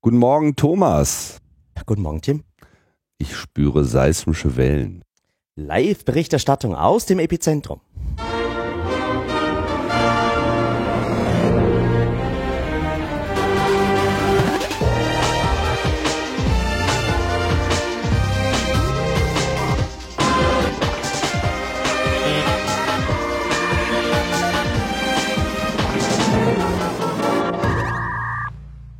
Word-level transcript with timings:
Guten 0.00 0.18
Morgen, 0.18 0.54
Thomas. 0.54 1.38
Guten 1.84 2.02
Morgen, 2.02 2.20
Tim. 2.20 2.44
Ich 3.18 3.34
spüre 3.34 3.84
seismische 3.84 4.56
Wellen. 4.56 5.02
Live-Berichterstattung 5.56 6.76
aus 6.76 7.04
dem 7.06 7.18
Epizentrum. 7.18 7.80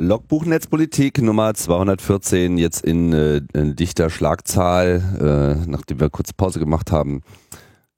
Logbuch 0.08 0.46
Netzpolitik 0.46 1.20
Nummer 1.20 1.52
214, 1.52 2.56
jetzt 2.56 2.82
in, 2.82 3.12
äh, 3.12 3.42
in 3.52 3.76
dichter 3.76 4.08
Schlagzahl. 4.08 5.60
Äh, 5.60 5.68
nachdem 5.68 6.00
wir 6.00 6.08
kurz 6.08 6.32
Pause 6.32 6.60
gemacht 6.60 6.90
haben, 6.90 7.20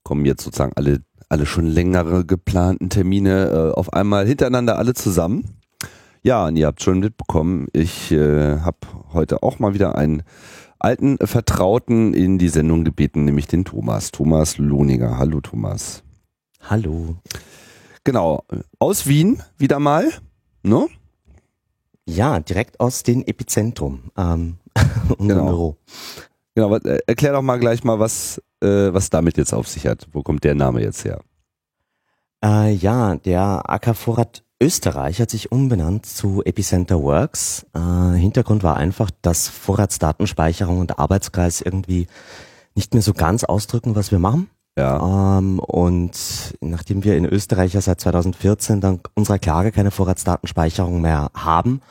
kommen 0.03 0.25
jetzt 0.25 0.43
sozusagen 0.43 0.73
alle, 0.75 0.99
alle 1.29 1.45
schon 1.45 1.65
längere 1.65 2.25
geplanten 2.25 2.89
Termine 2.89 3.45
äh, 3.45 3.79
auf 3.79 3.93
einmal 3.93 4.27
hintereinander 4.27 4.77
alle 4.77 4.93
zusammen. 4.93 5.55
Ja, 6.21 6.47
und 6.47 6.57
ihr 6.57 6.67
habt 6.67 6.83
schon 6.83 6.99
mitbekommen, 6.99 7.67
ich 7.71 8.11
äh, 8.11 8.59
habe 8.59 8.79
heute 9.13 9.41
auch 9.41 9.59
mal 9.59 9.73
wieder 9.73 9.95
einen 9.95 10.23
alten 10.79 11.17
Vertrauten 11.17 12.13
in 12.13 12.37
die 12.37 12.49
Sendung 12.49 12.83
gebeten, 12.83 13.23
nämlich 13.23 13.47
den 13.47 13.63
Thomas. 13.63 14.11
Thomas 14.11 14.57
Lohniger. 14.57 15.17
Hallo 15.17 15.39
Thomas. 15.39 16.03
Hallo. 16.59 17.15
Genau, 18.03 18.43
aus 18.79 19.07
Wien 19.07 19.41
wieder 19.57 19.79
mal. 19.79 20.09
Ne? 20.61 20.89
Ja, 22.15 22.39
direkt 22.39 22.79
aus 22.79 23.03
dem 23.03 23.23
Epizentrum, 23.25 24.11
ähm, 24.17 24.57
unserem 25.17 25.27
Genau. 25.27 25.45
Büro. 25.47 25.75
Genau, 26.55 26.71
was- 26.71 26.83
äh, 26.83 26.99
erklär 27.07 27.33
doch 27.33 27.41
mal 27.41 27.57
gleich 27.59 27.83
mal, 27.83 27.99
was, 27.99 28.41
äh, 28.61 28.93
was 28.93 29.09
damit 29.09 29.37
jetzt 29.37 29.53
auf 29.53 29.67
sich 29.67 29.87
hat. 29.87 30.07
Wo 30.11 30.21
kommt 30.21 30.43
der 30.43 30.55
Name 30.55 30.81
jetzt 30.81 31.05
her? 31.05 31.21
Äh, 32.43 32.73
ja, 32.73 33.15
der 33.15 33.69
AK 33.69 33.95
Vorrat 33.95 34.43
Österreich 34.61 35.19
hat 35.21 35.31
sich 35.31 35.51
umbenannt 35.51 36.05
zu 36.05 36.43
Epicenter 36.43 37.01
Works. 37.01 37.65
Äh, 37.73 38.17
Hintergrund 38.17 38.61
war 38.63 38.77
einfach, 38.77 39.09
dass 39.21 39.47
Vorratsdatenspeicherung 39.47 40.79
und 40.79 40.99
Arbeitskreis 40.99 41.61
irgendwie 41.61 42.07
nicht 42.75 42.93
mehr 42.93 43.01
so 43.03 43.13
ganz 43.13 43.43
ausdrücken, 43.43 43.95
was 43.95 44.11
wir 44.11 44.19
machen. 44.19 44.49
Ja. 44.77 45.37
Ähm, 45.39 45.59
und 45.59 46.11
nachdem 46.61 47.03
wir 47.03 47.17
in 47.17 47.25
Österreich 47.25 47.73
ja 47.73 47.81
seit 47.81 47.99
2014 48.01 48.81
dank 48.81 49.09
unserer 49.15 49.39
Klage 49.39 49.71
keine 49.71 49.91
Vorratsdatenspeicherung 49.91 51.01
mehr 51.01 51.31
haben 51.33 51.81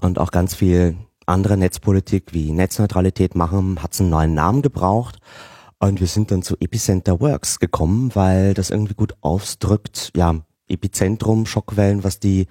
und 0.00 0.18
auch 0.18 0.30
ganz 0.30 0.54
viel 0.54 0.96
andere 1.26 1.56
Netzpolitik 1.56 2.32
wie 2.32 2.52
Netzneutralität 2.52 3.34
machen, 3.34 3.82
hat 3.82 3.92
es 3.92 4.00
einen 4.00 4.10
neuen 4.10 4.34
Namen 4.34 4.62
gebraucht. 4.62 5.18
Und 5.78 6.00
wir 6.00 6.06
sind 6.06 6.30
dann 6.30 6.42
zu 6.42 6.56
Epicenter 6.60 7.20
Works 7.20 7.58
gekommen, 7.58 8.10
weil 8.14 8.52
das 8.54 8.70
irgendwie 8.70 8.94
gut 8.94 9.14
ausdrückt, 9.22 10.12
ja, 10.14 10.34
Epizentrum, 10.68 11.46
Schockwellen, 11.46 12.04
was 12.04 12.20
die 12.20 12.46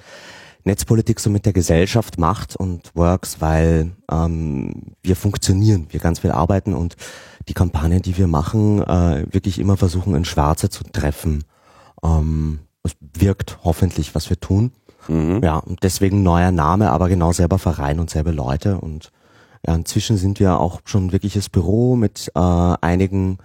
Netzpolitik 0.64 1.20
so 1.20 1.30
mit 1.30 1.46
der 1.46 1.54
Gesellschaft 1.54 2.20
macht 2.20 2.56
und 2.56 2.92
Works, 2.96 3.40
weil 3.40 3.92
ähm, 4.12 4.96
wir 5.02 5.16
funktionieren, 5.16 5.88
wir 5.90 6.00
ganz 6.00 6.20
viel 6.20 6.32
arbeiten 6.32 6.74
und 6.74 6.96
die 7.48 7.54
Kampagnen, 7.54 8.02
die 8.02 8.18
wir 8.18 8.28
machen, 8.28 8.82
äh, 8.84 9.26
wirklich 9.32 9.60
immer 9.60 9.78
versuchen, 9.78 10.16
in 10.16 10.26
Schwarze 10.26 10.70
zu 10.70 10.84
treffen. 10.84 11.46
Ähm, 12.04 12.60
es 12.84 12.96
wirkt 13.00 13.60
hoffentlich, 13.64 14.16
was 14.16 14.30
wir 14.30 14.40
tun. 14.40 14.72
Mhm. 15.08 15.42
Ja, 15.44 15.58
und 15.58 15.84
deswegen 15.84 16.24
neuer 16.24 16.52
Name, 16.52 16.92
aber 16.92 17.10
genau 17.10 17.32
selber 17.32 17.60
Verein 17.60 18.00
und 18.00 18.10
selbe 18.10 18.32
Leute. 18.32 18.80
Und 18.80 19.12
ja, 19.66 19.76
inzwischen 19.76 20.18
sind 20.18 20.40
wir 20.40 20.60
auch 20.60 20.82
schon 20.86 21.08
ein 21.08 21.12
wirkliches 21.12 21.50
Büro 21.50 21.96
mit 21.96 22.32
äh, 22.36 22.40
einigen 22.40 23.38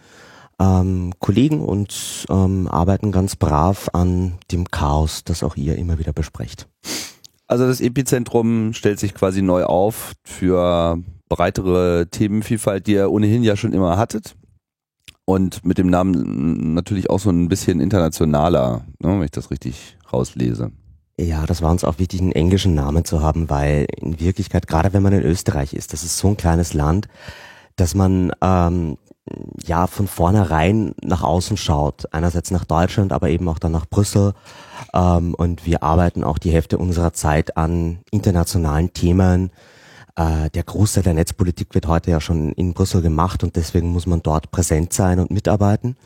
ähm, 0.61 1.13
Kollegen 1.19 1.61
und 1.61 2.27
ähm, 2.31 2.69
arbeiten 2.69 3.13
ganz 3.13 3.37
brav 3.37 3.91
an 3.93 4.35
dem 4.53 4.71
Chaos, 4.71 5.25
das 5.25 5.43
auch 5.43 5.57
ihr 5.57 5.77
immer 5.77 5.99
wieder 5.99 6.13
besprecht. 6.13 6.69
Also 7.47 7.67
das 7.67 7.81
Epizentrum 7.81 8.73
stellt 8.73 8.99
sich 8.99 9.15
quasi 9.15 9.43
neu 9.43 9.65
auf 9.65 10.13
für 10.25 10.99
breitere 11.29 12.07
Themenvielfalt, 12.11 12.87
die 12.87 12.93
ihr 12.93 13.11
ohnehin 13.11 13.43
ja 13.43 13.57
schon 13.57 13.73
immer 13.73 13.97
hattet. 13.97 14.37
Und 15.27 15.65
mit 15.65 15.79
dem 15.79 15.89
Namen 15.89 16.75
natürlich 16.75 17.09
auch 17.09 17.19
so 17.19 17.31
ein 17.31 17.49
bisschen 17.49 17.81
internationaler, 17.81 18.85
ne, 18.99 19.09
wenn 19.09 19.23
ich 19.23 19.31
das 19.31 19.51
richtig 19.51 19.97
rauslese. 20.13 20.71
Ja, 21.19 21.47
das 21.47 21.63
war 21.63 21.71
uns 21.71 21.85
auch 21.85 21.99
wichtig, 21.99 22.21
einen 22.21 22.33
englischen 22.33 22.75
Namen 22.75 23.05
zu 23.05 23.23
haben, 23.23 23.49
weil 23.49 23.87
in 24.01 24.19
Wirklichkeit, 24.19 24.67
gerade 24.67 24.93
wenn 24.93 25.03
man 25.03 25.13
in 25.13 25.23
Österreich 25.23 25.73
ist, 25.73 25.93
das 25.93 26.03
ist 26.03 26.19
so 26.19 26.29
ein 26.29 26.37
kleines 26.37 26.75
Land, 26.75 27.07
dass 27.77 27.95
man 27.95 28.33
ähm, 28.41 28.99
ja 29.65 29.87
von 29.87 30.09
vornherein 30.09 30.95
nach 31.03 31.23
außen 31.23 31.57
schaut. 31.57 32.13
Einerseits 32.13 32.51
nach 32.51 32.65
Deutschland, 32.65 33.13
aber 33.13 33.29
eben 33.29 33.49
auch 33.49 33.59
dann 33.59 33.73
nach 33.73 33.87
Brüssel. 33.87 34.35
Ähm, 34.93 35.35
und 35.35 35.67
wir 35.67 35.83
arbeiten 35.83 36.25
auch 36.25 36.39
die 36.39 36.51
Hälfte 36.51 36.79
unserer 36.79 37.13
Zeit 37.13 37.57
an 37.57 38.01
internationalen 38.11 38.93
Themen. 38.93 39.51
Äh, 40.17 40.51
der 40.51 40.65
Großteil 40.65 41.05
der 41.05 41.15
Netzpolitik 41.15 41.75
wird 41.75 41.87
heute 41.87 42.11
ja 42.11 42.21
schon 42.21 42.53
in 42.53 42.75
Brüssel 42.75 43.03
gemacht 43.03 43.43
und 43.45 43.57
deswegen 43.57 43.89
muss 43.93 44.07
man 44.07 44.23
dort 44.23 44.51
präsent 44.51 44.93
sein 44.93 45.21
und 45.21 45.31
mitarbeiten. 45.31 45.97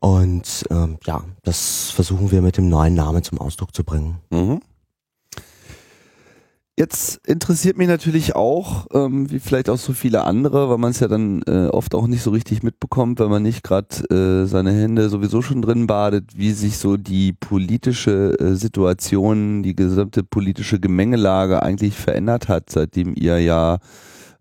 Und 0.00 0.64
ähm, 0.70 0.98
ja, 1.04 1.24
das 1.42 1.90
versuchen 1.90 2.30
wir 2.30 2.42
mit 2.42 2.56
dem 2.56 2.68
neuen 2.68 2.94
Namen 2.94 3.22
zum 3.22 3.38
Ausdruck 3.38 3.74
zu 3.74 3.84
bringen. 3.84 4.18
Mhm. 4.30 4.60
Jetzt 6.78 7.26
interessiert 7.26 7.76
mich 7.76 7.88
natürlich 7.88 8.36
auch, 8.36 8.86
ähm, 8.92 9.28
wie 9.32 9.40
vielleicht 9.40 9.68
auch 9.68 9.78
so 9.78 9.92
viele 9.92 10.22
andere, 10.22 10.70
weil 10.70 10.78
man 10.78 10.92
es 10.92 11.00
ja 11.00 11.08
dann 11.08 11.42
äh, 11.48 11.66
oft 11.66 11.92
auch 11.92 12.06
nicht 12.06 12.22
so 12.22 12.30
richtig 12.30 12.62
mitbekommt, 12.62 13.18
wenn 13.18 13.30
man 13.30 13.42
nicht 13.42 13.64
gerade 13.64 13.88
äh, 14.14 14.46
seine 14.46 14.70
Hände 14.70 15.08
sowieso 15.08 15.42
schon 15.42 15.60
drin 15.60 15.88
badet, 15.88 16.38
wie 16.38 16.52
sich 16.52 16.78
so 16.78 16.96
die 16.96 17.32
politische 17.32 18.38
äh, 18.38 18.54
Situation, 18.54 19.64
die 19.64 19.74
gesamte 19.74 20.22
politische 20.22 20.78
Gemengelage 20.78 21.64
eigentlich 21.64 21.96
verändert 21.96 22.46
hat, 22.46 22.70
seitdem 22.70 23.16
ihr 23.16 23.40
ja 23.40 23.78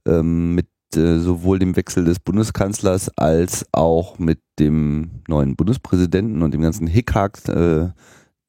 ähm, 0.06 0.54
mit 0.54 0.68
äh, 0.96 1.20
sowohl 1.20 1.60
dem 1.60 1.76
Wechsel 1.76 2.06
des 2.06 2.20
Bundeskanzlers 2.20 3.10
als 3.18 3.66
auch 3.72 4.20
mit 4.20 4.40
dem 4.60 5.22
neuen 5.28 5.56
Bundespräsidenten 5.56 6.42
und 6.42 6.54
dem 6.54 6.62
ganzen 6.62 6.88
Hickhack, 6.88 7.48
äh, 7.50 7.90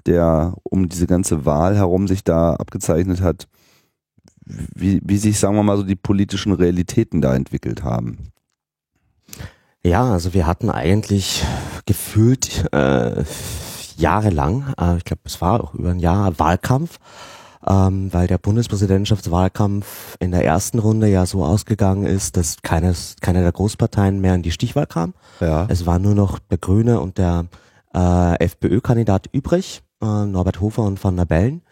der 0.06 0.54
um 0.62 0.88
diese 0.88 1.06
ganze 1.06 1.44
Wahl 1.44 1.76
herum 1.76 2.08
sich 2.08 2.24
da 2.24 2.54
abgezeichnet 2.54 3.20
hat, 3.20 3.48
wie, 4.44 5.00
wie 5.04 5.18
sich, 5.18 5.38
sagen 5.38 5.56
wir 5.56 5.62
mal, 5.62 5.76
so 5.76 5.82
die 5.82 5.96
politischen 5.96 6.52
Realitäten 6.52 7.20
da 7.20 7.34
entwickelt 7.34 7.82
haben. 7.82 8.30
Ja, 9.82 10.12
also 10.12 10.34
wir 10.34 10.46
hatten 10.46 10.70
eigentlich 10.70 11.44
gefühlt 11.86 12.72
äh, 12.72 13.24
jahrelang, 13.96 14.74
äh, 14.78 14.96
ich 14.96 15.04
glaube 15.04 15.22
es 15.24 15.40
war 15.40 15.62
auch 15.62 15.74
über 15.74 15.90
ein 15.90 16.00
Jahr 16.00 16.38
Wahlkampf, 16.38 16.98
ähm, 17.66 18.12
weil 18.12 18.26
der 18.26 18.38
Bundespräsidentschaftswahlkampf 18.38 20.16
in 20.20 20.30
der 20.30 20.44
ersten 20.44 20.78
Runde 20.78 21.08
ja 21.08 21.26
so 21.26 21.44
ausgegangen 21.44 22.06
ist, 22.06 22.36
dass 22.36 22.56
keines, 22.62 23.16
keine 23.20 23.42
der 23.42 23.52
Großparteien 23.52 24.20
mehr 24.20 24.34
in 24.34 24.42
die 24.42 24.52
Stichwahl 24.52 24.86
kam. 24.86 25.14
Ja. 25.40 25.66
Es 25.68 25.86
war 25.86 25.98
nur 25.98 26.14
noch 26.14 26.38
der 26.38 26.58
Grüne 26.58 27.00
und 27.00 27.18
der 27.18 27.46
äh, 27.94 28.44
FPÖ-Kandidat 28.44 29.28
übrig, 29.32 29.82
äh, 30.02 30.24
Norbert 30.24 30.60
Hofer 30.60 30.82
und 30.82 31.02
Van 31.02 31.16
der 31.16 31.24
Bellen. 31.24 31.62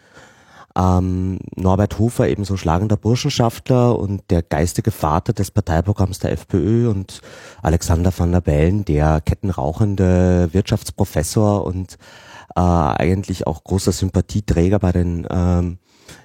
Ähm, 0.77 1.39
Norbert 1.55 1.97
Hofer 1.97 2.27
eben 2.27 2.45
so 2.45 2.55
schlagender 2.55 2.97
Burschenschaftler 2.97 3.97
und 3.97 4.21
der 4.29 4.43
geistige 4.43 4.91
Vater 4.91 5.33
des 5.33 5.49
Parteiprogramms 5.49 6.19
der 6.19 6.33
FPÖ 6.33 6.89
und 6.89 7.21
Alexander 7.63 8.11
van 8.15 8.31
der 8.31 8.41
Bellen, 8.41 8.85
der 8.85 9.21
kettenrauchende 9.21 10.49
Wirtschaftsprofessor 10.51 11.65
und 11.65 11.97
äh, 12.57 12.59
eigentlich 12.59 13.45
auch 13.45 13.63
großer 13.63 13.91
Sympathieträger 13.91 14.79
bei 14.79 14.91
den 14.91 15.27
ähm, 15.29 15.77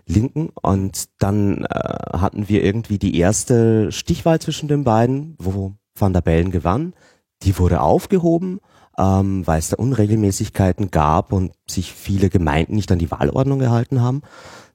Linken. 0.06 0.48
Und 0.62 1.10
dann 1.19 1.66
äh, 1.66 2.19
hatten 2.19 2.48
wir 2.48 2.64
irgendwie 2.64 2.99
die 2.99 3.19
erste 3.19 3.93
Stichwahl 3.93 4.40
zwischen 4.40 4.67
den 4.67 4.82
beiden, 4.82 5.37
wo 5.38 5.75
van 5.94 6.14
der 6.14 6.23
Bellen 6.23 6.50
gewann. 6.50 6.94
Die 7.43 7.58
wurde 7.58 7.82
aufgehoben, 7.82 8.61
ähm, 8.99 9.46
weil 9.46 9.58
es 9.58 9.69
da 9.69 9.76
Unregelmäßigkeiten 9.76 10.90
gab 10.90 11.32
und 11.32 11.52
sich 11.69 11.93
viele 11.93 12.31
Gemeinden 12.31 12.76
nicht 12.76 12.90
an 12.90 12.99
die 12.99 13.11
Wahlordnung 13.11 13.58
gehalten 13.58 14.00
haben. 14.00 14.23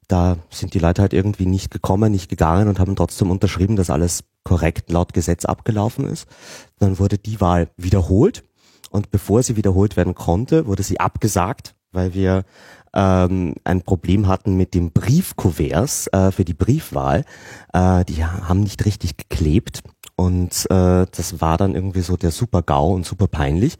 Da 0.08 0.38
sind 0.52 0.76
die 0.76 0.80
Leute 0.80 1.02
halt 1.02 1.14
irgendwie 1.14 1.48
nicht 1.48 1.72
gekommen, 1.72 2.12
nicht 2.12 2.30
gegangen 2.30 2.68
und 2.68 2.80
haben 2.80 2.96
trotzdem 2.96 3.32
unterschrieben, 3.32 3.76
dass 3.76 3.90
alles 3.90 4.24
korrekt 4.44 4.92
laut 4.92 5.14
Gesetz 5.14 5.44
abgelaufen 5.44 6.06
ist. 6.06 6.28
Dann 6.78 7.00
wurde 7.00 7.18
die 7.18 7.42
Wahl 7.42 7.70
wiederholt 7.78 8.44
und 8.98 9.12
bevor 9.12 9.44
sie 9.44 9.56
wiederholt 9.56 9.96
werden 9.96 10.16
konnte, 10.16 10.66
wurde 10.66 10.84
sie 10.84 11.00
abgesagt, 11.00 11.76
weil 11.92 12.14
wir 12.14 12.44
ähm, 12.94 13.54
ein 13.64 13.82
Problem 13.84 14.28
hatten 14.28 14.58
mit 14.58 14.74
dem 14.74 14.92
Briefkuverts 14.92 16.08
äh, 16.08 16.32
für 16.32 16.44
die 16.44 16.54
Briefwahl. 16.54 17.24
Äh, 17.74 18.04
die 18.06 18.26
haben 18.26 18.62
nicht 18.62 18.86
richtig 18.86 19.18
geklebt 19.18 19.84
und 20.16 20.66
äh, 20.70 21.06
das 21.06 21.40
war 21.40 21.58
dann 21.58 21.76
irgendwie 21.76 22.02
so 22.02 22.18
der 22.18 22.32
super 22.32 22.64
GAU 22.64 22.94
und 22.94 23.06
super 23.06 23.28
peinlich. 23.28 23.78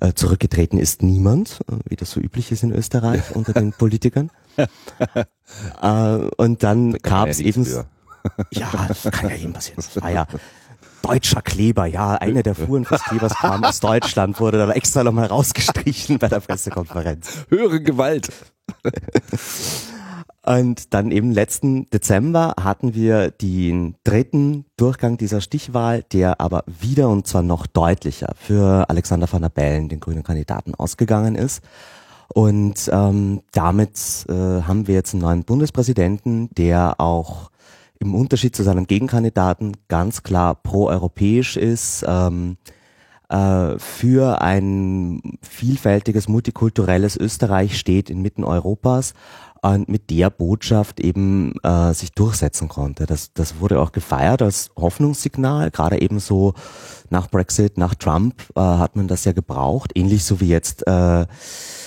Äh, 0.00 0.14
zurückgetreten 0.14 0.78
ist 0.78 1.02
niemand, 1.02 1.60
äh, 1.70 1.76
wie 1.88 1.96
das 1.96 2.10
so 2.10 2.20
üblich 2.20 2.50
ist 2.50 2.64
in 2.64 2.72
Österreich 2.72 3.22
unter 3.34 3.52
den 3.52 3.72
Politikern. 3.72 4.30
äh, 4.56 6.18
und 6.36 6.64
dann 6.64 6.94
gab 6.94 7.28
es 7.28 7.38
eben, 7.38 7.64
ja, 8.50 8.70
das 8.88 9.04
kann 9.12 9.30
ja 9.30 9.36
eben 9.36 9.52
passieren. 9.52 9.84
War 9.94 10.10
ja 10.10 10.26
deutscher 11.02 11.42
Kleber, 11.42 11.86
ja, 11.86 12.14
einer 12.14 12.42
der 12.42 12.54
Fuhren 12.54 12.84
des 12.84 13.02
Klebers 13.02 13.34
kam 13.34 13.64
aus 13.64 13.80
Deutschland, 13.80 14.40
wurde 14.40 14.58
dann 14.58 14.70
extra 14.70 15.04
nochmal 15.04 15.26
rausgestrichen 15.26 16.18
bei 16.18 16.28
der 16.28 16.40
Pressekonferenz. 16.40 17.46
Höhere 17.48 17.82
Gewalt. 17.82 18.30
Und 20.44 20.92
dann 20.92 21.12
eben 21.12 21.30
letzten 21.30 21.88
Dezember 21.90 22.54
hatten 22.60 22.94
wir 22.94 23.30
den 23.30 23.94
dritten 24.02 24.64
Durchgang 24.76 25.16
dieser 25.16 25.40
Stichwahl, 25.40 26.02
der 26.12 26.40
aber 26.40 26.64
wieder 26.66 27.08
und 27.10 27.28
zwar 27.28 27.42
noch 27.42 27.66
deutlicher 27.66 28.34
für 28.36 28.90
Alexander 28.90 29.30
van 29.30 29.42
der 29.42 29.50
Bellen, 29.50 29.88
den 29.88 30.00
grünen 30.00 30.24
Kandidaten, 30.24 30.74
ausgegangen 30.74 31.36
ist. 31.36 31.62
Und 32.34 32.90
ähm, 32.92 33.42
damit 33.52 34.26
äh, 34.28 34.32
haben 34.32 34.88
wir 34.88 34.94
jetzt 34.94 35.14
einen 35.14 35.22
neuen 35.22 35.44
Bundespräsidenten, 35.44 36.48
der 36.54 36.98
auch 36.98 37.51
im 38.02 38.14
Unterschied 38.14 38.54
zu 38.54 38.62
seinem 38.62 38.86
Gegenkandidaten 38.86 39.76
ganz 39.88 40.22
klar 40.22 40.54
pro-europäisch 40.56 41.56
ist, 41.56 42.04
ähm, 42.06 42.56
äh, 43.28 43.78
für 43.78 44.42
ein 44.42 45.38
vielfältiges, 45.40 46.28
multikulturelles 46.28 47.16
Österreich 47.16 47.78
steht 47.78 48.10
inmitten 48.10 48.44
Europas 48.44 49.14
und 49.62 49.88
mit 49.88 50.10
der 50.10 50.28
Botschaft 50.28 50.98
eben 50.98 51.54
äh, 51.62 51.94
sich 51.94 52.12
durchsetzen 52.12 52.68
konnte. 52.68 53.06
Das, 53.06 53.32
das 53.32 53.60
wurde 53.60 53.80
auch 53.80 53.92
gefeiert 53.92 54.42
als 54.42 54.70
Hoffnungssignal, 54.76 55.70
gerade 55.70 56.02
eben 56.02 56.18
so 56.18 56.54
nach 57.10 57.30
Brexit, 57.30 57.78
nach 57.78 57.94
Trump 57.94 58.42
äh, 58.56 58.60
hat 58.60 58.96
man 58.96 59.06
das 59.06 59.24
ja 59.24 59.32
gebraucht, 59.32 59.92
ähnlich 59.94 60.24
so 60.24 60.40
wie 60.40 60.48
jetzt 60.48 60.84
äh, 60.88 61.26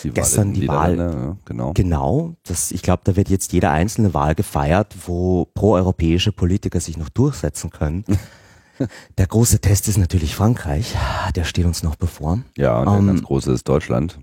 die 0.03 0.11
gestern 0.11 0.53
die 0.53 0.67
Wahl. 0.69 0.97
Ja, 0.97 1.37
genau. 1.43 1.73
Genau. 1.73 2.35
Das, 2.43 2.71
ich 2.71 2.81
glaube, 2.81 3.01
da 3.03 3.17
wird 3.17 3.29
jetzt 3.29 3.51
jede 3.51 3.69
einzelne 3.69 4.13
Wahl 4.13 4.35
gefeiert, 4.35 4.95
wo 5.05 5.45
proeuropäische 5.53 6.31
Politiker 6.31 6.79
sich 6.79 6.97
noch 6.97 7.09
durchsetzen 7.09 7.71
können. 7.71 8.05
Der 9.17 9.27
große 9.27 9.59
Test 9.59 9.87
ist 9.87 9.97
natürlich 9.97 10.35
Frankreich. 10.35 10.95
Der 11.35 11.45
steht 11.45 11.65
uns 11.65 11.81
noch 11.81 11.95
bevor. 11.95 12.39
Ja, 12.57 12.79
und 12.79 12.85
der 12.87 12.99
um, 12.99 13.07
ganz 13.07 13.23
große 13.23 13.53
ist 13.53 13.69
Deutschland. 13.69 14.19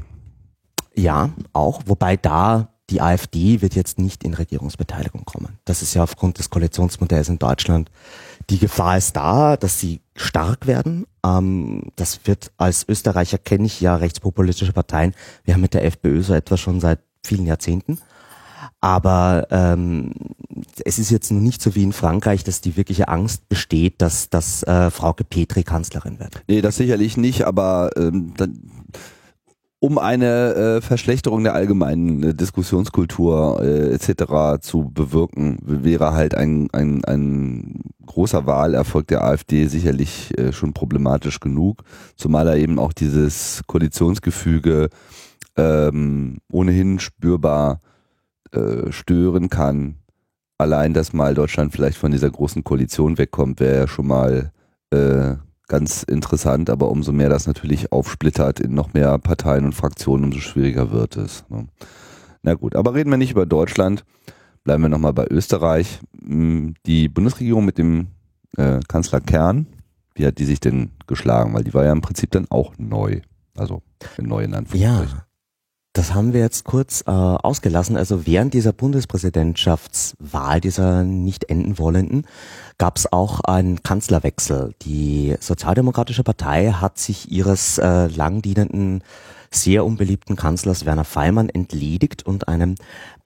Ja, 0.95 1.31
auch. 1.55 1.81
Wobei 1.87 2.19
da 2.19 2.69
die 2.91 3.01
AfD 3.01 3.63
wird 3.63 3.75
jetzt 3.75 3.99
nicht 3.99 4.25
in 4.25 4.35
Regierungsbeteiligung 4.35 5.25
kommen. 5.25 5.59
Das 5.65 5.83
ist 5.83 5.95
ja 5.95 6.03
aufgrund 6.03 6.39
des 6.39 6.51
Koalitionsmodells 6.51 7.29
in 7.29 7.39
Deutschland. 7.39 7.91
Die 8.51 8.59
Gefahr 8.59 8.99
ist 8.99 9.17
da, 9.17 9.57
dass 9.57 9.81
sie 9.81 10.01
stark 10.17 10.67
werden. 10.67 11.07
Ähm, 11.25 11.93
das 11.97 12.21
wird 12.25 12.53
als 12.57 12.87
Österreicher 12.89 13.39
kenne 13.39 13.67
ich 13.67 13.81
ja 13.81 13.97
rechtspopulistische 13.97 14.73
Parteien. 14.73 15.15
Wir 15.45 15.55
haben 15.55 15.61
mit 15.61 15.75
der 15.75 15.85
FPÖ 15.85 16.23
so 16.23 16.35
etwas 16.35 16.61
schon 16.61 16.81
seit 16.81 17.01
vielen 17.25 17.47
Jahrzehnten. 17.47 17.99
Aber 18.81 19.47
ähm, 19.51 20.13
es 20.85 20.99
ist 20.99 21.11
jetzt 21.11 21.31
nicht 21.31 21.63
so 21.63 21.75
wie 21.75 21.83
in 21.83 21.93
Frankreich, 21.93 22.45
dass 22.45 22.61
die 22.61 22.77
wirkliche 22.77 23.09
Angst 23.09 23.49
besteht, 23.49 24.01
dass, 24.03 24.29
dass 24.29 24.63
äh, 24.65 24.91
Frauke 24.91 25.25
Petri 25.25 25.63
Kanzlerin 25.63 26.19
wird. 26.19 26.43
Nee, 26.49 26.61
das 26.61 26.77
sicherlich 26.77 27.17
nicht, 27.17 27.45
aber 27.45 27.91
ähm, 27.97 28.35
dann 28.37 28.59
um 29.83 29.99
eine 29.99 30.55
äh, 30.55 30.81
Verschlechterung 30.81 31.43
der 31.43 31.57
allgemeinen 31.57 32.23
äh, 32.23 32.35
Diskussionskultur 32.35 33.61
äh, 33.65 33.93
etc. 33.93 34.63
zu 34.65 34.89
bewirken, 34.95 35.59
wäre 35.61 36.13
halt 36.13 36.37
ein, 36.37 36.69
ein, 36.73 37.05
ein 37.05 37.81
großer 38.07 38.47
Wahlerfolg 38.47 39.09
der 39.09 39.25
AfD 39.25 39.67
sicherlich 39.67 40.39
äh, 40.39 40.53
schon 40.53 40.73
problematisch 40.73 41.41
genug, 41.41 41.83
zumal 42.15 42.47
er 42.47 42.59
eben 42.59 42.79
auch 42.79 42.93
dieses 42.93 43.63
Koalitionsgefüge 43.67 44.89
ähm, 45.57 46.39
ohnehin 46.53 47.01
spürbar 47.01 47.81
äh, 48.53 48.93
stören 48.93 49.51
kann. 49.51 49.97
Allein, 50.59 50.95
dass 50.95 51.13
mal 51.13 51.35
Deutschland 51.35 51.73
vielleicht 51.73 51.99
von 51.99 52.13
dieser 52.13 52.31
großen 52.31 52.63
Koalition 52.63 53.19
wegkommt, 53.19 53.59
wäre 53.59 53.79
ja 53.79 53.89
schon 53.89 54.07
mal 54.07 54.53
äh, 54.91 55.35
ganz 55.69 56.03
interessant, 56.03 56.71
aber 56.71 56.91
umso 56.91 57.13
mehr 57.13 57.29
das 57.29 57.47
natürlich 57.47 57.93
aufsplittert 57.93 58.61
in 58.61 58.75
noch 58.75 58.93
mehr 58.95 59.19
Parteien 59.19 59.65
und 59.65 59.75
Fraktionen, 59.75 60.25
umso 60.25 60.41
schwieriger 60.41 60.91
wird 60.91 61.17
es. 61.17 61.45
Ne? 61.49 61.67
Na 62.43 62.55
gut, 62.55 62.77
aber 62.77 62.95
reden 62.95 63.11
wir 63.11 63.17
nicht 63.17 63.31
über 63.31 63.47
Deutschland, 63.47 64.05
bleiben 64.65 64.83
wir 64.83 64.89
nochmal 64.89 65.13
bei 65.13 65.27
Österreich. 65.31 66.01
Hm, 66.25 66.75
die 66.87 67.09
Bundesregierung 67.09 67.65
mit 67.65 67.79
dem 67.79 68.09
äh, 68.57 68.81
Kanzler 68.89 69.21
Kern, 69.21 69.67
wie 70.15 70.27
hat 70.27 70.39
die 70.39 70.45
sich 70.45 70.61
denn 70.61 70.91
geschlagen? 71.07 71.55
Weil 71.55 71.65
die 71.65 71.75
war 71.75 71.85
ja 71.85 71.93
im 71.93 72.03
Prinzip 72.03 72.31
dann 72.33 72.51
auch 72.51 72.75
neu. 72.79 73.21
Also 73.57 73.83
neu 74.19 74.45
in 74.45 74.55
Anführungszeichen. 74.55 75.19
Ja. 75.19 75.27
Das 75.95 76.15
haben 76.15 76.33
wir 76.33 76.41
jetzt 76.41 76.65
kurz 76.65 77.03
äh, 77.07 77.11
ausgelassen. 77.11 77.99
Also 77.99 78.27
während 78.27 78.55
dieser 78.55 78.73
Bundespräsidentschaftswahl, 78.73 80.63
dieser 80.63 81.05
nicht 81.05 81.51
enden 81.51 81.79
wollenden, 81.79 82.27
gab 82.79 82.97
es 82.97 83.13
auch 83.13 83.41
einen 83.41 83.83
Kanzlerwechsel. 83.83 84.75
Die 84.83 85.37
Sozialdemokratische 85.39 86.25
Partei 86.25 86.73
hat 86.73 86.99
sich 86.99 87.31
ihres 87.31 87.77
äh, 87.77 88.07
langdienenden, 88.07 89.05
sehr 89.51 89.85
unbeliebten 89.85 90.35
Kanzlers 90.35 90.87
Werner 90.87 91.05
Feimann 91.05 91.51
entledigt 91.51 92.25
und 92.25 92.49
einem 92.49 92.77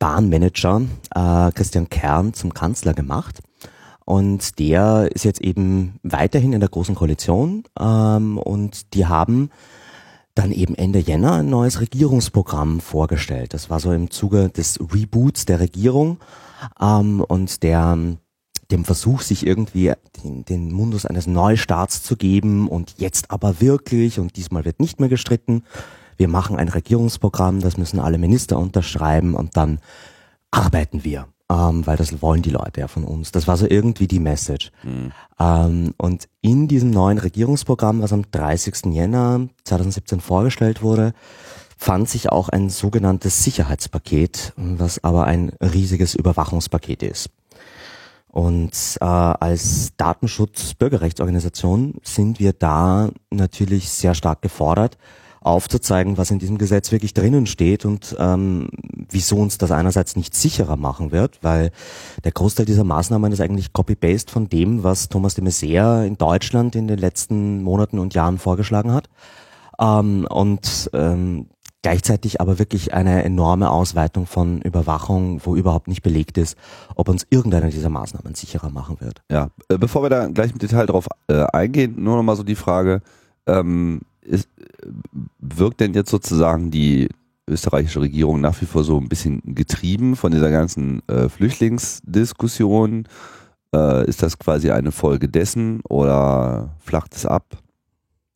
Bahnmanager 0.01 0.83
äh, 1.15 1.53
Christian 1.53 1.89
Kern 1.89 2.35
zum 2.35 2.53
Kanzler 2.53 2.95
gemacht. 2.95 3.43
Und 4.05 4.59
der 4.59 5.09
ist 5.15 5.25
jetzt 5.25 5.41
eben 5.41 6.01
weiterhin 6.03 6.53
in 6.53 6.61
der 6.61 6.69
Großen 6.69 6.97
Koalition 6.97 7.63
ähm, 7.79 8.39
und 8.39 8.95
die 8.95 9.07
haben 9.07 9.51
dann 10.37 10.53
eben 10.53 10.75
Ende 10.75 11.01
Jänner 11.01 11.33
ein 11.33 11.49
neues 11.49 11.81
Regierungsprogramm 11.81 12.81
vorgestellt. 12.81 13.55
Das 13.55 13.71
war 13.71 13.81
so 13.81 13.93
im 13.93 14.11
Zuge 14.11 14.51
des 14.51 14.79
Reboots 14.79 15.47
der 15.47 15.59
Regierung 15.59 16.19
ähm, 16.81 17.21
und 17.21 17.63
der 17.63 17.99
dem 18.71 18.85
Versuch, 18.85 19.23
sich 19.23 19.47
irgendwie 19.47 19.93
den, 20.23 20.45
den 20.45 20.73
Mundus 20.73 21.07
eines 21.07 21.27
Neustarts 21.27 22.03
zu 22.03 22.17
geben 22.17 22.69
und 22.69 22.95
jetzt 22.99 23.31
aber 23.31 23.61
wirklich 23.61 24.19
und 24.19 24.37
diesmal 24.37 24.65
wird 24.65 24.81
nicht 24.81 24.99
mehr 24.99 25.09
gestritten. 25.09 25.63
Wir 26.17 26.29
machen 26.29 26.57
ein 26.57 26.69
Regierungsprogramm, 26.69 27.61
das 27.61 27.77
müssen 27.77 28.01
alle 28.01 28.19
Minister 28.19 28.59
unterschreiben 28.59 29.35
und 29.35 29.57
dann 29.57 29.79
arbeiten 30.51 31.05
wir 31.05 31.29
ähm, 31.51 31.87
weil 31.87 31.97
das 31.97 32.21
wollen 32.23 32.43
die 32.43 32.51
Leute 32.51 32.81
ja 32.81 32.89
von 32.89 33.05
uns. 33.05 33.31
Das 33.33 33.47
war 33.47 33.57
so 33.57 33.67
irgendwie 33.69 34.09
die 34.09 34.19
Message. 34.19 34.73
Mhm. 34.83 35.13
Ähm, 35.39 35.95
und 35.97 36.29
in 36.41 36.69
diesem 36.69 36.91
neuen 36.91 37.19
Regierungsprogramm, 37.19 38.03
was 38.03 38.13
am 38.13 38.31
30. 38.31 38.87
Jänner 38.93 39.49
2017 39.65 40.21
vorgestellt 40.21 40.83
wurde, 40.83 41.13
fand 41.77 42.09
sich 42.09 42.33
auch 42.33 42.49
ein 42.49 42.71
sogenanntes 42.71 43.45
Sicherheitspaket, 43.45 44.55
was 44.57 45.05
aber 45.05 45.25
ein 45.25 45.51
riesiges 45.61 46.15
Überwachungspaket 46.15 47.03
ist. 47.03 47.31
Und 48.29 48.99
äh, 49.01 49.05
als 49.05 49.93
Datenschutz-Bürgerrechtsorganisation 49.97 51.95
sind 52.03 52.39
wir 52.39 52.53
da 52.53 53.11
natürlich 53.31 53.89
sehr 53.91 54.15
stark 54.15 54.43
gefordert, 54.43 54.99
aufzuzeigen, 55.47 56.19
was 56.19 56.31
in 56.31 56.39
diesem 56.39 56.59
Gesetz 56.59 56.93
wirklich 56.93 57.15
drinnen 57.15 57.47
steht 57.47 57.85
und 57.85 58.17
ähm, 58.19 58.69
wieso 59.09 59.37
uns 59.37 59.59
das 59.59 59.71
einerseits 59.71 60.17
nicht 60.17 60.35
sicherer 60.35 60.77
machen 60.77 61.13
wird, 61.13 61.39
weil 61.43 61.71
der 62.25 62.33
Großteil 62.33 62.67
dieser 62.67 62.85
Maßnahmen 62.85 63.33
ist 63.33 63.41
eigentlich 63.41 63.73
Copy-Paste 63.73 64.33
von 64.33 64.49
dem, 64.49 64.83
was 64.83 65.09
Thomas 65.09 65.35
de 65.35 65.45
Maizière 65.45 66.05
in 66.05 66.19
Deutschland 66.19 66.75
in 66.75 66.89
den 66.89 66.99
letzten 66.99 67.63
Monaten 67.63 67.99
und 67.99 68.15
Jahren 68.15 68.39
vorgeschlagen 68.39 68.93
hat. 68.93 69.09
Ähm, 69.79 70.27
und 70.29 70.91
ähm, 70.93 71.47
gleichzeitig 71.83 72.41
aber 72.41 72.59
wirklich 72.59 72.95
eine 72.95 73.23
enorme 73.23 73.71
Ausweitung 73.71 74.27
von 74.27 74.61
Überwachung, 74.63 75.41
wo 75.45 75.55
überhaupt 75.55 75.87
nicht 75.87 76.03
belegt 76.03 76.37
ist, 76.37 76.57
ob 76.97 77.09
uns 77.09 77.25
irgendeine 77.31 77.71
dieser 77.71 77.91
Maßnahmen 77.91 78.35
sicherer 78.35 78.71
machen 78.71 79.01
wird. 79.01 79.23
Ja, 79.31 79.51
äh, 79.69 79.79
bevor 79.79 80.03
wir 80.03 80.11
da 80.11 80.27
gleich 80.27 80.51
im 80.51 80.59
Detail 80.59 80.87
drauf 80.87 81.07
äh, 81.29 81.45
eingehen, 81.53 81.95
nur 82.03 82.17
noch 82.17 82.25
mal 82.25 82.35
so 82.35 82.43
die 82.43 82.57
Frage, 82.57 83.03
ähm, 83.47 84.01
ist, 84.27 84.49
wirkt 85.39 85.81
denn 85.81 85.95
jetzt 85.95 86.11
sozusagen 86.11 86.71
die 86.71 87.09
österreichische 87.49 88.01
Regierung 88.01 88.41
nach 88.41 88.61
wie 88.61 88.67
vor 88.67 88.85
so 88.85 88.99
ein 88.99 89.09
bisschen 89.09 89.41
getrieben 89.45 90.17
von 90.17 90.33
dieser 90.33 90.51
ganzen 90.51 91.07
äh, 91.09 91.29
Flüchtlingsdiskussion? 91.29 93.07
Äh, 93.75 94.09
ist 94.09 94.23
das 94.23 94.39
quasi 94.39 94.71
eine 94.71 94.93
Folge 94.93 95.29
dessen 95.29 95.81
oder 95.89 96.77
flacht 96.81 97.15
es 97.15 97.27
ab? 97.27 97.59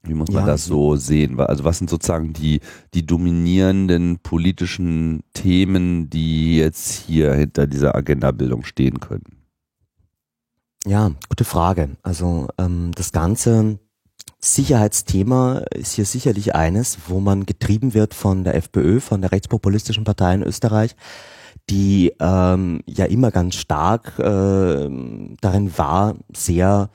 Wie 0.02 0.14
muss 0.14 0.30
man 0.30 0.44
ja, 0.44 0.47
das 0.47 0.64
so 0.64 0.97
sehen? 0.97 1.38
Also 1.40 1.64
was 1.64 1.78
sind 1.78 1.90
sozusagen 1.90 2.32
die, 2.32 2.61
die 2.94 3.04
dominierenden 3.04 4.18
politischen 4.18 5.23
Themen, 5.35 6.09
die 6.09 6.56
jetzt 6.56 6.92
hier 6.92 7.35
hinter 7.35 7.66
dieser 7.66 7.94
Agendabildung 7.94 8.64
stehen 8.64 9.00
können? 9.00 9.40
Ja, 10.87 11.11
gute 11.28 11.44
Frage. 11.44 11.90
Also 12.02 12.49
ähm, 12.56 12.92
das 12.94 13.12
Ganze 13.12 13.78
Sicherheitsthema 14.42 15.62
ist 15.75 15.92
hier 15.92 16.06
sicherlich 16.06 16.54
eines, 16.54 16.99
wo 17.09 17.20
man 17.20 17.44
getrieben 17.47 17.94
wird 17.94 18.14
von 18.14 18.44
der 18.44 18.54
FPÖ, 18.54 19.00
von 19.00 19.20
der 19.20 19.32
rechtspopulistischen 19.32 20.04
Partei 20.04 20.35
in 20.35 20.42
Österreich, 20.42 20.97
die 21.68 22.14
ähm, 22.20 22.80
ja 22.87 23.04
immer 23.04 23.30
ganz 23.30 23.56
stark 23.56 24.18
äh, 24.18 24.88
darin 25.40 25.78
war, 25.78 26.16
sehr 26.35 26.90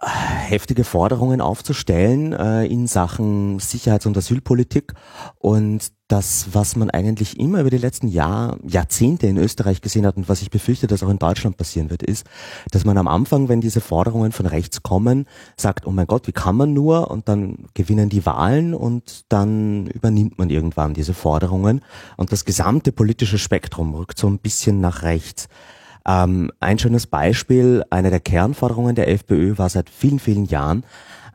heftige 0.00 0.84
Forderungen 0.84 1.40
aufzustellen 1.40 2.32
äh, 2.32 2.66
in 2.66 2.86
Sachen 2.86 3.58
Sicherheits- 3.58 4.06
und 4.06 4.16
Asylpolitik. 4.16 4.92
Und 5.38 5.92
das, 6.08 6.48
was 6.52 6.76
man 6.76 6.90
eigentlich 6.90 7.38
immer 7.40 7.60
über 7.60 7.70
die 7.70 7.78
letzten 7.78 8.06
Jahr, 8.06 8.58
Jahrzehnte 8.66 9.26
in 9.26 9.36
Österreich 9.36 9.80
gesehen 9.80 10.06
hat 10.06 10.16
und 10.16 10.28
was 10.28 10.40
ich 10.40 10.50
befürchte, 10.50 10.86
dass 10.86 11.02
auch 11.02 11.08
in 11.08 11.18
Deutschland 11.18 11.56
passieren 11.56 11.90
wird, 11.90 12.02
ist, 12.02 12.26
dass 12.70 12.84
man 12.84 12.96
am 12.96 13.08
Anfang, 13.08 13.48
wenn 13.48 13.60
diese 13.60 13.80
Forderungen 13.80 14.30
von 14.30 14.46
rechts 14.46 14.82
kommen, 14.82 15.26
sagt, 15.56 15.86
oh 15.86 15.90
mein 15.90 16.06
Gott, 16.06 16.28
wie 16.28 16.32
kann 16.32 16.56
man 16.56 16.72
nur? 16.72 17.10
Und 17.10 17.28
dann 17.28 17.66
gewinnen 17.74 18.08
die 18.08 18.24
Wahlen 18.24 18.72
und 18.72 19.24
dann 19.28 19.88
übernimmt 19.88 20.38
man 20.38 20.48
irgendwann 20.50 20.94
diese 20.94 21.14
Forderungen 21.14 21.82
und 22.16 22.30
das 22.30 22.44
gesamte 22.44 22.92
politische 22.92 23.38
Spektrum 23.38 23.94
rückt 23.94 24.18
so 24.18 24.28
ein 24.28 24.38
bisschen 24.38 24.80
nach 24.80 25.02
rechts. 25.02 25.48
Ähm, 26.06 26.52
ein 26.60 26.78
schönes 26.78 27.08
Beispiel, 27.08 27.84
eine 27.90 28.10
der 28.10 28.20
Kernforderungen 28.20 28.94
der 28.94 29.08
FPÖ 29.08 29.58
war 29.58 29.68
seit 29.68 29.90
vielen, 29.90 30.20
vielen 30.20 30.44
Jahren 30.44 30.84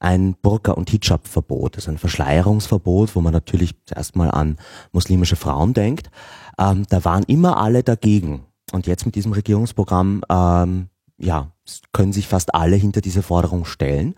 ein 0.01 0.35
Burka- 0.41 0.73
und 0.73 0.89
Hijab-Verbot, 0.89 1.75
also 1.75 1.91
ein 1.91 1.97
Verschleierungsverbot, 1.97 3.15
wo 3.15 3.21
man 3.21 3.33
natürlich 3.33 3.75
zuerst 3.85 4.15
mal 4.15 4.31
an 4.31 4.57
muslimische 4.91 5.35
Frauen 5.35 5.73
denkt. 5.73 6.09
Ähm, 6.57 6.85
da 6.89 7.05
waren 7.05 7.23
immer 7.23 7.57
alle 7.57 7.83
dagegen. 7.83 8.43
Und 8.71 8.87
jetzt 8.87 9.05
mit 9.05 9.15
diesem 9.15 9.33
Regierungsprogramm, 9.33 10.23
ähm, 10.29 10.87
ja, 11.17 11.51
können 11.93 12.13
sich 12.13 12.27
fast 12.27 12.55
alle 12.55 12.75
hinter 12.75 13.01
diese 13.01 13.21
Forderung 13.21 13.65
stellen. 13.65 14.15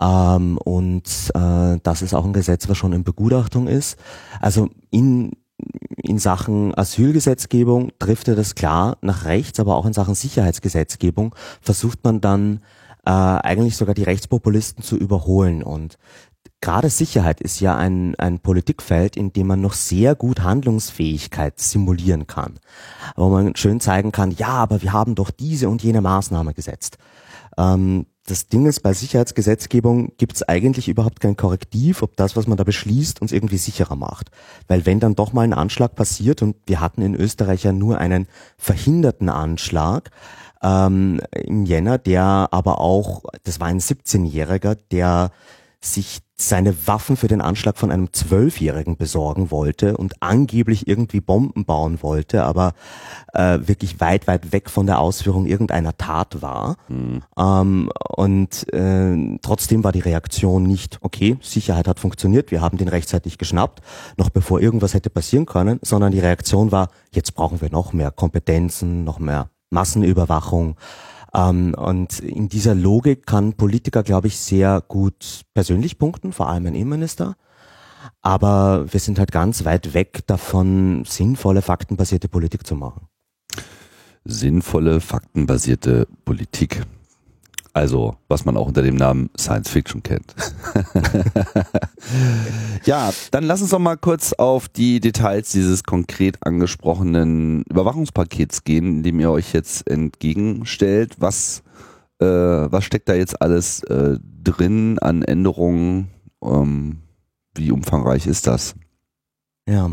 Ähm, 0.00 0.56
und 0.58 1.30
äh, 1.34 1.78
das 1.82 2.00
ist 2.00 2.14
auch 2.14 2.24
ein 2.24 2.32
Gesetz, 2.32 2.68
was 2.68 2.78
schon 2.78 2.94
in 2.94 3.04
Begutachtung 3.04 3.66
ist. 3.66 3.98
Also 4.40 4.70
in 4.90 5.32
in 6.02 6.18
Sachen 6.18 6.74
Asylgesetzgebung 6.74 7.92
trifft 7.98 8.28
er 8.28 8.34
das 8.34 8.54
klar 8.54 8.96
nach 9.02 9.26
rechts, 9.26 9.60
aber 9.60 9.76
auch 9.76 9.84
in 9.84 9.92
Sachen 9.92 10.14
Sicherheitsgesetzgebung 10.14 11.34
versucht 11.60 12.02
man 12.02 12.22
dann 12.22 12.60
äh, 13.04 13.10
eigentlich 13.10 13.76
sogar 13.76 13.94
die 13.94 14.02
Rechtspopulisten 14.02 14.82
zu 14.82 14.96
überholen. 14.96 15.62
Und 15.62 15.98
gerade 16.60 16.90
Sicherheit 16.90 17.40
ist 17.40 17.60
ja 17.60 17.76
ein, 17.76 18.14
ein 18.16 18.40
Politikfeld, 18.40 19.16
in 19.16 19.32
dem 19.32 19.46
man 19.46 19.60
noch 19.60 19.72
sehr 19.72 20.14
gut 20.14 20.40
Handlungsfähigkeit 20.40 21.58
simulieren 21.58 22.26
kann. 22.26 22.58
Wo 23.16 23.28
man 23.28 23.56
schön 23.56 23.80
zeigen 23.80 24.12
kann, 24.12 24.30
ja, 24.32 24.48
aber 24.48 24.82
wir 24.82 24.92
haben 24.92 25.14
doch 25.14 25.30
diese 25.30 25.68
und 25.68 25.82
jene 25.82 26.00
Maßnahme 26.00 26.54
gesetzt. 26.54 26.98
Ähm, 27.56 28.06
das 28.26 28.46
Ding 28.46 28.66
ist, 28.66 28.80
bei 28.80 28.92
Sicherheitsgesetzgebung 28.92 30.12
gibt 30.16 30.36
es 30.36 30.48
eigentlich 30.48 30.88
überhaupt 30.88 31.20
kein 31.20 31.36
Korrektiv, 31.36 32.02
ob 32.02 32.16
das, 32.16 32.36
was 32.36 32.46
man 32.46 32.56
da 32.56 32.64
beschließt, 32.64 33.20
uns 33.20 33.32
irgendwie 33.32 33.56
sicherer 33.56 33.96
macht. 33.96 34.30
Weil 34.68 34.86
wenn 34.86 35.00
dann 35.00 35.16
doch 35.16 35.32
mal 35.32 35.42
ein 35.42 35.52
Anschlag 35.52 35.96
passiert, 35.96 36.40
und 36.40 36.54
wir 36.66 36.80
hatten 36.80 37.02
in 37.02 37.16
Österreich 37.16 37.64
ja 37.64 37.72
nur 37.72 37.98
einen 37.98 38.28
verhinderten 38.56 39.30
Anschlag, 39.30 40.10
ähm, 40.62 41.20
im 41.32 41.64
Jänner, 41.64 41.98
der 41.98 42.48
aber 42.50 42.80
auch, 42.80 43.22
das 43.44 43.60
war 43.60 43.68
ein 43.68 43.80
17-Jähriger, 43.80 44.76
der 44.90 45.30
sich 45.82 46.20
seine 46.36 46.86
Waffen 46.86 47.16
für 47.16 47.28
den 47.28 47.40
Anschlag 47.40 47.78
von 47.78 47.90
einem 47.90 48.12
Zwölfjährigen 48.12 48.96
besorgen 48.96 49.50
wollte 49.50 49.96
und 49.96 50.22
angeblich 50.22 50.86
irgendwie 50.86 51.20
Bomben 51.20 51.64
bauen 51.64 52.02
wollte, 52.02 52.44
aber 52.44 52.74
äh, 53.32 53.58
wirklich 53.62 54.00
weit, 54.00 54.26
weit 54.26 54.52
weg 54.52 54.68
von 54.68 54.86
der 54.86 54.98
Ausführung 54.98 55.46
irgendeiner 55.46 55.96
Tat 55.96 56.42
war. 56.42 56.76
Mhm. 56.88 57.22
Ähm, 57.38 57.90
und 58.16 58.72
äh, 58.72 59.38
trotzdem 59.42 59.84
war 59.84 59.92
die 59.92 60.00
Reaktion 60.00 60.64
nicht, 60.64 60.98
okay, 61.02 61.38
Sicherheit 61.40 61.88
hat 61.88 62.00
funktioniert, 62.00 62.50
wir 62.50 62.60
haben 62.60 62.78
den 62.78 62.88
rechtzeitig 62.88 63.38
geschnappt, 63.38 63.80
noch 64.16 64.30
bevor 64.30 64.60
irgendwas 64.60 64.94
hätte 64.94 65.10
passieren 65.10 65.46
können, 65.46 65.78
sondern 65.82 66.12
die 66.12 66.20
Reaktion 66.20 66.72
war, 66.72 66.88
jetzt 67.10 67.34
brauchen 67.34 67.60
wir 67.60 67.70
noch 67.70 67.92
mehr 67.92 68.10
Kompetenzen, 68.10 69.04
noch 69.04 69.18
mehr 69.18 69.48
Massenüberwachung. 69.70 70.76
Ähm, 71.34 71.74
und 71.74 72.20
in 72.20 72.48
dieser 72.48 72.74
Logik 72.74 73.26
kann 73.26 73.54
Politiker, 73.54 74.02
glaube 74.02 74.28
ich, 74.28 74.38
sehr 74.38 74.82
gut 74.86 75.42
persönlich 75.54 75.98
punkten, 75.98 76.32
vor 76.32 76.48
allem 76.48 76.66
ein 76.66 76.74
Innenminister. 76.74 77.36
Aber 78.22 78.92
wir 78.92 79.00
sind 79.00 79.18
halt 79.18 79.32
ganz 79.32 79.64
weit 79.64 79.94
weg 79.94 80.26
davon, 80.26 81.04
sinnvolle, 81.06 81.62
faktenbasierte 81.62 82.28
Politik 82.28 82.66
zu 82.66 82.74
machen. 82.74 83.06
Sinnvolle, 84.24 85.00
faktenbasierte 85.00 86.06
Politik. 86.24 86.82
Also, 87.72 88.16
was 88.26 88.44
man 88.44 88.56
auch 88.56 88.66
unter 88.66 88.82
dem 88.82 88.96
Namen 88.96 89.30
Science 89.38 89.70
Fiction 89.70 90.02
kennt. 90.02 90.34
ja, 92.84 93.12
dann 93.30 93.44
lass 93.44 93.62
uns 93.62 93.70
doch 93.70 93.78
mal 93.78 93.96
kurz 93.96 94.32
auf 94.32 94.68
die 94.68 94.98
Details 94.98 95.52
dieses 95.52 95.84
konkret 95.84 96.44
angesprochenen 96.44 97.62
Überwachungspakets 97.70 98.64
gehen, 98.64 99.04
dem 99.04 99.20
ihr 99.20 99.30
euch 99.30 99.52
jetzt 99.52 99.88
entgegenstellt. 99.88 101.16
Was, 101.18 101.62
äh, 102.18 102.26
was 102.26 102.84
steckt 102.84 103.08
da 103.08 103.14
jetzt 103.14 103.40
alles 103.40 103.84
äh, 103.84 104.18
drin 104.42 104.98
an 104.98 105.22
Änderungen? 105.22 106.08
Ähm, 106.42 107.02
wie 107.54 107.70
umfangreich 107.70 108.26
ist 108.26 108.48
das? 108.48 108.74
Ja, 109.68 109.90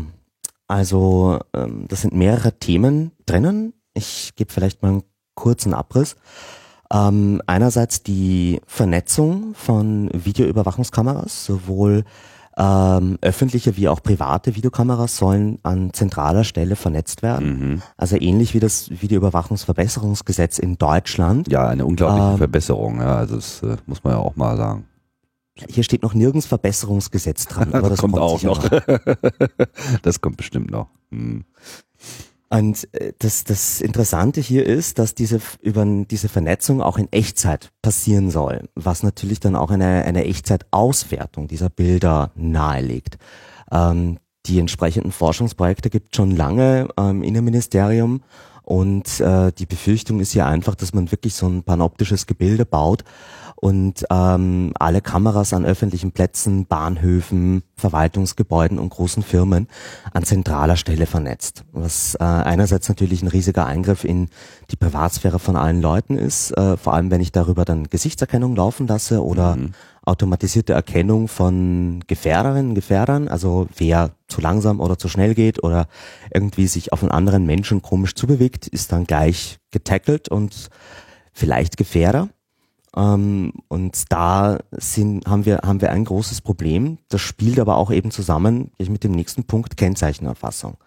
also 0.66 1.38
ähm, 1.54 1.86
das 1.88 2.02
sind 2.02 2.14
mehrere 2.14 2.58
Themen 2.58 3.12
drinnen. 3.26 3.74
Ich 3.94 4.32
gebe 4.34 4.52
vielleicht 4.52 4.82
mal 4.82 4.88
einen 4.88 5.02
kurzen 5.34 5.74
Abriss. 5.74 6.16
Ähm, 6.92 7.42
einerseits 7.46 8.02
die 8.02 8.60
Vernetzung 8.66 9.54
von 9.54 10.10
Videoüberwachungskameras, 10.12 11.44
sowohl 11.44 12.04
ähm, 12.58 13.18
öffentliche 13.20 13.76
wie 13.76 13.88
auch 13.88 14.02
private 14.02 14.56
Videokameras 14.56 15.16
sollen 15.16 15.58
an 15.62 15.92
zentraler 15.92 16.42
Stelle 16.44 16.74
vernetzt 16.74 17.22
werden. 17.22 17.48
Mhm. 17.48 17.82
Also 17.96 18.16
ähnlich 18.16 18.52
wie 18.52 18.60
das 18.60 18.90
Videoüberwachungsverbesserungsgesetz 18.90 20.58
in 20.58 20.76
Deutschland. 20.76 21.50
Ja, 21.50 21.68
eine 21.68 21.86
unglaubliche 21.86 22.30
ähm, 22.32 22.38
Verbesserung, 22.38 23.00
ja, 23.00 23.16
also 23.16 23.36
das 23.36 23.62
äh, 23.62 23.76
muss 23.86 24.02
man 24.02 24.14
ja 24.14 24.18
auch 24.18 24.34
mal 24.34 24.56
sagen. 24.56 24.86
Hier 25.68 25.84
steht 25.84 26.02
noch 26.02 26.14
nirgends 26.14 26.46
Verbesserungsgesetz 26.46 27.46
dran, 27.46 27.68
aber 27.74 27.90
das, 27.90 27.90
das 27.90 28.00
kommt, 28.00 28.14
kommt 28.14 28.24
auch 28.24 28.42
noch. 28.42 28.68
das 30.02 30.20
kommt 30.20 30.36
bestimmt 30.36 30.70
noch. 30.70 30.88
Hm. 31.10 31.44
Und 32.50 32.88
äh, 32.94 33.12
das, 33.18 33.44
das 33.44 33.80
Interessante 33.80 34.40
hier 34.40 34.64
ist, 34.66 34.98
dass 34.98 35.14
diese, 35.14 35.40
über 35.60 35.84
diese 35.84 36.28
Vernetzung 36.28 36.82
auch 36.82 36.98
in 36.98 37.12
Echtzeit 37.12 37.70
passieren 37.82 38.30
soll, 38.30 38.68
was 38.74 39.02
natürlich 39.02 39.40
dann 39.40 39.56
auch 39.56 39.70
eine, 39.70 40.04
eine 40.04 40.24
Echtzeitauswertung 40.24 41.48
dieser 41.48 41.68
Bilder 41.68 42.32
nahelegt. 42.34 43.18
Ähm, 43.70 44.18
die 44.46 44.58
entsprechenden 44.58 45.12
Forschungsprojekte 45.12 45.90
gibt 45.90 46.16
schon 46.16 46.34
lange 46.34 46.88
im 46.96 47.22
Innenministerium 47.22 48.22
und 48.68 49.20
äh, 49.20 49.50
die 49.50 49.64
Befürchtung 49.64 50.20
ist 50.20 50.34
ja 50.34 50.46
einfach, 50.46 50.74
dass 50.74 50.92
man 50.92 51.10
wirklich 51.10 51.34
so 51.34 51.46
ein 51.46 51.62
panoptisches 51.62 52.26
Gebilde 52.26 52.66
baut, 52.66 53.02
und 53.60 54.04
ähm, 54.10 54.72
alle 54.78 55.00
Kameras 55.00 55.52
an 55.52 55.64
öffentlichen 55.64 56.12
Plätzen, 56.12 56.66
Bahnhöfen, 56.66 57.62
Verwaltungsgebäuden 57.76 58.78
und 58.78 58.90
großen 58.90 59.22
Firmen 59.22 59.68
an 60.12 60.22
zentraler 60.22 60.76
Stelle 60.76 61.06
vernetzt. 61.06 61.64
Was 61.72 62.14
äh, 62.14 62.24
einerseits 62.24 62.88
natürlich 62.88 63.22
ein 63.22 63.28
riesiger 63.28 63.66
Eingriff 63.66 64.04
in 64.04 64.28
die 64.70 64.76
Privatsphäre 64.76 65.40
von 65.40 65.56
allen 65.56 65.82
Leuten 65.82 66.18
ist, 66.18 66.52
äh, 66.56 66.76
vor 66.76 66.94
allem 66.94 67.10
wenn 67.10 67.20
ich 67.20 67.32
darüber 67.32 67.64
dann 67.64 67.88
Gesichtserkennung 67.88 68.54
laufen 68.54 68.86
lasse 68.86 69.24
oder 69.24 69.56
mhm. 69.56 69.72
Automatisierte 70.08 70.72
Erkennung 70.72 71.28
von 71.28 72.02
Gefährderinnen, 72.06 72.74
Gefährdern, 72.74 73.28
also 73.28 73.68
wer 73.76 74.10
zu 74.26 74.40
langsam 74.40 74.80
oder 74.80 74.98
zu 74.98 75.08
schnell 75.08 75.34
geht 75.34 75.62
oder 75.62 75.86
irgendwie 76.32 76.66
sich 76.66 76.92
auf 76.92 77.02
einen 77.02 77.12
anderen 77.12 77.46
Menschen 77.46 77.82
komisch 77.82 78.14
zubewegt, 78.14 78.66
ist 78.66 78.90
dann 78.92 79.04
gleich 79.04 79.58
getackelt 79.70 80.28
und 80.28 80.68
vielleicht 81.32 81.76
Gefährder. 81.76 82.28
Ähm, 82.96 83.52
und 83.68 84.10
da 84.10 84.58
sind, 84.72 85.26
haben 85.26 85.44
wir, 85.44 85.60
haben 85.62 85.80
wir 85.80 85.90
ein 85.90 86.04
großes 86.04 86.40
Problem. 86.40 86.98
Das 87.08 87.20
spielt 87.20 87.60
aber 87.60 87.76
auch 87.76 87.90
eben 87.90 88.10
zusammen 88.10 88.72
mit 88.78 89.04
dem 89.04 89.12
nächsten 89.12 89.44
Punkt 89.44 89.76
Kennzeichenerfassung. 89.76 90.78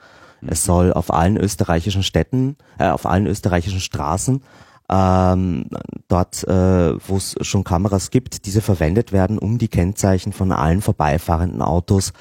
Mhm. 0.41 0.49
Es 0.49 0.65
soll 0.65 0.93
auf 0.93 1.13
allen 1.13 1.37
österreichischen 1.37 2.03
Städten, 2.03 2.57
äh, 2.79 2.89
auf 2.89 3.05
allen 3.05 3.27
österreichischen 3.27 3.79
Straßen 3.79 4.43
ähm, 4.91 5.65
dort, 6.07 6.43
äh, 6.47 6.93
wo 7.07 7.17
es 7.17 7.35
schon 7.41 7.63
Kameras 7.63 8.11
gibt, 8.11 8.45
diese 8.45 8.61
verwendet 8.61 9.11
werden, 9.11 9.37
um 9.37 9.57
die 9.57 9.69
Kennzeichen 9.69 10.33
von 10.33 10.51
allen 10.51 10.81
vorbeifahrenden 10.81 11.61
Autos 11.61 12.13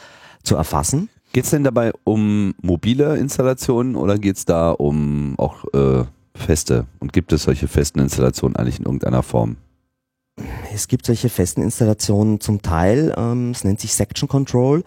zu 0.43 0.57
erfassen. 0.57 1.09
Geht 1.33 1.45
es 1.45 1.51
denn 1.51 1.65
dabei 1.65 1.93
um 2.05 2.55
mobile 2.63 3.17
Installationen 3.17 3.97
oder 3.97 4.19
geht 4.19 4.37
es 4.37 4.45
da 4.45 4.71
um 4.71 5.35
auch 5.39 5.65
äh, 5.75 6.05
feste? 6.35 6.87
Und 6.99 7.13
gibt 7.13 7.33
es 7.33 7.45
solche 7.45 7.69
festen 7.69 8.01
Installationen 8.01 8.57
eigentlich 8.57 8.79
in 8.79 8.85
irgendeiner 8.85 9.23
Form? 9.23 9.57
Es 10.75 10.89
gibt 10.89 11.07
solche 11.07 11.29
festen 11.29 11.63
Installationen 11.63 12.41
zum 12.41 12.63
Teil, 12.63 13.15
ähm, 13.17 13.51
es 13.51 13.65
nennt 13.65 13.81
sich 13.81 13.95
Section 13.95 14.29
Control. 14.29 14.85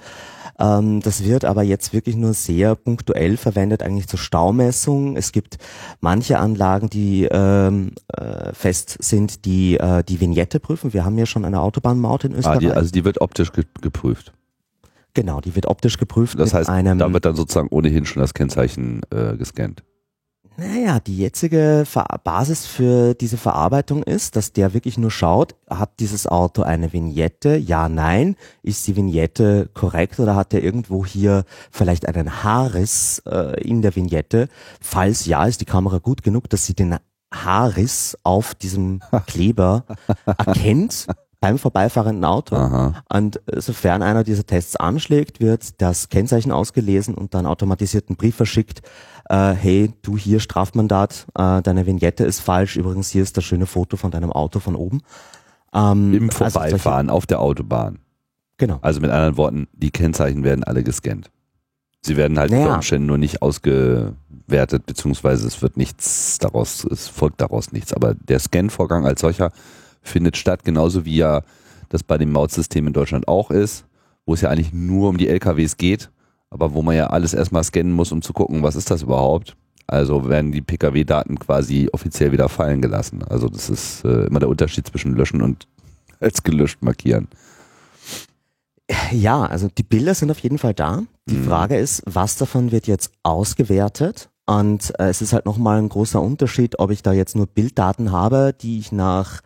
Ähm, 0.59 1.01
das 1.01 1.23
wird 1.23 1.45
aber 1.45 1.63
jetzt 1.63 1.93
wirklich 1.93 2.15
nur 2.15 2.33
sehr 2.33 2.75
punktuell 2.75 3.37
verwendet, 3.37 3.81
eigentlich 3.81 4.07
zur 4.07 4.19
Staumessung. 4.19 5.17
Es 5.17 5.31
gibt 5.31 5.57
manche 5.99 6.37
Anlagen, 6.37 6.89
die 6.89 7.27
ähm, 7.31 7.91
äh, 8.07 8.53
fest 8.53 8.97
sind, 8.99 9.45
die 9.45 9.77
äh, 9.77 10.03
die 10.03 10.19
Vignette 10.19 10.59
prüfen. 10.59 10.93
Wir 10.93 11.05
haben 11.05 11.17
ja 11.17 11.25
schon 11.25 11.45
eine 11.45 11.61
Autobahnmaut 11.61 12.25
in 12.25 12.33
Österreich. 12.33 12.57
Ah, 12.57 12.59
die, 12.59 12.71
also 12.71 12.91
die 12.91 13.03
wird 13.03 13.21
optisch 13.21 13.51
ge 13.51 13.65
geprüft. 13.81 14.33
Genau, 15.15 15.41
die 15.41 15.55
wird 15.55 15.67
optisch 15.67 15.97
geprüft. 15.97 16.39
Das 16.39 16.53
heißt, 16.53 16.69
da 16.69 17.13
wird 17.13 17.25
dann 17.25 17.35
sozusagen 17.35 17.67
ohnehin 17.69 18.05
schon 18.05 18.21
das 18.21 18.33
Kennzeichen 18.33 19.01
äh, 19.11 19.37
gescannt. 19.37 19.83
Naja, 20.55 20.99
die 20.99 21.17
jetzige 21.17 21.83
Ver 21.85 22.05
Basis 22.23 22.67
für 22.67 23.15
diese 23.15 23.37
Verarbeitung 23.37 24.03
ist, 24.03 24.35
dass 24.35 24.53
der 24.53 24.73
wirklich 24.75 24.99
nur 24.99 25.09
schaut, 25.09 25.55
hat 25.67 25.99
dieses 25.99 26.27
Auto 26.27 26.61
eine 26.61 26.93
Vignette? 26.93 27.55
Ja, 27.55 27.89
nein. 27.89 28.35
Ist 28.61 28.85
die 28.87 28.95
Vignette 28.95 29.69
korrekt 29.73 30.19
oder 30.19 30.35
hat 30.35 30.53
er 30.53 30.63
irgendwo 30.63 31.05
hier 31.05 31.45
vielleicht 31.71 32.07
einen 32.07 32.43
Haarriss 32.43 33.23
äh, 33.25 33.59
in 33.61 33.81
der 33.81 33.95
Vignette? 33.95 34.47
Falls 34.79 35.25
ja, 35.25 35.43
ist 35.45 35.61
die 35.61 35.65
Kamera 35.65 35.97
gut 35.97 36.21
genug, 36.21 36.49
dass 36.49 36.67
sie 36.67 36.75
den 36.75 36.97
Haarriss 37.33 38.15
auf 38.23 38.53
diesem 38.53 39.01
Kleber 39.25 39.85
erkennt 40.25 41.07
beim 41.43 41.57
vorbeifahrenden 41.57 42.23
Auto. 42.23 42.55
Aha. 42.55 43.03
Und 43.11 43.41
sofern 43.57 44.01
einer 44.01 44.23
dieser 44.23 44.45
Tests 44.45 44.77
anschlägt, 44.77 45.41
wird 45.41 45.81
das 45.81 46.07
Kennzeichen 46.07 46.53
ausgelesen 46.53 47.15
und 47.15 47.33
dann 47.33 47.45
automatisiert 47.45 48.09
ein 48.09 48.15
Brief 48.15 48.37
verschickt. 48.37 48.81
Äh, 49.27 49.51
hey, 49.51 49.93
du 50.03 50.17
hier 50.17 50.39
Strafmandat, 50.39 51.27
äh, 51.37 51.61
deine 51.61 51.85
Vignette 51.85 52.23
ist 52.23 52.39
falsch. 52.39 52.77
Übrigens, 52.77 53.09
hier 53.09 53.23
ist 53.23 53.35
das 53.35 53.43
schöne 53.43 53.65
Foto 53.65 53.97
von 53.97 54.09
deinem 54.09 54.31
Auto 54.31 54.61
von 54.61 54.77
oben. 54.77 55.01
Ähm, 55.73 56.13
Im 56.13 56.29
also 56.29 56.49
Vorbeifahren 56.61 57.09
auf 57.09 57.25
der 57.25 57.41
Autobahn. 57.41 57.99
genau. 58.57 58.79
Also 58.81 59.01
mit 59.01 59.11
anderen 59.11 59.35
Worten, 59.35 59.67
die 59.73 59.91
Kennzeichen 59.91 60.45
werden 60.45 60.63
alle 60.63 60.81
gescannt. 60.81 61.29
Sie 62.05 62.15
werden 62.15 62.39
halt 62.39 62.51
Naja. 62.51 62.63
unter 62.63 62.75
Umständen 62.75 63.07
nur 63.07 63.17
nicht 63.17 63.41
ausgewertet, 63.41 64.85
beziehungsweise 64.85 65.45
es 65.45 65.61
wird 65.61 65.75
nichts 65.75 66.37
daraus, 66.37 66.85
es 66.85 67.09
folgt 67.09 67.41
daraus 67.41 67.73
nichts. 67.73 67.91
Aber 67.91 68.13
der 68.13 68.39
Scan-Vorgang 68.39 69.05
als 69.05 69.19
solcher 69.19 69.51
findet 70.03 70.37
statt, 70.37 70.63
genauso 70.63 71.05
wie 71.05 71.15
ja 71.17 71.41
das 71.89 72.03
bei 72.03 72.17
dem 72.17 72.31
Mautsystem 72.31 72.85
in 72.87 72.93
Deutschland 72.93 73.27
auch 73.27 73.49
ist, 73.51 73.85
wo 74.25 74.33
es 74.33 74.41
ja 74.41 74.49
eigentlich 74.49 74.73
nur 74.73 75.09
um 75.09 75.17
die 75.17 75.27
LKWs 75.27 75.77
geht, 75.77 76.09
aber 76.49 76.73
wo 76.73 76.81
man 76.81 76.95
ja 76.95 77.07
alles 77.07 77.33
erstmal 77.33 77.63
scannen 77.63 77.93
muss, 77.93 78.11
um 78.11 78.21
zu 78.21 78.33
gucken, 78.33 78.63
was 78.63 78.75
ist 78.75 78.91
das 78.91 79.01
überhaupt. 79.03 79.55
Also 79.87 80.29
werden 80.29 80.51
die 80.51 80.61
Pkw-Daten 80.61 81.37
quasi 81.39 81.89
offiziell 81.91 82.31
wieder 82.31 82.47
fallen 82.49 82.81
gelassen. 82.81 83.23
Also 83.23 83.49
das 83.49 83.69
ist 83.69 84.05
äh, 84.05 84.25
immer 84.27 84.39
der 84.39 84.49
Unterschied 84.49 84.87
zwischen 84.87 85.15
löschen 85.15 85.41
und 85.41 85.67
als 86.19 86.43
gelöscht 86.43 86.81
markieren. 86.81 87.27
Ja, 89.11 89.43
also 89.45 89.69
die 89.77 89.83
Bilder 89.83 90.13
sind 90.13 90.29
auf 90.31 90.39
jeden 90.39 90.57
Fall 90.57 90.73
da. 90.73 91.03
Die 91.29 91.35
Mhm. 91.35 91.45
Frage 91.45 91.77
ist, 91.77 92.03
was 92.05 92.37
davon 92.37 92.71
wird 92.71 92.87
jetzt 92.87 93.11
ausgewertet? 93.23 94.29
Und 94.45 94.93
äh, 94.99 95.07
es 95.07 95.21
ist 95.21 95.31
halt 95.31 95.45
nochmal 95.45 95.79
ein 95.79 95.87
großer 95.89 96.21
Unterschied, 96.21 96.79
ob 96.79 96.91
ich 96.91 97.01
da 97.01 97.13
jetzt 97.13 97.35
nur 97.35 97.47
Bilddaten 97.47 98.11
habe, 98.11 98.53
die 98.59 98.79
ich 98.79 98.91
nach 98.91 99.39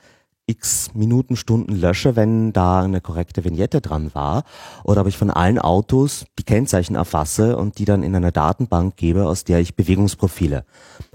x 0.48 0.92
Minuten, 0.94 1.36
Stunden 1.36 1.76
lösche, 1.76 2.16
wenn 2.16 2.54
da 2.54 2.82
eine 2.82 3.02
korrekte 3.02 3.44
Vignette 3.44 3.82
dran 3.82 4.16
war, 4.16 4.44
oder 4.84 5.02
ob 5.02 5.08
ich 5.08 5.18
von 5.18 5.30
allen 5.30 5.60
Autos 5.60 6.26
die 6.40 6.44
Kennzeichen 6.44 6.96
erfasse 6.96 7.58
und 7.58 7.78
die 7.78 7.86
dann 7.86 8.02
in 8.02 8.16
eine 8.16 8.32
Datenbank 8.32 8.96
gebe, 8.96 9.28
aus 9.28 9.44
der 9.44 9.60
ich 9.60 9.76
Bewegungsprofile 9.76 10.66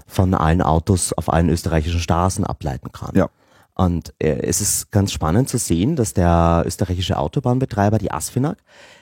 von 0.07 0.33
allen 0.33 0.61
Autos 0.61 1.13
auf 1.13 1.31
allen 1.31 1.49
österreichischen 1.49 1.99
Straßen 1.99 2.45
ableiten 2.45 2.91
kann. 2.91 3.15
Ja. 3.15 3.29
Und 3.75 4.13
äh, 4.19 4.41
es 4.43 4.61
ist 4.61 4.91
ganz 4.91 5.11
spannend 5.11 5.49
zu 5.49 5.57
sehen, 5.57 5.95
dass 5.95 6.13
der 6.13 6.63
österreichische 6.65 7.17
Autobahnbetreiber, 7.17 7.97
die 7.97 8.11
ASFINAG, 8.11 8.57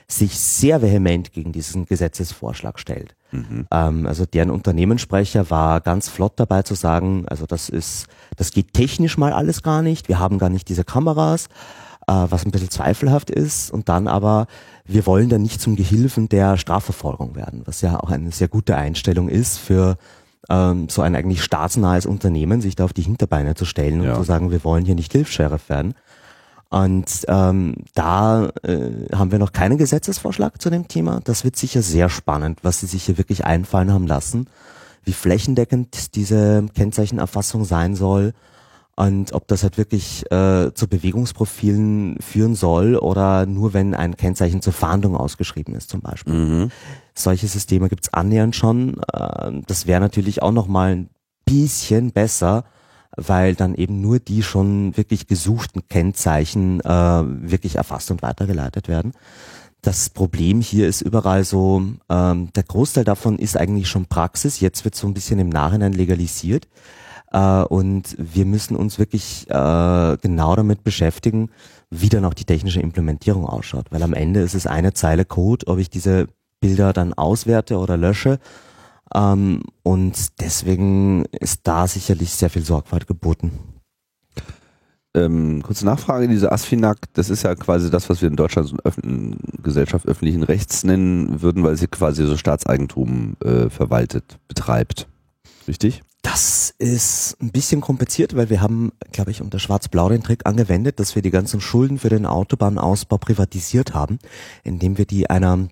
sich 0.08 0.38
sehr 0.38 0.82
vehement 0.82 1.32
gegen 1.32 1.52
diesen 1.52 1.86
Gesetzesvorschlag 1.86 2.78
stellt. 2.78 3.14
Ähm, 3.70 4.06
also 4.06 4.26
deren 4.26 4.50
Unternehmenssprecher 4.50 5.50
war 5.50 5.80
ganz 5.80 6.08
flott 6.08 6.34
dabei 6.36 6.62
zu 6.62 6.74
sagen, 6.74 7.24
also 7.28 7.46
das 7.46 7.68
ist, 7.68 8.06
das 8.36 8.52
geht 8.52 8.74
technisch 8.74 9.18
mal 9.18 9.32
alles 9.32 9.62
gar 9.62 9.82
nicht, 9.82 10.08
wir 10.08 10.18
haben 10.18 10.38
gar 10.38 10.50
nicht 10.50 10.68
diese 10.68 10.84
Kameras, 10.84 11.46
äh, 12.06 12.12
was 12.28 12.44
ein 12.44 12.50
bisschen 12.50 12.70
zweifelhaft 12.70 13.30
ist. 13.30 13.70
Und 13.70 13.88
dann 13.88 14.08
aber, 14.08 14.46
wir 14.84 15.06
wollen 15.06 15.28
dann 15.28 15.42
nicht 15.42 15.60
zum 15.60 15.76
Gehilfen 15.76 16.28
der 16.28 16.56
Strafverfolgung 16.56 17.34
werden, 17.34 17.62
was 17.64 17.80
ja 17.80 18.00
auch 18.00 18.10
eine 18.10 18.32
sehr 18.32 18.48
gute 18.48 18.76
Einstellung 18.76 19.28
ist 19.28 19.58
für 19.58 19.96
ähm, 20.50 20.88
so 20.88 21.02
ein 21.02 21.14
eigentlich 21.16 21.42
staatsnahes 21.42 22.06
Unternehmen, 22.06 22.60
sich 22.60 22.76
da 22.76 22.84
auf 22.84 22.92
die 22.92 23.02
Hinterbeine 23.02 23.54
zu 23.54 23.64
stellen 23.64 24.02
Ja. 24.02 24.10
und 24.10 24.16
zu 24.18 24.24
sagen, 24.24 24.50
wir 24.50 24.64
wollen 24.64 24.84
hier 24.84 24.94
nicht 24.94 25.12
Hilfs-Sheriff 25.12 25.68
werden. 25.68 25.94
Und 26.70 27.26
ähm, 27.28 27.74
da 27.94 28.48
äh, 28.62 29.14
haben 29.14 29.30
wir 29.30 29.38
noch 29.38 29.52
keinen 29.52 29.76
Gesetzesvorschlag 29.76 30.60
zu 30.60 30.70
dem 30.70 30.88
Thema. 30.88 31.20
Das 31.22 31.44
wird 31.44 31.56
sicher 31.56 31.82
sehr 31.82 32.08
spannend, 32.08 32.60
was 32.62 32.80
sie 32.80 32.86
sich 32.86 33.04
hier 33.04 33.18
wirklich 33.18 33.44
einfallen 33.44 33.92
haben 33.92 34.06
lassen, 34.06 34.46
wie 35.04 35.12
flächendeckend 35.12 36.14
diese 36.14 36.64
Kennzeichenerfassung 36.74 37.64
sein 37.66 37.94
soll 37.94 38.32
und 38.96 39.32
ob 39.32 39.48
das 39.48 39.62
halt 39.62 39.78
wirklich 39.78 40.30
äh, 40.30 40.72
zu 40.74 40.86
Bewegungsprofilen 40.86 42.18
führen 42.20 42.54
soll 42.54 42.96
oder 42.96 43.46
nur 43.46 43.72
wenn 43.72 43.94
ein 43.94 44.16
Kennzeichen 44.16 44.60
zur 44.60 44.74
Fahndung 44.74 45.16
ausgeschrieben 45.16 45.74
ist 45.74 45.88
zum 45.88 46.00
Beispiel. 46.00 46.34
Mhm. 46.34 46.70
Solche 47.14 47.48
Systeme 47.48 47.88
gibt's 47.88 48.12
annähernd 48.12 48.54
schon. 48.54 49.00
Äh, 49.12 49.62
Das 49.66 49.86
wäre 49.86 50.00
natürlich 50.00 50.42
auch 50.42 50.52
nochmal 50.52 50.92
ein 50.92 51.08
bisschen 51.46 52.12
besser, 52.12 52.64
weil 53.16 53.54
dann 53.54 53.74
eben 53.74 54.00
nur 54.00 54.18
die 54.18 54.42
schon 54.42 54.96
wirklich 54.96 55.26
gesuchten 55.26 55.88
Kennzeichen 55.88 56.80
äh, 56.80 56.86
wirklich 56.86 57.76
erfasst 57.76 58.10
und 58.10 58.22
weitergeleitet 58.22 58.88
werden. 58.88 59.12
Das 59.80 60.10
Problem 60.10 60.60
hier 60.60 60.86
ist 60.86 61.00
überall 61.00 61.44
so, 61.44 61.82
ähm, 62.08 62.52
der 62.54 62.62
Großteil 62.62 63.04
davon 63.04 63.38
ist 63.38 63.56
eigentlich 63.56 63.88
schon 63.88 64.06
Praxis. 64.06 64.60
Jetzt 64.60 64.84
wird 64.84 64.94
so 64.94 65.06
ein 65.06 65.14
bisschen 65.14 65.40
im 65.40 65.48
Nachhinein 65.48 65.92
legalisiert. 65.92 66.68
Äh, 67.32 67.62
und 67.64 68.14
wir 68.18 68.44
müssen 68.44 68.76
uns 68.76 68.98
wirklich 68.98 69.48
äh, 69.48 70.16
genau 70.20 70.54
damit 70.54 70.84
beschäftigen, 70.84 71.50
wie 71.90 72.08
dann 72.08 72.24
auch 72.24 72.34
die 72.34 72.44
technische 72.44 72.80
Implementierung 72.80 73.46
ausschaut. 73.46 73.86
Weil 73.90 74.02
am 74.02 74.12
Ende 74.12 74.40
ist 74.40 74.54
es 74.54 74.66
eine 74.66 74.92
Zeile 74.92 75.24
Code, 75.24 75.66
ob 75.66 75.78
ich 75.78 75.90
diese 75.90 76.28
Bilder 76.60 76.92
dann 76.92 77.14
auswerte 77.14 77.78
oder 77.78 77.96
lösche. 77.96 78.38
Ähm, 79.14 79.62
und 79.82 80.40
deswegen 80.40 81.24
ist 81.40 81.62
da 81.64 81.86
sicherlich 81.86 82.30
sehr 82.30 82.50
viel 82.50 82.64
Sorgfalt 82.64 83.06
geboten. 83.06 83.52
Ähm, 85.14 85.62
kurze 85.62 85.84
Nachfrage, 85.84 86.26
diese 86.26 86.52
ASFINAG, 86.52 86.96
das 87.12 87.28
ist 87.28 87.42
ja 87.42 87.54
quasi 87.54 87.90
das, 87.90 88.08
was 88.08 88.22
wir 88.22 88.28
in 88.28 88.36
Deutschland 88.36 88.68
so 88.68 88.76
eine 89.02 89.36
Gesellschaft 89.62 90.08
öffentlichen 90.08 90.42
Rechts 90.42 90.84
nennen 90.84 91.42
würden, 91.42 91.62
weil 91.64 91.76
sie 91.76 91.86
quasi 91.86 92.24
so 92.24 92.38
Staatseigentum 92.38 93.36
äh, 93.44 93.68
verwaltet, 93.68 94.38
betreibt. 94.48 95.08
Richtig? 95.68 96.02
Das 96.22 96.72
ist 96.78 97.36
ein 97.42 97.50
bisschen 97.50 97.80
kompliziert, 97.80 98.36
weil 98.36 98.48
wir 98.48 98.60
haben, 98.60 98.92
glaube 99.10 99.32
ich, 99.32 99.42
unter 99.42 99.58
Schwarz-Blau 99.58 100.08
den 100.08 100.22
Trick 100.22 100.46
angewendet, 100.46 101.00
dass 101.00 101.14
wir 101.16 101.22
die 101.22 101.32
ganzen 101.32 101.60
Schulden 101.60 101.98
für 101.98 102.08
den 102.10 102.26
Autobahnausbau 102.26 103.18
privatisiert 103.18 103.92
haben, 103.92 104.18
indem 104.62 104.98
wir 104.98 105.04
die 105.04 105.28
einer 105.28 105.68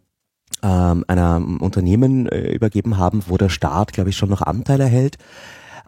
ähm, 0.62 1.04
einer 1.06 1.36
Unternehmen 1.60 2.26
äh, 2.28 2.52
übergeben 2.52 2.98
haben, 2.98 3.22
wo 3.28 3.36
der 3.36 3.48
Staat, 3.48 3.92
glaube 3.92 4.10
ich, 4.10 4.16
schon 4.16 4.28
noch 4.28 4.42
Anteile 4.42 4.84
hält. 4.84 5.16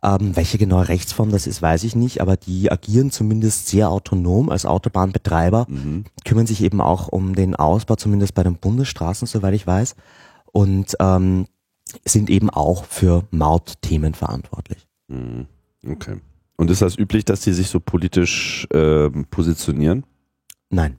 Ähm, 0.05 0.35
welche 0.35 0.59
genaue 0.59 0.89
Rechtsform 0.89 1.31
das 1.31 1.47
ist, 1.47 1.61
weiß 1.63 1.85
ich 1.85 1.95
nicht, 1.95 2.21
aber 2.21 2.37
die 2.37 2.73
agieren 2.73 3.11
zumindest 3.11 3.69
sehr 3.69 3.91
autonom 3.91 4.49
als 4.49 4.65
Autobahnbetreiber, 4.67 5.67
Mhm. 5.69 6.05
kümmern 6.25 6.47
sich 6.47 6.63
eben 6.63 6.81
auch 6.81 7.09
um 7.09 7.35
den 7.35 7.55
Ausbau, 7.55 7.97
zumindest 7.97 8.35
bei 8.35 8.43
den 8.43 8.57
Bundesstraßen, 8.57 9.27
soweit 9.29 9.55
ich 9.55 9.67
weiß, 9.67 9.95
und 10.53 10.97
ähm, 10.99 11.47
sind 12.05 12.31
eben 12.31 12.51
auch 12.51 12.85
für 12.85 13.25
Mautthemen 13.31 14.15
verantwortlich. 14.15 14.87
Mhm. 15.09 15.47
Okay. 15.87 16.17
Und 16.57 16.71
ist 16.71 16.83
das 16.83 16.97
üblich, 16.99 17.25
dass 17.25 17.41
die 17.41 17.53
sich 17.53 17.69
so 17.69 17.81
politisch 17.81 18.67
ähm, 18.73 19.27
positionieren? 19.31 20.05
Nein. 20.71 20.99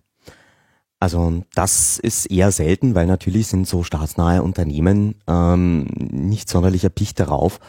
Also 1.00 1.44
das 1.54 2.00
ist 2.00 2.28
eher 2.28 2.52
selten, 2.52 2.96
weil 2.96 3.08
natürlich 3.08 3.48
sind 3.48 3.68
so 3.68 3.84
staatsnahe 3.84 4.42
Unternehmen 4.42 5.16
ähm, 5.28 5.84
nicht 6.12 6.50
sonderlich 6.50 6.84
erpicht 6.86 7.20
darauf, 7.20 7.60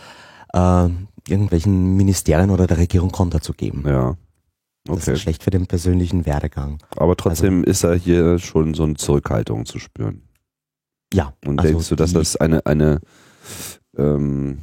äh, 0.52 0.88
irgendwelchen 1.28 1.96
Ministerien 1.96 2.50
oder 2.50 2.66
der 2.66 2.78
Regierung 2.78 3.10
Konter 3.10 3.40
zu 3.40 3.52
geben. 3.52 3.82
Ja. 3.87 4.16
Das 4.87 4.98
Okay. 4.98 5.12
ist 5.14 5.22
schlecht 5.22 5.42
für 5.42 5.50
den 5.50 5.66
persönlichen 5.66 6.26
Werdegang. 6.26 6.78
Aber 6.96 7.16
trotzdem 7.16 7.64
ist 7.64 7.84
da 7.84 7.94
hier 7.94 8.38
schon 8.38 8.74
so 8.74 8.82
eine 8.84 8.94
Zurückhaltung 8.94 9.64
zu 9.64 9.78
spüren. 9.78 10.22
Ja. 11.14 11.33
Und 11.46 11.61
also 11.61 11.72
denkst 11.72 11.88
du, 11.88 11.96
dass 11.96 12.12
das 12.12 12.37
eine, 12.37 12.66
eine, 12.66 13.00
ähm, 13.96 14.59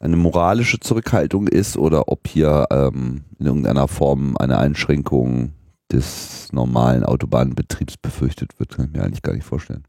eine 0.00 0.16
moralische 0.16 0.80
Zurückhaltung 0.80 1.46
ist 1.48 1.76
oder 1.76 2.08
ob 2.08 2.26
hier 2.26 2.66
ähm, 2.70 3.24
in 3.38 3.46
irgendeiner 3.46 3.88
Form 3.88 4.36
eine 4.36 4.58
Einschränkung 4.58 5.52
des 5.92 6.52
normalen 6.52 7.04
Autobahnbetriebs 7.04 7.96
befürchtet 7.98 8.58
wird, 8.58 8.70
kann 8.70 8.86
ich 8.86 8.92
mir 8.92 9.04
eigentlich 9.04 9.22
gar 9.22 9.34
nicht 9.34 9.46
vorstellen. 9.46 9.84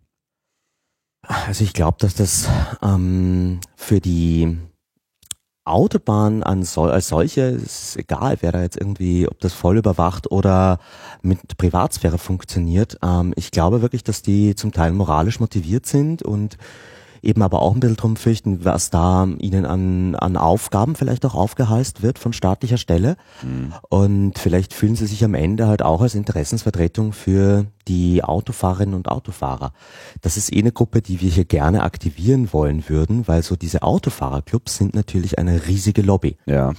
Also 1.23 1.63
ich 1.63 1.73
glaube, 1.73 1.97
dass 1.99 2.13
das 2.13 2.47
ähm, 2.83 3.59
für 3.75 3.99
die 3.99 4.57
Autobahn 5.65 6.43
an 6.43 6.63
sol 6.63 6.91
als 6.91 7.07
solche 7.07 7.41
ist 7.41 7.97
egal, 7.97 8.37
wer 8.41 8.51
da 8.51 8.61
jetzt 8.61 8.79
irgendwie, 8.79 9.27
ob 9.27 9.39
das 9.39 9.53
voll 9.53 9.77
überwacht 9.77 10.31
oder 10.31 10.79
mit 11.23 11.57
Privatsphäre 11.57 12.19
funktioniert. 12.19 12.99
Ähm, 13.03 13.33
ich 13.35 13.49
glaube 13.49 13.81
wirklich, 13.81 14.03
dass 14.03 14.21
die 14.21 14.55
zum 14.55 14.71
Teil 14.71 14.91
moralisch 14.91 15.39
motiviert 15.39 15.87
sind 15.87 16.21
und 16.21 16.57
eben 17.25 17.41
aber 17.41 17.61
auch 17.61 17.73
ein 17.73 17.79
bisschen 17.79 17.97
drum 17.97 18.15
fürchten, 18.15 18.63
was 18.63 18.89
da 18.89 19.27
ihnen 19.39 19.65
an, 19.65 20.15
an 20.15 20.37
Aufgaben 20.37 20.95
vielleicht 20.95 21.25
auch 21.25 21.35
aufgeheißt 21.35 22.01
wird 22.01 22.19
von 22.19 22.33
staatlicher 22.33 22.77
Stelle. 22.77 23.17
Mhm. 23.41 23.73
Und 23.89 24.39
vielleicht 24.39 24.73
fühlen 24.73 24.95
sie 24.95 25.07
sich 25.07 25.23
am 25.23 25.33
Ende 25.33 25.67
halt 25.67 25.81
auch 25.81 26.01
als 26.01 26.15
Interessensvertretung 26.15 27.13
für 27.13 27.65
die 27.87 28.23
Autofahrerinnen 28.23 28.95
und 28.95 29.09
Autofahrer. 29.09 29.73
Das 30.21 30.37
ist 30.37 30.53
eh 30.53 30.59
eine 30.59 30.71
Gruppe, 30.71 31.01
die 31.01 31.21
wir 31.21 31.29
hier 31.29 31.45
gerne 31.45 31.83
aktivieren 31.83 32.51
wollen 32.51 32.87
würden, 32.87 33.27
weil 33.27 33.43
so 33.43 33.55
diese 33.55 33.83
Autofahrerclubs 33.83 34.77
sind 34.77 34.95
natürlich 34.95 35.37
eine 35.37 35.67
riesige 35.67 36.01
Lobby. 36.01 36.37
Ja. 36.45 36.73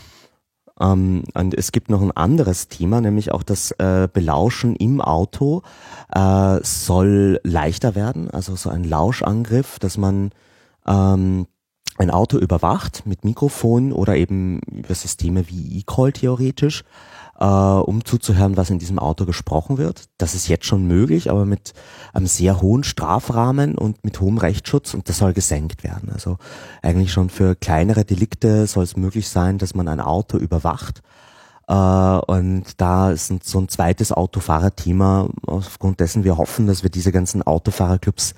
Ähm, 0.80 1.24
und 1.34 1.54
es 1.54 1.72
gibt 1.72 1.90
noch 1.90 2.02
ein 2.02 2.12
anderes 2.12 2.68
Thema, 2.68 3.00
nämlich 3.00 3.32
auch 3.32 3.42
das 3.42 3.70
äh, 3.72 4.08
Belauschen 4.12 4.76
im 4.76 5.00
Auto 5.00 5.62
äh, 6.12 6.58
soll 6.62 7.40
leichter 7.42 7.94
werden. 7.94 8.30
Also 8.30 8.56
so 8.56 8.70
ein 8.70 8.84
Lauschangriff, 8.84 9.78
dass 9.78 9.96
man 9.96 10.30
ähm, 10.86 11.46
ein 11.98 12.10
Auto 12.10 12.38
überwacht 12.38 13.06
mit 13.06 13.24
Mikrofon 13.24 13.92
oder 13.92 14.16
eben 14.16 14.60
über 14.70 14.94
Systeme 14.94 15.48
wie 15.48 15.78
eCall 15.78 16.12
theoretisch 16.12 16.84
äh, 17.38 17.44
um 17.44 18.04
zuzuhören, 18.04 18.56
was 18.56 18.70
in 18.70 18.78
diesem 18.78 18.98
Auto 18.98 19.26
gesprochen 19.26 19.78
wird. 19.78 20.04
Das 20.18 20.34
ist 20.34 20.48
jetzt 20.48 20.66
schon 20.66 20.86
möglich, 20.86 21.30
aber 21.30 21.44
mit 21.44 21.74
einem 22.12 22.26
sehr 22.26 22.60
hohen 22.60 22.84
Strafrahmen 22.84 23.76
und 23.76 24.04
mit 24.04 24.20
hohem 24.20 24.38
Rechtsschutz 24.38 24.94
und 24.94 25.08
das 25.08 25.18
soll 25.18 25.32
gesenkt 25.32 25.84
werden. 25.84 26.10
Also 26.10 26.38
eigentlich 26.82 27.12
schon 27.12 27.30
für 27.30 27.54
kleinere 27.54 28.04
Delikte 28.04 28.66
soll 28.66 28.84
es 28.84 28.96
möglich 28.96 29.28
sein, 29.28 29.58
dass 29.58 29.74
man 29.74 29.88
ein 29.88 30.00
Auto 30.00 30.38
überwacht. 30.38 31.02
Äh, 31.68 31.74
und 31.74 32.64
da 32.78 33.10
ist 33.10 33.32
so 33.44 33.58
ein 33.58 33.68
zweites 33.68 34.12
Autofahrerthema, 34.12 35.28
aufgrund 35.46 36.00
dessen 36.00 36.24
wir 36.24 36.38
hoffen, 36.38 36.66
dass 36.66 36.82
wir 36.82 36.90
diese 36.90 37.12
ganzen 37.12 37.42
Autofahrerclubs 37.42 38.34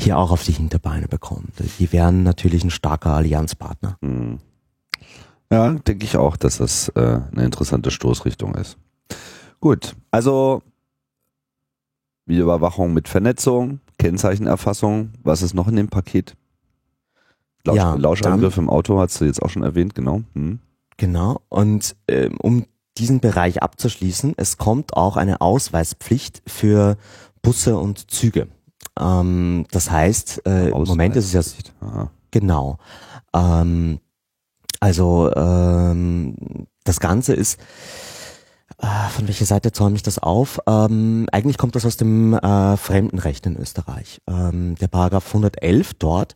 hier 0.00 0.16
auch 0.16 0.30
auf 0.30 0.44
die 0.44 0.52
Hinterbeine 0.52 1.08
bekommen. 1.08 1.52
Die 1.78 1.92
wären 1.92 2.22
natürlich 2.22 2.64
ein 2.64 2.70
starker 2.70 3.10
Allianzpartner. 3.10 3.96
Mhm. 4.00 4.38
Ja, 5.52 5.70
denke 5.72 6.04
ich 6.04 6.16
auch, 6.16 6.36
dass 6.36 6.58
das 6.58 6.88
äh, 6.90 7.20
eine 7.32 7.44
interessante 7.44 7.90
Stoßrichtung 7.90 8.54
ist. 8.54 8.76
Gut, 9.60 9.94
also 10.10 10.62
Videoüberwachung 12.26 12.94
mit 12.94 13.08
Vernetzung, 13.08 13.80
Kennzeichenerfassung, 13.98 15.10
was 15.22 15.42
ist 15.42 15.54
noch 15.54 15.68
in 15.68 15.76
dem 15.76 15.88
Paket? 15.88 16.36
Lausch, 17.64 17.76
ja, 17.76 17.94
Lauschangriff 17.94 18.56
im 18.56 18.70
Auto 18.70 18.98
hast 18.98 19.20
du 19.20 19.24
jetzt 19.26 19.42
auch 19.42 19.50
schon 19.50 19.62
erwähnt, 19.62 19.94
genau. 19.94 20.22
Hm. 20.34 20.60
Genau, 20.96 21.40
und 21.48 21.96
ähm, 22.08 22.36
um 22.38 22.64
diesen 22.96 23.20
Bereich 23.20 23.62
abzuschließen, 23.62 24.34
es 24.36 24.56
kommt 24.56 24.96
auch 24.96 25.16
eine 25.16 25.40
Ausweispflicht 25.40 26.42
für 26.46 26.96
Busse 27.42 27.76
und 27.76 28.10
Züge. 28.10 28.48
Ähm, 28.98 29.66
das 29.70 29.90
heißt, 29.90 30.46
äh, 30.46 30.68
im 30.68 30.84
Moment 30.84 31.16
ist 31.16 31.32
es 31.34 31.56
ja 31.56 31.86
Aha. 31.86 32.10
genau. 32.30 32.78
Ähm, 33.34 34.00
also 34.80 35.30
ähm, 35.36 36.34
das 36.84 37.00
Ganze 37.00 37.34
ist 37.34 37.60
äh, 38.82 39.08
von 39.10 39.28
welcher 39.28 39.44
Seite 39.44 39.72
zäume 39.72 39.96
ich 39.96 40.02
das 40.02 40.18
auf? 40.18 40.58
Ähm, 40.66 41.26
eigentlich 41.32 41.58
kommt 41.58 41.76
das 41.76 41.84
aus 41.84 41.98
dem 41.98 42.32
äh, 42.32 42.76
Fremdenrecht 42.78 43.44
in 43.44 43.56
Österreich. 43.56 44.22
Ähm, 44.26 44.74
der 44.76 44.88
Paragraph 44.88 45.26
111 45.26 45.94
dort, 45.94 46.34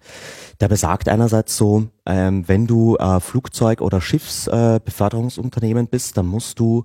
der 0.60 0.68
besagt 0.68 1.08
einerseits 1.08 1.56
so, 1.56 1.86
ähm, 2.04 2.46
wenn 2.46 2.66
du 2.66 2.96
äh, 2.96 3.20
Flugzeug- 3.20 3.80
oder 3.80 4.02
Schiffsbeförderungsunternehmen 4.02 5.86
äh, 5.86 5.88
bist, 5.90 6.18
dann 6.18 6.26
musst 6.26 6.58
du 6.58 6.84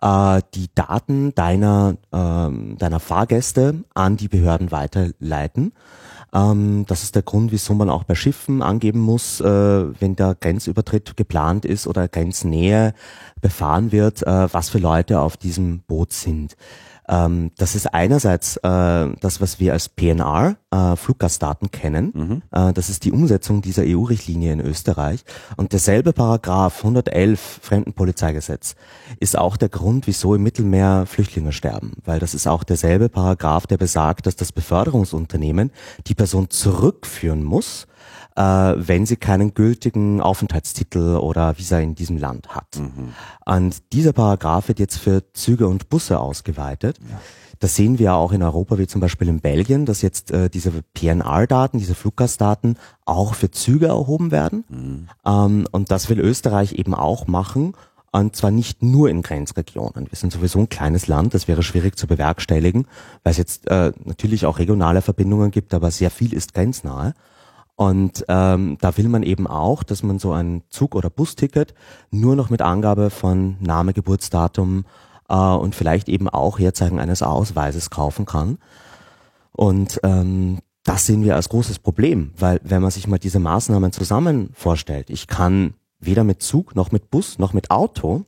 äh, 0.00 0.40
die 0.54 0.70
Daten 0.74 1.32
deiner, 1.36 1.96
äh, 2.10 2.76
deiner 2.76 3.00
Fahrgäste 3.00 3.84
an 3.94 4.16
die 4.16 4.28
Behörden 4.28 4.72
weiterleiten. 4.72 5.72
Ähm, 6.32 6.84
das 6.86 7.02
ist 7.02 7.14
der 7.14 7.22
Grund, 7.22 7.52
wieso 7.52 7.74
man 7.74 7.90
auch 7.90 8.04
bei 8.04 8.14
Schiffen 8.14 8.62
angeben 8.62 9.00
muss, 9.00 9.40
äh, 9.40 9.44
wenn 10.00 10.16
der 10.16 10.34
Grenzübertritt 10.34 11.16
geplant 11.16 11.64
ist 11.64 11.86
oder 11.86 12.08
Grenznähe 12.08 12.94
befahren 13.40 13.92
wird, 13.92 14.22
äh, 14.26 14.52
was 14.52 14.70
für 14.70 14.78
Leute 14.78 15.20
auf 15.20 15.36
diesem 15.36 15.80
Boot 15.80 16.12
sind. 16.12 16.56
Ähm, 17.08 17.52
das 17.56 17.74
ist 17.74 17.92
einerseits 17.94 18.56
äh, 18.58 19.08
das, 19.20 19.40
was 19.40 19.60
wir 19.60 19.72
als 19.72 19.88
PNR, 19.88 20.56
äh, 20.70 20.96
Fluggastdaten 20.96 21.70
kennen. 21.70 22.12
Mhm. 22.14 22.42
Äh, 22.50 22.72
das 22.72 22.88
ist 22.88 23.04
die 23.04 23.12
Umsetzung 23.12 23.62
dieser 23.62 23.82
EU-Richtlinie 23.86 24.52
in 24.52 24.60
Österreich. 24.60 25.24
Und 25.56 25.72
derselbe 25.72 26.12
Paragraph 26.12 26.78
111 26.78 27.60
Fremdenpolizeigesetz 27.62 28.74
ist 29.20 29.38
auch 29.38 29.56
der 29.56 29.68
Grund, 29.68 30.06
wieso 30.06 30.34
im 30.34 30.42
Mittelmeer 30.42 31.04
Flüchtlinge 31.06 31.52
sterben. 31.52 31.92
Weil 32.04 32.18
das 32.18 32.34
ist 32.34 32.46
auch 32.46 32.64
derselbe 32.64 33.08
Paragraph, 33.08 33.66
der 33.66 33.76
besagt, 33.76 34.26
dass 34.26 34.36
das 34.36 34.52
Beförderungsunternehmen 34.52 35.70
die 36.06 36.14
Person 36.14 36.50
zurückführen 36.50 37.44
muss, 37.44 37.86
äh, 38.36 38.42
wenn 38.42 39.06
sie 39.06 39.16
keinen 39.16 39.54
gültigen 39.54 40.20
Aufenthaltstitel 40.20 41.16
oder 41.16 41.58
Visa 41.58 41.78
in 41.78 41.94
diesem 41.94 42.18
Land 42.18 42.54
hat. 42.54 42.78
Mhm. 42.78 43.14
Und 43.44 43.92
dieser 43.92 44.12
Paragraph 44.12 44.68
wird 44.68 44.78
jetzt 44.78 44.98
für 44.98 45.22
Züge 45.32 45.66
und 45.66 45.88
Busse 45.88 46.20
ausgeweitet. 46.20 46.98
Ja. 47.08 47.20
Das 47.58 47.74
sehen 47.74 47.98
wir 47.98 48.14
auch 48.14 48.32
in 48.32 48.42
Europa, 48.42 48.76
wie 48.78 48.86
zum 48.86 49.00
Beispiel 49.00 49.28
in 49.28 49.40
Belgien, 49.40 49.86
dass 49.86 50.02
jetzt 50.02 50.30
äh, 50.30 50.50
diese 50.50 50.72
PNR-Daten, 50.92 51.78
diese 51.78 51.94
Fluggastdaten 51.94 52.76
auch 53.06 53.34
für 53.34 53.50
Züge 53.50 53.86
erhoben 53.86 54.30
werden. 54.30 54.64
Mhm. 54.68 55.08
Ähm, 55.24 55.68
und 55.72 55.90
das 55.90 56.10
will 56.10 56.20
Österreich 56.20 56.72
eben 56.74 56.94
auch 56.94 57.26
machen. 57.26 57.72
Und 58.12 58.36
zwar 58.36 58.50
nicht 58.50 58.82
nur 58.82 59.10
in 59.10 59.22
Grenzregionen. 59.22 60.06
Wir 60.10 60.16
sind 60.16 60.32
sowieso 60.32 60.58
ein 60.58 60.68
kleines 60.68 61.06
Land, 61.06 61.34
das 61.34 61.48
wäre 61.48 61.62
schwierig 61.62 61.98
zu 61.98 62.06
bewerkstelligen, 62.06 62.86
weil 63.24 63.32
es 63.32 63.36
jetzt 63.36 63.68
äh, 63.68 63.92
natürlich 64.04 64.46
auch 64.46 64.58
regionale 64.58 65.02
Verbindungen 65.02 65.50
gibt, 65.50 65.74
aber 65.74 65.90
sehr 65.90 66.10
viel 66.10 66.32
ist 66.32 66.54
grenznahe. 66.54 67.14
Und 67.76 68.24
ähm, 68.28 68.78
da 68.80 68.96
will 68.96 69.08
man 69.08 69.22
eben 69.22 69.46
auch, 69.46 69.82
dass 69.82 70.02
man 70.02 70.18
so 70.18 70.32
ein 70.32 70.62
Zug- 70.70 70.94
oder 70.94 71.10
Busticket 71.10 71.74
nur 72.10 72.34
noch 72.34 72.48
mit 72.48 72.62
Angabe 72.62 73.10
von 73.10 73.56
Name, 73.60 73.92
Geburtsdatum 73.92 74.86
äh, 75.28 75.34
und 75.34 75.74
vielleicht 75.74 76.08
eben 76.08 76.28
auch 76.28 76.58
Herzeigen 76.58 76.98
eines 76.98 77.22
Ausweises 77.22 77.90
kaufen 77.90 78.24
kann. 78.24 78.58
Und 79.52 80.00
ähm, 80.02 80.60
das 80.84 81.04
sehen 81.04 81.22
wir 81.22 81.34
als 81.34 81.50
großes 81.50 81.78
Problem, 81.80 82.32
weil 82.38 82.60
wenn 82.62 82.80
man 82.80 82.90
sich 82.90 83.06
mal 83.08 83.18
diese 83.18 83.40
Maßnahmen 83.40 83.92
zusammen 83.92 84.50
vorstellt, 84.54 85.10
ich 85.10 85.26
kann 85.26 85.74
weder 85.98 86.24
mit 86.24 86.42
Zug 86.42 86.74
noch 86.74 86.92
mit 86.92 87.10
Bus 87.10 87.38
noch 87.38 87.52
mit 87.52 87.70
Auto 87.70 88.24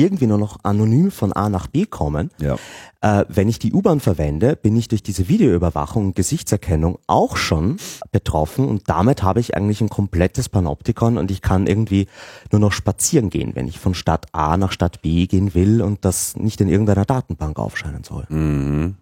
irgendwie 0.00 0.26
nur 0.26 0.38
noch 0.38 0.58
anonym 0.62 1.10
von 1.10 1.32
A 1.32 1.48
nach 1.48 1.66
B 1.66 1.86
kommen. 1.86 2.30
Ja. 2.38 2.56
Äh, 3.00 3.24
wenn 3.28 3.48
ich 3.48 3.58
die 3.58 3.72
U-Bahn 3.72 4.00
verwende, 4.00 4.56
bin 4.56 4.76
ich 4.76 4.88
durch 4.88 5.02
diese 5.02 5.28
Videoüberwachung 5.28 6.06
und 6.06 6.16
Gesichtserkennung 6.16 6.98
auch 7.06 7.36
schon 7.36 7.78
betroffen 8.12 8.66
und 8.68 8.88
damit 8.88 9.22
habe 9.22 9.40
ich 9.40 9.56
eigentlich 9.56 9.80
ein 9.80 9.88
komplettes 9.88 10.48
Panoptikon 10.48 11.16
und 11.16 11.30
ich 11.30 11.42
kann 11.42 11.66
irgendwie 11.66 12.06
nur 12.52 12.60
noch 12.60 12.72
spazieren 12.72 13.30
gehen, 13.30 13.52
wenn 13.54 13.68
ich 13.68 13.78
von 13.78 13.94
Stadt 13.94 14.26
A 14.32 14.56
nach 14.56 14.72
Stadt 14.72 15.02
B 15.02 15.26
gehen 15.26 15.54
will 15.54 15.82
und 15.82 16.04
das 16.04 16.36
nicht 16.36 16.60
in 16.60 16.68
irgendeiner 16.68 17.04
Datenbank 17.04 17.58
aufscheinen 17.58 18.04
soll. 18.04 18.26
Mhm. 18.28 18.96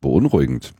Beunruhigend. 0.00 0.74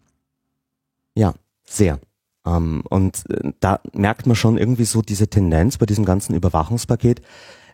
Ja, 1.14 1.34
sehr. 1.64 1.98
Ähm, 2.46 2.82
und 2.88 3.24
äh, 3.30 3.52
da 3.60 3.80
merkt 3.92 4.26
man 4.26 4.36
schon 4.36 4.58
irgendwie 4.58 4.84
so 4.84 5.02
diese 5.02 5.28
Tendenz 5.28 5.78
bei 5.78 5.86
diesem 5.86 6.04
ganzen 6.04 6.34
Überwachungspaket, 6.34 7.22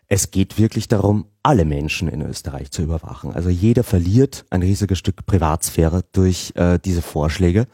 es 0.07 0.31
geht 0.31 0.57
wirklich 0.57 0.87
darum, 0.87 1.25
alle 1.41 1.65
Menschen 1.65 2.07
in 2.07 2.21
Österreich 2.21 2.71
zu 2.71 2.81
überwachen. 2.81 3.33
Also 3.33 3.49
jeder 3.49 3.83
verliert 3.83 4.45
ein 4.49 4.61
riesiges 4.61 4.99
Stück 4.99 5.25
Privatsphäre 5.25 6.03
durch 6.11 6.53
äh, 6.55 6.79
diese 6.83 7.01
Vorschläge. 7.01 7.65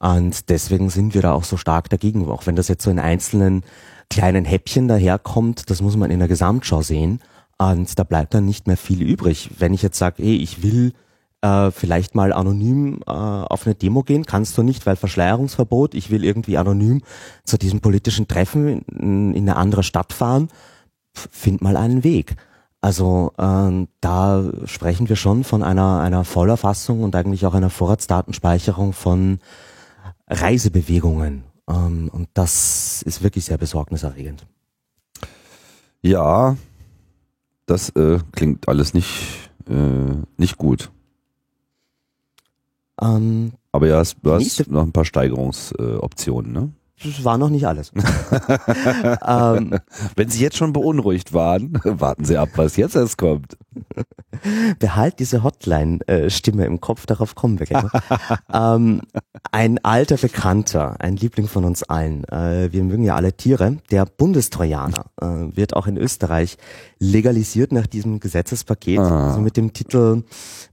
Und 0.00 0.48
deswegen 0.48 0.90
sind 0.90 1.14
wir 1.14 1.22
da 1.22 1.32
auch 1.32 1.44
so 1.44 1.56
stark 1.56 1.90
dagegen. 1.90 2.26
Auch 2.28 2.46
wenn 2.46 2.56
das 2.56 2.68
jetzt 2.68 2.84
so 2.84 2.90
in 2.90 2.98
einzelnen 2.98 3.62
kleinen 4.08 4.44
Häppchen 4.44 4.88
daherkommt, 4.88 5.70
das 5.70 5.82
muss 5.82 5.96
man 5.96 6.10
in 6.10 6.18
der 6.18 6.28
Gesamtschau 6.28 6.82
sehen. 6.82 7.20
Und 7.58 7.98
da 7.98 8.04
bleibt 8.04 8.34
dann 8.34 8.46
nicht 8.46 8.66
mehr 8.66 8.78
viel 8.78 9.02
übrig. 9.02 9.50
Wenn 9.58 9.74
ich 9.74 9.82
jetzt 9.82 9.98
sage, 9.98 10.22
hey, 10.22 10.36
ich 10.36 10.62
will 10.62 10.94
äh, 11.42 11.70
vielleicht 11.70 12.14
mal 12.14 12.32
anonym 12.32 13.00
äh, 13.06 13.10
auf 13.10 13.66
eine 13.66 13.74
Demo 13.74 14.02
gehen, 14.02 14.24
kannst 14.24 14.56
du 14.56 14.62
nicht, 14.62 14.86
weil 14.86 14.96
Verschleierungsverbot, 14.96 15.94
ich 15.94 16.10
will 16.10 16.24
irgendwie 16.24 16.56
anonym 16.56 17.02
zu 17.44 17.58
diesem 17.58 17.80
politischen 17.80 18.26
Treffen 18.26 18.82
in, 18.86 19.34
in 19.34 19.48
eine 19.48 19.56
andere 19.56 19.82
Stadt 19.82 20.12
fahren 20.12 20.48
find 21.30 21.62
mal 21.62 21.76
einen 21.76 22.04
Weg. 22.04 22.36
Also 22.80 23.32
äh, 23.36 23.86
da 24.00 24.52
sprechen 24.64 25.08
wir 25.08 25.16
schon 25.16 25.44
von 25.44 25.62
einer, 25.62 26.00
einer 26.00 26.24
Vollerfassung 26.24 27.02
und 27.02 27.14
eigentlich 27.14 27.44
auch 27.44 27.54
einer 27.54 27.70
Vorratsdatenspeicherung 27.70 28.92
von 28.92 29.38
Reisebewegungen. 30.28 31.44
Ähm, 31.68 32.10
und 32.12 32.28
das 32.34 33.02
ist 33.02 33.22
wirklich 33.22 33.44
sehr 33.44 33.58
besorgniserregend. 33.58 34.46
Ja, 36.02 36.56
das 37.66 37.90
äh, 37.90 38.18
klingt 38.32 38.68
alles 38.68 38.94
nicht, 38.94 39.50
äh, 39.68 40.16
nicht 40.38 40.56
gut. 40.56 40.90
Ähm, 43.00 43.52
Aber 43.72 43.86
ja, 43.86 44.02
du 44.22 44.32
hast 44.32 44.70
noch 44.70 44.82
ein 44.82 44.92
paar 44.92 45.04
Steigerungsoptionen, 45.04 46.52
ne? 46.52 46.72
Das 47.02 47.24
war 47.24 47.38
noch 47.38 47.50
nicht 47.50 47.66
alles. 47.66 47.92
ähm, 49.26 49.78
Wenn 50.16 50.28
Sie 50.28 50.42
jetzt 50.42 50.56
schon 50.56 50.72
beunruhigt 50.72 51.32
waren, 51.32 51.78
warten 51.84 52.24
Sie 52.24 52.36
ab, 52.36 52.50
was 52.56 52.76
jetzt 52.76 52.96
erst 52.96 53.18
kommt. 53.18 53.56
Behalt 54.78 55.18
diese 55.18 55.42
Hotline-Stimme 55.42 56.64
im 56.64 56.80
Kopf, 56.80 57.06
darauf 57.06 57.34
kommen 57.34 57.58
wir 57.58 57.66
gleich. 57.66 57.84
ähm, 58.52 59.02
Ein 59.50 59.84
alter 59.84 60.16
Bekannter, 60.16 60.96
ein 61.00 61.16
Liebling 61.16 61.48
von 61.48 61.64
uns 61.64 61.82
allen. 61.82 62.24
Äh, 62.24 62.72
wir 62.72 62.84
mögen 62.84 63.04
ja 63.04 63.16
alle 63.16 63.32
Tiere. 63.32 63.78
Der 63.90 64.06
Bundestrojaner 64.06 65.06
äh, 65.20 65.26
wird 65.56 65.74
auch 65.74 65.86
in 65.86 65.96
Österreich 65.96 66.56
legalisiert 67.00 67.72
nach 67.72 67.86
diesem 67.86 68.20
Gesetzespaket. 68.20 68.98
Ah. 68.98 69.28
Also 69.28 69.40
mit 69.40 69.56
dem 69.56 69.72
Titel, 69.72 70.22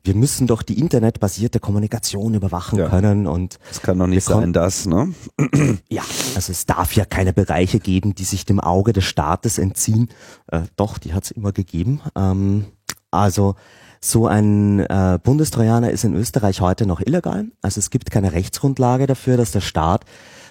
wir 0.04 0.14
müssen 0.14 0.46
doch 0.46 0.62
die 0.62 0.78
internetbasierte 0.78 1.60
Kommunikation 1.60 2.36
überwachen 2.36 2.78
ja. 2.78 2.90
können. 2.90 3.28
Und 3.28 3.58
es 3.72 3.82
kann 3.82 3.98
doch 3.98 4.08
nicht 4.08 4.26
sein, 4.26 4.54
das, 4.54 4.86
ne? 4.86 5.14
Ja, 5.90 6.04
also 6.36 6.52
es 6.52 6.66
darf 6.66 6.94
ja 6.94 7.06
keine 7.06 7.32
Bereiche 7.32 7.80
geben, 7.80 8.14
die 8.14 8.26
sich 8.26 8.46
dem 8.46 8.60
Auge 8.60 8.92
des 8.92 9.06
Staates 9.06 9.58
entziehen. 9.58 10.10
Äh, 10.48 10.64
doch, 10.76 10.98
die 10.98 11.14
hat 11.14 11.24
es 11.24 11.32
immer 11.32 11.54
gegeben. 11.54 12.02
Ähm, 12.16 12.66
also 13.10 13.56
so 14.02 14.28
ein 14.28 14.82
äh, 14.82 15.18
Bundestrojaner 15.24 15.92
ist 15.92 16.04
in 16.04 16.14
Österreich 16.14 16.60
heute 16.60 16.86
noch 16.86 17.00
illegal. 17.00 17.46
Also 17.62 17.80
es 17.80 17.90
gibt 17.90 18.12
keine 18.12 18.34
Rechtsgrundlage 18.34 19.08
dafür, 19.08 19.38
dass 19.38 19.52
der 19.52 19.62
Staat 19.62 20.04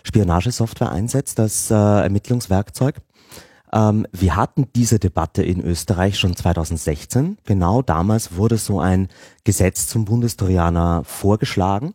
Spionagesoftware 0.04 0.90
einsetzt 0.90 1.38
als 1.38 1.70
äh, 1.70 1.74
Ermittlungswerkzeug. 1.74 2.96
Ähm, 3.72 4.06
wir 4.12 4.36
hatten 4.36 4.68
diese 4.74 4.98
Debatte 4.98 5.42
in 5.42 5.60
Österreich 5.60 6.18
schon 6.18 6.36
2016. 6.36 7.38
Genau 7.44 7.82
damals 7.82 8.36
wurde 8.36 8.56
so 8.58 8.80
ein 8.80 9.08
Gesetz 9.44 9.88
zum 9.88 10.04
Bundestrojaner 10.04 11.02
vorgeschlagen. 11.04 11.94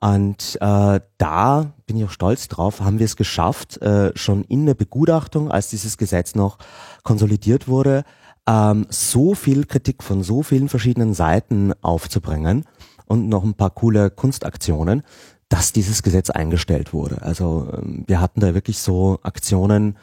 Und 0.00 0.58
äh, 0.60 1.00
da 1.18 1.72
bin 1.86 1.96
ich 1.96 2.04
auch 2.04 2.10
stolz 2.10 2.48
drauf, 2.48 2.80
haben 2.80 2.98
wir 2.98 3.04
es 3.04 3.14
geschafft, 3.14 3.80
äh, 3.82 4.10
schon 4.16 4.42
in 4.44 4.66
der 4.66 4.74
Begutachtung, 4.74 5.48
als 5.48 5.68
dieses 5.68 5.96
Gesetz 5.96 6.34
noch 6.34 6.58
konsolidiert 7.04 7.68
wurde, 7.68 8.02
ähm, 8.48 8.86
so 8.88 9.34
viel 9.34 9.64
Kritik 9.64 10.02
von 10.02 10.24
so 10.24 10.42
vielen 10.42 10.68
verschiedenen 10.68 11.14
Seiten 11.14 11.72
aufzubringen 11.82 12.64
und 13.06 13.28
noch 13.28 13.44
ein 13.44 13.54
paar 13.54 13.70
coole 13.70 14.10
Kunstaktionen, 14.10 15.02
dass 15.48 15.72
dieses 15.72 16.02
Gesetz 16.02 16.30
eingestellt 16.30 16.92
wurde. 16.92 17.22
Also 17.22 17.68
ähm, 17.72 18.02
wir 18.08 18.20
hatten 18.20 18.40
da 18.40 18.54
wirklich 18.54 18.80
so 18.80 19.20
Aktionen, 19.22 19.96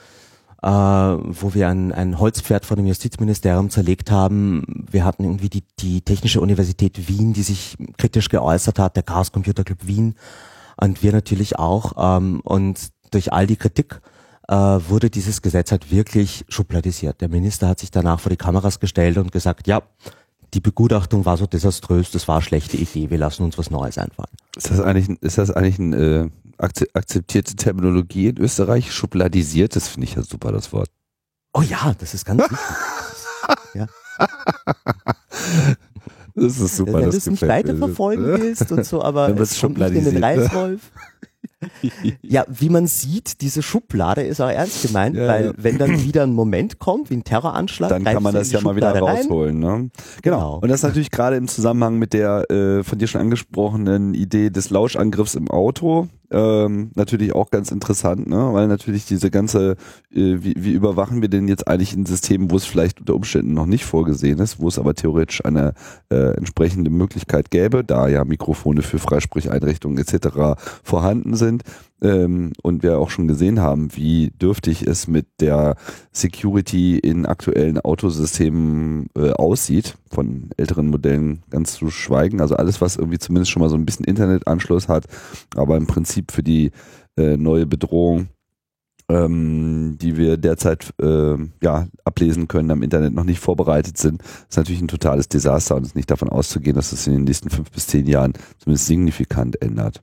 äh, 0.62 0.68
wo 0.70 1.54
wir 1.54 1.70
ein, 1.70 1.92
ein 1.92 2.20
Holzpferd 2.20 2.66
vor 2.66 2.76
dem 2.76 2.86
Justizministerium 2.86 3.70
zerlegt 3.70 4.12
haben. 4.12 4.86
Wir 4.92 5.06
hatten 5.06 5.24
irgendwie 5.24 5.50
die, 5.50 5.64
die 5.80 6.02
Technische 6.02 6.42
Universität 6.42 7.08
Wien, 7.08 7.34
die 7.34 7.44
sich 7.44 7.78
kritisch 7.98 8.30
geäußert 8.30 8.80
hat, 8.80 8.96
der 8.96 9.04
Chaos 9.04 9.32
Computer 9.32 9.64
Club 9.64 9.80
Wien 9.88 10.16
und 10.78 11.02
wir 11.04 11.12
natürlich 11.12 11.58
auch. 11.58 11.94
Ähm, 11.98 12.42
und 12.44 12.90
durch 13.12 13.32
all 13.32 13.48
die 13.48 13.56
Kritik 13.56 14.02
äh, 14.48 14.56
wurde 14.56 15.10
dieses 15.10 15.42
Gesetz 15.42 15.72
halt 15.72 15.92
wirklich 15.92 16.46
schubladisiert. 16.50 17.22
Der 17.22 17.30
Minister 17.30 17.68
hat 17.68 17.80
sich 17.80 17.92
danach 17.92 18.20
vor 18.20 18.30
die 18.30 18.38
Kameras 18.38 18.80
gestellt 18.80 19.18
und 19.18 19.32
gesagt, 19.32 19.68
ja, 19.68 19.82
die 20.54 20.60
Begutachtung 20.60 21.26
war 21.26 21.38
so 21.38 21.46
desaströs, 21.46 22.12
das 22.12 22.28
war 22.28 22.42
schlechte 22.42 22.76
Idee, 22.76 23.10
wir 23.10 23.20
lassen 23.20 23.44
uns 23.44 23.58
was 23.58 23.70
Neues 23.70 23.98
einfallen. 23.98 24.32
Ist 24.56 24.72
das 24.72 24.80
eigentlich, 24.80 25.22
ist 25.22 25.38
das 25.38 25.52
eigentlich 25.52 25.80
eine 25.80 25.96
äh, 25.96 26.30
akzeptierte 26.60 27.56
Terminologie 27.56 28.28
in 28.28 28.38
Österreich? 28.38 28.92
Schubladisiert, 28.92 29.76
das 29.76 29.88
finde 29.88 30.08
ich 30.08 30.16
ja 30.16 30.24
super, 30.24 30.52
das 30.52 30.72
Wort. 30.74 30.90
Oh 31.54 31.62
ja, 31.62 31.96
das 31.98 32.14
ist 32.14 32.26
ganz 32.26 32.42
wichtig. 32.42 32.60
ja. 33.74 33.88
Das 36.36 36.60
ist 36.60 36.78
super. 36.78 36.94
Wenn 36.94 37.10
du 37.10 37.18
es 37.18 37.26
nicht 37.26 37.48
weiterverfolgen 37.48 38.26
willst 38.26 38.72
und 38.72 38.86
so, 38.86 39.02
aber 39.02 39.30
es 39.40 39.60
kommt 39.60 39.78
nicht 39.78 39.94
in 39.94 40.06
den 40.06 40.24
Reißwolf. 40.24 40.92
ja, 42.22 42.46
wie 42.48 42.70
man 42.70 42.88
sieht, 42.88 43.42
diese 43.42 43.62
Schublade 43.62 44.22
ist 44.22 44.40
auch 44.40 44.50
ernst 44.50 44.82
gemeint, 44.82 45.16
ja, 45.16 45.28
weil 45.28 45.46
ja. 45.48 45.54
wenn 45.58 45.78
dann 45.78 46.04
wieder 46.04 46.24
ein 46.24 46.34
Moment 46.34 46.80
kommt, 46.80 47.10
wie 47.10 47.16
ein 47.16 47.24
Terroranschlag, 47.24 47.90
dann 47.90 48.04
kann 48.04 48.24
man 48.24 48.34
das 48.34 48.52
ja 48.52 48.62
mal 48.62 48.76
wieder 48.76 48.98
rausholen. 48.98 49.60
Ne? 49.60 49.90
Genau. 50.22 50.38
genau. 50.38 50.60
Und 50.60 50.70
das 50.70 50.80
ist 50.80 50.84
natürlich 50.84 51.12
gerade 51.12 51.36
im 51.36 51.48
Zusammenhang 51.48 51.98
mit 51.98 52.14
der 52.14 52.50
äh, 52.50 52.84
von 52.84 52.98
dir 52.98 53.08
schon 53.08 53.22
angesprochenen 53.22 54.14
Idee 54.14 54.50
des 54.50 54.70
Lauschangriffs 54.70 55.36
im 55.36 55.50
Auto, 55.50 56.08
ähm, 56.32 56.92
natürlich 56.96 57.34
auch 57.34 57.50
ganz 57.50 57.72
interessant, 57.72 58.28
ne? 58.28 58.50
weil 58.54 58.68
natürlich 58.68 59.06
diese 59.06 59.32
ganze, 59.32 59.72
äh, 60.12 60.38
wie, 60.40 60.54
wie 60.58 60.74
überwachen 60.74 61.22
wir 61.22 61.30
denn 61.30 61.48
jetzt 61.48 61.68
eigentlich 61.68 61.94
ein 61.94 62.06
System, 62.06 62.52
wo 62.52 62.58
es 62.58 62.66
vielleicht 62.66 63.00
unter 63.00 63.16
Umständen 63.16 63.54
noch 63.54 63.66
nicht 63.66 63.86
vorgesehen 63.86 64.40
ist, 64.40 64.60
wo 64.60 64.68
es 64.68 64.80
aber 64.80 64.94
theoretisch 64.94 65.44
eine 65.44 65.74
äh, 66.10 66.36
entsprechende 66.36 66.90
Möglichkeit 66.90 67.52
gäbe, 67.52 67.84
da 67.84 68.08
ja 68.08 68.24
Mikrofone 68.26 68.82
für 68.82 69.00
Freisprecheinrichtungen 69.00 69.98
etc. 69.98 70.60
vorhanden 70.84 71.36
sind 71.36 71.64
ähm, 72.02 72.54
und 72.62 72.84
wir 72.84 73.00
auch 73.00 73.10
schon 73.10 73.28
gesehen 73.28 73.60
haben, 73.60 73.96
wie 73.96 74.32
dürftig 74.32 74.86
es 74.88 75.08
mit 75.08 75.28
der 75.40 75.76
Security 76.12 76.98
in 76.98 77.26
aktuellen 77.26 77.80
Autosystemen 77.80 79.08
äh, 79.16 79.32
aussieht, 79.32 79.96
von 80.10 80.50
älteren 80.58 80.88
Modellen 80.88 81.44
ganz 81.50 81.74
zu 81.74 81.90
schweigen. 81.90 82.42
Also 82.42 82.56
alles, 82.56 82.82
was 82.82 82.96
irgendwie 82.96 83.20
zumindest 83.20 83.52
schon 83.52 83.62
mal 83.62 83.70
so 83.70 83.76
ein 83.76 83.86
bisschen 83.86 84.06
Internetanschluss 84.06 84.88
hat, 84.88 85.06
aber 85.56 85.78
im 85.78 85.88
Prinzip 85.88 86.32
für 86.32 86.44
die 86.44 86.72
äh, 87.18 87.38
neue 87.38 87.66
Bedrohung 87.66 88.30
ähm, 89.10 89.98
die 90.00 90.18
wir 90.18 90.38
derzeit 90.38 90.94
äh, 91.02 91.36
ja, 91.62 91.88
ablesen 92.06 92.48
können, 92.48 92.72
am 92.72 92.84
Internet 92.84 93.14
noch 93.14 93.24
nicht 93.24 93.40
vorbereitet 93.40 93.98
sind, 93.98 94.22
ist 94.48 94.58
natürlich 94.58 94.82
ein 94.82 94.88
totales 94.88 95.28
Desaster 95.28 95.76
und 95.76 95.82
es 95.82 95.90
ist 95.90 95.96
nicht 95.96 96.12
davon 96.12 96.30
auszugehen, 96.30 96.76
dass 96.76 96.92
es 96.92 97.08
in 97.08 97.14
den 97.14 97.24
nächsten 97.24 97.50
fünf 97.50 97.72
bis 97.72 97.88
zehn 97.88 98.06
Jahren 98.06 98.34
zumindest 98.60 98.86
signifikant 98.86 99.62
ändert. 99.62 100.02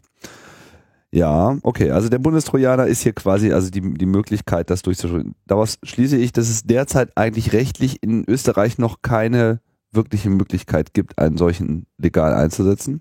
Ja, 1.17 1.57
okay. 1.63 1.93
Also 1.93 2.11
der 2.11 2.19
Bundestrojaner 2.19 2.87
ist 2.89 3.01
hier 3.01 3.15
quasi 3.15 3.51
also 3.51 3.71
die, 3.71 3.81
die 3.81 4.05
Möglichkeit, 4.05 4.69
das 4.69 4.83
durchzuführen. 4.83 5.35
Daraus 5.47 5.79
schließe 5.83 6.19
ich, 6.19 6.31
dass 6.31 6.51
es 6.51 6.65
derzeit 6.65 7.17
eigentlich 7.17 7.55
rechtlich 7.55 8.03
in 8.03 8.29
Österreich 8.29 8.77
noch 8.77 9.01
keine 9.01 9.61
wirkliche 9.91 10.29
Möglichkeit 10.29 10.93
gibt, 10.93 11.19
einen 11.19 11.39
solchen 11.39 11.87
legal 11.97 12.35
einzusetzen. 12.35 13.01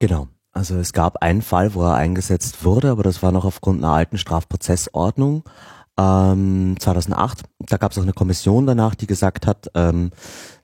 Genau. 0.00 0.26
Also 0.50 0.74
es 0.78 0.92
gab 0.92 1.22
einen 1.22 1.42
Fall, 1.42 1.74
wo 1.74 1.82
er 1.82 1.94
eingesetzt 1.94 2.64
wurde, 2.64 2.90
aber 2.90 3.04
das 3.04 3.22
war 3.22 3.30
noch 3.30 3.44
aufgrund 3.44 3.84
einer 3.84 3.92
alten 3.92 4.18
Strafprozessordnung 4.18 5.44
ähm, 5.96 6.74
2008. 6.76 7.42
Da 7.60 7.76
gab 7.76 7.92
es 7.92 7.98
auch 7.98 8.02
eine 8.02 8.14
Kommission 8.14 8.66
danach, 8.66 8.96
die 8.96 9.06
gesagt 9.06 9.46
hat, 9.46 9.70
ähm, 9.74 10.10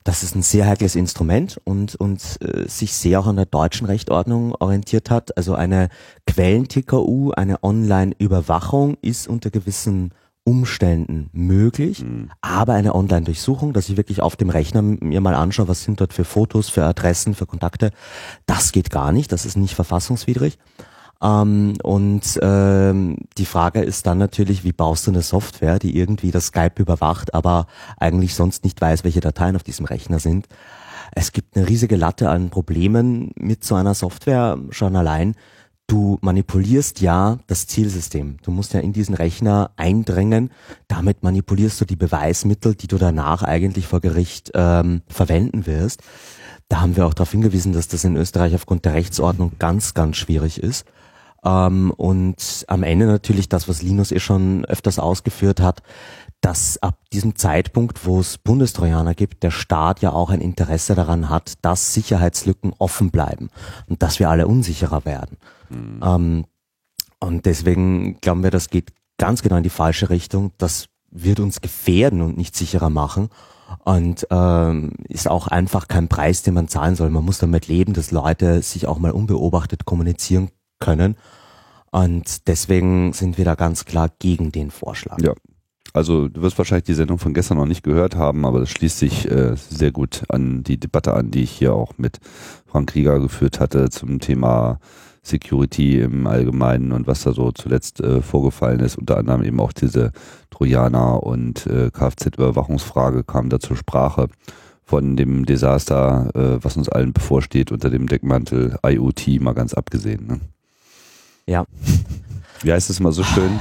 das 0.05 0.23
ist 0.23 0.35
ein 0.35 0.43
sehr 0.43 0.67
heikles 0.67 0.97
Instrument 0.97 1.61
und, 1.65 1.95
und 1.95 2.39
äh, 2.43 2.69
sich 2.69 2.93
sehr 2.95 3.21
auch 3.21 3.27
an 3.27 3.37
der 3.37 3.47
deutschen 3.47 3.87
Rechtordnung 3.87 4.55
orientiert 4.59 5.11
hat. 5.11 5.37
Also 5.37 5.55
eine 5.55 5.89
Quellen-TKU, 6.27 7.33
eine 7.33 7.63
Online-Überwachung 7.63 8.97
ist 9.01 9.29
unter 9.29 9.51
gewissen 9.51 10.13
Umständen 10.45 11.31
möglich, 11.33 12.03
mhm. 12.03 12.31
aber 12.41 12.73
eine 12.73 12.95
Online-Durchsuchung, 12.97 13.73
dass 13.73 13.89
ich 13.89 13.97
wirklich 13.97 14.23
auf 14.23 14.35
dem 14.35 14.51
Rechner 14.51 14.83
mir 14.83 15.21
mal 15.21 15.35
anschaue, 15.35 15.69
was 15.69 15.85
sind 15.85 16.01
dort 16.01 16.13
für 16.13 16.25
Fotos, 16.25 16.69
für 16.69 16.85
Adressen, 16.85 17.35
für 17.35 17.47
Kontakte, 17.47 17.93
das 18.47 18.73
geht 18.73 18.91
gar 18.91 19.13
nicht, 19.13 19.31
das 19.31 19.47
ist 19.47 19.57
nicht 19.57 19.77
verfassungswidrig. 19.77 20.59
Ähm, 21.23 21.75
und 21.83 22.39
ähm, 22.43 23.17
die 23.39 23.47
Frage 23.47 23.83
ist 23.83 24.07
dann 24.07 24.19
natürlich, 24.19 24.65
wie 24.65 24.73
baust 24.73 25.07
du 25.07 25.13
eine 25.13 25.23
Software, 25.23 25.79
die 25.79 25.97
irgendwie 25.97 26.33
das 26.33 26.47
Skype 26.47 26.81
überwacht, 26.81 27.35
aber 27.35 27.67
eigentlich 27.97 28.35
sonst 28.35 28.65
nicht 28.65 28.81
weiß, 28.81 29.05
welche 29.05 29.21
Dateien 29.21 29.57
auf 29.57 29.63
diesem 29.63 29.87
Rechner 29.87 30.19
sind. 30.19 30.49
Es 31.15 31.33
gibt 31.33 31.57
eine 31.57 31.69
riesige 31.69 31.97
Latte 31.97 32.31
an 32.31 32.51
Problemen 32.51 33.33
mit 33.37 33.65
so 33.65 33.75
einer 33.75 33.95
Software 33.95 34.59
schon 34.71 34.97
allein. 34.97 35.35
Du 35.87 36.19
manipulierst 36.23 37.01
ja 37.01 37.39
das 37.49 37.67
Zielsystem. 37.67 38.39
Du 38.43 38.51
musst 38.51 38.73
ja 38.73 38.81
in 38.81 38.95
diesen 38.95 39.15
Rechner 39.15 39.73
eindringen. 39.77 40.51
Damit 40.89 41.23
manipulierst 41.23 41.81
du 41.81 41.85
die 41.85 41.97
Beweismittel, 41.97 42.75
die 42.75 42.87
du 42.87 42.97
danach 42.97 43.43
eigentlich 43.43 43.87
vor 43.87 44.01
Gericht 44.01 44.53
ähm, 44.55 45.03
verwenden 45.07 45.67
wirst. 45.67 46.03
Da 46.69 46.81
haben 46.81 46.97
wir 46.97 47.07
auch 47.07 47.15
darauf 47.15 47.33
hingewiesen, 47.33 47.75
dass 47.75 47.89
das 47.89 48.05
in 48.05 48.17
Österreich 48.17 48.55
aufgrund 48.55 48.87
der 48.87 48.95
Rechtsordnung 48.95 49.53
ganz, 49.59 49.93
ganz 49.93 50.17
schwierig 50.17 50.63
ist. 50.63 50.87
Ähm, 51.45 51.91
und 51.91 52.65
am 52.69 52.83
Ende 52.83 53.07
natürlich 53.07 53.49
das, 53.49 53.69
was 53.69 53.83
Linus 53.83 54.13
eh 54.13 54.21
schon 54.21 54.65
öfters 54.65 54.99
ausgeführt 54.99 55.61
hat, 55.61 55.83
dass 56.41 56.83
ab 56.83 56.99
diesem 57.13 57.37
Zeitpunkt, 57.37 58.05
wo 58.05 58.21
es 58.21 58.37
Bundestrojaner 58.39 59.15
gibt, 59.15 59.43
der 59.43 59.53
Staat 59.53 60.03
ja 60.03 60.13
auch 60.13 60.31
ein 60.31 60.41
Interesse 60.41 60.95
daran 60.95 61.31
hat, 61.31 61.55
dass 61.63 61.95
Sicherheitslücken 61.95 62.75
offen 62.79 63.11
bleiben 63.11 63.49
und 63.89 64.03
dass 64.03 64.19
wir 64.19 64.29
alle 64.29 64.49
unsicherer 64.49 65.05
werden. 65.05 65.39
Mhm. 65.71 66.01
Ähm, 66.05 66.45
und 67.21 67.47
deswegen 67.47 68.21
glauben 68.21 68.43
wir, 68.43 68.51
das 68.51 68.69
geht 68.69 68.93
ganz 69.19 69.43
genau 69.43 69.57
in 69.57 69.63
die 69.63 69.71
falsche 69.71 70.11
Richtung. 70.11 70.51
Das 70.59 70.87
wird 71.11 71.39
uns 71.39 71.61
gefährden 71.61 72.21
und 72.23 72.37
nicht 72.37 72.57
sicherer 72.57 72.91
machen. 72.91 73.29
Und 73.85 74.27
ähm, 74.31 74.93
ist 75.09 75.29
auch 75.31 75.47
einfach 75.47 75.87
kein 75.87 76.09
Preis, 76.09 76.43
den 76.43 76.55
man 76.55 76.69
zahlen 76.69 76.97
soll. 76.97 77.11
Man 77.11 77.25
muss 77.25 77.39
damit 77.39 77.69
leben, 77.69 77.95
dass 77.95 78.11
Leute 78.11 78.61
sich 78.63 78.87
auch 78.87 78.99
mal 78.99 79.13
unbeobachtet 79.13 79.85
kommunizieren 79.85 80.51
können. 80.83 81.17
Und 81.91 82.49
deswegen 82.49 83.13
sind 83.13 83.39
wir 83.39 83.45
da 83.45 83.55
ganz 83.55 83.85
klar 83.85 84.11
gegen 84.19 84.51
den 84.51 84.71
Vorschlag. 84.71 85.19
Ja. 85.23 85.35
Also 85.95 86.29
du 86.29 86.41
wirst 86.41 86.57
wahrscheinlich 86.57 86.85
die 86.85 86.95
Sendung 86.95 87.19
von 87.19 87.35
gestern 87.35 87.59
noch 87.59 87.67
nicht 87.67 87.83
gehört 87.83 88.17
haben, 88.17 88.47
aber 88.47 88.61
das 88.61 88.71
schließt 88.71 88.99
sich 88.99 89.31
äh, 89.31 89.55
sehr 89.57 89.93
gut 89.93 90.23
an 90.29 90.63
die 90.63 90.81
Debatte 90.81 91.13
an, 91.13 91.31
die 91.31 91.43
ich 91.43 91.51
hier 91.51 91.75
auch 91.75 91.99
mit 91.99 92.19
Frank 92.67 92.91
Krieger 92.91 93.21
geführt 93.21 93.61
hatte 93.61 93.91
zum 93.91 94.19
Thema 94.19 94.79
Security 95.23 96.01
im 96.01 96.27
Allgemeinen 96.27 96.93
und 96.93 97.07
was 97.07 97.23
da 97.23 97.33
so 97.33 97.53
zuletzt 97.53 98.01
äh, 98.01 98.23
vorgefallen 98.23 98.81
ist. 98.81 98.97
Unter 98.97 99.19
anderem 99.19 99.45
eben 99.45 99.61
auch 99.61 99.73
diese 99.73 100.13
Trojaner 100.51 101.23
und 101.23 101.67
äh, 101.67 101.91
Kfz-Überwachungsfrage 101.91 103.23
kam 103.23 103.51
da 103.51 103.61
zur 103.61 103.77
Sprache 103.77 104.29
von 104.83 105.17
dem 105.17 105.45
Desaster, 105.45 106.31
äh, 106.35 106.65
was 106.65 106.77
uns 106.77 106.89
allen 106.89 107.13
bevorsteht 107.13 107.71
unter 107.71 107.91
dem 107.91 108.09
Deckmantel 108.09 108.79
IoT 108.85 109.41
mal 109.41 109.53
ganz 109.53 109.75
abgesehen. 109.75 110.27
Ne? 110.27 110.41
Ja. 111.47 111.65
Wie 112.63 112.73
heißt 112.73 112.91
es 112.91 113.01
mal 113.01 113.13
so 113.13 113.25
schön? 113.25 113.59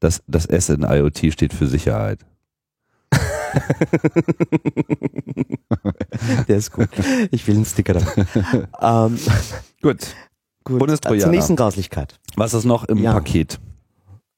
Das, 0.00 0.22
das 0.28 0.46
S 0.46 0.68
in 0.68 0.82
IoT 0.82 1.32
steht 1.32 1.52
für 1.52 1.66
Sicherheit. 1.66 2.20
Der 6.48 6.56
ist 6.56 6.72
gut. 6.72 6.88
Ich 7.30 7.46
will 7.46 7.56
einen 7.56 7.64
Sticker 7.64 7.94
da. 7.94 9.06
ähm, 9.06 9.18
gut. 9.82 10.14
gut. 10.64 10.78
Bundestrojaner. 10.78 11.22
Zur 11.22 11.32
nächsten 11.32 11.56
Grauslichkeit. 11.56 12.18
Was 12.36 12.54
ist 12.54 12.64
noch 12.64 12.84
im 12.84 12.98
ja. 12.98 13.12
Paket? 13.12 13.58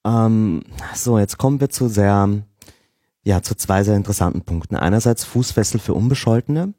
Ähm, 0.06 0.62
so, 0.94 1.18
jetzt 1.18 1.38
kommen 1.38 1.60
wir 1.60 1.68
zu 1.68 1.88
sehr, 1.88 2.28
ja, 3.22 3.42
zu 3.42 3.54
zwei 3.54 3.82
sehr 3.82 3.96
interessanten 3.96 4.42
Punkten. 4.42 4.76
Einerseits 4.76 5.24
Fußfessel 5.24 5.80
für 5.80 5.94
Unbescholtene. 5.94 6.74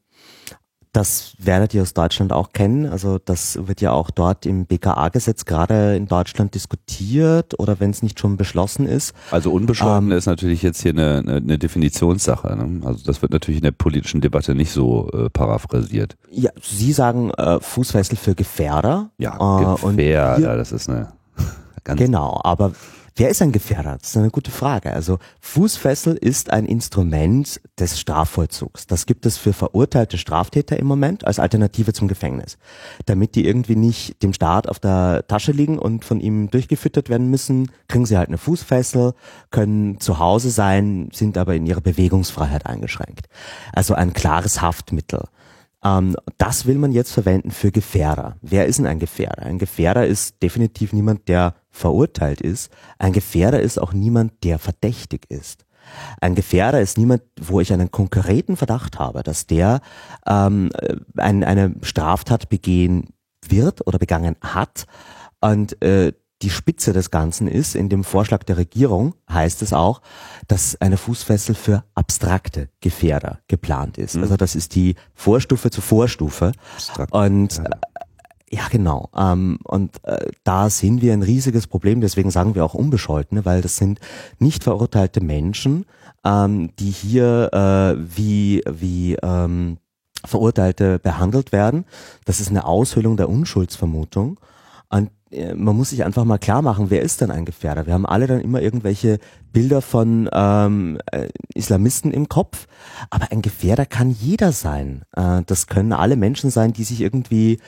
Das 0.93 1.35
werdet 1.37 1.73
ihr 1.73 1.83
aus 1.83 1.93
Deutschland 1.93 2.33
auch 2.33 2.51
kennen. 2.51 2.85
Also 2.85 3.17
das 3.17 3.65
wird 3.65 3.79
ja 3.79 3.91
auch 3.91 4.11
dort 4.11 4.45
im 4.45 4.65
BKA-Gesetz 4.65 5.45
gerade 5.45 5.95
in 5.95 6.07
Deutschland 6.07 6.53
diskutiert 6.53 7.57
oder 7.57 7.79
wenn 7.79 7.91
es 7.91 8.03
nicht 8.03 8.19
schon 8.19 8.35
beschlossen 8.35 8.87
ist. 8.87 9.13
Also 9.31 9.53
unbescholten 9.53 10.11
ähm, 10.11 10.17
ist 10.17 10.25
natürlich 10.25 10.61
jetzt 10.63 10.81
hier 10.81 10.91
eine, 10.91 11.23
eine, 11.25 11.57
Definitionssache. 11.57 12.57
Ne? 12.57 12.85
Also 12.85 13.05
das 13.05 13.21
wird 13.21 13.31
natürlich 13.31 13.59
in 13.59 13.63
der 13.63 13.71
politischen 13.71 14.19
Debatte 14.19 14.53
nicht 14.53 14.71
so 14.71 15.09
äh, 15.13 15.29
paraphrasiert. 15.29 16.17
Ja, 16.29 16.51
Sie 16.61 16.91
sagen 16.91 17.31
äh, 17.31 17.61
Fußfessel 17.61 18.17
für 18.17 18.35
Gefährder. 18.35 19.11
Ja, 19.17 19.35
äh, 19.35 19.75
Gefährder, 19.75 20.35
hier, 20.35 20.57
das 20.57 20.73
ist 20.73 20.89
eine 20.89 21.13
ganz... 21.85 21.99
Genau, 22.01 22.41
aber 22.43 22.73
Wer 23.15 23.29
ist 23.29 23.41
ein 23.41 23.51
Gefährder? 23.51 23.97
Das 23.99 24.11
ist 24.11 24.17
eine 24.17 24.29
gute 24.29 24.51
Frage. 24.51 24.93
Also 24.93 25.19
Fußfessel 25.41 26.15
ist 26.15 26.51
ein 26.51 26.65
Instrument 26.65 27.59
des 27.77 27.99
Strafvollzugs. 27.99 28.87
Das 28.87 29.05
gibt 29.05 29.25
es 29.25 29.37
für 29.37 29.51
verurteilte 29.51 30.17
Straftäter 30.17 30.77
im 30.77 30.87
Moment 30.87 31.27
als 31.27 31.37
Alternative 31.37 31.91
zum 31.91 32.07
Gefängnis. 32.07 32.57
Damit 33.05 33.35
die 33.35 33.45
irgendwie 33.45 33.75
nicht 33.75 34.23
dem 34.23 34.33
Staat 34.33 34.69
auf 34.69 34.79
der 34.79 35.25
Tasche 35.27 35.51
liegen 35.51 35.77
und 35.77 36.05
von 36.05 36.21
ihm 36.21 36.49
durchgefüttert 36.49 37.09
werden 37.09 37.29
müssen, 37.29 37.69
kriegen 37.89 38.05
sie 38.05 38.17
halt 38.17 38.29
eine 38.29 38.37
Fußfessel, 38.37 39.13
können 39.49 39.99
zu 39.99 40.19
Hause 40.19 40.49
sein, 40.49 41.09
sind 41.11 41.37
aber 41.37 41.55
in 41.55 41.65
ihrer 41.65 41.81
Bewegungsfreiheit 41.81 42.65
eingeschränkt. 42.65 43.27
Also 43.73 43.93
ein 43.93 44.13
klares 44.13 44.61
Haftmittel. 44.61 45.25
Ähm, 45.83 46.15
das 46.37 46.65
will 46.65 46.77
man 46.77 46.91
jetzt 46.91 47.11
verwenden 47.11 47.51
für 47.51 47.71
Gefährder. 47.71 48.37
Wer 48.41 48.65
ist 48.65 48.79
denn 48.79 48.87
ein 48.87 48.99
Gefährder? 48.99 49.43
Ein 49.43 49.57
Gefährder 49.57 50.05
ist 50.05 50.41
definitiv 50.41 50.93
niemand, 50.93 51.27
der 51.27 51.55
verurteilt 51.69 52.41
ist. 52.41 52.71
Ein 52.99 53.13
Gefährder 53.13 53.61
ist 53.61 53.79
auch 53.79 53.93
niemand, 53.93 54.43
der 54.43 54.59
verdächtig 54.59 55.25
ist. 55.29 55.65
Ein 56.21 56.35
Gefährder 56.35 56.81
ist 56.81 56.97
niemand, 56.97 57.23
wo 57.39 57.59
ich 57.59 57.73
einen 57.73 57.91
konkreten 57.91 58.55
Verdacht 58.55 58.99
habe, 58.99 59.23
dass 59.23 59.47
der 59.47 59.81
ähm, 60.27 60.69
ein, 61.17 61.43
eine 61.43 61.75
Straftat 61.81 62.49
begehen 62.49 63.09
wird 63.47 63.85
oder 63.87 63.97
begangen 63.97 64.35
hat 64.41 64.85
und 65.41 65.81
äh, 65.81 66.13
die 66.41 66.49
Spitze 66.49 66.93
des 66.93 67.11
Ganzen 67.11 67.47
ist, 67.47 67.75
in 67.75 67.89
dem 67.89 68.03
Vorschlag 68.03 68.43
der 68.43 68.57
Regierung 68.57 69.15
heißt 69.33 69.61
es 69.61 69.73
auch, 69.73 70.01
dass 70.47 70.79
eine 70.81 70.97
Fußfessel 70.97 71.55
für 71.55 71.83
abstrakte 71.95 72.69
Gefährder 72.79 73.39
geplant 73.47 73.97
ist. 73.97 74.15
Mhm. 74.15 74.23
Also 74.23 74.37
das 74.37 74.55
ist 74.55 74.75
die 74.75 74.95
Vorstufe 75.13 75.71
zur 75.71 75.83
Vorstufe. 75.83 76.51
Abstrakt. 76.75 77.13
Und 77.13 77.59
äh, 77.59 77.69
ja, 78.53 78.67
genau. 78.69 79.09
Ähm, 79.15 79.59
und 79.63 80.03
äh, 80.03 80.27
da 80.43 80.69
sehen 80.69 81.01
wir 81.01 81.13
ein 81.13 81.23
riesiges 81.23 81.67
Problem, 81.67 82.01
deswegen 82.01 82.31
sagen 82.31 82.53
wir 82.53 82.65
auch 82.65 82.73
Unbescholtene, 82.73 83.45
weil 83.45 83.61
das 83.61 83.77
sind 83.77 83.99
nicht 84.39 84.65
verurteilte 84.65 85.21
Menschen, 85.21 85.85
ähm, 86.25 86.75
die 86.77 86.91
hier 86.91 87.49
äh, 87.53 88.17
wie, 88.17 88.61
wie 88.69 89.15
ähm, 89.23 89.77
Verurteilte 90.25 90.99
behandelt 90.99 91.53
werden. 91.53 91.85
Das 92.25 92.41
ist 92.41 92.49
eine 92.49 92.65
Aushöhlung 92.65 93.15
der 93.15 93.29
Unschuldsvermutung. 93.29 94.39
Und 94.89 95.11
man 95.55 95.75
muss 95.75 95.91
sich 95.91 96.03
einfach 96.03 96.25
mal 96.25 96.37
klar 96.37 96.61
machen, 96.61 96.89
wer 96.89 97.01
ist 97.01 97.21
denn 97.21 97.31
ein 97.31 97.45
Gefährder? 97.45 97.85
Wir 97.85 97.93
haben 97.93 98.05
alle 98.05 98.27
dann 98.27 98.41
immer 98.41 98.61
irgendwelche 98.61 99.19
Bilder 99.53 99.81
von 99.81 100.29
ähm, 100.31 100.99
äh, 101.11 101.29
Islamisten 101.53 102.11
im 102.11 102.27
Kopf, 102.29 102.67
aber 103.09 103.31
ein 103.31 103.41
Gefährder 103.41 103.85
kann 103.85 104.11
jeder 104.11 104.51
sein. 104.51 105.03
Äh, 105.15 105.41
das 105.45 105.67
können 105.67 105.93
alle 105.93 106.15
Menschen 106.15 106.49
sein, 106.49 106.73
die 106.73 106.83
sich 106.83 107.01
irgendwie 107.01 107.59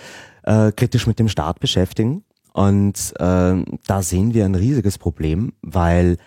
äh, 0.44 0.72
kritisch 0.72 1.08
mit 1.08 1.20
dem 1.20 1.30
Staat 1.30 1.60
beschäftigen. 1.60 2.24
Und 2.54 3.14
äh, 3.20 3.64
da 3.88 4.02
sehen 4.02 4.34
wir 4.34 4.46
ein 4.46 4.56
riesiges 4.56 4.98
Problem, 4.98 5.54
weil 5.62 6.18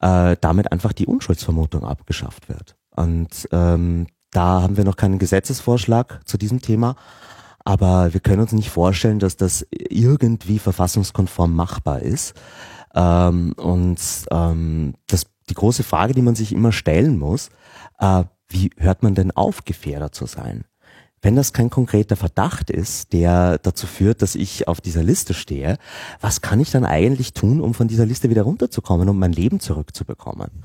äh, 0.00 0.36
damit 0.40 0.72
einfach 0.72 0.92
die 0.92 1.06
Unschuldsvermutung 1.06 1.84
abgeschafft 1.84 2.48
wird. 2.48 2.76
Und 2.90 3.48
ähm, 3.52 4.06
da 4.30 4.62
haben 4.62 4.76
wir 4.76 4.84
noch 4.84 4.96
keinen 4.96 5.18
Gesetzesvorschlag 5.18 6.20
zu 6.24 6.38
diesem 6.38 6.60
Thema. 6.60 6.96
Aber 7.66 8.12
wir 8.14 8.20
können 8.20 8.42
uns 8.42 8.52
nicht 8.52 8.70
vorstellen, 8.70 9.18
dass 9.18 9.36
das 9.36 9.66
irgendwie 9.72 10.60
verfassungskonform 10.60 11.52
machbar 11.52 12.00
ist. 12.00 12.34
Ähm, 12.94 13.54
und 13.56 13.98
ähm, 14.30 14.94
das, 15.08 15.26
die 15.50 15.54
große 15.54 15.82
Frage, 15.82 16.14
die 16.14 16.22
man 16.22 16.36
sich 16.36 16.52
immer 16.52 16.70
stellen 16.70 17.18
muss, 17.18 17.50
äh, 17.98 18.22
wie 18.46 18.70
hört 18.76 19.02
man 19.02 19.16
denn 19.16 19.32
auf, 19.32 19.64
Gefährder 19.64 20.12
zu 20.12 20.26
sein? 20.26 20.64
Wenn 21.22 21.34
das 21.34 21.52
kein 21.52 21.68
konkreter 21.68 22.14
Verdacht 22.14 22.70
ist, 22.70 23.12
der 23.12 23.58
dazu 23.58 23.88
führt, 23.88 24.22
dass 24.22 24.36
ich 24.36 24.68
auf 24.68 24.80
dieser 24.80 25.02
Liste 25.02 25.34
stehe, 25.34 25.76
was 26.20 26.42
kann 26.42 26.60
ich 26.60 26.70
dann 26.70 26.84
eigentlich 26.84 27.32
tun, 27.32 27.60
um 27.60 27.74
von 27.74 27.88
dieser 27.88 28.06
Liste 28.06 28.30
wieder 28.30 28.42
runterzukommen, 28.42 29.08
um 29.08 29.18
mein 29.18 29.32
Leben 29.32 29.58
zurückzubekommen? 29.58 30.62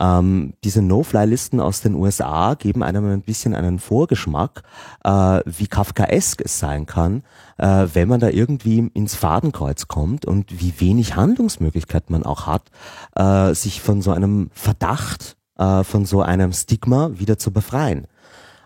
Ähm, 0.00 0.54
diese 0.64 0.82
No-Fly-Listen 0.82 1.60
aus 1.60 1.80
den 1.80 1.94
USA 1.94 2.54
geben 2.54 2.82
einem 2.82 3.10
ein 3.10 3.22
bisschen 3.22 3.54
einen 3.54 3.78
Vorgeschmack, 3.78 4.62
äh, 5.04 5.40
wie 5.44 5.66
Kafkaesk 5.66 6.42
es 6.44 6.58
sein 6.58 6.86
kann, 6.86 7.22
äh, 7.58 7.86
wenn 7.92 8.08
man 8.08 8.20
da 8.20 8.28
irgendwie 8.28 8.90
ins 8.94 9.14
Fadenkreuz 9.14 9.88
kommt 9.88 10.26
und 10.26 10.60
wie 10.60 10.80
wenig 10.80 11.16
Handlungsmöglichkeit 11.16 12.10
man 12.10 12.24
auch 12.24 12.46
hat, 12.46 12.70
äh, 13.14 13.54
sich 13.54 13.80
von 13.80 14.02
so 14.02 14.12
einem 14.12 14.50
Verdacht, 14.52 15.36
äh, 15.58 15.84
von 15.84 16.04
so 16.04 16.22
einem 16.22 16.52
Stigma 16.52 17.10
wieder 17.14 17.38
zu 17.38 17.52
befreien. 17.52 18.06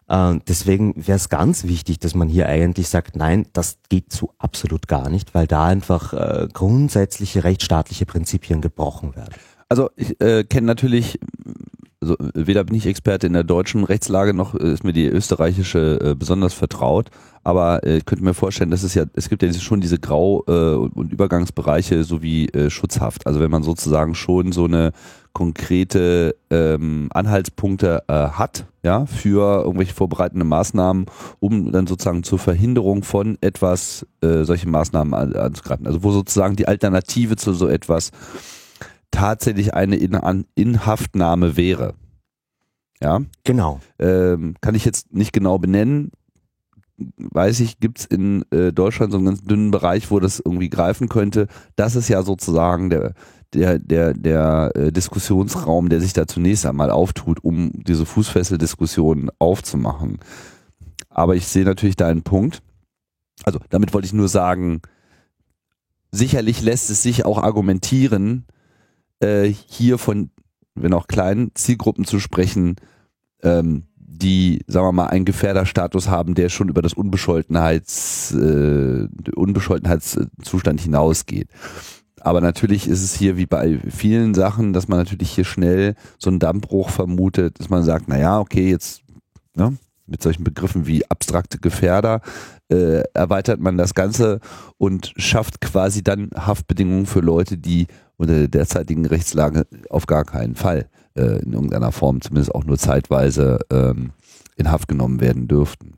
Äh, 0.09 0.41
deswegen 0.49 0.95
wäre 0.97 1.17
es 1.17 1.29
ganz 1.29 1.65
wichtig, 1.65 2.01
dass 2.01 2.15
man 2.15 2.29
hier 2.29 2.49
eigentlich 2.49 2.89
sagt, 2.89 3.15
nein, 3.15 3.47
das 3.53 3.79
geht 3.89 4.13
so 4.13 4.35
absolut 4.39 4.89
gar 4.89 5.09
nicht, 5.09 5.35
weil 5.35 5.47
da 5.47 5.67
einfach 5.67 6.13
äh, 6.13 6.49
grundsätzliche 6.53 7.45
rechtsstaatliche 7.45 8.07
Prinzipien 8.07 8.61
gebrochen 8.61 9.15
werden. 9.15 9.35
Also 9.71 9.89
ich 9.95 10.21
äh, 10.21 10.43
kenne 10.43 10.67
natürlich, 10.67 11.21
also 12.01 12.17
weder 12.35 12.65
bin 12.65 12.75
ich 12.75 12.87
Experte 12.87 13.29
in 13.29 13.35
der 13.35 13.45
deutschen 13.45 13.85
Rechtslage 13.85 14.35
noch 14.35 14.57
ist 14.57 14.83
mir 14.83 14.93
die 14.93 15.07
österreichische 15.07 16.01
äh, 16.03 16.15
besonders 16.17 16.55
vertraut, 16.55 17.11
aber 17.45 17.85
äh, 17.87 17.99
ich 17.99 18.05
könnte 18.05 18.25
mir 18.25 18.35
vorstellen, 18.35 18.73
dass 18.73 18.83
es 18.83 18.95
ja, 18.95 19.05
es 19.15 19.29
gibt 19.29 19.45
ja 19.45 19.53
schon 19.53 19.81
diese 19.81 20.01
Grau- 20.01 20.43
äh, 20.49 20.75
und 20.75 21.13
Übergangsbereiche 21.13 22.03
sowie 22.03 22.47
äh, 22.47 22.69
Schutzhaft. 22.69 23.29
Also 23.29 23.39
wenn 23.39 23.51
man 23.53 23.63
sozusagen 23.63 24.17
schon 24.17 24.51
so 24.51 24.65
eine 24.65 24.91
konkrete 25.35 26.35
ähm, 26.51 27.09
Anhaltspunkte 27.15 28.03
äh, 28.09 28.13
hat, 28.13 28.67
ja, 28.83 29.07
für 29.07 29.63
irgendwelche 29.63 29.95
vorbereitende 29.95 30.45
Maßnahmen, 30.45 31.07
um 31.39 31.71
dann 31.71 31.87
sozusagen 31.87 32.25
zur 32.25 32.41
Verhinderung 32.41 33.05
von 33.05 33.39
etwas 33.41 34.05
äh, 34.21 34.43
solche 34.43 34.69
Maßnahmen 34.69 35.15
an, 35.15 35.33
anzugreifen. 35.35 35.87
Also 35.87 36.03
wo 36.03 36.11
sozusagen 36.11 36.57
die 36.57 36.67
Alternative 36.67 37.37
zu 37.37 37.53
so 37.53 37.69
etwas 37.69 38.11
tatsächlich 39.11 39.75
eine 39.75 39.97
In 39.97 40.47
Inhaftnahme 40.55 41.57
wäre. 41.57 41.95
Ja. 43.03 43.21
Genau. 43.45 43.81
Ähm, 43.99 44.55
kann 44.61 44.75
ich 44.75 44.85
jetzt 44.85 45.13
nicht 45.13 45.33
genau 45.33 45.59
benennen. 45.59 46.13
Weiß 47.17 47.61
ich, 47.61 47.81
gibt 47.81 48.01
es 48.01 48.05
in 48.05 48.45
äh, 48.51 48.73
Deutschland 48.73 49.13
so 49.13 49.19
einen 49.19 49.27
ganz 49.27 49.43
dünnen 49.43 49.71
Bereich, 49.71 50.11
wo 50.11 50.21
das 50.21 50.39
irgendwie 50.39 50.69
greifen 50.69 51.09
könnte. 51.09 51.47
Das 51.75 51.97
ist 51.97 52.09
ja 52.09 52.23
sozusagen 52.23 52.91
der, 52.91 53.15
der, 53.55 53.79
der, 53.79 54.13
der 54.13 54.73
äh, 54.75 54.93
Diskussionsraum, 54.93 55.89
der 55.89 56.03
sich 56.03 56.13
da 56.13 56.27
zunächst 56.27 56.67
einmal 56.67 56.91
auftut, 56.91 57.43
um 57.43 57.71
diese 57.73 58.05
Fußfesseldiskussion 58.05 59.31
aufzumachen. 59.39 60.19
Aber 61.09 61.37
ich 61.37 61.47
sehe 61.49 61.65
natürlich 61.65 61.97
da 61.97 62.07
einen 62.07 62.23
Punkt. 62.23 62.63
Also 63.45 63.61
damit 63.71 63.95
wollte 63.95 64.07
ich 64.07 64.13
nur 64.13 64.29
sagen, 64.29 64.83
sicherlich 66.13 66.61
lässt 66.61 66.91
es 66.91 67.03
sich 67.03 67.25
auch 67.25 67.39
argumentieren, 67.43 68.45
äh, 69.21 69.53
hier 69.67 69.99
von, 69.99 70.31
wenn 70.75 70.93
auch 70.95 71.07
kleinen 71.07 71.53
Zielgruppen 71.55 72.05
zu 72.05 72.21
sprechen, 72.21 72.77
ähm, 73.43 73.85
die, 73.97 74.63
sagen 74.67 74.87
wir 74.87 74.93
mal, 74.93 75.07
einen 75.07 75.25
Gefährderstatus 75.25 76.09
haben, 76.09 76.35
der 76.35 76.49
schon 76.49 76.69
über 76.69 76.83
das 76.83 76.93
Unbescholtenheits, 76.93 78.33
äh, 78.33 79.09
Unbescholtenheitszustand 79.35 80.81
hinausgeht. 80.81 81.49
Aber 82.21 82.43
natürlich 82.43 82.87
ist 82.87 83.03
es 83.03 83.15
hier 83.15 83.39
wie 83.39 83.47
bei 83.47 83.79
vielen 83.89 84.35
Sachen, 84.35 84.75
dass 84.75 84.89
man 84.89 84.99
natürlich 84.99 85.31
hier 85.31 85.45
schnell 85.45 85.95
so 86.19 86.29
einen 86.29 86.39
Dammbruch 86.39 86.91
vermutet, 86.91 87.59
dass 87.59 87.71
man 87.71 87.83
sagt, 87.83 88.09
na 88.09 88.19
ja, 88.19 88.39
okay, 88.39 88.69
jetzt 88.69 89.03
ne, 89.57 89.79
mit 90.11 90.23
solchen 90.23 90.45
Begriffen 90.45 90.87
wie 90.87 91.09
abstrakte 91.11 91.59
Gefährder 91.59 92.21
äh, 92.69 93.03
erweitert 93.15 93.61
man 93.61 93.79
das 93.79 93.95
Ganze 93.95 94.41
und 94.79 95.13
schafft 95.17 95.61
quasi 95.61 96.03
dann 96.03 96.31
Haftbedingungen 96.35 97.07
für 97.07 97.21
Leute, 97.21 97.57
die 97.59 97.87
unter 98.17 98.35
der 98.35 98.49
derzeitigen 98.49 99.07
Rechtslage 99.07 99.67
auf 99.89 100.07
gar 100.07 100.25
keinen 100.25 100.55
Fall 100.55 100.89
äh, 101.15 101.43
in 101.43 101.53
irgendeiner 101.53 101.93
Form, 101.93 102.21
zumindest 102.21 102.55
auch 102.55 102.65
nur 102.65 102.79
zeitweise, 102.79 103.61
ähm, 103.71 104.13
in 104.57 104.71
Haft 104.71 104.89
genommen 104.89 105.21
werden 105.21 105.49
dürften. 105.49 105.95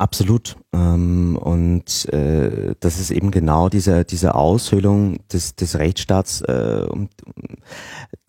Absolut. 0.00 0.56
Ähm, 0.72 1.36
und 1.36 2.10
äh, 2.10 2.74
das 2.80 2.98
ist 2.98 3.10
eben 3.10 3.30
genau 3.30 3.68
diese, 3.68 4.06
diese 4.06 4.34
Aushöhlung 4.34 5.18
des, 5.30 5.56
des 5.56 5.78
Rechtsstaats, 5.78 6.40
äh, 6.40 6.86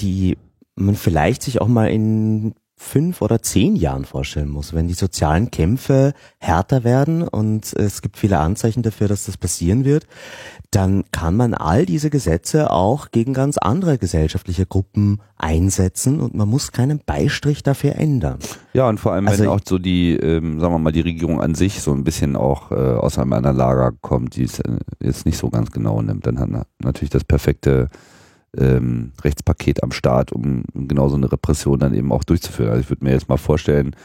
die 0.01 0.37
man 0.75 0.95
vielleicht 0.95 1.43
sich 1.43 1.61
auch 1.61 1.69
mal 1.69 1.87
in 1.87 2.53
fünf 2.81 3.21
oder 3.21 3.41
zehn 3.41 3.75
Jahren 3.75 4.05
vorstellen 4.05 4.49
muss, 4.49 4.73
wenn 4.73 4.87
die 4.87 4.95
sozialen 4.95 5.51
Kämpfe 5.51 6.13
härter 6.39 6.83
werden 6.83 7.25
und 7.25 7.73
es 7.73 8.01
gibt 8.01 8.17
viele 8.17 8.39
Anzeichen 8.39 8.81
dafür, 8.81 9.07
dass 9.07 9.25
das 9.25 9.37
passieren 9.37 9.85
wird, 9.85 10.07
dann 10.71 11.03
kann 11.11 11.37
man 11.37 11.53
all 11.53 11.85
diese 11.85 12.09
Gesetze 12.09 12.71
auch 12.71 13.11
gegen 13.11 13.33
ganz 13.33 13.57
andere 13.57 13.97
gesellschaftliche 13.97 14.65
Gruppen 14.65 15.21
einsetzen 15.37 16.19
und 16.19 16.33
man 16.33 16.49
muss 16.49 16.71
keinen 16.71 16.99
Beistrich 17.05 17.61
dafür 17.61 17.95
ändern. 17.95 18.39
Ja, 18.73 18.89
und 18.89 18.99
vor 18.99 19.13
allem, 19.13 19.25
wenn 19.25 19.33
also, 19.33 19.51
auch 19.51 19.61
so 19.63 19.77
die, 19.77 20.13
ähm, 20.15 20.59
sagen 20.59 20.73
wir 20.73 20.79
mal, 20.79 20.91
die 20.91 21.01
Regierung 21.01 21.39
an 21.39 21.53
sich 21.55 21.81
so 21.81 21.93
ein 21.93 22.03
bisschen 22.03 22.35
auch 22.35 22.71
äh, 22.71 22.75
aus 22.75 23.19
einem 23.19 23.33
anderen 23.33 23.57
Lager 23.57 23.91
kommt, 24.01 24.35
die 24.35 24.43
es 24.43 24.59
äh, 24.59 24.77
jetzt 24.99 25.25
nicht 25.25 25.37
so 25.37 25.49
ganz 25.49 25.71
genau 25.71 26.01
nimmt, 26.01 26.25
dann 26.25 26.39
hat 26.39 26.49
natürlich 26.79 27.11
das 27.11 27.23
perfekte 27.23 27.89
ähm, 28.57 29.13
Rechtspaket 29.23 29.83
am 29.83 29.91
Start, 29.91 30.31
um 30.31 30.63
genau 30.73 31.09
so 31.09 31.15
eine 31.15 31.31
Repression 31.31 31.79
dann 31.79 31.93
eben 31.93 32.11
auch 32.11 32.23
durchzuführen. 32.23 32.71
Also 32.71 32.81
ich 32.81 32.89
würde 32.89 33.03
mir 33.03 33.11
jetzt 33.11 33.29
mal 33.29 33.37
vorstellen, 33.37 33.95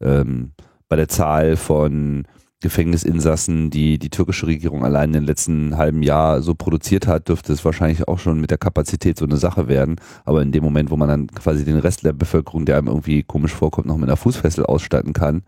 ähm, 0.00 0.52
bei 0.88 0.96
der 0.96 1.08
Zahl 1.08 1.56
von 1.56 2.26
Gefängnisinsassen, 2.60 3.70
die 3.70 3.98
die 3.98 4.08
türkische 4.08 4.46
Regierung 4.46 4.84
allein 4.84 5.10
in 5.10 5.14
den 5.14 5.24
letzten 5.24 5.76
halben 5.76 6.02
Jahr 6.02 6.40
so 6.40 6.54
produziert 6.54 7.06
hat, 7.06 7.28
dürfte 7.28 7.52
es 7.52 7.64
wahrscheinlich 7.64 8.08
auch 8.08 8.18
schon 8.18 8.40
mit 8.40 8.50
der 8.50 8.58
Kapazität 8.58 9.18
so 9.18 9.26
eine 9.26 9.36
Sache 9.36 9.68
werden. 9.68 9.96
Aber 10.24 10.42
in 10.42 10.52
dem 10.52 10.64
Moment, 10.64 10.90
wo 10.90 10.96
man 10.96 11.08
dann 11.08 11.26
quasi 11.28 11.64
den 11.64 11.78
Rest 11.78 12.04
der 12.04 12.14
Bevölkerung, 12.14 12.64
der 12.64 12.78
einem 12.78 12.88
irgendwie 12.88 13.22
komisch 13.22 13.52
vorkommt, 13.52 13.86
noch 13.86 13.98
mit 13.98 14.08
einer 14.08 14.16
Fußfessel 14.16 14.64
ausstatten 14.64 15.12
kann, 15.12 15.42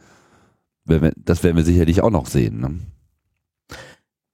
das 0.84 1.42
werden 1.42 1.56
wir 1.56 1.64
sicherlich 1.64 2.02
auch 2.02 2.10
noch 2.10 2.26
sehen. 2.26 2.60
Ne? 2.60 2.78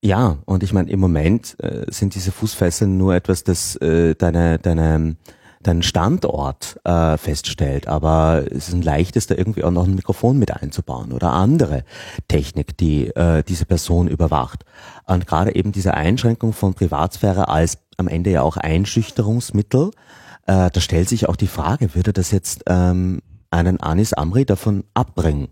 Ja, 0.05 0.37
und 0.45 0.63
ich 0.63 0.75
meine, 0.75 0.91
im 0.91 1.01
Moment 1.01 1.57
äh, 1.61 1.87
sind 1.89 2.15
diese 2.15 2.31
Fußfesseln 2.31 2.99
nur 2.99 3.15
etwas, 3.15 3.43
das 3.43 3.75
äh, 3.77 4.15
deine, 4.15 4.59
deine, 4.59 5.17
deinen 5.63 5.83
Standort 5.83 6.79
äh, 6.85 7.17
feststellt, 7.17 7.89
aber 7.89 8.45
es 8.51 8.69
ist 8.69 8.75
ein 8.75 8.83
leichtes, 8.83 9.29
da 9.29 9.35
irgendwie 9.35 9.65
auch 9.65 9.71
noch 9.71 9.87
ein 9.87 9.95
Mikrofon 9.95 10.39
mit 10.39 10.55
einzubauen 10.55 11.11
oder 11.11 11.33
andere 11.33 11.85
Technik, 12.29 12.77
die 12.77 13.17
äh, 13.17 13.43
diese 13.45 13.65
Person 13.65 14.07
überwacht. 14.07 14.67
Und 15.07 15.27
gerade 15.27 15.55
eben 15.55 15.73
diese 15.73 15.95
Einschränkung 15.95 16.53
von 16.53 16.75
Privatsphäre 16.75 17.49
als 17.49 17.79
am 17.97 18.07
Ende 18.07 18.29
ja 18.29 18.43
auch 18.43 18.59
Einschüchterungsmittel, 18.59 19.91
äh, 20.47 20.69
da 20.71 20.81
stellt 20.81 21.09
sich 21.09 21.31
auch 21.31 21.37
die 21.37 21.47
Frage, 21.47 21.95
würde 21.95 22.13
das 22.13 22.31
jetzt 22.31 22.65
ähm, 22.67 23.23
einen 23.51 23.81
Anis 23.81 24.13
Amri 24.13 24.45
davon 24.45 24.85
abbringen? 24.93 25.49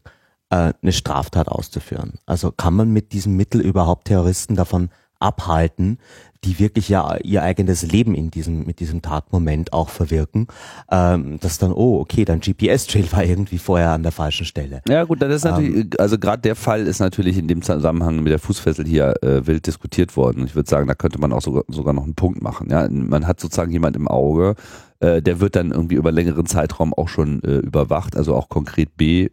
Äh, 0.53 0.75
eine 0.83 0.93
Straftat 0.93 1.49
auszuführen. 1.49 2.15
Also 2.27 2.53
kann 2.53 2.75
man 2.75 2.91
mit 2.91 3.13
diesem 3.13 3.37
Mittel 3.37 3.63
überhaupt 3.63 4.09
Terroristen 4.09 4.55
davon 4.55 4.91
abhalten, 5.19 5.99
die 6.45 6.59
wirklich 6.59 6.89
ja 6.89 7.17
ihr 7.23 7.45
eigenes 7.45 7.83
Leben 7.83 8.15
in 8.15 8.33
diesem 8.33 8.67
mit 8.67 8.81
diesem 8.81 9.01
Tatmoment 9.01 9.73
auch 9.73 9.89
verwirken, 9.89 10.49
ähm, 10.91 11.39
dass 11.41 11.59
dann 11.59 11.73
oh 11.73 12.01
okay, 12.01 12.25
dann 12.25 12.41
GPS-Trail 12.41 13.07
war 13.13 13.25
irgendwie 13.25 13.59
vorher 13.59 13.93
an 13.93 14.03
der 14.03 14.13
falschen 14.13 14.45
Stelle. 14.45 14.83
Ja 14.89 15.05
gut, 15.05 15.23
das 15.23 15.33
ist 15.33 15.45
natürlich, 15.45 15.77
ähm, 15.77 15.91
also 15.99 16.19
gerade 16.19 16.43
der 16.43 16.57
Fall 16.57 16.87
ist 16.87 16.99
natürlich 16.99 17.39
in 17.39 17.47
dem 17.47 17.63
Zusammenhang 17.63 18.17
mit 18.23 18.33
der 18.33 18.41
Fußfessel 18.41 18.85
hier 18.85 19.15
äh, 19.23 19.47
wild 19.47 19.67
diskutiert 19.67 20.17
worden. 20.17 20.45
Ich 20.45 20.55
würde 20.55 20.69
sagen, 20.69 20.89
da 20.89 20.95
könnte 20.95 21.21
man 21.21 21.33
auch 21.33 21.43
sogar 21.43 21.63
sogar 21.69 21.95
noch 21.95 22.05
einen 22.05 22.17
Punkt 22.17 22.43
machen. 22.43 22.69
Ja, 22.71 22.89
man 22.91 23.27
hat 23.27 23.41
sozusagen 23.41 23.71
jemand 23.71 23.97
im 23.97 24.09
Auge, 24.09 24.57
äh, 24.99 25.23
der 25.23 25.39
wird 25.41 25.55
dann 25.55 25.71
irgendwie 25.71 25.95
über 25.95 26.13
längeren 26.13 26.47
Zeitraum 26.47 26.93
auch 26.93 27.09
schon 27.09 27.43
äh, 27.45 27.59
überwacht, 27.59 28.17
also 28.17 28.35
auch 28.35 28.49
konkret 28.49 28.97
B 28.97 29.29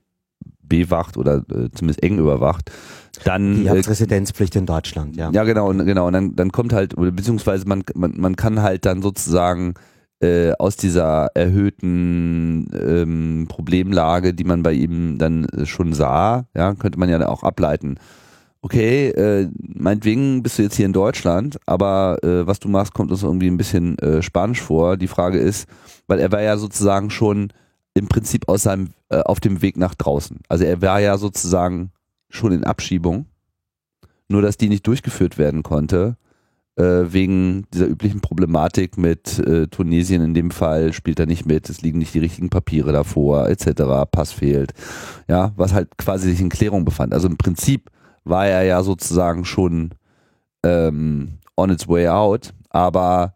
bewacht 0.69 1.17
oder 1.17 1.43
äh, 1.49 1.69
zumindest 1.73 2.03
eng 2.03 2.19
überwacht, 2.19 2.71
dann. 3.23 3.55
Die 3.55 3.69
hat 3.69 3.77
äh, 3.77 3.89
Residenzpflicht 3.89 4.55
in 4.55 4.65
Deutschland, 4.65 5.17
ja. 5.17 5.31
Ja, 5.31 5.43
genau, 5.43 5.69
und, 5.69 5.85
genau. 5.85 6.07
Und 6.07 6.13
dann, 6.13 6.35
dann 6.35 6.51
kommt 6.51 6.73
halt, 6.73 6.95
beziehungsweise 6.95 7.67
man, 7.67 7.83
man, 7.95 8.13
man 8.17 8.35
kann 8.35 8.61
halt 8.61 8.85
dann 8.85 9.01
sozusagen 9.01 9.73
äh, 10.21 10.51
aus 10.59 10.75
dieser 10.75 11.27
erhöhten 11.33 12.67
ähm, 12.73 13.45
Problemlage, 13.47 14.33
die 14.33 14.43
man 14.43 14.63
bei 14.63 14.73
ihm 14.73 15.17
dann 15.17 15.45
äh, 15.45 15.65
schon 15.65 15.93
sah, 15.93 16.45
ja, 16.55 16.73
könnte 16.75 16.99
man 16.99 17.09
ja 17.09 17.27
auch 17.27 17.43
ableiten. 17.43 17.97
Okay, 18.61 19.07
äh, 19.11 19.49
meinetwegen 19.57 20.43
bist 20.43 20.59
du 20.59 20.63
jetzt 20.63 20.75
hier 20.75 20.85
in 20.85 20.91
Deutschland, 20.91 21.57
aber 21.65 22.17
äh, 22.23 22.45
was 22.45 22.59
du 22.59 22.67
machst, 22.67 22.93
kommt 22.93 23.09
uns 23.11 23.23
irgendwie 23.23 23.47
ein 23.47 23.55
bisschen 23.55 23.97
äh, 23.99 24.21
Spanisch 24.21 24.61
vor. 24.61 24.97
Die 24.97 25.07
Frage 25.07 25.37
ist, 25.39 25.69
weil 26.07 26.19
er 26.19 26.33
war 26.33 26.41
ja 26.41 26.57
sozusagen 26.57 27.09
schon 27.09 27.53
im 27.99 28.07
Prinzip 28.07 28.47
aus 28.49 28.63
seinem, 28.63 28.89
äh, 29.09 29.19
auf 29.19 29.39
dem 29.39 29.61
Weg 29.61 29.77
nach 29.77 29.95
draußen. 29.95 30.39
Also 30.47 30.63
er 30.63 30.81
war 30.81 30.99
ja 30.99 31.17
sozusagen 31.17 31.91
schon 32.29 32.51
in 32.51 32.63
Abschiebung, 32.63 33.25
nur 34.27 34.41
dass 34.41 34.57
die 34.57 34.69
nicht 34.69 34.87
durchgeführt 34.87 35.37
werden 35.37 35.63
konnte, 35.63 36.17
äh, 36.75 37.11
wegen 37.11 37.65
dieser 37.73 37.87
üblichen 37.87 38.21
Problematik 38.21 38.97
mit 38.97 39.39
äh, 39.39 39.67
Tunesien 39.67 40.23
in 40.23 40.33
dem 40.33 40.51
Fall 40.51 40.93
spielt 40.93 41.19
er 41.19 41.25
nicht 41.25 41.45
mit, 41.45 41.69
es 41.69 41.81
liegen 41.81 41.99
nicht 41.99 42.13
die 42.13 42.19
richtigen 42.19 42.49
Papiere 42.49 42.91
davor, 42.91 43.49
etc., 43.49 44.09
Pass 44.09 44.31
fehlt, 44.31 44.73
ja, 45.27 45.51
was 45.57 45.73
halt 45.73 45.97
quasi 45.97 46.29
sich 46.29 46.39
in 46.39 46.49
Klärung 46.49 46.85
befand. 46.85 47.13
Also 47.13 47.27
im 47.27 47.37
Prinzip 47.37 47.89
war 48.23 48.47
er 48.47 48.63
ja 48.63 48.81
sozusagen 48.81 49.43
schon 49.45 49.91
ähm, 50.63 51.39
on 51.57 51.69
its 51.69 51.87
way 51.87 52.07
out, 52.07 52.53
aber 52.69 53.35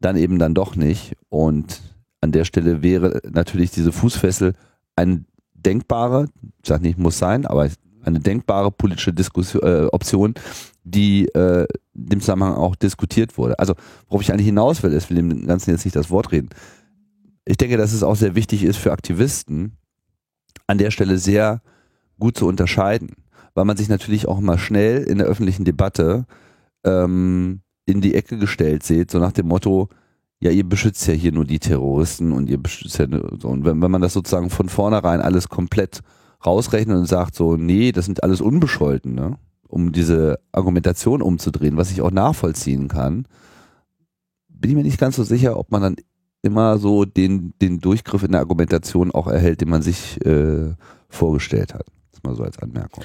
dann 0.00 0.16
eben 0.16 0.38
dann 0.38 0.54
doch 0.54 0.74
nicht 0.76 1.16
und 1.28 1.80
an 2.24 2.32
der 2.32 2.44
Stelle 2.44 2.82
wäre 2.82 3.20
natürlich 3.30 3.70
diese 3.70 3.92
Fußfessel 3.92 4.54
eine 4.96 5.24
denkbare, 5.54 6.26
ich 6.62 6.68
sage 6.68 6.82
nicht 6.82 6.98
muss 6.98 7.18
sein, 7.18 7.46
aber 7.46 7.68
eine 8.02 8.20
denkbare 8.20 8.70
politische 8.70 9.12
Diskussion, 9.12 9.62
äh, 9.62 9.86
Option, 9.92 10.34
die 10.84 11.26
äh, 11.28 11.66
dem 11.92 12.20
Zusammenhang 12.20 12.54
auch 12.54 12.76
diskutiert 12.76 13.36
wurde. 13.36 13.58
Also 13.58 13.74
worauf 14.08 14.22
ich 14.22 14.32
eigentlich 14.32 14.46
hinaus 14.46 14.82
will, 14.82 14.92
ist, 14.92 15.10
will 15.10 15.16
dem 15.16 15.46
Ganzen 15.46 15.70
jetzt 15.70 15.84
nicht 15.84 15.96
das 15.96 16.10
Wort 16.10 16.32
reden. 16.32 16.48
Ich 17.44 17.58
denke, 17.58 17.76
dass 17.76 17.92
es 17.92 18.02
auch 18.02 18.16
sehr 18.16 18.34
wichtig 18.34 18.64
ist 18.64 18.78
für 18.78 18.92
Aktivisten, 18.92 19.76
an 20.66 20.78
der 20.78 20.90
Stelle 20.90 21.18
sehr 21.18 21.60
gut 22.18 22.38
zu 22.38 22.46
unterscheiden, 22.46 23.16
weil 23.52 23.66
man 23.66 23.76
sich 23.76 23.90
natürlich 23.90 24.28
auch 24.28 24.38
immer 24.38 24.56
schnell 24.56 25.02
in 25.02 25.18
der 25.18 25.26
öffentlichen 25.26 25.66
Debatte 25.66 26.24
ähm, 26.84 27.60
in 27.84 28.00
die 28.00 28.14
Ecke 28.14 28.38
gestellt 28.38 28.82
sieht, 28.82 29.10
so 29.10 29.18
nach 29.18 29.32
dem 29.32 29.48
Motto, 29.48 29.90
ja, 30.44 30.50
ihr 30.50 30.68
beschützt 30.68 31.06
ja 31.08 31.14
hier 31.14 31.32
nur 31.32 31.46
die 31.46 31.58
Terroristen 31.58 32.32
und 32.32 32.50
ihr 32.50 32.58
beschützt 32.58 32.98
ja 32.98 33.06
so. 33.40 33.48
Und 33.48 33.64
wenn, 33.64 33.80
wenn 33.80 33.90
man 33.90 34.02
das 34.02 34.12
sozusagen 34.12 34.50
von 34.50 34.68
vornherein 34.68 35.22
alles 35.22 35.48
komplett 35.48 36.00
rausrechnet 36.44 36.98
und 36.98 37.06
sagt 37.06 37.34
so, 37.34 37.56
nee, 37.56 37.92
das 37.92 38.04
sind 38.04 38.22
alles 38.22 38.42
Unbescholten, 38.42 39.14
ne? 39.14 39.38
um 39.68 39.90
diese 39.90 40.38
Argumentation 40.52 41.22
umzudrehen, 41.22 41.78
was 41.78 41.90
ich 41.90 42.02
auch 42.02 42.10
nachvollziehen 42.10 42.88
kann, 42.88 43.26
bin 44.48 44.70
ich 44.70 44.76
mir 44.76 44.82
nicht 44.82 45.00
ganz 45.00 45.16
so 45.16 45.24
sicher, 45.24 45.58
ob 45.58 45.70
man 45.70 45.80
dann 45.80 45.96
immer 46.42 46.76
so 46.76 47.06
den, 47.06 47.54
den 47.62 47.78
Durchgriff 47.78 48.22
in 48.22 48.32
der 48.32 48.42
Argumentation 48.42 49.12
auch 49.12 49.26
erhält, 49.26 49.62
den 49.62 49.70
man 49.70 49.80
sich 49.80 50.22
äh, 50.26 50.74
vorgestellt 51.08 51.72
hat. 51.72 51.86
Das 52.12 52.22
mal 52.22 52.36
so 52.36 52.42
als 52.42 52.58
Anmerkung. 52.58 53.04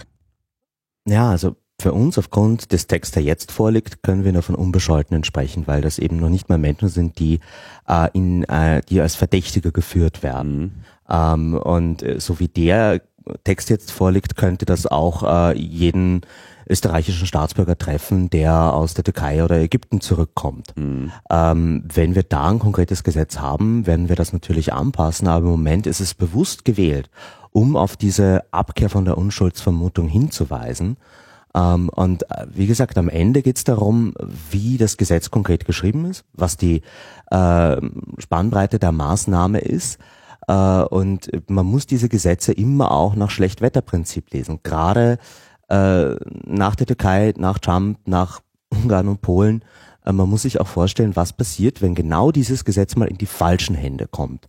Ja, 1.07 1.29
also 1.29 1.55
für 1.81 1.93
uns, 1.93 2.17
aufgrund 2.17 2.71
des 2.71 2.87
Texts, 2.87 3.13
der 3.13 3.23
jetzt 3.23 3.51
vorliegt, 3.51 4.03
können 4.03 4.23
wir 4.23 4.33
nur 4.33 4.41
von 4.41 4.55
Unbescholtenen 4.55 5.23
sprechen, 5.23 5.67
weil 5.67 5.81
das 5.81 5.99
eben 5.99 6.17
noch 6.17 6.29
nicht 6.29 6.49
mal 6.49 6.57
Menschen 6.57 6.89
sind, 6.89 7.19
die, 7.19 7.39
äh, 7.87 8.09
in, 8.13 8.43
äh, 8.43 8.81
die 8.89 9.01
als 9.01 9.15
Verdächtige 9.15 9.71
geführt 9.71 10.23
werden. 10.23 10.61
Mhm. 10.61 10.71
Ähm, 11.09 11.53
und 11.55 12.03
äh, 12.03 12.19
so 12.19 12.39
wie 12.39 12.47
der 12.47 13.01
Text 13.43 13.69
jetzt 13.69 13.91
vorliegt, 13.91 14.35
könnte 14.35 14.65
das 14.65 14.87
auch 14.87 15.23
äh, 15.23 15.57
jeden 15.57 16.21
österreichischen 16.67 17.25
Staatsbürger 17.25 17.77
treffen, 17.77 18.29
der 18.29 18.73
aus 18.73 18.93
der 18.93 19.03
Türkei 19.03 19.43
oder 19.43 19.57
Ägypten 19.59 20.01
zurückkommt. 20.01 20.73
Mhm. 20.75 21.11
Ähm, 21.29 21.83
wenn 21.91 22.15
wir 22.15 22.23
da 22.23 22.49
ein 22.49 22.59
konkretes 22.59 23.03
Gesetz 23.03 23.39
haben, 23.39 23.87
werden 23.87 24.07
wir 24.07 24.15
das 24.15 24.33
natürlich 24.33 24.71
anpassen, 24.73 25.27
aber 25.27 25.45
im 25.45 25.51
Moment 25.51 25.87
ist 25.87 25.99
es 25.99 26.13
bewusst 26.13 26.65
gewählt, 26.65 27.09
um 27.51 27.75
auf 27.75 27.97
diese 27.97 28.43
Abkehr 28.51 28.89
von 28.89 29.05
der 29.05 29.17
Unschuldsvermutung 29.17 30.07
hinzuweisen. 30.07 30.97
Ähm, 31.55 31.89
und 31.89 32.29
äh, 32.29 32.45
wie 32.51 32.67
gesagt, 32.67 32.97
am 32.97 33.09
Ende 33.09 33.41
geht 33.41 33.57
es 33.57 33.63
darum, 33.63 34.13
wie 34.51 34.77
das 34.77 34.97
Gesetz 34.97 35.31
konkret 35.31 35.65
geschrieben 35.65 36.05
ist, 36.05 36.25
was 36.33 36.57
die 36.57 36.81
äh, 37.31 37.77
Spannbreite 38.17 38.79
der 38.79 38.91
Maßnahme 38.91 39.59
ist. 39.59 39.99
Äh, 40.47 40.53
und 40.53 41.29
man 41.49 41.65
muss 41.65 41.87
diese 41.87 42.09
Gesetze 42.09 42.53
immer 42.53 42.91
auch 42.91 43.15
nach 43.15 43.29
Schlechtwetterprinzip 43.29 44.31
lesen. 44.31 44.59
Gerade 44.63 45.17
äh, 45.69 46.15
nach 46.45 46.75
der 46.75 46.87
Türkei, 46.87 47.33
nach 47.37 47.59
Trump, 47.59 47.99
nach 48.05 48.41
Ungarn 48.69 49.07
und 49.07 49.21
Polen. 49.21 49.63
Äh, 50.05 50.11
man 50.11 50.29
muss 50.29 50.43
sich 50.43 50.59
auch 50.59 50.67
vorstellen, 50.67 51.15
was 51.15 51.33
passiert, 51.33 51.81
wenn 51.81 51.95
genau 51.95 52.31
dieses 52.31 52.65
Gesetz 52.65 52.95
mal 52.95 53.07
in 53.07 53.17
die 53.17 53.25
falschen 53.25 53.75
Hände 53.75 54.07
kommt. 54.07 54.47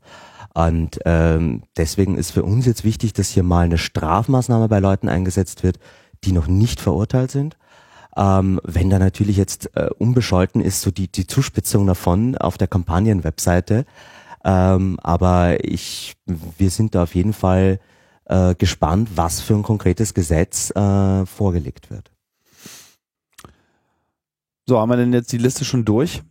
Und 0.52 0.98
ähm, 1.04 1.62
deswegen 1.76 2.16
ist 2.16 2.32
für 2.32 2.42
uns 2.42 2.66
jetzt 2.66 2.84
wichtig, 2.84 3.12
dass 3.12 3.28
hier 3.28 3.44
mal 3.44 3.64
eine 3.64 3.78
Strafmaßnahme 3.78 4.68
bei 4.68 4.80
Leuten 4.80 5.08
eingesetzt 5.08 5.62
wird, 5.62 5.78
die 6.24 6.32
noch 6.32 6.46
nicht 6.46 6.80
verurteilt 6.80 7.30
sind. 7.30 7.56
Ähm, 8.16 8.60
wenn 8.64 8.90
da 8.90 8.98
natürlich 8.98 9.36
jetzt 9.36 9.74
äh, 9.76 9.88
unbescholten 9.98 10.60
ist, 10.60 10.82
so 10.82 10.90
die, 10.90 11.08
die 11.08 11.26
Zuspitzung 11.26 11.86
davon 11.86 12.36
auf 12.36 12.58
der 12.58 12.68
Kampagnenwebseite. 12.68 13.86
Ähm, 14.44 14.98
aber 15.02 15.64
ich, 15.64 16.16
wir 16.26 16.70
sind 16.70 16.94
da 16.94 17.04
auf 17.04 17.14
jeden 17.14 17.32
Fall 17.32 17.78
äh, 18.24 18.54
gespannt, 18.54 19.10
was 19.14 19.40
für 19.40 19.54
ein 19.54 19.62
konkretes 19.62 20.14
Gesetz 20.14 20.70
äh, 20.70 21.26
vorgelegt 21.26 21.90
wird. 21.90 22.10
So, 24.66 24.78
haben 24.78 24.88
wir 24.88 24.96
denn 24.96 25.12
jetzt 25.12 25.32
die 25.32 25.38
Liste 25.38 25.64
schon 25.64 25.84
durch? 25.84 26.22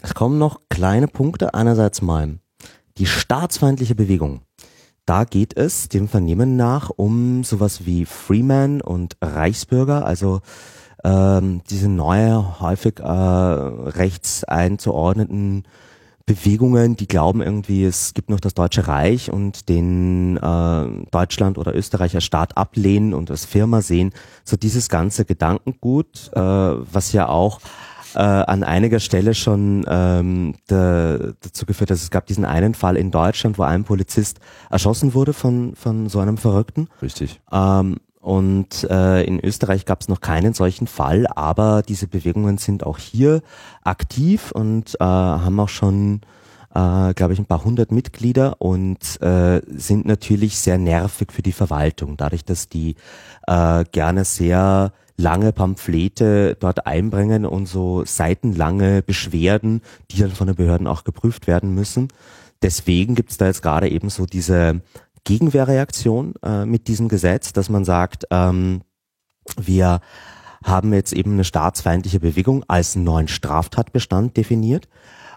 Es 0.00 0.14
kommen 0.14 0.38
noch 0.38 0.60
kleine 0.68 1.06
Punkte. 1.06 1.54
Einerseits 1.54 2.02
mal 2.02 2.40
die 2.98 3.06
staatsfeindliche 3.06 3.94
Bewegung. 3.94 4.42
Da 5.04 5.24
geht 5.24 5.56
es 5.56 5.88
dem 5.88 6.06
Vernehmen 6.06 6.56
nach 6.56 6.90
um 6.90 7.42
sowas 7.42 7.86
wie 7.86 8.04
Freeman 8.04 8.80
und 8.80 9.16
Reichsbürger, 9.20 10.06
also 10.06 10.40
ähm, 11.02 11.62
diese 11.68 11.88
neue, 11.88 12.60
häufig 12.60 13.00
äh, 13.00 13.02
rechts 13.02 14.44
einzuordneten 14.44 15.64
Bewegungen, 16.24 16.94
die 16.96 17.08
glauben 17.08 17.42
irgendwie, 17.42 17.84
es 17.84 18.14
gibt 18.14 18.30
noch 18.30 18.38
das 18.38 18.54
Deutsche 18.54 18.86
Reich 18.86 19.32
und 19.32 19.68
den 19.68 20.36
äh, 20.36 21.06
Deutschland 21.10 21.58
oder 21.58 21.74
Österreich 21.74 22.14
als 22.14 22.24
Staat 22.24 22.56
ablehnen 22.56 23.12
und 23.12 23.28
als 23.30 23.44
Firma 23.44 23.82
sehen. 23.82 24.12
So 24.44 24.56
dieses 24.56 24.88
ganze 24.88 25.24
Gedankengut, 25.24 26.30
äh, 26.32 26.40
was 26.40 27.12
ja 27.12 27.28
auch 27.28 27.60
äh, 28.14 28.18
an 28.18 28.62
einiger 28.64 29.00
Stelle 29.00 29.34
schon 29.34 29.84
ähm, 29.88 30.54
da, 30.66 31.18
dazu 31.40 31.66
geführt, 31.66 31.90
dass 31.90 32.02
es 32.02 32.10
gab 32.10 32.26
diesen 32.26 32.44
einen 32.44 32.74
Fall 32.74 32.96
in 32.96 33.10
Deutschland, 33.10 33.58
wo 33.58 33.62
ein 33.62 33.84
Polizist 33.84 34.40
erschossen 34.70 35.14
wurde 35.14 35.32
von 35.32 35.74
von 35.76 36.08
so 36.08 36.20
einem 36.20 36.36
Verrückten. 36.36 36.88
Richtig. 37.00 37.40
Ähm, 37.52 37.96
und 38.22 38.84
äh, 38.88 39.24
in 39.24 39.40
Österreich 39.40 39.84
gab 39.84 40.00
es 40.00 40.08
noch 40.08 40.20
keinen 40.20 40.54
solchen 40.54 40.86
Fall, 40.86 41.26
aber 41.26 41.82
diese 41.82 42.06
Bewegungen 42.06 42.56
sind 42.56 42.86
auch 42.86 42.98
hier 42.98 43.42
aktiv 43.82 44.52
und 44.52 44.94
äh, 45.00 45.04
haben 45.04 45.58
auch 45.58 45.68
schon, 45.68 46.20
äh, 46.72 47.14
glaube 47.14 47.32
ich, 47.32 47.40
ein 47.40 47.46
paar 47.46 47.64
hundert 47.64 47.90
Mitglieder 47.90 48.62
und 48.62 49.20
äh, 49.20 49.60
sind 49.66 50.06
natürlich 50.06 50.56
sehr 50.60 50.78
nervig 50.78 51.32
für 51.32 51.42
die 51.42 51.50
Verwaltung, 51.50 52.16
dadurch, 52.16 52.44
dass 52.44 52.68
die 52.68 52.94
äh, 53.48 53.84
gerne 53.90 54.24
sehr 54.24 54.92
lange 55.16 55.52
Pamphlete 55.52 56.56
dort 56.58 56.86
einbringen 56.86 57.44
und 57.46 57.66
so 57.66 58.04
seitenlange 58.04 59.02
Beschwerden, 59.02 59.82
die 60.10 60.20
dann 60.20 60.30
von 60.30 60.46
den 60.46 60.56
Behörden 60.56 60.86
auch 60.86 61.04
geprüft 61.04 61.46
werden 61.46 61.74
müssen. 61.74 62.08
Deswegen 62.62 63.14
gibt 63.14 63.30
es 63.30 63.38
da 63.38 63.46
jetzt 63.46 63.62
gerade 63.62 63.88
eben 63.88 64.08
so 64.08 64.26
diese 64.26 64.80
Gegenwehrreaktion 65.24 66.34
äh, 66.42 66.64
mit 66.64 66.88
diesem 66.88 67.08
Gesetz, 67.08 67.52
dass 67.52 67.68
man 67.68 67.84
sagt, 67.84 68.26
ähm, 68.30 68.82
wir 69.56 70.00
haben 70.64 70.92
jetzt 70.92 71.12
eben 71.12 71.32
eine 71.32 71.44
staatsfeindliche 71.44 72.20
Bewegung 72.20 72.64
als 72.68 72.94
neuen 72.94 73.28
Straftatbestand 73.28 74.36
definiert. 74.36 74.88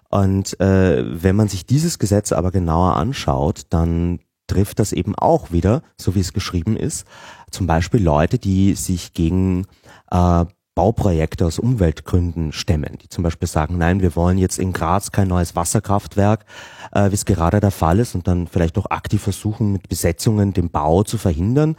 Und 0.09 0.59
äh, 0.59 1.03
wenn 1.23 1.35
man 1.35 1.47
sich 1.47 1.65
dieses 1.65 1.99
Gesetz 1.99 2.31
aber 2.31 2.51
genauer 2.51 2.95
anschaut, 2.95 3.63
dann 3.69 4.19
trifft 4.47 4.79
das 4.79 4.91
eben 4.93 5.15
auch 5.15 5.51
wieder, 5.51 5.81
so 5.99 6.15
wie 6.15 6.19
es 6.19 6.33
geschrieben 6.33 6.77
ist, 6.77 7.05
zum 7.51 7.67
Beispiel 7.67 8.03
Leute, 8.03 8.37
die 8.37 8.73
sich 8.73 9.13
gegen 9.13 9.65
äh, 10.11 10.45
Bauprojekte 10.75 11.45
aus 11.45 11.57
Umweltgründen 11.57 12.51
stemmen, 12.51 12.97
die 13.01 13.07
zum 13.07 13.23
Beispiel 13.23 13.47
sagen, 13.47 13.77
nein, 13.77 14.01
wir 14.01 14.15
wollen 14.17 14.37
jetzt 14.37 14.59
in 14.59 14.73
Graz 14.73 15.13
kein 15.13 15.29
neues 15.29 15.55
Wasserkraftwerk, 15.55 16.45
äh, 16.91 17.09
wie 17.09 17.15
es 17.15 17.23
gerade 17.23 17.61
der 17.61 17.71
Fall 17.71 17.99
ist, 17.99 18.13
und 18.13 18.27
dann 18.27 18.47
vielleicht 18.47 18.77
auch 18.77 18.87
aktiv 18.87 19.21
versuchen, 19.21 19.71
mit 19.71 19.87
Besetzungen 19.87 20.51
den 20.51 20.69
Bau 20.69 21.03
zu 21.03 21.17
verhindern. 21.17 21.77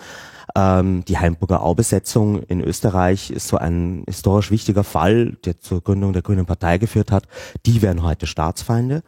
Ähm, 0.56 1.04
die 1.04 1.18
Heimburger 1.18 1.60
Aubesetzung 1.60 2.42
in 2.44 2.62
Österreich 2.62 3.30
ist 3.30 3.48
so 3.48 3.58
ein 3.58 4.04
historisch 4.08 4.50
wichtiger 4.50 4.82
Fall, 4.82 5.36
der 5.44 5.60
zur 5.60 5.82
Gründung 5.82 6.14
der 6.14 6.22
Grünen 6.22 6.46
Partei 6.46 6.78
geführt 6.78 7.12
hat. 7.12 7.28
Die 7.66 7.82
wären 7.82 8.02
heute 8.02 8.26
Staatsfeinde. 8.26 9.02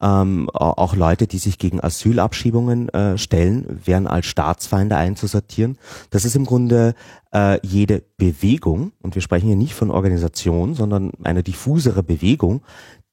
Ähm, 0.00 0.48
auch 0.50 0.94
Leute, 0.94 1.26
die 1.26 1.38
sich 1.38 1.58
gegen 1.58 1.82
Asylabschiebungen 1.82 2.88
äh, 2.90 3.18
stellen, 3.18 3.80
wären 3.84 4.06
als 4.06 4.26
Staatsfeinde 4.26 4.96
einzusortieren. 4.96 5.76
Das 6.10 6.24
ist 6.24 6.36
im 6.36 6.44
Grunde 6.44 6.94
äh, 7.34 7.58
jede 7.66 8.04
Bewegung, 8.16 8.92
und 9.02 9.16
wir 9.16 9.22
sprechen 9.22 9.48
hier 9.48 9.56
nicht 9.56 9.74
von 9.74 9.90
Organisation, 9.90 10.74
sondern 10.74 11.10
eine 11.24 11.42
diffusere 11.42 12.04
Bewegung, 12.04 12.62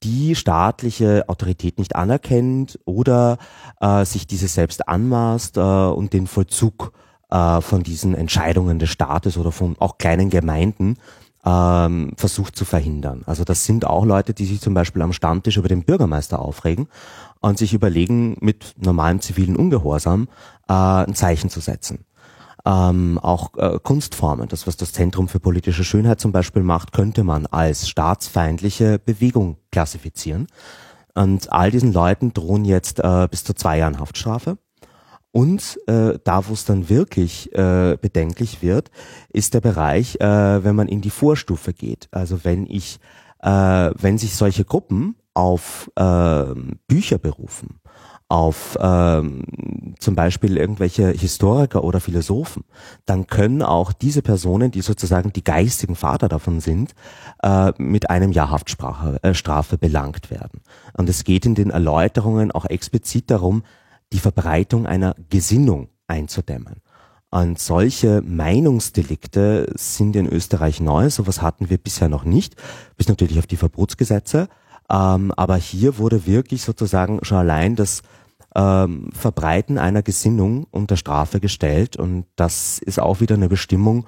die 0.03 0.35
staatliche 0.35 1.27
Autorität 1.27 1.79
nicht 1.79 1.95
anerkennt 1.95 2.79
oder 2.85 3.39
äh, 3.81 4.05
sich 4.05 4.27
diese 4.27 4.47
selbst 4.47 4.87
anmaßt 4.87 5.57
äh, 5.57 5.61
und 5.61 6.13
den 6.13 6.27
Vollzug 6.27 6.93
äh, 7.31 7.61
von 7.61 7.81
diesen 7.81 8.13
Entscheidungen 8.13 8.77
des 8.77 8.89
Staates 8.89 9.37
oder 9.37 9.51
von 9.51 9.75
auch 9.79 9.97
kleinen 9.97 10.29
Gemeinden 10.29 10.97
ähm, 11.45 12.13
versucht 12.17 12.55
zu 12.55 12.65
verhindern. 12.65 13.23
Also 13.25 13.43
das 13.43 13.65
sind 13.65 13.85
auch 13.85 14.05
Leute, 14.05 14.33
die 14.33 14.45
sich 14.45 14.61
zum 14.61 14.73
Beispiel 14.73 15.01
am 15.01 15.13
Stammtisch 15.13 15.57
über 15.57 15.67
den 15.67 15.83
Bürgermeister 15.83 16.39
aufregen 16.39 16.87
und 17.39 17.57
sich 17.57 17.73
überlegen, 17.73 18.37
mit 18.41 18.73
normalem 18.77 19.21
zivilen 19.21 19.55
Ungehorsam 19.55 20.27
äh, 20.67 20.73
ein 20.73 21.13
Zeichen 21.15 21.49
zu 21.49 21.59
setzen. 21.59 22.05
Ähm, 22.65 23.19
auch 23.21 23.55
äh, 23.57 23.79
Kunstformen, 23.81 24.47
das 24.47 24.65
was 24.65 24.75
das 24.75 24.91
Zentrum 24.91 25.27
für 25.27 25.39
politische 25.39 25.83
Schönheit 25.83 26.19
zum 26.19 26.31
Beispiel 26.31 26.63
macht, 26.63 26.93
könnte 26.93 27.23
man 27.23 27.45
als 27.45 27.87
staatsfeindliche 27.87 28.97
Bewegung 28.97 29.57
klassifizieren. 29.71 30.47
Und 31.13 31.51
all 31.51 31.69
diesen 31.69 31.93
Leuten 31.93 32.33
drohen 32.33 32.65
jetzt 32.65 32.99
äh, 32.99 33.27
bis 33.29 33.43
zu 33.43 33.53
zwei 33.53 33.77
Jahren 33.77 33.99
Haftstrafe. 33.99 34.57
Und 35.35 35.81
äh, 35.87 36.17
da, 36.23 36.47
wo 36.47 36.53
es 36.53 36.63
dann 36.63 36.87
wirklich 36.87 37.53
äh, 37.53 37.97
bedenklich 37.99 38.61
wird, 38.61 38.89
ist 39.27 39.53
der 39.53 39.59
Bereich, 39.59 40.15
äh, 40.21 40.63
wenn 40.63 40.77
man 40.77 40.87
in 40.87 41.01
die 41.01 41.09
Vorstufe 41.09 41.73
geht. 41.73 42.07
Also 42.11 42.45
wenn 42.45 42.65
ich, 42.65 43.01
äh, 43.43 43.49
wenn 43.99 44.17
sich 44.17 44.33
solche 44.33 44.63
Gruppen 44.63 45.17
auf 45.33 45.91
äh, 45.97 46.45
Bücher 46.87 47.17
berufen, 47.17 47.81
auf 48.29 48.77
ähm, 48.79 49.43
zum 49.99 50.15
Beispiel 50.15 50.55
irgendwelche 50.55 51.09
Historiker 51.09 51.83
oder 51.83 51.99
Philosophen, 51.99 52.63
dann 53.05 53.27
können 53.27 53.61
auch 53.61 53.91
diese 53.91 54.21
Personen, 54.21 54.71
die 54.71 54.79
sozusagen 54.79 55.33
die 55.33 55.43
geistigen 55.43 55.97
Vater 55.97 56.29
davon 56.29 56.61
sind, 56.61 56.95
äh, 57.43 57.73
mit 57.77 58.09
einem 58.09 58.31
Jahr 58.31 58.51
Haftstrafe 58.51 59.19
äh, 59.21 59.77
belangt 59.77 60.31
werden. 60.31 60.61
Und 60.93 61.09
es 61.09 61.25
geht 61.25 61.45
in 61.45 61.55
den 61.55 61.71
Erläuterungen 61.71 62.53
auch 62.53 62.65
explizit 62.65 63.29
darum, 63.29 63.63
die 64.13 64.19
Verbreitung 64.19 64.85
einer 64.85 65.15
Gesinnung 65.29 65.89
einzudämmen. 66.07 66.81
Und 67.31 67.59
solche 67.59 68.21
Meinungsdelikte 68.21 69.71
sind 69.75 70.15
in 70.15 70.27
Österreich 70.27 70.79
neu. 70.79 71.09
Sowas 71.09 71.41
hatten 71.41 71.69
wir 71.69 71.77
bisher 71.77 72.07
noch 72.07 72.23
nicht, 72.23 72.55
bis 72.95 73.09
natürlich 73.09 73.39
auf 73.39 73.47
die 73.47 73.57
Verbotsgesetze. 73.57 74.47
Ähm, 74.89 75.33
aber 75.35 75.57
hier 75.57 75.97
wurde 75.97 76.27
wirklich 76.27 76.61
sozusagen 76.61 77.19
schon 77.23 77.39
allein 77.39 77.75
das 77.75 78.03
ähm, 78.55 79.09
Verbreiten 79.13 79.77
einer 79.77 80.01
Gesinnung 80.01 80.65
unter 80.71 80.95
Strafe 80.95 81.39
gestellt. 81.39 81.97
Und 81.97 82.25
das 82.35 82.79
ist 82.79 82.99
auch 82.99 83.19
wieder 83.19 83.35
eine 83.35 83.49
Bestimmung, 83.49 84.05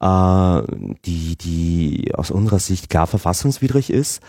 äh, 0.00 0.62
die, 1.06 1.36
die 1.36 2.14
aus 2.14 2.30
unserer 2.30 2.58
Sicht 2.58 2.90
klar 2.90 3.06
verfassungswidrig 3.06 3.90
ist 3.90 4.20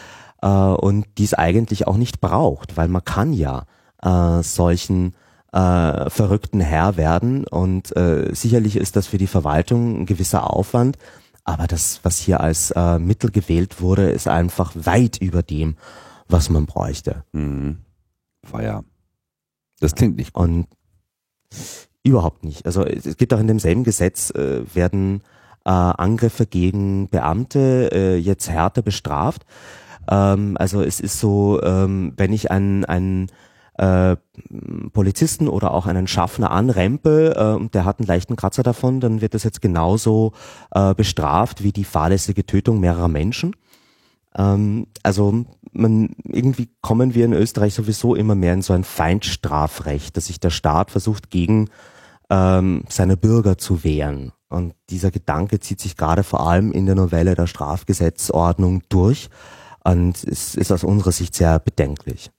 äh, 0.41 0.47
und 0.47 1.05
die 1.18 1.26
es 1.26 1.34
eigentlich 1.34 1.88
auch 1.88 1.97
nicht 1.97 2.22
braucht, 2.22 2.78
weil 2.78 2.88
man 2.88 3.03
kann 3.03 3.34
ja 3.34 3.65
äh, 4.02 4.41
solchen 4.43 5.16
äh, 5.52 6.10
verrückten 6.10 6.62
Herr 6.62 6.98
werden. 6.98 7.45
Und 7.48 7.95
äh, 7.95 8.34
sicherlich 8.34 8.76
ist 8.76 8.95
das 8.95 9.08
für 9.08 9.18
die 9.18 9.28
Verwaltung 9.28 10.02
ein 10.02 10.06
gewisser 10.06 10.54
Aufwand. 10.54 10.98
Aber 11.43 11.68
das, 11.68 12.02
was 12.04 12.18
hier 12.18 12.41
als 12.41 12.72
äh, 12.72 13.00
Mittel 13.00 13.32
gewählt 13.32 13.82
wurde, 13.82 14.10
ist 14.10 14.28
einfach 14.28 14.74
weit 14.76 15.18
über 15.18 15.43
dem, 15.43 15.78
was 16.28 16.50
man 16.50 16.66
bräuchte. 16.66 17.24
Mhm. 17.32 17.78
Feier. 18.43 18.84
Das 19.80 19.95
klingt 19.95 20.18
nicht 20.18 20.34
gut. 20.34 20.43
Und 20.43 20.68
überhaupt 22.04 22.43
nicht. 22.43 22.66
Also 22.66 22.84
es 22.84 23.18
gibt 23.18 23.34
auch 23.34 23.39
in 23.39 23.48
demselben 23.48 23.84
Gesetz 23.84 24.32
äh, 24.32 24.64
werden 24.74 25.22
äh, 25.66 25.70
Angriffe 25.70 26.45
gegen 26.45 27.10
Beamte 27.10 27.89
äh, 27.91 28.18
jetzt 28.18 28.50
härter 28.50 28.82
bestraft. 28.82 29.45
Ähm, 30.10 30.56
also 30.60 30.82
es 30.82 31.00
ist 31.00 31.20
so, 31.20 31.62
ähm, 31.62 32.14
wenn 32.16 32.34
ich 32.34 32.50
ein, 32.50 32.86
ein 32.86 33.28
äh, 33.78 34.15
Polizisten 34.91 35.47
oder 35.47 35.71
auch 35.71 35.86
einen 35.86 36.07
Schaffner 36.07 36.51
anrempel 36.51 37.34
äh, 37.36 37.53
und 37.53 37.75
der 37.75 37.86
hat 37.86 37.99
einen 37.99 38.07
leichten 38.07 38.36
Kratzer 38.36 38.63
davon, 38.63 38.99
dann 38.99 39.21
wird 39.21 39.34
das 39.34 39.43
jetzt 39.43 39.61
genauso 39.61 40.34
äh, 40.71 40.93
bestraft 40.93 41.63
wie 41.63 41.71
die 41.71 41.84
fahrlässige 41.84 42.45
Tötung 42.45 42.80
mehrerer 42.80 43.07
Menschen. 43.07 43.55
Ähm, 44.36 44.88
also 45.03 45.45
man 45.71 46.15
irgendwie 46.23 46.69
kommen 46.82 47.13
wir 47.13 47.25
in 47.25 47.34
Österreich 47.34 47.73
sowieso 47.73 48.15
immer 48.15 48.36
mehr 48.36 48.53
in 48.53 48.61
so 48.61 48.73
ein 48.73 48.84
Feindstrafrecht, 48.84 50.17
dass 50.17 50.28
sich 50.28 50.39
der 50.39 50.49
Staat 50.49 50.91
versucht 50.91 51.30
gegen 51.30 51.69
ähm, 52.30 52.84
seine 52.89 53.17
Bürger 53.17 53.57
zu 53.57 53.84
wehren. 53.84 54.32
Und 54.49 54.73
dieser 54.89 55.11
Gedanke 55.11 55.59
zieht 55.59 55.82
sich 55.82 55.97
gerade 55.97 56.23
vor 56.23 56.47
allem 56.47 56.71
in 56.71 56.86
der 56.86 56.95
Novelle 56.95 57.36
der 57.36 57.47
Strafgesetzordnung 57.47 58.82
durch 58.89 59.30
und 59.84 60.23
es 60.23 60.55
ist 60.55 60.71
aus 60.71 60.84
unserer 60.84 61.11
Sicht 61.11 61.36
sehr 61.36 61.59
bedenklich. 61.59 62.30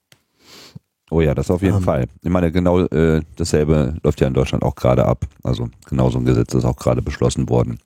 Oh 1.11 1.21
ja, 1.21 1.35
das 1.35 1.51
auf 1.51 1.63
jeden 1.63 1.75
um, 1.75 1.81
ähm. 1.81 1.85
Fall. 1.85 2.07
Ich 2.23 2.31
meine, 2.31 2.53
genau 2.53 2.81
äh, 2.81 3.23
dasselbe 3.37 3.97
läuft 4.03 4.21
ja 4.21 4.27
in 4.27 4.35
Deutschland 4.35 4.63
auch 4.63 4.75
gerade 4.75 5.07
ab. 5.07 5.25
Also 5.43 5.69
genau 5.89 6.11
so 6.11 6.19
ein 6.19 6.25
Gesetz 6.25 6.55
ist 6.55 6.65
auch 6.65 6.77
gerade 6.77 7.03
beschlossen 7.03 7.49
worden. 7.49 7.79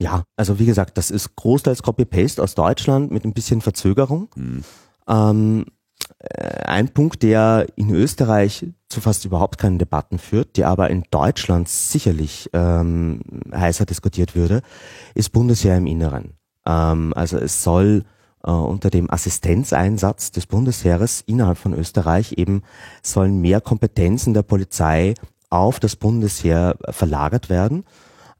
Ja, 0.00 0.24
also 0.36 0.58
wie 0.58 0.66
gesagt, 0.66 0.96
das 0.96 1.10
ist 1.10 1.36
großteils 1.36 1.82
Copy-Paste 1.82 2.42
aus 2.42 2.54
Deutschland 2.54 3.10
mit 3.10 3.24
ein 3.24 3.34
bisschen 3.34 3.60
Verzögerung. 3.60 4.28
Mhm. 4.34 4.64
Ähm, 5.06 5.66
äh, 6.18 6.62
ein 6.64 6.88
Punkt, 6.88 7.22
der 7.22 7.66
in 7.76 7.90
Österreich 7.90 8.66
zu 8.88 9.00
fast 9.00 9.24
überhaupt 9.24 9.58
keinen 9.58 9.78
Debatten 9.78 10.18
führt, 10.18 10.56
der 10.56 10.68
aber 10.68 10.88
in 10.88 11.04
Deutschland 11.10 11.68
sicherlich 11.68 12.48
ähm, 12.54 13.20
heißer 13.54 13.84
diskutiert 13.84 14.34
würde, 14.34 14.62
ist 15.14 15.32
Bundesheer 15.32 15.76
im 15.76 15.86
Inneren. 15.86 16.32
Ähm, 16.66 17.12
also 17.14 17.36
es 17.36 17.62
soll 17.62 18.04
unter 18.42 18.90
dem 18.90 19.10
Assistenzeinsatz 19.10 20.30
des 20.30 20.46
Bundesheeres 20.46 21.22
innerhalb 21.26 21.58
von 21.58 21.74
Österreich 21.74 22.32
eben 22.32 22.62
sollen 23.02 23.40
mehr 23.40 23.60
Kompetenzen 23.60 24.32
der 24.34 24.42
Polizei 24.42 25.14
auf 25.50 25.80
das 25.80 25.96
Bundesheer 25.96 26.76
verlagert 26.88 27.50
werden. 27.50 27.84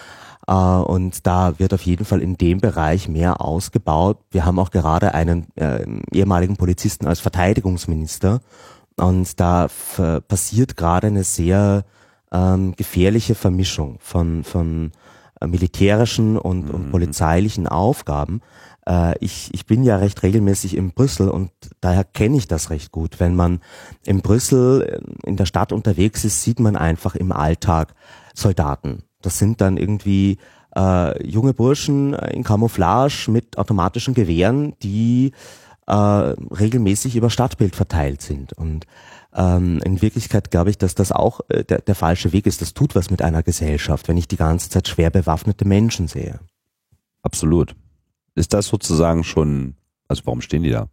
Äh, 0.46 0.52
und 0.52 1.26
da 1.26 1.58
wird 1.58 1.74
auf 1.74 1.82
jeden 1.82 2.04
Fall 2.04 2.22
in 2.22 2.36
dem 2.36 2.60
Bereich 2.60 3.08
mehr 3.08 3.40
ausgebaut. 3.40 4.18
Wir 4.30 4.44
haben 4.44 4.58
auch 4.58 4.70
gerade 4.70 5.14
einen 5.14 5.46
äh, 5.56 5.86
ehemaligen 6.12 6.56
Polizisten 6.56 7.06
als 7.06 7.20
Verteidigungsminister. 7.20 8.40
Und 8.96 9.38
da 9.38 9.68
passiert 10.26 10.76
gerade 10.76 11.06
eine 11.06 11.22
sehr 11.22 11.84
ähm, 12.32 12.74
gefährliche 12.76 13.36
Vermischung 13.36 13.98
von, 14.00 14.42
von 14.42 14.90
militärischen 15.46 16.36
und, 16.36 16.68
mhm. 16.68 16.74
und 16.74 16.90
polizeilichen 16.90 17.66
Aufgaben. 17.66 18.40
Äh, 18.86 19.14
ich, 19.20 19.50
ich 19.52 19.66
bin 19.66 19.82
ja 19.84 19.96
recht 19.96 20.22
regelmäßig 20.22 20.76
in 20.76 20.92
Brüssel 20.92 21.28
und 21.28 21.50
daher 21.80 22.04
kenne 22.04 22.36
ich 22.36 22.48
das 22.48 22.70
recht 22.70 22.90
gut. 22.90 23.20
Wenn 23.20 23.36
man 23.36 23.60
in 24.04 24.20
Brüssel 24.20 24.82
äh, 24.82 25.28
in 25.28 25.36
der 25.36 25.46
Stadt 25.46 25.72
unterwegs 25.72 26.24
ist, 26.24 26.42
sieht 26.42 26.60
man 26.60 26.76
einfach 26.76 27.14
im 27.14 27.32
Alltag 27.32 27.94
Soldaten. 28.34 29.02
Das 29.20 29.38
sind 29.38 29.60
dann 29.60 29.76
irgendwie 29.76 30.38
äh, 30.76 31.26
junge 31.26 31.54
Burschen 31.54 32.14
in 32.14 32.44
Camouflage 32.44 33.30
mit 33.30 33.58
automatischen 33.58 34.14
Gewehren, 34.14 34.74
die 34.82 35.32
äh, 35.86 35.92
regelmäßig 35.92 37.16
über 37.16 37.30
Stadtbild 37.30 37.74
verteilt 37.74 38.22
sind. 38.22 38.52
Und 38.52 38.86
ähm, 39.34 39.80
in 39.84 40.00
Wirklichkeit 40.02 40.50
glaube 40.50 40.70
ich, 40.70 40.78
dass 40.78 40.94
das 40.94 41.12
auch 41.12 41.40
äh, 41.48 41.64
der, 41.64 41.80
der 41.80 41.94
falsche 41.94 42.32
Weg 42.32 42.46
ist. 42.46 42.60
Das 42.60 42.74
tut 42.74 42.94
was 42.94 43.10
mit 43.10 43.22
einer 43.22 43.42
Gesellschaft, 43.42 44.08
wenn 44.08 44.16
ich 44.16 44.28
die 44.28 44.36
ganze 44.36 44.70
Zeit 44.70 44.88
schwer 44.88 45.10
bewaffnete 45.10 45.66
Menschen 45.66 46.08
sehe. 46.08 46.40
Absolut. 47.22 47.74
Ist 48.34 48.54
das 48.54 48.66
sozusagen 48.66 49.24
schon, 49.24 49.74
also 50.06 50.22
warum 50.24 50.40
stehen 50.40 50.62
die 50.62 50.70
da? 50.70 50.88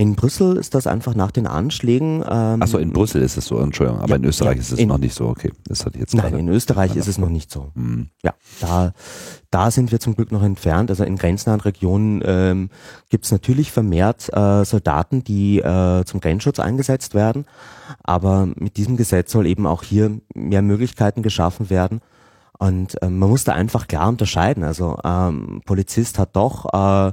In 0.00 0.14
Brüssel 0.14 0.56
ist 0.56 0.74
das 0.74 0.86
einfach 0.86 1.14
nach 1.14 1.30
den 1.30 1.46
Anschlägen. 1.46 2.24
Ähm, 2.26 2.62
Achso, 2.62 2.78
in 2.78 2.90
Brüssel 2.90 3.20
ist 3.20 3.36
es 3.36 3.44
so, 3.44 3.58
Entschuldigung, 3.58 4.00
aber 4.00 4.12
ja, 4.12 4.16
in 4.16 4.24
Österreich 4.24 4.56
ja, 4.56 4.60
ist 4.62 4.72
es 4.72 4.78
in, 4.78 4.88
noch 4.88 4.96
nicht 4.96 5.14
so, 5.14 5.26
okay. 5.26 5.52
Das 5.66 5.84
hatte 5.84 5.96
ich 5.96 6.00
jetzt 6.00 6.14
Nein, 6.14 6.38
in 6.38 6.48
Österreich 6.48 6.96
ist 6.96 7.06
es 7.06 7.18
noch 7.18 7.28
nicht 7.28 7.50
so. 7.50 7.70
Mhm. 7.74 8.08
Ja, 8.22 8.32
da, 8.62 8.94
da 9.50 9.70
sind 9.70 9.92
wir 9.92 10.00
zum 10.00 10.16
Glück 10.16 10.32
noch 10.32 10.42
entfernt. 10.42 10.88
Also 10.88 11.04
in 11.04 11.16
grenznahen 11.16 11.60
Regionen 11.60 12.22
ähm, 12.24 12.70
gibt 13.10 13.26
es 13.26 13.30
natürlich 13.30 13.72
vermehrt 13.72 14.32
äh, 14.32 14.64
Soldaten, 14.64 15.22
die 15.22 15.58
äh, 15.58 16.02
zum 16.06 16.20
Grenzschutz 16.20 16.60
eingesetzt 16.60 17.12
werden. 17.14 17.44
Aber 18.02 18.48
mit 18.56 18.78
diesem 18.78 18.96
Gesetz 18.96 19.30
soll 19.30 19.46
eben 19.46 19.66
auch 19.66 19.82
hier 19.82 20.18
mehr 20.32 20.62
Möglichkeiten 20.62 21.22
geschaffen 21.22 21.68
werden. 21.68 22.00
Und 22.58 22.96
ähm, 23.02 23.18
man 23.18 23.28
muss 23.28 23.44
da 23.44 23.52
einfach 23.52 23.86
klar 23.86 24.08
unterscheiden. 24.08 24.64
Also 24.64 24.98
ähm, 25.04 25.60
Polizist 25.66 26.18
hat 26.18 26.36
doch 26.36 26.64
äh, 26.72 27.12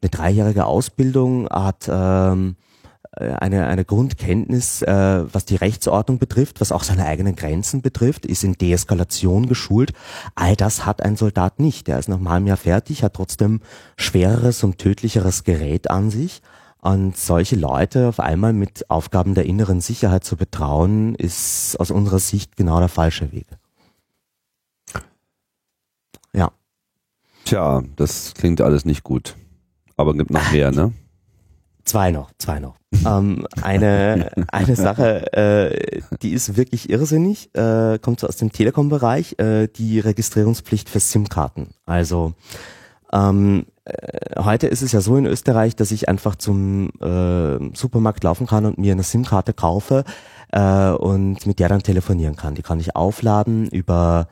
eine 0.00 0.10
dreijährige 0.10 0.66
Ausbildung, 0.66 1.48
hat 1.48 1.88
ähm, 1.90 2.56
äh, 3.12 3.32
eine, 3.32 3.66
eine 3.66 3.84
Grundkenntnis, 3.84 4.82
äh, 4.82 5.24
was 5.32 5.44
die 5.44 5.56
Rechtsordnung 5.56 6.18
betrifft, 6.18 6.60
was 6.60 6.72
auch 6.72 6.82
seine 6.82 7.06
eigenen 7.06 7.36
Grenzen 7.36 7.82
betrifft, 7.82 8.26
ist 8.26 8.44
in 8.44 8.54
Deeskalation 8.54 9.48
geschult. 9.48 9.92
All 10.34 10.56
das 10.56 10.86
hat 10.86 11.02
ein 11.02 11.16
Soldat 11.16 11.58
nicht. 11.58 11.86
Der 11.88 11.98
ist 11.98 12.08
nach 12.08 12.20
einem 12.24 12.46
Jahr 12.46 12.56
fertig, 12.56 13.02
hat 13.02 13.14
trotzdem 13.14 13.60
schwereres 13.96 14.62
und 14.62 14.78
tödlicheres 14.78 15.44
Gerät 15.44 15.90
an 15.90 16.10
sich. 16.10 16.42
Und 16.80 17.16
solche 17.16 17.56
Leute 17.56 18.08
auf 18.08 18.20
einmal 18.20 18.52
mit 18.52 18.88
Aufgaben 18.88 19.34
der 19.34 19.46
inneren 19.46 19.80
Sicherheit 19.80 20.22
zu 20.22 20.36
betrauen, 20.36 21.16
ist 21.16 21.76
aus 21.80 21.90
unserer 21.90 22.20
Sicht 22.20 22.56
genau 22.56 22.78
der 22.78 22.88
falsche 22.88 23.32
Weg. 23.32 23.46
Ja. 26.32 26.52
Tja, 27.44 27.82
das 27.96 28.34
klingt 28.34 28.60
alles 28.60 28.84
nicht 28.84 29.02
gut. 29.02 29.34
Aber 29.98 30.14
gibt 30.14 30.30
noch 30.30 30.52
mehr, 30.52 30.70
ne? 30.70 30.92
Zwei 31.84 32.12
noch, 32.12 32.30
zwei 32.38 32.60
noch. 32.60 32.76
ähm, 33.04 33.46
eine, 33.62 34.30
eine 34.52 34.76
Sache, 34.76 35.32
äh, 35.32 36.00
die 36.22 36.32
ist 36.32 36.56
wirklich 36.56 36.88
irrsinnig, 36.88 37.54
äh, 37.54 37.98
kommt 37.98 38.20
so 38.20 38.28
aus 38.28 38.36
dem 38.36 38.52
Telekom-Bereich, 38.52 39.38
äh, 39.38 39.66
die 39.66 39.98
Registrierungspflicht 39.98 40.88
für 40.88 41.00
SIM-Karten. 41.00 41.70
Also 41.84 42.34
ähm, 43.12 43.66
äh, 43.84 44.40
heute 44.40 44.68
ist 44.68 44.82
es 44.82 44.92
ja 44.92 45.00
so 45.00 45.16
in 45.16 45.26
Österreich, 45.26 45.74
dass 45.74 45.90
ich 45.90 46.08
einfach 46.08 46.36
zum 46.36 46.90
äh, 47.00 47.76
Supermarkt 47.76 48.22
laufen 48.22 48.46
kann 48.46 48.66
und 48.66 48.78
mir 48.78 48.92
eine 48.92 49.02
SIM-Karte 49.02 49.52
kaufe 49.52 50.04
äh, 50.52 50.90
und 50.90 51.44
mit 51.44 51.58
der 51.58 51.68
dann 51.68 51.82
telefonieren 51.82 52.36
kann. 52.36 52.54
Die 52.54 52.62
kann 52.62 52.78
ich 52.78 52.94
aufladen 52.94 53.66
über 53.68 54.28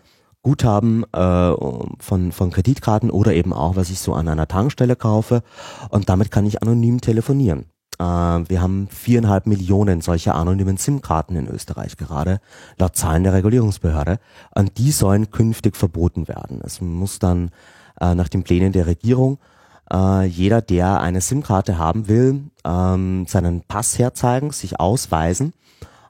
Guthaben 0.47 1.03
äh, 1.13 1.53
von, 1.99 2.31
von 2.31 2.51
Kreditkarten 2.53 3.11
oder 3.11 3.35
eben 3.35 3.53
auch, 3.53 3.75
was 3.75 3.91
ich 3.91 3.99
so 3.99 4.15
an 4.15 4.29
einer 4.29 4.47
Tankstelle 4.47 4.95
kaufe. 4.95 5.43
Und 5.91 6.09
damit 6.09 6.31
kann 6.31 6.47
ich 6.47 6.63
anonym 6.63 7.01
telefonieren. 7.01 7.65
Äh, 7.99 8.05
wir 8.05 8.63
haben 8.63 8.87
viereinhalb 8.89 9.49
Millionen 9.49 10.03
solcher 10.03 10.37
anonymen 10.37 10.77
SIM-Karten 10.77 11.35
in 11.35 11.49
Österreich 11.49 11.97
gerade, 11.97 12.39
laut 12.79 12.95
Zahlen 12.95 13.25
der 13.25 13.33
Regulierungsbehörde. 13.33 14.21
Und 14.55 14.79
die 14.79 14.93
sollen 14.93 15.33
künftig 15.33 15.77
verboten 15.77 16.29
werden. 16.29 16.61
Es 16.63 16.81
muss 16.81 17.19
dann 17.19 17.51
äh, 18.01 18.15
nach 18.15 18.29
den 18.29 18.45
Plänen 18.45 18.71
der 18.71 18.87
Regierung 18.87 19.39
äh, 19.93 20.27
jeder, 20.27 20.63
der 20.63 21.01
eine 21.01 21.23
SIM-Karte 21.23 21.77
haben 21.77 22.07
will, 22.07 22.45
ähm, 22.65 23.27
seinen 23.27 23.63
Pass 23.63 23.99
herzeigen, 23.99 24.53
sich 24.53 24.79
ausweisen. 24.79 25.55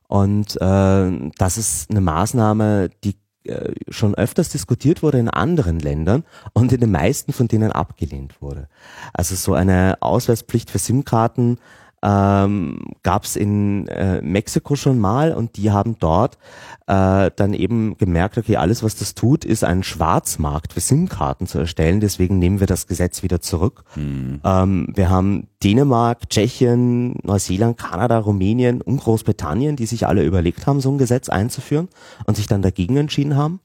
Und 0.09 0.61
äh, 0.61 1.31
das 1.39 1.57
ist 1.57 1.91
eine 1.91 2.03
Maßnahme, 2.03 2.91
die 3.03 3.17
äh, 3.49 3.75
schon 3.89 4.15
öfters 4.15 4.49
diskutiert 4.49 5.03
wurde 5.03 5.19
in 5.19 5.29
anderen 5.29 5.81
Ländern 5.81 6.25
und 6.53 6.73
in 6.73 6.81
den 6.81 6.91
meisten 6.91 7.33
von 7.33 7.49
denen 7.49 7.73
abgelehnt 7.73 8.41
wurde. 8.41 8.69
Also 9.13 9.35
so 9.35 9.55
eine 9.55 9.99
Ausweispflicht 10.01 10.71
für 10.71 10.79
SIM-Karten 10.79 11.59
ähm, 12.07 12.79
gab 13.03 13.25
es 13.25 13.35
in 13.35 13.89
äh, 13.89 14.23
Mexiko 14.23 14.77
schon 14.77 15.01
mal 15.01 15.33
und 15.33 15.57
die 15.57 15.73
haben 15.73 15.97
dort 15.99 16.39
äh, 16.87 17.33
dann 17.35 17.53
eben 17.53 17.99
gemerkt, 17.99 18.39
okay, 18.39 18.57
alles 18.57 18.85
was 18.85 18.95
das 18.95 19.17
tut, 19.17 19.45
ist 19.45 19.65
ein 19.65 19.83
Schwarzmarkt 19.83 20.73
für 20.73 20.81
SIM-Karten 20.81 21.49
zu 21.49 21.59
erstellen, 21.59 21.99
deswegen 21.99 22.39
nehmen 22.39 22.61
wir 22.61 22.69
das 22.69 22.87
Gesetz 22.87 23.25
wieder 23.25 23.41
zurück. 23.41 23.83
Mhm. 23.97 24.41
Ähm, 24.45 24.89
wir 24.95 25.11
haben 25.11 25.49
Dänemark, 25.65 26.31
Tschechien, 26.31 27.17
Neuseeland, 27.25 27.77
Kanada, 27.77 28.19
Rumänien 28.19 28.83
und 28.83 28.99
Großbritannien, 28.99 29.75
die 29.75 29.87
sich 29.87 30.07
alle 30.07 30.25
überlegt 30.25 30.69
haben, 30.69 30.81
so 30.81 30.93
ein 30.93 30.99
Gesetz 30.99 31.29
einzuführen 31.29 31.89
und 32.27 32.37
sich 32.37 32.47
dann 32.47 32.63
dagegen 32.63 32.97
entschieden 32.99 33.35
haben. 33.35 33.59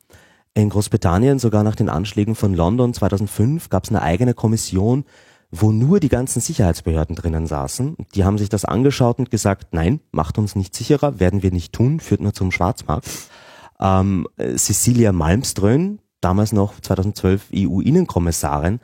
In 0.55 0.69
Großbritannien, 0.69 1.37
sogar 1.37 1.63
nach 1.63 1.75
den 1.75 1.89
Anschlägen 1.89 2.33
von 2.33 2.55
London 2.55 2.93
2005, 2.93 3.69
gab 3.69 3.83
es 3.83 3.91
eine 3.91 4.01
eigene 4.01 4.33
Kommission, 4.33 5.05
wo 5.51 5.71
nur 5.71 5.99
die 5.99 6.09
ganzen 6.09 6.39
Sicherheitsbehörden 6.39 7.15
drinnen 7.15 7.45
saßen. 7.45 7.97
Die 8.15 8.23
haben 8.23 8.37
sich 8.37 8.49
das 8.49 8.63
angeschaut 8.65 9.19
und 9.19 9.29
gesagt, 9.29 9.73
nein, 9.73 9.99
macht 10.11 10.37
uns 10.37 10.55
nicht 10.55 10.73
sicherer, 10.73 11.19
werden 11.19 11.43
wir 11.43 11.51
nicht 11.51 11.73
tun, 11.73 11.99
führt 11.99 12.21
nur 12.21 12.33
zum 12.33 12.51
Schwarzmarkt. 12.51 13.07
Ähm, 13.79 14.27
Cecilia 14.37 15.11
Malmström, 15.11 15.99
damals 16.21 16.53
noch 16.53 16.79
2012 16.79 17.49
EU-Innenkommissarin, 17.53 18.79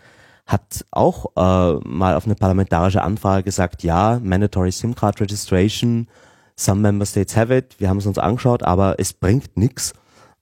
hat 0.45 0.85
auch 0.91 1.27
äh, 1.35 1.79
mal 1.87 2.15
auf 2.15 2.25
eine 2.25 2.35
parlamentarische 2.35 3.01
Anfrage 3.01 3.43
gesagt, 3.43 3.83
ja, 3.83 4.19
Mandatory 4.21 4.71
SIM 4.71 4.95
Card 4.95 5.21
Registration, 5.21 6.07
some 6.55 6.81
Member 6.81 7.05
States 7.05 7.35
have 7.35 7.55
it, 7.55 7.79
wir 7.79 7.89
haben 7.89 7.97
es 7.97 8.05
uns 8.05 8.17
angeschaut, 8.17 8.63
aber 8.63 8.95
es 8.97 9.13
bringt 9.13 9.55
nichts. 9.57 9.93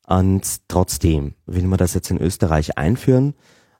Und 0.08 0.68
trotzdem 0.68 1.34
will 1.48 1.66
man 1.66 1.78
das 1.78 1.96
jetzt 1.96 2.12
in 2.12 2.22
Österreich 2.22 2.78
einführen. 2.78 3.34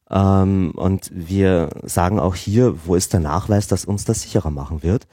Ähm, 0.10 0.72
und 0.76 1.12
wir 1.14 1.70
sagen 1.84 2.20
auch 2.20 2.36
hier, 2.36 2.86
wo 2.86 2.96
ist 2.96 3.14
der 3.14 3.20
Nachweis, 3.20 3.68
dass 3.68 3.86
uns 3.86 4.06
das 4.06 4.22
sicherer 4.22 4.52
machen 4.52 4.84
wird? 4.84 5.08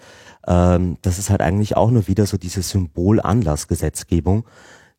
Ähm, 0.47 0.99
das 1.03 1.19
ist 1.19 1.31
halt 1.31 1.41
eigentlich 1.41 1.77
auch 1.77 1.91
nur 1.91 2.09
wieder 2.09 2.27
so 2.27 2.37
diese 2.37 2.63
Symbolanlassgesetzgebung, 2.63 4.45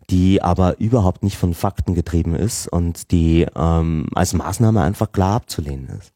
die 0.09 0.41
aber 0.41 0.79
überhaupt 0.79 1.23
nicht 1.23 1.37
von 1.37 1.53
Fakten 1.53 1.93
getrieben 1.95 2.35
ist 2.35 2.67
und 2.67 3.11
die 3.11 3.45
ähm, 3.55 4.07
als 4.15 4.33
Maßnahme 4.33 4.81
einfach 4.81 5.11
klar 5.11 5.35
abzulehnen 5.35 5.89
ist. 5.99 6.13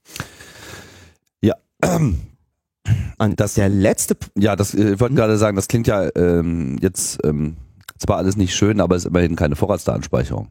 Ja. 1.41 1.55
Und 3.17 3.41
das, 3.41 3.55
der 3.55 3.67
letzte, 3.67 4.15
ja, 4.37 4.55
das, 4.55 4.73
ich 4.73 5.01
wollte 5.01 5.09
hm? 5.09 5.15
gerade 5.17 5.37
sagen, 5.37 5.57
das 5.57 5.67
klingt 5.67 5.87
ja 5.87 6.07
ähm, 6.15 6.77
jetzt 6.79 7.19
ähm, 7.25 7.57
zwar 7.97 8.15
alles 8.15 8.37
nicht 8.37 8.55
schön, 8.55 8.79
aber 8.79 8.95
es 8.95 9.03
ist 9.03 9.09
immerhin 9.09 9.35
keine 9.35 9.57
Vorratsdatenspeicherung. 9.57 10.47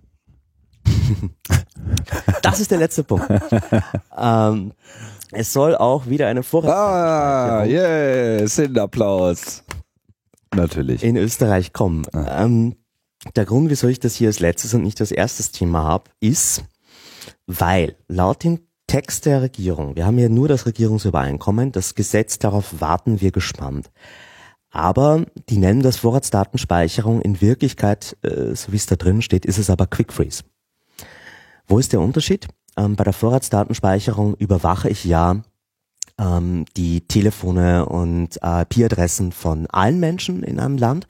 das 2.42 2.60
ist 2.60 2.70
der 2.70 2.78
letzte 2.78 3.04
Punkt. 3.04 3.28
ähm, 4.16 4.72
es 5.32 5.52
soll 5.52 5.74
auch 5.76 6.06
wieder 6.06 6.28
eine 6.28 6.42
Ah, 6.64 7.64
yes, 7.64 8.58
Applaus. 8.58 9.62
Natürlich. 10.54 11.02
in 11.02 11.16
Österreich 11.16 11.72
kommen. 11.72 12.06
Ähm, 12.14 12.76
der 13.34 13.44
Grund, 13.44 13.70
wieso 13.70 13.88
ich 13.88 14.00
das 14.00 14.14
hier 14.14 14.28
als 14.28 14.40
letztes 14.40 14.74
und 14.74 14.82
nicht 14.82 15.00
als 15.00 15.10
erstes 15.10 15.50
Thema 15.50 15.84
habe, 15.84 16.04
ist, 16.20 16.62
weil 17.46 17.96
laut 18.08 18.44
dem 18.44 18.60
Text 18.86 19.26
der 19.26 19.42
Regierung, 19.42 19.96
wir 19.96 20.06
haben 20.06 20.16
hier 20.16 20.28
nur 20.28 20.46
das 20.48 20.64
Regierungsübereinkommen, 20.64 21.72
das 21.72 21.94
Gesetz, 21.96 22.38
darauf 22.38 22.80
warten 22.80 23.20
wir 23.20 23.32
gespannt. 23.32 23.90
Aber 24.70 25.24
die 25.48 25.56
nennen 25.58 25.82
das 25.82 25.96
Vorratsdatenspeicherung. 25.96 27.22
In 27.22 27.40
Wirklichkeit, 27.40 28.16
äh, 28.22 28.54
so 28.54 28.72
wie 28.72 28.76
es 28.76 28.86
da 28.86 28.96
drin 28.96 29.22
steht, 29.22 29.46
ist 29.46 29.58
es 29.58 29.70
aber 29.70 29.86
Quick 29.86 30.12
Freeze. 30.12 30.42
Wo 31.68 31.78
ist 31.78 31.92
der 31.92 32.00
Unterschied? 32.00 32.48
Ähm, 32.76 32.96
bei 32.96 33.04
der 33.04 33.12
Vorratsdatenspeicherung 33.12 34.34
überwache 34.34 34.88
ich 34.88 35.04
ja 35.04 35.42
ähm, 36.18 36.64
die 36.76 37.02
Telefone 37.02 37.86
und 37.86 38.38
äh, 38.42 38.62
IP-Adressen 38.62 39.32
von 39.32 39.66
allen 39.66 40.00
Menschen 40.00 40.42
in 40.42 40.60
einem 40.60 40.78
Land 40.78 41.06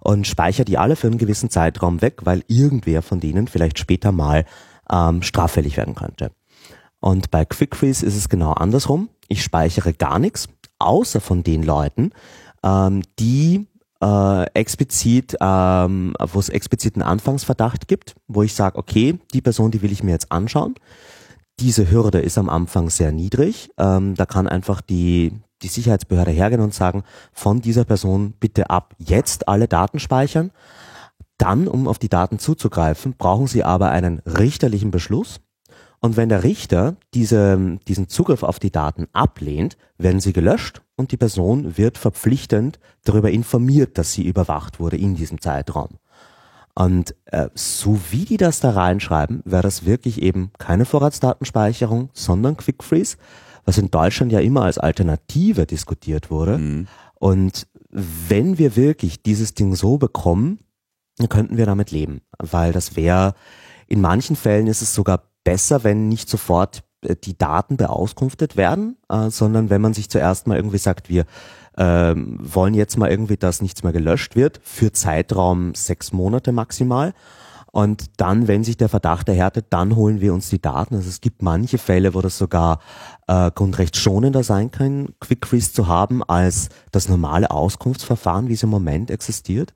und 0.00 0.26
speichere 0.26 0.64
die 0.64 0.78
alle 0.78 0.96
für 0.96 1.06
einen 1.06 1.18
gewissen 1.18 1.50
Zeitraum 1.50 2.02
weg, 2.02 2.20
weil 2.24 2.44
irgendwer 2.48 3.02
von 3.02 3.20
denen 3.20 3.48
vielleicht 3.48 3.78
später 3.78 4.12
mal 4.12 4.44
ähm, 4.90 5.22
straffällig 5.22 5.76
werden 5.76 5.94
könnte. 5.94 6.32
Und 7.00 7.30
bei 7.30 7.44
Quick 7.44 7.76
Freeze 7.76 8.04
ist 8.04 8.16
es 8.16 8.28
genau 8.28 8.52
andersrum. 8.52 9.08
Ich 9.28 9.42
speichere 9.42 9.92
gar 9.92 10.18
nichts, 10.18 10.48
außer 10.78 11.20
von 11.20 11.42
den 11.42 11.62
Leuten, 11.62 12.10
ähm, 12.62 13.02
die 13.18 13.66
äh, 14.02 14.44
explizit, 14.54 15.36
ähm, 15.40 16.14
wo 16.18 16.40
es 16.40 16.48
explizit 16.48 16.96
einen 16.96 17.04
Anfangsverdacht 17.04 17.86
gibt, 17.86 18.16
wo 18.26 18.42
ich 18.42 18.54
sage, 18.54 18.76
okay, 18.76 19.18
die 19.32 19.40
Person, 19.40 19.70
die 19.70 19.80
will 19.80 19.92
ich 19.92 20.02
mir 20.02 20.10
jetzt 20.10 20.32
anschauen. 20.32 20.74
Diese 21.60 21.90
Hürde 21.90 22.18
ist 22.18 22.38
am 22.38 22.48
Anfang 22.48 22.90
sehr 22.90 23.12
niedrig. 23.12 23.70
Ähm, 23.78 24.14
da 24.16 24.26
kann 24.26 24.48
einfach 24.48 24.80
die, 24.80 25.32
die 25.62 25.68
Sicherheitsbehörde 25.68 26.32
hergehen 26.32 26.60
und 26.60 26.74
sagen, 26.74 27.04
von 27.32 27.60
dieser 27.60 27.84
Person 27.84 28.34
bitte 28.40 28.70
ab 28.70 28.94
jetzt 28.98 29.46
alle 29.48 29.68
Daten 29.68 30.00
speichern. 30.00 30.50
Dann, 31.38 31.68
um 31.68 31.86
auf 31.86 31.98
die 31.98 32.08
Daten 32.08 32.38
zuzugreifen, 32.38 33.14
brauchen 33.16 33.46
Sie 33.46 33.62
aber 33.62 33.90
einen 33.90 34.18
richterlichen 34.20 34.90
Beschluss. 34.90 35.40
Und 36.04 36.16
wenn 36.16 36.28
der 36.28 36.42
Richter 36.42 36.96
diese, 37.14 37.78
diesen 37.86 38.08
Zugriff 38.08 38.42
auf 38.42 38.58
die 38.58 38.72
Daten 38.72 39.06
ablehnt, 39.12 39.76
werden 39.98 40.20
sie 40.20 40.32
gelöscht 40.32 40.82
und 40.96 41.12
die 41.12 41.16
Person 41.16 41.78
wird 41.78 41.96
verpflichtend 41.96 42.80
darüber 43.04 43.30
informiert, 43.30 43.96
dass 43.98 44.12
sie 44.12 44.26
überwacht 44.26 44.80
wurde 44.80 44.96
in 44.96 45.14
diesem 45.14 45.40
Zeitraum. 45.40 45.98
Und 46.74 47.14
äh, 47.26 47.48
so 47.54 48.00
wie 48.10 48.24
die 48.24 48.36
das 48.36 48.58
da 48.58 48.70
reinschreiben, 48.70 49.42
wäre 49.44 49.62
das 49.62 49.86
wirklich 49.86 50.20
eben 50.20 50.50
keine 50.58 50.86
Vorratsdatenspeicherung, 50.86 52.10
sondern 52.14 52.56
Quick 52.56 52.82
Freeze, 52.82 53.16
was 53.64 53.78
in 53.78 53.92
Deutschland 53.92 54.32
ja 54.32 54.40
immer 54.40 54.62
als 54.62 54.78
Alternative 54.78 55.66
diskutiert 55.66 56.32
wurde. 56.32 56.58
Mhm. 56.58 56.88
Und 57.14 57.68
wenn 57.90 58.58
wir 58.58 58.74
wirklich 58.74 59.22
dieses 59.22 59.54
Ding 59.54 59.76
so 59.76 59.98
bekommen, 59.98 60.58
könnten 61.28 61.58
wir 61.58 61.66
damit 61.66 61.92
leben, 61.92 62.22
weil 62.38 62.72
das 62.72 62.96
wäre, 62.96 63.34
in 63.86 64.00
manchen 64.00 64.34
Fällen 64.34 64.66
ist 64.66 64.82
es 64.82 64.94
sogar 64.94 65.31
besser, 65.44 65.84
wenn 65.84 66.08
nicht 66.08 66.28
sofort 66.28 66.82
äh, 67.02 67.16
die 67.16 67.36
Daten 67.36 67.76
beauskunftet 67.76 68.56
werden, 68.56 68.96
äh, 69.08 69.30
sondern 69.30 69.70
wenn 69.70 69.80
man 69.80 69.94
sich 69.94 70.08
zuerst 70.10 70.46
mal 70.46 70.56
irgendwie 70.56 70.78
sagt, 70.78 71.08
wir 71.08 71.24
ähm, 71.78 72.38
wollen 72.40 72.74
jetzt 72.74 72.98
mal 72.98 73.10
irgendwie, 73.10 73.36
dass 73.36 73.62
nichts 73.62 73.82
mehr 73.82 73.92
gelöscht 73.92 74.36
wird, 74.36 74.60
für 74.62 74.92
Zeitraum 74.92 75.74
sechs 75.74 76.12
Monate 76.12 76.52
maximal. 76.52 77.14
Und 77.72 78.20
dann, 78.20 78.48
wenn 78.48 78.64
sich 78.64 78.76
der 78.76 78.90
Verdacht 78.90 79.30
erhärtet, 79.30 79.68
dann 79.70 79.96
holen 79.96 80.20
wir 80.20 80.34
uns 80.34 80.50
die 80.50 80.60
Daten. 80.60 80.94
Also 80.94 81.08
es 81.08 81.22
gibt 81.22 81.40
manche 81.40 81.78
Fälle, 81.78 82.12
wo 82.12 82.20
das 82.20 82.36
sogar 82.36 82.80
äh, 83.26 83.50
grundrechtsschonender 83.50 84.42
sein 84.42 84.70
kann, 84.70 85.08
Quick 85.20 85.46
Freeze 85.46 85.72
zu 85.72 85.88
haben, 85.88 86.22
als 86.22 86.68
das 86.90 87.08
normale 87.08 87.50
Auskunftsverfahren, 87.50 88.48
wie 88.48 88.52
es 88.52 88.62
im 88.62 88.68
Moment 88.68 89.10
existiert. 89.10 89.72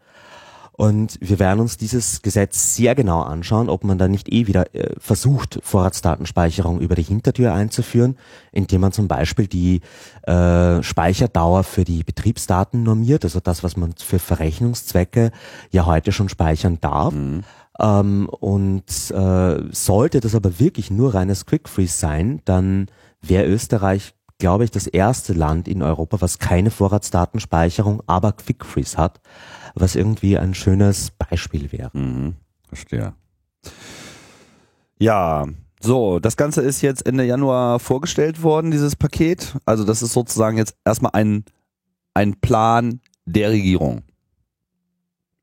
Und 0.77 1.19
wir 1.23 1.39
werden 1.39 1.61
uns 1.61 1.79
dieses 1.79 2.21
Gesetz 2.21 2.77
sehr 2.77 2.95
genau 2.95 3.23
anschauen, 3.23 3.71
ob 3.71 3.83
man 3.83 3.97
da 3.97 4.09
nicht 4.09 4.31
eh 4.31 4.47
wieder 4.47 4.75
äh, 4.75 4.95
versucht, 4.99 5.59
Vorratsdatenspeicherung 5.63 6.81
über 6.81 6.95
die 6.95 7.03
Hintertür 7.03 7.55
einzuführen, 7.55 8.17
indem 8.53 8.83
man 8.83 8.93
zum 8.93 9.09
Beispiel 9.09 9.47
die 9.47 9.81
äh, 10.25 10.83
Speicherdauer 10.83 11.65
für 11.65 11.85
die 11.85 12.05
Betriebsdaten 12.05 12.83
normiert, 12.83 13.25
also 13.25 13.41
das, 13.41 13.63
was 13.63 13.79
man 13.79 13.95
für 13.97 14.19
Verrechnungszwecke 14.19 15.33
ja 15.71 15.87
heute 15.87 16.13
schon 16.13 16.29
speichern 16.29 16.79
darf. 16.83 17.15
Ähm, 17.79 18.29
und 18.29 19.11
äh, 19.11 19.63
sollte 19.73 20.21
das 20.21 20.35
aber 20.35 20.59
wirklich 20.61 20.91
nur 20.91 21.15
reines 21.15 21.47
Quick 21.47 21.71
Freeze 21.71 21.99
sein, 21.99 22.43
dann 22.45 22.89
wäre 23.23 23.47
Österreich, 23.47 24.15
glaube 24.39 24.65
ich, 24.65 24.71
das 24.71 24.87
erste 24.87 25.33
Land 25.33 25.69
in 25.69 25.83
Europa, 25.83 26.21
was 26.21 26.39
keine 26.39 26.71
Vorratsdatenspeicherung, 26.71 28.03
aber 28.07 28.33
Quick 28.33 28.67
Freeze 28.67 28.99
hat 28.99 29.21
was 29.77 29.95
irgendwie 29.95 30.39
ein 30.39 30.55
schönes 30.55 31.11
Beispiel 31.11 31.71
wäre. 31.71 31.91
Mhm. 31.93 32.35
Verstehe. 32.69 33.15
Ja, 34.99 35.47
so, 35.81 36.19
das 36.19 36.37
Ganze 36.37 36.63
ist 36.63 36.81
jetzt 36.81 37.07
Ende 37.07 37.25
Januar 37.25 37.79
vorgestellt 37.79 38.43
worden, 38.43 38.71
dieses 38.71 38.97
Paket. 38.97 39.57
Also 39.67 39.85
das 39.85 40.03
ist 40.03 40.15
sozusagen 40.15 40.57
jetzt 40.57 40.75
erstmal 40.85 41.13
ein, 41.13 41.45
ein 42.15 42.41
Plan 42.41 43.01
der 43.27 43.51
Regierung. 43.51 44.03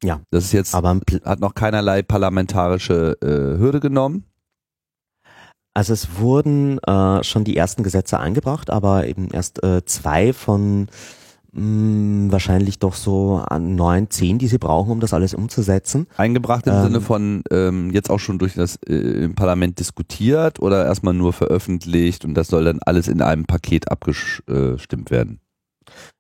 Ja. 0.04 0.22
Das 0.32 0.46
ist 0.46 0.52
jetzt, 0.52 0.76
Aber 0.76 1.00
hat 1.24 1.40
noch 1.40 1.54
keinerlei 1.54 2.02
parlamentarische 2.02 3.16
äh, 3.22 3.58
Hürde 3.60 3.80
genommen. 3.80 4.26
also 5.74 5.94
es 5.94 6.18
wurden 6.18 6.80
äh, 6.80 7.24
schon 7.24 7.46
die 7.46 7.56
ersten 7.56 7.84
Gesetze 7.84 8.20
eingebracht, 8.20 8.70
aber 8.70 9.08
eben 9.08 9.30
erst 9.32 9.64
äh, 9.64 9.86
zwei 9.86 10.34
von 10.34 10.88
mh, 11.54 12.32
wahrscheinlich 12.32 12.80
doch 12.80 12.94
so 12.96 13.38
an 13.48 13.76
neun, 13.76 14.10
zehn, 14.10 14.38
die 14.40 14.48
sie 14.48 14.58
brauchen, 14.58 14.92
um 14.92 15.00
das 15.00 15.14
alles 15.14 15.34
umzusetzen. 15.34 16.08
Eingebracht 16.18 16.68
im 16.68 16.74
Ähm. 16.74 16.84
Sinne 16.84 17.02
von 17.02 17.44
ähm, 17.52 17.92
jetzt 17.92 18.10
auch 18.10 18.20
schon 18.20 18.40
durch 18.40 18.56
das 18.56 18.78
äh, 18.88 18.94
im 19.24 19.36
Parlament 19.36 19.80
diskutiert 19.80 20.60
oder 20.60 20.86
erstmal 20.86 21.14
nur 21.14 21.34
veröffentlicht 21.34 22.26
und 22.26 22.34
das 22.34 22.48
soll 22.48 22.66
dann 22.66 22.80
alles 22.86 23.08
in 23.08 23.22
einem 23.22 23.46
Paket 23.46 23.90
abgestimmt 23.92 25.12
werden. 25.12 25.40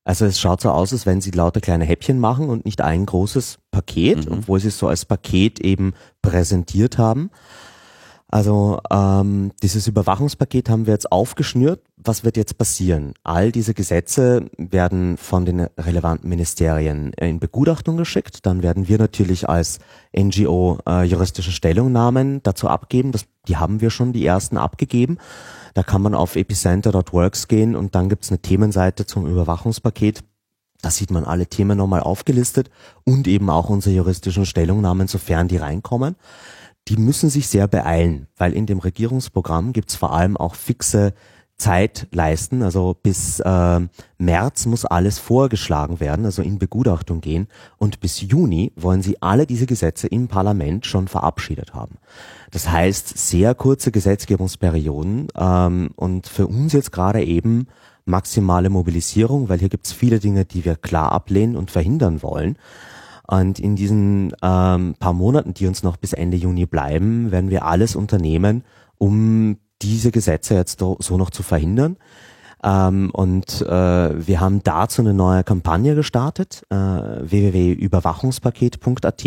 Also 0.03 0.25
es 0.25 0.39
schaut 0.39 0.59
so 0.61 0.69
aus, 0.69 0.91
als 0.91 1.05
wenn 1.05 1.21
sie 1.21 1.31
lauter 1.31 1.61
kleine 1.61 1.85
Häppchen 1.85 2.19
machen 2.19 2.49
und 2.49 2.65
nicht 2.65 2.81
ein 2.81 3.05
großes 3.05 3.59
Paket, 3.71 4.29
Mhm. 4.29 4.39
obwohl 4.39 4.59
sie 4.59 4.67
es 4.67 4.77
so 4.77 4.87
als 4.87 5.05
Paket 5.05 5.59
eben 5.61 5.93
präsentiert 6.21 6.97
haben. 6.97 7.29
Also 8.33 8.79
ähm, 8.89 9.51
dieses 9.61 9.85
Überwachungspaket 9.85 10.67
haben 10.67 10.87
wir 10.87 10.93
jetzt 10.93 11.11
aufgeschnürt. 11.11 11.83
Was 11.97 12.23
wird 12.23 12.35
jetzt 12.35 12.57
passieren? 12.57 13.13
All 13.23 13.51
diese 13.51 13.75
Gesetze 13.75 14.49
werden 14.57 15.17
von 15.17 15.45
den 15.45 15.59
relevanten 15.77 16.27
Ministerien 16.27 17.13
in 17.13 17.39
Begutachtung 17.39 17.95
geschickt. 17.95 18.43
Dann 18.47 18.63
werden 18.63 18.87
wir 18.87 18.97
natürlich 18.97 19.47
als 19.47 19.77
NGO 20.17 20.79
äh, 20.89 21.03
juristische 21.03 21.51
Stellungnahmen 21.51 22.41
dazu 22.41 22.69
abgeben. 22.69 23.11
Das, 23.11 23.25
die 23.47 23.57
haben 23.57 23.81
wir 23.81 23.91
schon, 23.91 24.13
die 24.13 24.25
ersten 24.25 24.57
abgegeben. 24.57 25.19
Da 25.75 25.83
kann 25.83 26.01
man 26.01 26.15
auf 26.15 26.35
epicenter.works 26.35 27.47
gehen 27.47 27.75
und 27.75 27.93
dann 27.93 28.09
gibt's 28.09 28.31
eine 28.31 28.39
Themenseite 28.39 29.05
zum 29.05 29.27
Überwachungspaket. 29.27 30.23
Da 30.81 30.89
sieht 30.89 31.11
man 31.11 31.23
alle 31.23 31.45
Themen 31.45 31.77
nochmal 31.77 32.01
aufgelistet 32.01 32.71
und 33.05 33.27
eben 33.27 33.51
auch 33.51 33.69
unsere 33.69 33.95
juristischen 33.95 34.47
Stellungnahmen, 34.47 35.07
sofern 35.07 35.47
die 35.47 35.57
reinkommen. 35.57 36.15
Die 36.89 36.97
müssen 36.97 37.29
sich 37.29 37.47
sehr 37.47 37.67
beeilen, 37.67 38.27
weil 38.37 38.53
in 38.53 38.65
dem 38.65 38.79
Regierungsprogramm 38.79 39.73
gibt's 39.73 39.95
vor 39.95 40.13
allem 40.13 40.35
auch 40.35 40.55
fixe 40.55 41.13
Zeitleisten. 41.57 42.61
Also 42.61 42.95
bis 43.01 43.39
äh, 43.39 43.79
März 44.17 44.65
muss 44.65 44.85
alles 44.85 45.19
vorgeschlagen 45.19 45.99
werden, 45.99 46.25
also 46.25 46.41
in 46.41 46.59
Begutachtung 46.59 47.21
gehen. 47.21 47.47
Und 47.77 47.99
bis 47.99 48.21
Juni 48.21 48.73
wollen 48.75 49.01
sie 49.01 49.21
alle 49.21 49.45
diese 49.45 49.65
Gesetze 49.65 50.07
im 50.07 50.27
Parlament 50.27 50.85
schon 50.85 51.07
verabschiedet 51.07 51.73
haben. 51.73 51.97
Das 52.51 52.69
heißt, 52.69 53.17
sehr 53.17 53.55
kurze 53.55 53.91
Gesetzgebungsperioden 53.91 55.27
ähm, 55.37 55.91
und 55.95 56.27
für 56.27 56.47
uns 56.47 56.73
jetzt 56.73 56.91
gerade 56.91 57.23
eben 57.23 57.67
maximale 58.05 58.69
Mobilisierung, 58.69 59.47
weil 59.47 59.59
hier 59.59 59.69
gibt's 59.69 59.93
viele 59.93 60.19
Dinge, 60.19 60.43
die 60.43 60.65
wir 60.65 60.75
klar 60.75 61.13
ablehnen 61.13 61.55
und 61.55 61.71
verhindern 61.71 62.21
wollen. 62.21 62.57
Und 63.27 63.59
in 63.59 63.75
diesen 63.75 64.33
ähm, 64.41 64.95
paar 64.99 65.13
Monaten, 65.13 65.53
die 65.53 65.67
uns 65.67 65.83
noch 65.83 65.97
bis 65.97 66.13
Ende 66.13 66.37
Juni 66.37 66.65
bleiben, 66.65 67.31
werden 67.31 67.49
wir 67.49 67.65
alles 67.65 67.95
unternehmen, 67.95 68.63
um 68.97 69.57
diese 69.81 70.11
Gesetze 70.11 70.55
jetzt 70.55 70.79
so 70.79 71.17
noch 71.17 71.29
zu 71.29 71.43
verhindern. 71.43 71.97
Ähm, 72.63 73.11
und 73.11 73.61
äh, 73.61 74.27
wir 74.27 74.39
haben 74.39 74.63
dazu 74.63 75.01
eine 75.01 75.13
neue 75.13 75.43
Kampagne 75.43 75.95
gestartet, 75.95 76.63
äh, 76.69 76.75
www.überwachungspaket.at. 76.75 79.25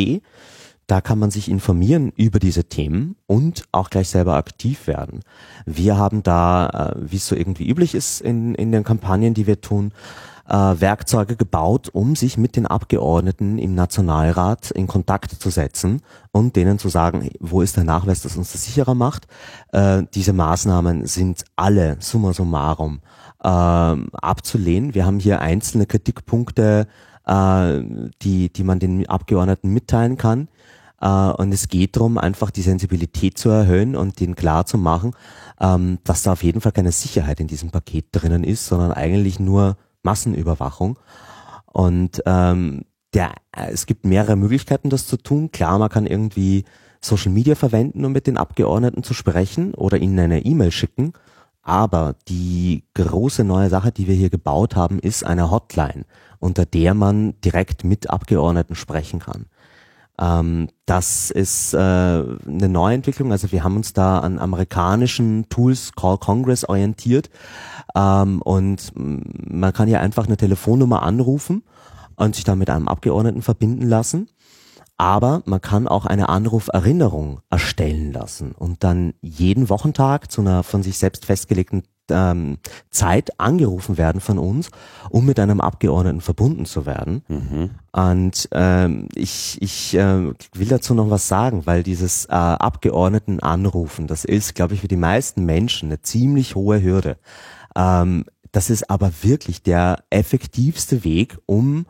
Da 0.87 1.01
kann 1.01 1.19
man 1.19 1.33
sich 1.33 1.51
informieren 1.51 2.13
über 2.17 2.39
diese 2.39 2.65
Themen 2.65 3.17
und 3.27 3.65
auch 3.73 3.91
gleich 3.91 4.09
selber 4.09 4.37
aktiv 4.37 4.87
werden. 4.87 5.21
Wir 5.67 5.99
haben 5.99 6.23
da, 6.23 6.95
äh, 6.95 7.11
wie 7.11 7.17
es 7.17 7.27
so 7.27 7.35
irgendwie 7.35 7.69
üblich 7.69 7.95
ist 7.95 8.21
in, 8.21 8.55
in 8.55 8.73
den 8.73 8.85
Kampagnen, 8.85 9.35
die 9.35 9.47
wir 9.47 9.61
tun, 9.61 9.93
äh, 10.49 10.53
Werkzeuge 10.55 11.37
gebaut, 11.37 11.89
um 11.93 12.17
sich 12.17 12.39
mit 12.39 12.57
den 12.57 12.67
Abgeordneten 12.67 13.59
im 13.59 13.75
Nationalrat 13.75 14.71
in 14.71 14.87
Kontakt 14.87 15.33
zu 15.33 15.51
setzen 15.51 16.03
und 16.33 16.57
denen 16.57 16.79
zu 16.79 16.89
sagen, 16.89 17.31
wo 17.41 17.63
ist 17.63 17.77
der 17.77 17.85
Nachweis, 17.85 18.23
dass 18.23 18.37
uns 18.37 18.53
das 18.53 18.65
sicherer 18.65 18.95
macht. 18.95 19.27
Äh, 19.73 20.03
diese 20.15 20.33
Maßnahmen 20.33 21.07
sind 21.07 21.45
alle 21.57 21.97
summa 22.01 22.33
summarum 22.33 23.01
äh, 23.43 23.49
abzulehnen. 23.49 24.95
Wir 24.95 25.07
haben 25.07 25.21
hier 25.21 25.41
einzelne 25.41 25.87
Kritikpunkte, 25.87 26.87
äh, 27.27 27.83
die, 28.23 28.53
die 28.53 28.65
man 28.65 28.79
den 28.79 29.09
Abgeordneten 29.09 29.73
mitteilen 29.73 30.17
kann. 30.17 30.49
Äh, 31.01 31.09
und 31.09 31.53
es 31.53 31.69
geht 31.69 31.97
darum, 31.97 32.19
einfach 32.19 32.51
die 32.51 32.63
Sensibilität 32.63 33.39
zu 33.39 33.49
erhöhen 33.51 33.97
und 33.97 34.21
ihnen 34.21 34.37
klar 34.37 34.67
zu 34.67 34.79
machen, 34.79 35.13
ähm, 35.61 35.99
dass 36.05 36.23
da 36.23 36.33
auf 36.33 36.43
jeden 36.43 36.61
Fall 36.61 36.73
keine 36.73 36.93
Sicherheit 36.93 37.41
in 37.41 37.47
diesem 37.47 37.71
Paket 37.71 38.07
drinnen 38.13 38.45
ist, 38.45 38.67
sondern 38.67 38.93
eigentlich 38.93 39.41
nur 39.41 39.77
Massenüberwachung. 40.07 40.99
Und 41.67 42.23
ähm, 42.25 42.85
der, 43.13 43.35
es 43.53 43.87
gibt 43.87 44.07
mehrere 44.07 44.37
Möglichkeiten, 44.37 44.89
das 44.89 45.07
zu 45.07 45.17
tun. 45.17 45.51
Klar, 45.51 45.79
man 45.79 45.91
kann 45.91 46.07
irgendwie 46.07 46.65
Social 47.01 47.33
Media 47.33 47.55
verwenden, 47.55 48.05
um 48.05 48.13
mit 48.13 48.27
den 48.27 48.39
Abgeordneten 48.39 49.03
zu 49.03 49.15
sprechen 49.15 49.75
oder 49.75 49.99
ihnen 49.99 50.19
eine 50.19 50.45
E-Mail 50.45 50.71
schicken. 50.71 51.13
Aber 51.63 52.15
die 52.29 52.85
große 52.95 53.43
neue 53.43 53.69
Sache, 53.69 53.91
die 53.91 54.07
wir 54.07 54.15
hier 54.15 54.31
gebaut 54.31 54.77
haben, 54.77 54.99
ist 55.01 55.25
eine 55.25 55.51
Hotline, 55.51 56.05
unter 56.39 56.65
der 56.65 56.95
man 56.95 57.35
direkt 57.41 57.85
mit 57.85 58.09
Abgeordneten 58.09 58.77
sprechen 58.77 59.19
kann. 59.19 59.47
Ähm, 60.19 60.69
das 60.87 61.31
ist 61.31 61.75
äh, 61.75 61.79
eine 61.79 62.69
Neuentwicklung. 62.69 63.33
Also 63.33 63.53
wir 63.53 63.65
haben 63.65 63.77
uns 63.77 63.93
da 63.93 64.21
an 64.21 64.39
amerikanischen 64.39 65.49
Tools 65.49 65.93
Call 65.95 66.19
Congress 66.19 66.65
orientiert 66.65 67.31
ähm, 67.95 68.43
und 68.43 68.93
man 68.95 69.73
kann 69.73 69.89
hier 69.89 70.01
einfach 70.01 70.27
eine 70.27 70.37
Telefonnummer 70.37 71.03
anrufen 71.03 71.63
und 72.17 72.35
sich 72.35 72.45
dann 72.45 72.59
mit 72.59 72.71
einem 72.71 72.89
Abgeordneten 72.89 73.43
verbinden 73.43 73.89
lassen. 73.89 74.29
Aber 74.99 75.43
man 75.45 75.61
kann 75.61 75.87
auch 75.87 76.07
eine 76.07 76.31
Anruferinnerung 76.31 77.41
erstellen 77.51 78.13
lassen 78.15 78.53
und 78.53 78.83
dann 78.83 79.13
jeden 79.21 79.69
Wochentag 79.69 80.31
zu 80.31 80.41
einer 80.41 80.63
von 80.63 80.83
sich 80.83 80.97
selbst 80.97 81.27
festgelegten 81.27 81.83
ähm, 82.11 82.59
Zeit 82.91 83.39
angerufen 83.39 83.99
werden 83.99 84.21
von 84.21 84.39
uns, 84.39 84.71
um 85.11 85.27
mit 85.27 85.39
einem 85.39 85.61
Abgeordneten 85.61 86.21
verbunden 86.21 86.65
zu 86.65 86.87
werden. 86.87 87.23
Mhm. 87.29 87.71
Und 87.93 88.49
ähm, 88.53 89.09
ich, 89.15 89.61
ich 89.61 89.95
äh, 89.95 90.33
will 90.55 90.69
dazu 90.69 90.95
noch 90.95 91.11
was 91.11 91.29
sagen, 91.29 91.67
weil 91.67 91.83
dieses 91.83 92.27
äh, 92.27 92.33
Abgeordneten 92.33 93.41
anrufen, 93.41 94.07
das 94.07 94.25
ist, 94.25 94.55
glaube 94.55 94.75
ich, 94.75 94.81
für 94.81 94.89
die 94.89 94.97
meisten 94.97 95.45
Menschen 95.45 95.89
eine 95.89 96.01
ziemlich 96.01 96.55
hohe 96.55 96.83
Hürde. 96.83 97.17
Ähm, 97.77 98.25
das 98.51 98.71
ist 98.71 98.91
aber 98.91 99.13
wirklich 99.23 99.63
der 99.63 100.03
effektivste 100.11 101.05
Weg, 101.05 101.39
um 101.47 101.87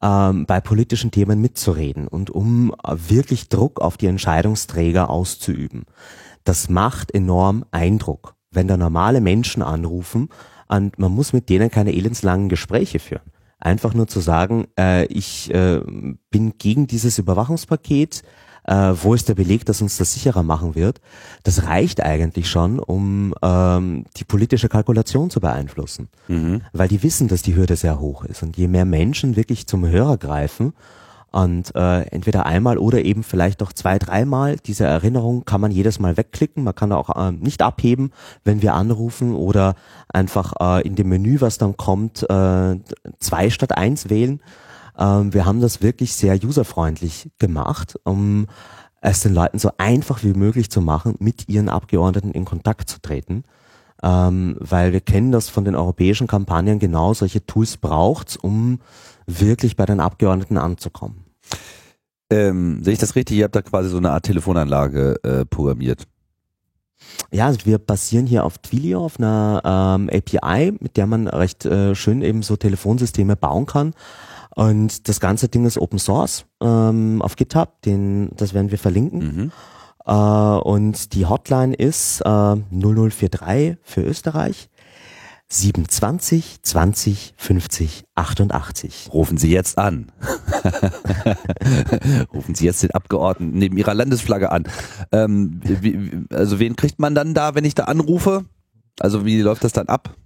ähm, 0.00 0.46
bei 0.46 0.60
politischen 0.60 1.10
Themen 1.10 1.40
mitzureden 1.40 2.08
und 2.08 2.30
um 2.30 2.74
wirklich 2.84 3.48
Druck 3.48 3.80
auf 3.80 3.96
die 3.96 4.06
Entscheidungsträger 4.06 5.10
auszuüben. 5.10 5.84
Das 6.44 6.70
macht 6.70 7.12
enorm 7.12 7.64
Eindruck 7.72 8.34
wenn 8.54 8.68
da 8.68 8.76
normale 8.76 9.20
Menschen 9.20 9.62
anrufen 9.62 10.28
und 10.68 10.98
man 10.98 11.12
muss 11.12 11.32
mit 11.32 11.48
denen 11.48 11.70
keine 11.70 11.92
elendslangen 11.92 12.48
Gespräche 12.48 12.98
führen. 12.98 13.22
Einfach 13.58 13.94
nur 13.94 14.06
zu 14.08 14.20
sagen, 14.20 14.66
äh, 14.78 15.06
ich 15.06 15.52
äh, 15.52 15.80
bin 16.30 16.54
gegen 16.58 16.86
dieses 16.86 17.18
Überwachungspaket, 17.18 18.22
äh, 18.64 18.92
wo 19.02 19.14
ist 19.14 19.28
der 19.28 19.34
Beleg, 19.34 19.64
dass 19.64 19.82
uns 19.82 19.96
das 19.96 20.14
sicherer 20.14 20.42
machen 20.42 20.74
wird, 20.74 21.00
das 21.42 21.64
reicht 21.64 22.02
eigentlich 22.02 22.48
schon, 22.48 22.78
um 22.78 23.34
ähm, 23.42 24.04
die 24.16 24.24
politische 24.24 24.68
Kalkulation 24.68 25.30
zu 25.30 25.40
beeinflussen. 25.40 26.08
Mhm. 26.28 26.62
Weil 26.72 26.88
die 26.88 27.02
wissen, 27.02 27.28
dass 27.28 27.42
die 27.42 27.56
Hürde 27.56 27.76
sehr 27.76 28.00
hoch 28.00 28.24
ist. 28.24 28.42
Und 28.42 28.56
je 28.56 28.68
mehr 28.68 28.84
Menschen 28.84 29.36
wirklich 29.36 29.66
zum 29.66 29.86
Hörer 29.86 30.16
greifen, 30.16 30.72
und 31.34 31.74
äh, 31.74 32.02
entweder 32.10 32.46
einmal 32.46 32.78
oder 32.78 33.04
eben 33.04 33.24
vielleicht 33.24 33.60
auch 33.64 33.72
zwei, 33.72 33.98
dreimal. 33.98 34.54
Diese 34.54 34.84
Erinnerung 34.84 35.44
kann 35.44 35.60
man 35.60 35.72
jedes 35.72 35.98
Mal 35.98 36.16
wegklicken. 36.16 36.62
Man 36.62 36.76
kann 36.76 36.92
auch 36.92 37.10
äh, 37.16 37.32
nicht 37.32 37.60
abheben, 37.60 38.12
wenn 38.44 38.62
wir 38.62 38.74
anrufen 38.74 39.34
oder 39.34 39.74
einfach 40.08 40.52
äh, 40.60 40.86
in 40.86 40.94
dem 40.94 41.08
Menü, 41.08 41.40
was 41.40 41.58
dann 41.58 41.76
kommt, 41.76 42.22
äh, 42.22 42.76
zwei 43.18 43.50
statt 43.50 43.76
eins 43.76 44.10
wählen. 44.10 44.40
Ähm, 44.98 45.32
wir 45.32 45.46
haben 45.46 45.60
das 45.60 45.82
wirklich 45.82 46.14
sehr 46.14 46.42
userfreundlich 46.42 47.30
gemacht, 47.38 47.98
um 48.04 48.46
es 49.00 49.20
den 49.20 49.34
Leuten 49.34 49.58
so 49.58 49.70
einfach 49.76 50.22
wie 50.22 50.32
möglich 50.32 50.70
zu 50.70 50.80
machen, 50.80 51.16
mit 51.18 51.48
ihren 51.48 51.68
Abgeordneten 51.68 52.30
in 52.30 52.44
Kontakt 52.44 52.88
zu 52.88 53.00
treten. 53.00 53.44
Ähm, 54.02 54.56
weil 54.58 54.92
wir 54.92 55.00
kennen 55.00 55.32
das 55.32 55.48
von 55.48 55.64
den 55.64 55.74
europäischen 55.74 56.26
Kampagnen 56.26 56.78
genau, 56.78 57.14
solche 57.14 57.44
Tools 57.46 57.76
braucht's, 57.76 58.36
um 58.36 58.80
wirklich 59.26 59.76
bei 59.76 59.86
den 59.86 60.00
Abgeordneten 60.00 60.58
anzukommen. 60.58 61.24
Ähm, 62.30 62.82
sehe 62.82 62.94
ich 62.94 62.98
das 62.98 63.14
richtig? 63.14 63.36
Ihr 63.38 63.44
habt 63.44 63.56
da 63.56 63.62
quasi 63.62 63.88
so 63.88 63.98
eine 63.98 64.10
Art 64.10 64.24
Telefonanlage 64.24 65.22
äh, 65.22 65.44
programmiert. 65.44 66.06
Ja, 67.30 67.46
also 67.46 67.58
wir 67.64 67.78
basieren 67.78 68.26
hier 68.26 68.44
auf 68.44 68.58
Twilio, 68.58 69.04
auf 69.04 69.18
einer 69.18 69.60
ähm, 69.64 70.10
API, 70.10 70.72
mit 70.80 70.96
der 70.96 71.06
man 71.06 71.28
recht 71.28 71.64
äh, 71.64 71.94
schön 71.94 72.22
eben 72.22 72.42
so 72.42 72.56
Telefonsysteme 72.56 73.36
bauen 73.36 73.66
kann. 73.66 73.94
Und 74.54 75.08
das 75.08 75.20
ganze 75.20 75.48
Ding 75.48 75.66
ist 75.66 75.78
Open 75.78 75.98
Source 75.98 76.46
ähm, 76.62 77.20
auf 77.22 77.36
GitHub, 77.36 77.82
den, 77.82 78.30
das 78.36 78.54
werden 78.54 78.70
wir 78.70 78.78
verlinken. 78.78 79.18
Mhm. 79.18 79.52
Äh, 80.06 80.12
und 80.12 81.14
die 81.14 81.26
Hotline 81.26 81.74
ist 81.74 82.20
äh, 82.20 82.56
0043 82.70 83.78
für 83.82 84.02
Österreich. 84.02 84.68
27 85.48 86.62
20 86.62 87.34
50 87.36 88.04
88. 88.14 89.10
Rufen 89.12 89.36
Sie 89.36 89.50
jetzt 89.50 89.78
an. 89.78 90.10
Rufen 92.32 92.54
Sie 92.54 92.64
jetzt 92.64 92.82
den 92.82 92.92
Abgeordneten 92.92 93.58
neben 93.58 93.76
Ihrer 93.76 93.94
Landesflagge 93.94 94.50
an. 94.50 94.64
Ähm, 95.12 95.60
wie, 95.62 96.24
also 96.34 96.58
wen 96.58 96.76
kriegt 96.76 96.98
man 96.98 97.14
dann 97.14 97.34
da, 97.34 97.54
wenn 97.54 97.64
ich 97.64 97.74
da 97.74 97.84
anrufe? 97.84 98.46
Also 99.00 99.26
wie 99.26 99.42
läuft 99.42 99.64
das 99.64 99.72
dann 99.72 99.88
ab? 99.88 100.16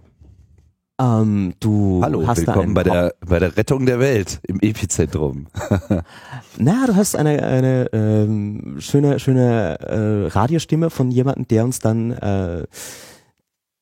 Ähm, 0.99 1.53
du 1.61 2.01
Hallo, 2.03 2.27
hast 2.27 2.45
willkommen 2.45 2.73
bei 2.73 2.83
der, 2.83 3.13
bei 3.25 3.39
der 3.39 3.55
Rettung 3.55 3.85
der 3.85 3.99
Welt 3.99 4.41
im 4.45 4.59
Epizentrum. 4.59 5.47
Na, 6.57 6.87
du 6.87 6.95
hast 6.95 7.15
eine, 7.15 7.41
eine 7.41 7.89
ähm, 7.93 8.75
schöne, 8.79 9.17
schöne 9.19 9.79
äh, 9.79 10.27
Radiostimme 10.27 10.89
von 10.89 11.09
jemandem, 11.09 11.47
der 11.47 11.63
uns 11.63 11.79
dann 11.79 12.11
äh, 12.11 12.65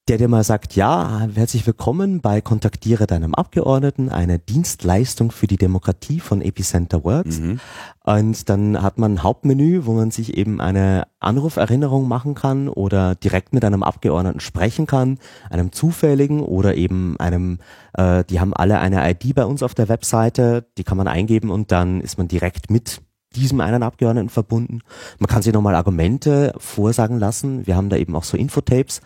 der 0.08 0.18
dir 0.18 0.30
mal 0.30 0.43
sagt, 0.45 0.76
ja, 0.78 1.28
herzlich 1.36 1.68
willkommen 1.68 2.22
bei 2.22 2.39
Kontaktiere 2.39 3.08
deinem 3.08 3.36
Abgeordneten, 3.36 4.08
eine 4.10 4.39
Dienstleistung 4.39 5.32
für 5.32 5.47
die 5.47 5.58
Demokratie 5.58 6.22
von 6.22 6.41
Epicenter 6.41 7.03
Works. 7.03 7.39
Mhm. 7.39 7.60
Und 8.05 8.47
dann 8.47 8.82
hat 8.82 8.97
man 8.97 9.16
ein 9.16 9.24
Hauptmenü, 9.24 9.82
wo 9.84 9.91
man 9.91 10.12
sich 10.12 10.38
eben 10.38 10.62
eine 10.62 11.08
Anruferinnerung 11.20 12.08
machen 12.08 12.36
kann 12.36 12.70
oder 12.70 13.16
direkt 13.16 13.51
mit 13.51 13.66
einem 13.66 13.84
Abgeordneten 13.84 14.39
sprechen 14.39 14.88
kann, 14.88 15.20
einem 15.49 15.74
zufälligen 15.74 16.39
oder 16.39 16.76
eben 16.76 17.20
einem, 17.20 17.60
äh, 17.93 18.24
die 18.24 18.39
haben 18.39 18.53
alle 18.53 18.80
eine 18.80 19.10
ID 19.10 19.36
bei 19.36 19.45
uns 19.45 19.62
auf 19.62 19.76
der 19.76 19.89
Webseite, 19.89 20.68
die 20.78 20.86
kann 20.86 20.97
man 20.97 21.10
eingeben 21.10 21.49
und 21.49 21.74
dann 21.74 21.99
ist 21.99 22.18
man 22.18 22.30
direkt 22.30 22.72
mit 22.72 23.01
diesem 23.36 23.60
einen 23.60 23.84
Abgeordneten 23.84 24.30
verbunden. 24.30 24.80
Man 25.20 25.28
kann 25.28 25.41
sich 25.41 25.51
nochmal 25.51 25.76
Argumente 25.76 26.53
vorsagen 26.58 27.20
lassen. 27.20 27.68
Wir 27.68 27.76
haben 27.76 27.89
da 27.89 27.97
eben 27.97 28.16
auch 28.16 28.24
so 28.24 28.38
Infotapes 28.38 29.01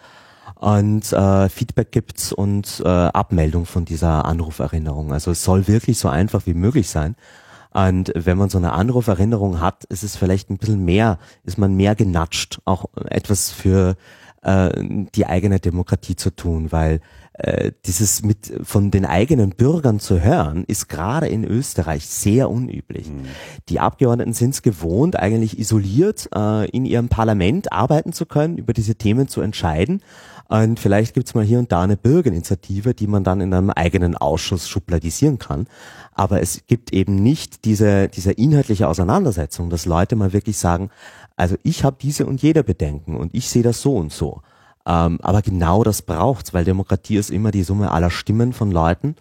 und 0.62 1.12
äh, 1.12 1.50
Feedback 1.50 1.92
gibt's 1.92 2.32
und 2.32 2.84
äh, 2.86 2.88
Abmeldung 2.88 3.66
von 3.66 3.84
dieser 3.84 4.26
Anruferinnerung. 4.26 5.12
Also 5.12 5.32
es 5.32 5.44
soll 5.44 5.68
wirklich 5.68 5.98
so 5.98 6.08
einfach 6.08 6.46
wie 6.46 6.54
möglich 6.54 6.88
sein. 6.88 7.16
Und 7.72 8.12
wenn 8.14 8.38
man 8.38 8.50
so 8.50 8.60
eine 8.60 8.74
Anruferinnerung 8.74 9.60
hat, 9.60 9.86
ist 9.86 10.04
es 10.04 10.16
vielleicht 10.16 10.52
ein 10.52 10.60
bisschen 10.60 10.86
mehr, 10.86 11.18
ist 11.44 11.58
man 11.58 11.74
mehr 11.74 11.96
genatscht, 11.96 12.60
auch 12.66 12.86
etwas 13.10 13.50
für 13.50 13.96
äh, 14.44 14.70
die 15.16 15.26
eigene 15.26 15.60
Demokratie 15.60 16.16
zu 16.16 16.30
tun, 16.30 16.72
weil 16.72 17.00
äh, 17.34 17.72
dieses 17.86 18.24
mit 18.24 18.54
von 18.62 18.92
den 18.92 19.06
eigenen 19.06 19.52
Bürgern 19.52 20.00
zu 20.00 20.22
hören, 20.22 20.64
ist 20.68 20.90
gerade 20.90 21.28
in 21.28 21.44
Österreich 21.44 22.06
sehr 22.06 22.52
unüblich. 22.52 23.10
Mhm. 23.10 23.22
Die 23.70 23.80
Abgeordneten 23.80 24.34
sind 24.34 24.52
es 24.52 24.62
gewohnt, 24.62 25.16
eigentlich 25.16 25.58
isoliert 25.58 26.30
äh, 26.36 26.70
in 26.70 26.86
ihrem 26.86 27.10
Parlament 27.10 27.72
arbeiten 27.72 28.14
zu 28.14 28.28
können, 28.28 28.60
über 28.60 28.74
diese 28.74 28.94
Themen 28.94 29.28
zu 29.28 29.42
entscheiden. 29.42 30.04
Und 30.52 30.82
vielleicht 30.82 31.14
gibt's 31.14 31.34
mal 31.34 31.46
hier 31.46 31.60
und 31.60 31.72
da 31.72 31.82
eine 31.82 31.96
Bürgerinitiative, 31.96 32.94
die 32.94 33.08
man 33.08 33.24
dann 33.24 33.40
in 33.40 33.54
einem 33.54 33.70
eigenen 33.70 34.18
Ausschuss 34.18 34.68
schubladisieren 34.68 35.40
kann. 35.40 35.66
Aber 36.14 36.42
es 36.42 36.68
gibt 36.68 36.92
eben 36.92 37.16
nicht 37.16 37.64
diese, 37.64 38.10
diese 38.10 38.34
inhaltliche 38.34 38.90
Auseinandersetzung, 38.90 39.70
dass 39.70 39.86
Leute 39.86 40.18
mal 40.18 40.34
wirklich 40.34 40.58
sagen, 40.58 40.90
also 41.38 41.56
ich 41.64 41.86
habe 41.86 41.96
diese 42.02 42.26
und 42.26 42.42
jede 42.42 42.66
Bedenken 42.66 43.16
und 43.16 43.34
ich 43.34 43.48
sehe 43.48 43.64
das 43.64 43.82
so 43.82 43.96
und 43.96 44.12
so. 44.12 44.42
Ähm, 44.86 45.20
aber 45.22 45.42
genau 45.42 45.86
das 45.86 46.02
braucht's, 46.02 46.54
weil 46.54 46.66
Demokratie 46.66 47.16
ist 47.16 47.30
immer 47.30 47.52
die 47.52 47.64
Summe 47.64 47.92
aller 47.92 48.10
Stimmen 48.10 48.52
von 48.52 48.72
Leuten. 48.72 49.16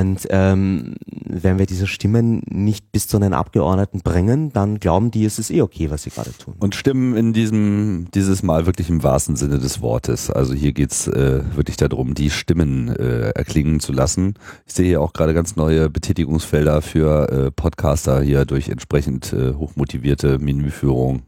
Und 0.00 0.26
ähm, 0.30 0.96
wenn 1.24 1.58
wir 1.58 1.66
diese 1.66 1.86
Stimmen 1.86 2.42
nicht 2.50 2.90
bis 2.90 3.06
zu 3.06 3.20
den 3.20 3.32
Abgeordneten 3.32 4.00
bringen, 4.00 4.52
dann 4.52 4.80
glauben 4.80 5.12
die, 5.12 5.24
es 5.24 5.38
ist 5.38 5.52
eh 5.52 5.62
okay, 5.62 5.88
was 5.88 6.02
sie 6.02 6.10
gerade 6.10 6.32
tun. 6.36 6.54
Und 6.58 6.74
Stimmen 6.74 7.16
in 7.16 7.32
diesem, 7.32 8.08
dieses 8.12 8.42
Mal 8.42 8.66
wirklich 8.66 8.90
im 8.90 9.04
wahrsten 9.04 9.36
Sinne 9.36 9.60
des 9.60 9.80
Wortes. 9.80 10.30
Also 10.30 10.52
hier 10.52 10.72
geht's 10.72 11.06
äh, 11.06 11.42
wirklich 11.54 11.76
darum, 11.76 12.14
die 12.14 12.30
Stimmen 12.30 12.88
äh, 12.88 13.30
erklingen 13.30 13.78
zu 13.78 13.92
lassen. 13.92 14.34
Ich 14.66 14.74
sehe 14.74 14.86
hier 14.86 15.00
auch 15.00 15.12
gerade 15.12 15.32
ganz 15.32 15.54
neue 15.54 15.88
Betätigungsfelder 15.90 16.82
für 16.82 17.28
äh, 17.30 17.50
Podcaster 17.52 18.20
hier 18.20 18.46
durch 18.46 18.70
entsprechend 18.70 19.32
äh, 19.32 19.54
hochmotivierte 19.54 20.40
Menüführung 20.40 21.22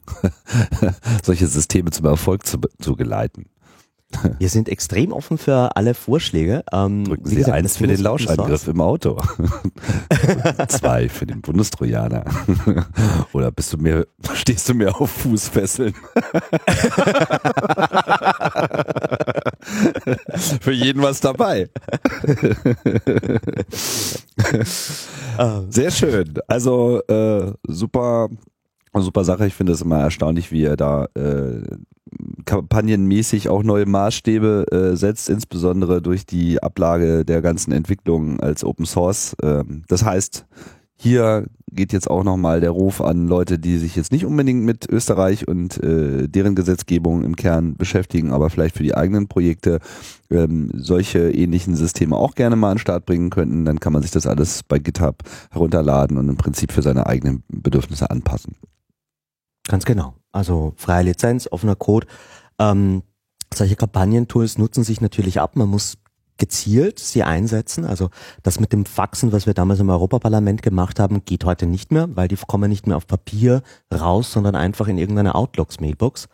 solche 1.22 1.46
Systeme 1.46 1.92
zum 1.92 2.06
Erfolg 2.06 2.44
zu, 2.44 2.58
zu 2.80 2.96
geleiten. 2.96 3.46
Wir 4.38 4.48
sind 4.48 4.68
extrem 4.68 5.12
offen 5.12 5.38
für 5.38 5.76
alle 5.76 5.94
Vorschläge. 5.94 6.64
Ähm, 6.72 7.04
Drücken 7.04 7.28
Sie 7.28 7.36
gesagt, 7.36 7.56
eins 7.56 7.76
für 7.76 7.86
den 7.86 8.00
Lauschangriff 8.00 8.68
im 8.68 8.80
Auto. 8.80 9.20
Zwei 10.68 11.08
für 11.08 11.26
den 11.26 11.40
Bundestrojaner. 11.40 12.24
Oder 13.32 13.50
bist 13.50 13.72
du 13.72 13.78
mir, 13.78 14.06
stehst 14.34 14.68
du 14.68 14.74
mir 14.74 14.94
auf 15.00 15.10
Fußfesseln? 15.10 15.94
für 20.60 20.72
jeden 20.72 21.02
was 21.02 21.20
dabei. 21.20 21.68
Sehr 25.70 25.90
schön. 25.90 26.34
Also 26.46 27.02
äh, 27.08 27.52
super 27.66 28.28
super 28.94 29.24
Sache. 29.24 29.46
Ich 29.46 29.54
finde 29.54 29.72
es 29.72 29.82
immer 29.82 29.98
erstaunlich, 30.00 30.52
wie 30.52 30.64
er 30.64 30.76
da 30.76 31.06
äh, 31.14 31.60
kampagnenmäßig 32.44 33.48
auch 33.48 33.62
neue 33.62 33.86
Maßstäbe 33.86 34.66
äh, 34.70 34.96
setzt, 34.96 35.28
insbesondere 35.28 36.02
durch 36.02 36.26
die 36.26 36.62
Ablage 36.62 37.24
der 37.24 37.42
ganzen 37.42 37.72
Entwicklungen 37.72 38.40
als 38.40 38.64
Open 38.64 38.86
Source. 38.86 39.36
Ähm, 39.42 39.82
das 39.88 40.04
heißt, 40.04 40.46
hier 40.98 41.46
geht 41.70 41.92
jetzt 41.92 42.08
auch 42.08 42.24
nochmal 42.24 42.60
der 42.60 42.70
Ruf 42.70 43.02
an 43.02 43.28
Leute, 43.28 43.58
die 43.58 43.76
sich 43.76 43.96
jetzt 43.96 44.12
nicht 44.12 44.24
unbedingt 44.24 44.64
mit 44.64 44.88
Österreich 44.88 45.46
und 45.46 45.82
äh, 45.82 46.26
deren 46.26 46.54
Gesetzgebung 46.54 47.22
im 47.22 47.36
Kern 47.36 47.76
beschäftigen, 47.76 48.32
aber 48.32 48.48
vielleicht 48.48 48.76
für 48.76 48.82
die 48.82 48.94
eigenen 48.94 49.28
Projekte 49.28 49.80
ähm, 50.30 50.70
solche 50.74 51.30
ähnlichen 51.30 51.76
Systeme 51.76 52.16
auch 52.16 52.34
gerne 52.34 52.56
mal 52.56 52.70
an 52.70 52.76
den 52.76 52.80
Start 52.80 53.04
bringen 53.04 53.28
könnten. 53.28 53.66
Dann 53.66 53.78
kann 53.78 53.92
man 53.92 54.02
sich 54.02 54.10
das 54.10 54.26
alles 54.26 54.62
bei 54.62 54.78
GitHub 54.78 55.22
herunterladen 55.50 56.16
und 56.16 56.28
im 56.28 56.36
Prinzip 56.36 56.72
für 56.72 56.82
seine 56.82 57.06
eigenen 57.06 57.42
Bedürfnisse 57.48 58.10
anpassen. 58.10 58.56
Ganz 59.68 59.84
genau. 59.84 60.14
Also 60.32 60.74
freie 60.76 61.04
Lizenz, 61.04 61.48
offener 61.50 61.76
Code. 61.76 62.06
Ähm, 62.58 63.02
solche 63.52 63.76
Kampagnentools 63.76 64.58
nutzen 64.58 64.84
sich 64.84 65.00
natürlich 65.00 65.40
ab. 65.40 65.56
Man 65.56 65.68
muss 65.68 65.98
gezielt 66.38 66.98
sie 66.98 67.22
einsetzen. 67.22 67.84
Also 67.84 68.10
das 68.42 68.60
mit 68.60 68.72
dem 68.72 68.84
Faxen, 68.84 69.32
was 69.32 69.46
wir 69.46 69.54
damals 69.54 69.80
im 69.80 69.88
Europaparlament 69.88 70.62
gemacht 70.62 71.00
haben, 71.00 71.24
geht 71.24 71.44
heute 71.44 71.66
nicht 71.66 71.92
mehr, 71.92 72.14
weil 72.14 72.28
die 72.28 72.36
kommen 72.36 72.68
nicht 72.68 72.86
mehr 72.86 72.96
auf 72.96 73.06
Papier 73.06 73.62
raus, 73.92 74.32
sondern 74.32 74.54
einfach 74.54 74.88
in 74.88 74.98
irgendeine 74.98 75.34
Outlooks-Mailbox. 75.34 76.28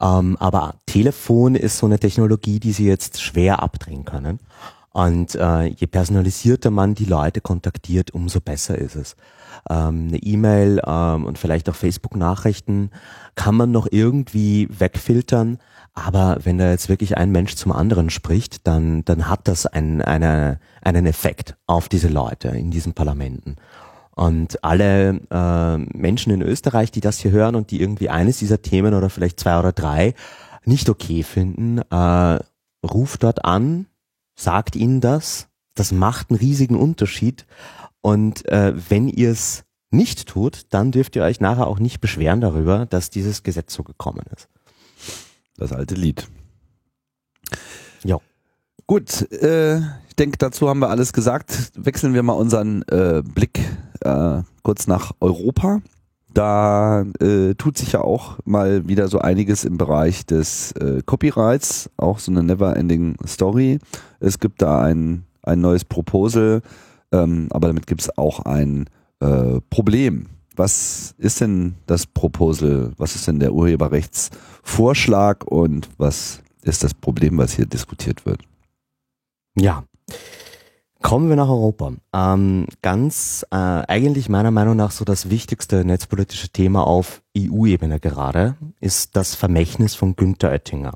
Ähm, 0.00 0.36
aber 0.38 0.74
Telefon 0.86 1.54
ist 1.54 1.78
so 1.78 1.86
eine 1.86 1.98
Technologie, 1.98 2.58
die 2.60 2.72
sie 2.72 2.86
jetzt 2.86 3.20
schwer 3.20 3.62
abdrehen 3.62 4.04
können. 4.04 4.40
Und 4.90 5.36
äh, 5.36 5.66
je 5.66 5.86
personalisierter 5.86 6.70
man 6.70 6.94
die 6.94 7.04
Leute 7.04 7.40
kontaktiert, 7.40 8.12
umso 8.12 8.40
besser 8.40 8.76
ist 8.76 8.96
es 8.96 9.16
ähm, 9.68 10.08
eine 10.08 10.18
E-Mail 10.18 10.80
ähm, 10.86 11.24
und 11.24 11.38
vielleicht 11.38 11.68
auch 11.68 11.74
Facebook-Nachrichten 11.74 12.90
kann 13.34 13.54
man 13.54 13.70
noch 13.70 13.86
irgendwie 13.90 14.68
wegfiltern. 14.70 15.58
Aber 15.94 16.38
wenn 16.44 16.58
da 16.58 16.70
jetzt 16.70 16.88
wirklich 16.88 17.16
ein 17.16 17.32
Mensch 17.32 17.56
zum 17.56 17.72
anderen 17.72 18.10
spricht, 18.10 18.66
dann, 18.66 19.04
dann 19.04 19.28
hat 19.28 19.48
das 19.48 19.66
einen, 19.66 20.00
eine, 20.00 20.60
einen 20.82 21.06
Effekt 21.06 21.56
auf 21.66 21.88
diese 21.88 22.08
Leute 22.08 22.48
in 22.48 22.70
diesen 22.70 22.94
Parlamenten. 22.94 23.56
Und 24.14 24.64
alle 24.64 25.20
äh, 25.30 25.76
Menschen 25.96 26.32
in 26.32 26.42
Österreich, 26.42 26.90
die 26.90 27.00
das 27.00 27.18
hier 27.18 27.30
hören 27.30 27.54
und 27.54 27.70
die 27.70 27.80
irgendwie 27.80 28.10
eines 28.10 28.38
dieser 28.38 28.62
Themen 28.62 28.94
oder 28.94 29.10
vielleicht 29.10 29.38
zwei 29.38 29.58
oder 29.58 29.72
drei 29.72 30.14
nicht 30.64 30.88
okay 30.88 31.22
finden, 31.22 31.78
äh, 31.78 32.38
ruft 32.84 33.22
dort 33.22 33.44
an, 33.44 33.86
sagt 34.34 34.76
ihnen 34.76 35.00
das. 35.00 35.48
Das 35.74 35.92
macht 35.92 36.30
einen 36.30 36.38
riesigen 36.40 36.76
Unterschied. 36.76 37.46
Und 38.00 38.46
äh, 38.48 38.72
wenn 38.88 39.08
ihr 39.08 39.30
es 39.30 39.64
nicht 39.90 40.28
tut, 40.28 40.62
dann 40.70 40.92
dürft 40.92 41.16
ihr 41.16 41.22
euch 41.22 41.40
nachher 41.40 41.66
auch 41.66 41.78
nicht 41.78 42.00
beschweren 42.00 42.40
darüber, 42.40 42.86
dass 42.86 43.10
dieses 43.10 43.42
Gesetz 43.42 43.74
so 43.74 43.82
gekommen 43.82 44.24
ist. 44.34 44.48
Das 45.56 45.72
alte 45.72 45.94
Lied. 45.94 46.28
Ja. 48.04 48.18
Gut, 48.86 49.30
äh, 49.32 49.78
ich 50.08 50.16
denke, 50.18 50.38
dazu 50.38 50.68
haben 50.68 50.80
wir 50.80 50.90
alles 50.90 51.12
gesagt. 51.12 51.72
Wechseln 51.74 52.14
wir 52.14 52.22
mal 52.22 52.34
unseren 52.34 52.82
äh, 52.88 53.22
Blick 53.22 53.60
äh, 54.00 54.42
kurz 54.62 54.86
nach 54.86 55.12
Europa. 55.20 55.80
Da 56.32 57.04
äh, 57.20 57.54
tut 57.54 57.78
sich 57.78 57.92
ja 57.92 58.00
auch 58.02 58.38
mal 58.44 58.86
wieder 58.86 59.08
so 59.08 59.18
einiges 59.18 59.64
im 59.64 59.78
Bereich 59.78 60.26
des 60.26 60.72
äh, 60.72 61.02
Copyrights, 61.04 61.90
auch 61.96 62.18
so 62.18 62.30
eine 62.30 62.42
Never-Ending 62.42 63.16
Story. 63.26 63.78
Es 64.20 64.38
gibt 64.38 64.62
da 64.62 64.80
ein, 64.82 65.24
ein 65.42 65.60
neues 65.60 65.84
Proposal, 65.84 66.62
ähm, 67.12 67.48
aber 67.50 67.68
damit 67.68 67.86
gibt 67.86 68.02
es 68.02 68.16
auch 68.18 68.40
ein 68.40 68.88
äh, 69.20 69.60
Problem. 69.70 70.26
Was 70.56 71.14
ist 71.18 71.40
denn 71.40 71.76
das 71.86 72.06
Proposal? 72.06 72.92
Was 72.96 73.14
ist 73.14 73.28
denn 73.28 73.38
der 73.38 73.52
Urheberrechtsvorschlag 73.52 75.44
und 75.44 75.88
was 75.98 76.42
ist 76.62 76.82
das 76.82 76.94
Problem, 76.94 77.38
was 77.38 77.52
hier 77.52 77.66
diskutiert 77.66 78.26
wird? 78.26 78.42
Ja. 79.56 79.84
Kommen 81.00 81.28
wir 81.28 81.36
nach 81.36 81.48
Europa. 81.48 81.92
Ähm, 82.12 82.66
ganz 82.82 83.46
äh, 83.52 83.56
eigentlich 83.56 84.28
meiner 84.28 84.50
Meinung 84.50 84.74
nach 84.74 84.90
so 84.90 85.04
das 85.04 85.30
wichtigste 85.30 85.84
netzpolitische 85.84 86.48
Thema 86.48 86.84
auf 86.88 87.22
EU-Ebene 87.36 88.00
gerade 88.00 88.56
ist 88.80 89.14
das 89.14 89.36
Vermächtnis 89.36 89.94
von 89.94 90.16
Günther 90.16 90.50
Oettinger. 90.50 90.94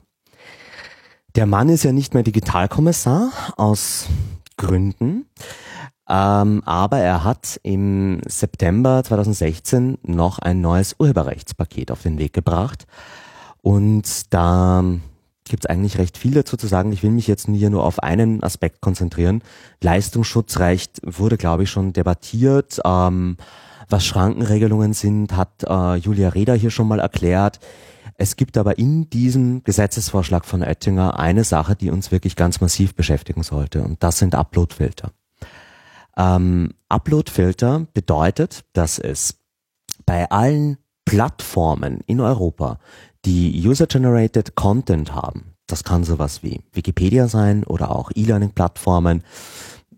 Der 1.37 1.47
Mann 1.47 1.69
ist 1.69 1.85
ja 1.85 1.93
nicht 1.93 2.15
mehr 2.15 2.25
Digitalkommissar 2.25 3.31
aus 3.57 4.09
Gründen, 4.57 5.27
ähm, 6.13 6.63
aber 6.67 6.99
er 6.99 7.25
hat 7.25 7.59
im 7.63 8.21
September 8.29 9.03
2016 9.03 9.97
noch 10.03 10.39
ein 10.39 10.61
neues 10.61 10.97
Urheberrechtspaket 10.99 11.91
auf 11.91 12.03
den 12.03 12.19
Weg 12.19 12.35
gebracht. 12.35 12.87
Und 13.63 14.35
da 14.35 14.85
gibt 15.49 15.65
es 15.65 15.71
eigentlich 15.71 15.97
recht 15.97 16.19
viel 16.19 16.33
dazu 16.33 16.59
zu 16.59 16.67
sagen. 16.67 16.93
Ich 16.93 17.03
will 17.03 17.13
mich 17.13 17.29
jetzt 17.29 17.47
hier 17.47 17.71
nur 17.71 17.85
auf 17.85 18.03
einen 18.03 18.43
Aspekt 18.43 18.83
konzentrieren. 18.83 19.43
Leistungsschutzrecht 19.83 21.01
wurde, 21.03 21.39
glaube 21.39 21.63
ich, 21.63 21.71
schon 21.71 21.95
debattiert. 21.95 22.81
Ähm, 22.85 23.39
was 23.89 24.05
Schrankenregelungen 24.05 24.93
sind, 24.93 25.35
hat 25.35 25.65
äh, 25.67 25.95
Julia 25.95 26.29
Reda 26.29 26.53
hier 26.53 26.71
schon 26.71 26.89
mal 26.89 27.01
erklärt. 27.01 27.59
Es 28.19 28.37
gibt 28.37 28.59
aber 28.59 28.77
in 28.77 29.09
diesem 29.09 29.65
Gesetzesvorschlag 29.65 30.45
von 30.45 30.63
Oettinger 30.63 31.19
eine 31.19 31.45
Sache, 31.45 31.75
die 31.75 31.91
uns 31.91 32.13
wirklich 32.13 32.37
ganz 32.37 32.61
massiv 32.61 32.95
beschäftigen 32.95 33.43
sollte. 33.43 33.83
Und 33.83 34.03
das 34.03 34.19
sind 34.19 34.35
Uploadfilter. 34.35 35.13
Ähm, 36.17 36.75
Uploadfilter 36.89 37.87
bedeutet, 37.95 38.65
dass 38.73 38.99
es 38.99 39.39
bei 40.05 40.31
allen 40.31 40.79
Plattformen 41.05 42.01
in 42.07 42.21
Europa, 42.21 42.79
die 43.25 43.67
User-Generated 43.67 44.55
Content 44.55 45.15
haben, 45.15 45.53
das 45.67 45.85
kann 45.85 46.05
sowas 46.05 46.43
wie 46.43 46.61
Wikipedia 46.73 47.29
sein 47.29 47.65
oder 47.65 47.95
auch 47.95 48.11
E-Learning-Plattformen, 48.15 49.23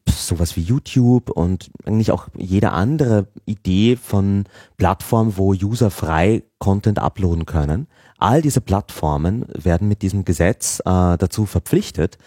sowas 0.08 0.56
wie 0.56 0.60
YouTube 0.60 1.30
und 1.30 1.70
eigentlich 1.84 2.12
auch 2.12 2.28
jede 2.36 2.72
andere 2.72 3.26
Idee 3.44 3.96
von 3.96 4.44
Plattform, 4.76 5.36
wo 5.36 5.52
User 5.52 5.90
frei 5.90 6.44
Content 6.58 6.98
uploaden 6.98 7.46
können. 7.46 7.88
All 8.18 8.40
diese 8.40 8.60
Plattformen 8.60 9.46
werden 9.52 9.88
mit 9.88 10.02
diesem 10.02 10.24
Gesetz 10.24 10.80
äh, 10.80 11.16
dazu 11.18 11.46
verpflichtet, 11.46 12.18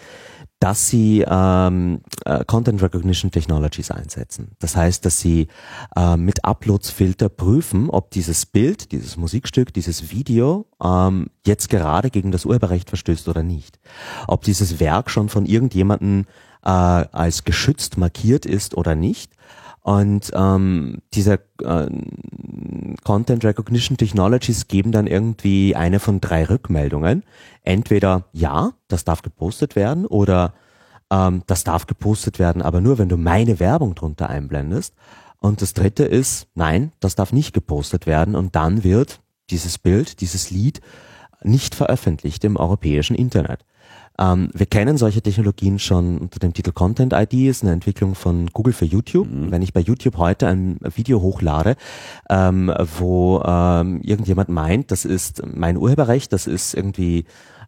dass 0.60 0.88
sie 0.88 1.24
ähm, 1.28 2.02
äh, 2.26 2.44
Content 2.46 2.82
Recognition 2.82 3.30
Technologies 3.30 3.92
einsetzen. 3.92 4.52
Das 4.60 4.76
heißt, 4.76 5.06
dass 5.06 5.20
sie 5.20 5.48
äh, 5.96 6.18
mit 6.18 6.46
Uploadsfilter 6.46 7.30
prüfen, 7.30 7.90
ob 7.90 8.10
dieses 8.12 8.46
Bild, 8.48 8.92
dieses 8.92 9.18
Musikstück, 9.18 9.72
dieses 9.74 10.12
Video 10.12 10.66
ähm, 10.84 11.28
jetzt 11.46 11.70
gerade 11.70 12.10
gegen 12.10 12.32
das 12.32 12.46
Urheberrecht 12.46 12.90
verstößt 12.90 13.28
oder 13.28 13.44
nicht. 13.44 13.80
Ob 14.28 14.44
dieses 14.44 14.80
Werk 14.80 15.12
schon 15.12 15.30
von 15.30 15.46
irgendjemandem 15.46 16.26
äh, 16.64 16.70
als 16.70 17.44
geschützt 17.44 17.98
markiert 17.98 18.46
ist 18.46 18.76
oder 18.76 18.96
nicht. 18.96 19.32
Und 19.88 20.32
ähm, 20.34 20.98
diese 21.14 21.40
äh, 21.64 21.88
Content 23.06 23.46
Recognition 23.46 23.96
Technologies 23.96 24.68
geben 24.68 24.92
dann 24.92 25.08
irgendwie 25.08 25.78
eine 25.78 26.02
von 26.02 26.20
drei 26.20 26.44
Rückmeldungen. 26.44 27.24
Entweder 27.64 28.26
ja, 28.34 28.74
das 28.90 29.06
darf 29.06 29.22
gepostet 29.22 29.78
werden 29.78 30.06
oder 30.06 30.54
ähm, 31.10 31.44
das 31.48 31.64
darf 31.64 31.88
gepostet 31.88 32.38
werden, 32.38 32.62
aber 32.62 32.82
nur 32.82 32.98
wenn 32.98 33.08
du 33.08 33.16
meine 33.16 33.62
Werbung 33.62 33.96
drunter 33.96 34.30
einblendest. 34.30 34.94
Und 35.40 35.62
das 35.62 35.74
dritte 35.74 36.04
ist, 36.04 36.48
nein, 36.54 36.92
das 37.00 37.16
darf 37.16 37.32
nicht 37.32 37.54
gepostet 37.54 38.08
werden 38.08 38.36
und 38.36 38.58
dann 38.58 38.84
wird 38.84 39.22
dieses 39.52 39.78
Bild, 39.78 40.20
dieses 40.20 40.52
Lied 40.52 40.82
nicht 41.44 41.76
veröffentlicht 41.76 42.44
im 42.44 42.58
europäischen 42.58 43.16
Internet. 43.16 43.64
Ähm, 44.20 44.50
wir 44.54 44.66
kennen 44.66 44.98
solche 44.98 45.22
Technologien 45.22 45.80
schon 45.80 46.18
unter 46.18 46.40
dem 46.40 46.54
Titel 46.54 46.72
Content 46.72 47.14
ID, 47.14 47.34
ist 47.50 47.64
eine 47.64 47.74
Entwicklung 47.74 48.16
von 48.16 48.48
Google 48.48 48.74
für 48.74 48.86
YouTube. 48.86 49.30
Mhm. 49.30 49.52
Wenn 49.52 49.62
ich 49.62 49.74
bei 49.74 49.80
YouTube 49.80 50.18
heute 50.18 50.48
ein 50.48 50.80
Video 50.96 51.22
hochlade, 51.22 51.76
ähm, 52.30 52.74
wo 52.98 53.42
ähm, 53.46 54.02
irgendjemand 54.02 54.50
meint, 54.50 54.92
das 54.92 55.06
ist 55.06 55.44
mein 55.46 55.78
Urheberrecht, 55.78 56.34
das 56.34 56.48
ist 56.48 56.74
irgendwie 56.74 57.26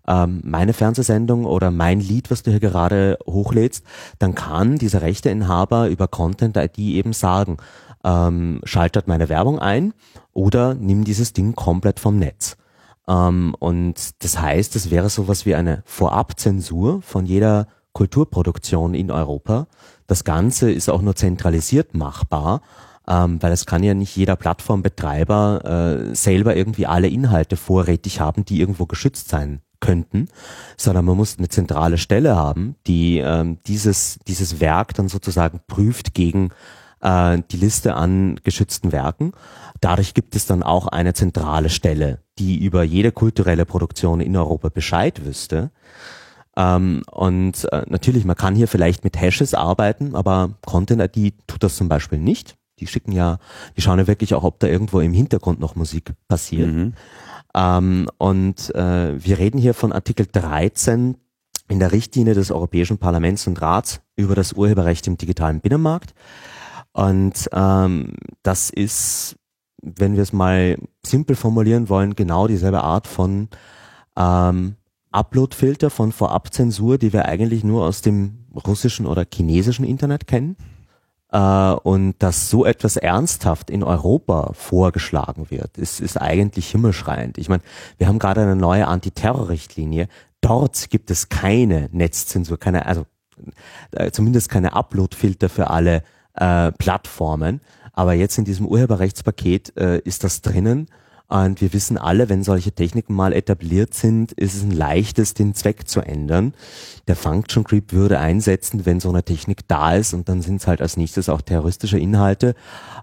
ähm, 0.07 0.41
meine 0.43 0.73
Fernsehsendung 0.73 1.45
oder 1.45 1.69
mein 1.71 1.99
Lied, 1.99 2.31
was 2.31 2.41
du 2.43 2.51
hier 2.51 2.59
gerade 2.59 3.19
hochlädst, 3.27 3.85
dann 4.17 4.33
kann 4.33 4.77
dieser 4.77 5.01
Rechteinhaber 5.01 5.87
über 5.87 6.07
Content 6.07 6.57
ID 6.57 6.79
eben 6.79 7.13
sagen, 7.13 7.57
ähm, 8.03 8.61
schaltet 8.63 9.07
meine 9.07 9.29
Werbung 9.29 9.59
ein 9.59 9.93
oder 10.33 10.73
nimm 10.73 11.03
dieses 11.03 11.33
Ding 11.33 11.53
komplett 11.53 11.99
vom 11.99 12.17
Netz. 12.17 12.57
Ähm, 13.09 13.55
und 13.59 14.23
das 14.23 14.39
heißt, 14.39 14.75
es 14.75 14.91
wäre 14.91 15.09
sowas 15.09 15.45
wie 15.45 15.55
eine 15.55 15.81
Vorabzensur 15.85 17.01
von 17.01 17.25
jeder 17.25 17.67
Kulturproduktion 17.93 18.93
in 18.93 19.11
Europa. 19.11 19.67
Das 20.07 20.23
Ganze 20.23 20.71
ist 20.71 20.89
auch 20.89 21.01
nur 21.01 21.15
zentralisiert 21.15 21.95
machbar, 21.95 22.61
ähm, 23.07 23.41
weil 23.41 23.51
es 23.51 23.65
kann 23.65 23.83
ja 23.83 23.95
nicht 23.95 24.15
jeder 24.15 24.35
Plattformbetreiber 24.35 26.11
äh, 26.11 26.15
selber 26.15 26.55
irgendwie 26.55 26.85
alle 26.85 27.07
Inhalte 27.07 27.57
vorrätig 27.57 28.19
haben, 28.19 28.45
die 28.45 28.59
irgendwo 28.59 28.85
geschützt 28.85 29.29
sein 29.29 29.61
könnten, 29.79 30.27
sondern 30.77 31.05
man 31.05 31.17
muss 31.17 31.37
eine 31.37 31.47
zentrale 31.47 31.97
Stelle 31.97 32.35
haben, 32.35 32.75
die 32.85 33.19
ähm, 33.19 33.59
dieses, 33.65 34.19
dieses 34.27 34.59
Werk 34.59 34.93
dann 34.93 35.07
sozusagen 35.07 35.61
prüft 35.67 36.13
gegen 36.13 36.49
äh, 37.01 37.39
die 37.51 37.57
Liste 37.57 37.95
an 37.95 38.39
geschützten 38.43 38.91
Werken. 38.91 39.33
Dadurch 39.81 40.13
gibt 40.13 40.35
es 40.35 40.45
dann 40.45 40.63
auch 40.63 40.87
eine 40.87 41.13
zentrale 41.13 41.69
Stelle, 41.69 42.19
die 42.37 42.63
über 42.63 42.83
jede 42.83 43.11
kulturelle 43.11 43.65
Produktion 43.65 44.21
in 44.21 44.35
Europa 44.35 44.69
Bescheid 44.69 45.25
wüsste. 45.25 45.71
Ähm, 46.57 47.03
und 47.11 47.71
äh, 47.71 47.83
natürlich, 47.87 48.25
man 48.25 48.35
kann 48.35 48.55
hier 48.55 48.67
vielleicht 48.67 49.03
mit 49.03 49.19
Hashes 49.19 49.53
arbeiten, 49.53 50.15
aber 50.15 50.51
Content 50.65 51.01
ID 51.01 51.33
tut 51.47 51.63
das 51.63 51.75
zum 51.75 51.87
Beispiel 51.87 52.19
nicht. 52.19 52.57
Die 52.79 52.87
schicken 52.87 53.11
ja, 53.11 53.39
die 53.75 53.81
schauen 53.81 53.99
ja 53.99 54.07
wirklich 54.07 54.33
auch, 54.33 54.43
ob 54.43 54.59
da 54.59 54.67
irgendwo 54.67 54.99
im 54.99 55.13
Hintergrund 55.13 55.59
noch 55.59 55.75
Musik 55.75 56.13
passiert. 56.27 56.71
Mhm. 56.71 56.93
Ähm, 57.55 58.09
und 58.17 58.73
äh, 58.75 59.23
wir 59.23 59.37
reden 59.37 59.59
hier 59.59 59.73
von 59.73 59.91
Artikel 59.91 60.27
13 60.31 61.17
in 61.67 61.79
der 61.79 61.91
Richtlinie 61.91 62.33
des 62.33 62.51
Europäischen 62.51 62.97
Parlaments 62.97 63.47
und 63.47 63.61
Rats 63.61 64.01
über 64.15 64.35
das 64.35 64.53
Urheberrecht 64.53 65.07
im 65.07 65.17
digitalen 65.17 65.61
Binnenmarkt. 65.61 66.13
Und 66.93 67.49
ähm, 67.53 68.13
das 68.43 68.69
ist, 68.69 69.35
wenn 69.81 70.15
wir 70.15 70.23
es 70.23 70.33
mal 70.33 70.77
simpel 71.05 71.35
formulieren 71.35 71.89
wollen, 71.89 72.15
genau 72.15 72.47
dieselbe 72.47 72.83
Art 72.83 73.07
von 73.07 73.49
ähm, 74.17 74.75
Upload-Filter, 75.11 75.89
von 75.89 76.11
Vorabzensur, 76.11 76.97
die 76.97 77.13
wir 77.13 77.25
eigentlich 77.25 77.63
nur 77.63 77.85
aus 77.85 78.01
dem 78.01 78.45
russischen 78.53 79.05
oder 79.05 79.25
chinesischen 79.31 79.85
Internet 79.85 80.27
kennen. 80.27 80.57
Äh, 81.31 81.39
und 81.39 82.15
dass 82.19 82.49
so 82.49 82.65
etwas 82.65 82.97
ernsthaft 82.97 83.69
in 83.69 83.83
Europa 83.83 84.51
vorgeschlagen 84.53 85.49
wird, 85.49 85.77
ist, 85.77 86.01
ist 86.01 86.17
eigentlich 86.17 86.69
himmelschreiend. 86.71 87.37
Ich 87.37 87.49
meine, 87.49 87.63
wir 87.97 88.07
haben 88.07 88.19
gerade 88.19 88.41
eine 88.41 88.55
neue 88.55 88.87
Antiterrorrichtlinie. 88.87 90.07
Dort 90.41 90.89
gibt 90.89 91.11
es 91.11 91.29
keine 91.29 91.89
Netzzensur, 91.91 92.57
keine, 92.57 92.85
also 92.85 93.05
äh, 93.91 94.11
zumindest 94.11 94.49
keine 94.49 94.73
Upload-Filter 94.73 95.49
für 95.49 95.69
alle 95.69 96.03
äh, 96.39 96.71
Plattformen. 96.71 97.61
Aber 97.93 98.13
jetzt 98.13 98.37
in 98.37 98.45
diesem 98.45 98.65
Urheberrechtspaket 98.65 99.77
äh, 99.77 99.99
ist 99.99 100.23
das 100.23 100.41
drinnen. 100.41 100.87
Und 101.29 101.61
wir 101.61 101.73
wissen 101.73 101.99
alle, 101.99 102.27
wenn 102.27 102.43
solche 102.43 102.71
Techniken 102.71 103.13
mal 103.13 103.33
etabliert 103.33 103.93
sind, 103.93 104.31
ist 104.31 104.55
es 104.55 104.63
ein 104.63 104.71
leichtes, 104.71 105.35
den 105.35 105.53
Zweck 105.53 105.87
zu 105.87 106.01
ändern. 106.01 106.55
Der 107.07 107.15
Function 107.15 107.63
Creep 107.63 107.93
würde 107.93 108.17
einsetzen, 108.17 108.87
wenn 108.87 108.99
so 108.99 109.09
eine 109.09 109.21
Technik 109.23 109.67
da 109.67 109.93
ist 109.93 110.15
und 110.15 110.27
dann 110.27 110.41
sind 110.41 110.55
es 110.55 110.65
halt 110.65 110.81
als 110.81 110.97
nächstes 110.97 111.29
auch 111.29 111.41
terroristische 111.41 111.99
Inhalte 111.99 112.55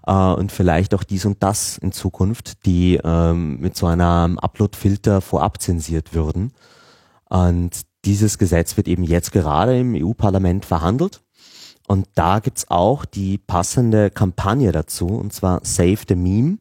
äh, 0.05 0.11
und 0.11 0.51
vielleicht 0.51 0.93
auch 0.93 1.03
dies 1.03 1.23
und 1.23 1.41
das 1.41 1.77
in 1.77 1.93
Zukunft, 1.93 2.65
die 2.65 2.99
ähm, 3.01 3.61
mit 3.61 3.77
so 3.77 3.85
einem 3.85 4.37
Upload-Filter 4.39 5.21
vorab 5.21 5.61
zensiert 5.61 6.13
würden. 6.13 6.51
Und 7.29 7.81
dieses 8.03 8.37
Gesetz 8.37 8.75
wird 8.75 8.89
eben 8.89 9.03
jetzt 9.03 9.31
gerade 9.31 9.79
im 9.79 9.95
EU-Parlament 9.95 10.65
verhandelt. 10.65 11.21
Und 11.87 12.07
da 12.15 12.39
gibt's 12.39 12.69
auch 12.69 13.05
die 13.05 13.37
passende 13.37 14.11
Kampagne 14.11 14.71
dazu, 14.71 15.07
und 15.07 15.33
zwar 15.33 15.61
Save 15.63 15.99
the 16.07 16.15
Meme. 16.15 16.57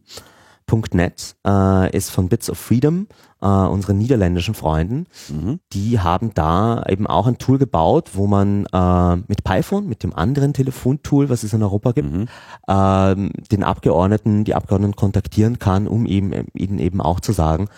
.net 0.93 1.37
äh, 1.47 1.97
ist 1.97 2.11
von 2.11 2.29
Bits 2.29 2.51
of 2.51 2.59
Freedom, 2.59 3.07
äh, 3.41 3.47
unseren 3.47 3.99
niederländischen 3.99 4.55
Freunden. 4.55 5.07
Mhm. 5.29 5.61
Die 5.73 6.01
haben 6.01 6.33
da 6.35 6.83
eben 6.89 7.07
auch 7.07 7.27
ein 7.27 7.39
Tool 7.39 7.59
gebaut, 7.59 8.11
wo 8.15 8.27
man 8.27 8.67
äh, 8.73 9.17
mit 9.29 9.45
Python, 9.45 9.87
mit 9.87 10.03
dem 10.03 10.13
anderen 10.13 10.55
Telefontool, 10.55 11.29
was 11.29 11.45
es 11.45 11.53
in 11.53 11.63
Europa 11.63 11.93
gibt, 11.93 12.13
mhm. 12.13 12.27
äh, 12.67 13.15
den 13.53 13.63
Abgeordneten, 13.63 14.45
die 14.45 14.55
Abgeordneten 14.55 14.97
kontaktieren 14.97 15.59
kann, 15.59 15.87
um 15.87 16.05
eben 16.07 16.33
ihnen 16.55 16.81
eben 16.81 17.01
auch 17.01 17.21
zu 17.21 17.33
sagen, 17.33 17.69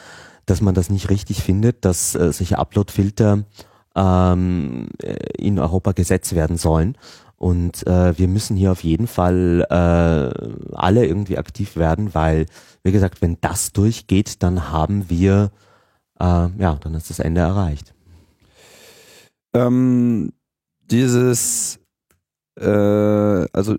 dass 0.46 0.62
man 0.62 0.74
das 0.74 0.88
nicht 0.88 1.11
richtig 1.11 1.42
findet, 1.42 1.84
dass 1.84 2.14
äh, 2.14 2.32
solche 2.32 2.59
Upload-Filter 2.59 3.44
ähm, 3.94 4.88
in 5.36 5.59
Europa 5.59 5.92
gesetzt 5.92 6.34
werden 6.34 6.57
sollen. 6.57 6.96
Und 7.39 7.86
äh, 7.86 8.18
wir 8.18 8.26
müssen 8.28 8.57
hier 8.57 8.72
auf 8.72 8.82
jeden 8.82 9.07
Fall 9.07 9.64
äh, 9.70 10.74
alle 10.74 11.07
irgendwie 11.07 11.39
aktiv 11.39 11.76
werden, 11.76 12.12
weil, 12.14 12.47
wie 12.82 12.93
gesagt, 12.93 13.22
wenn 13.22 13.39
das 13.41 13.72
durchgeht, 13.72 14.43
dann 14.43 14.70
haben 14.72 15.09
wir, 15.09 15.53
äh, 16.18 16.49
ja, 16.59 16.74
dann 16.80 16.95
ist 16.95 17.11
das 17.11 17.20
Ende 17.20 17.41
erreicht. 17.41 17.95
Ähm, 19.55 20.32
dieses 20.91 21.78
äh, 22.61 23.47
also 23.53 23.76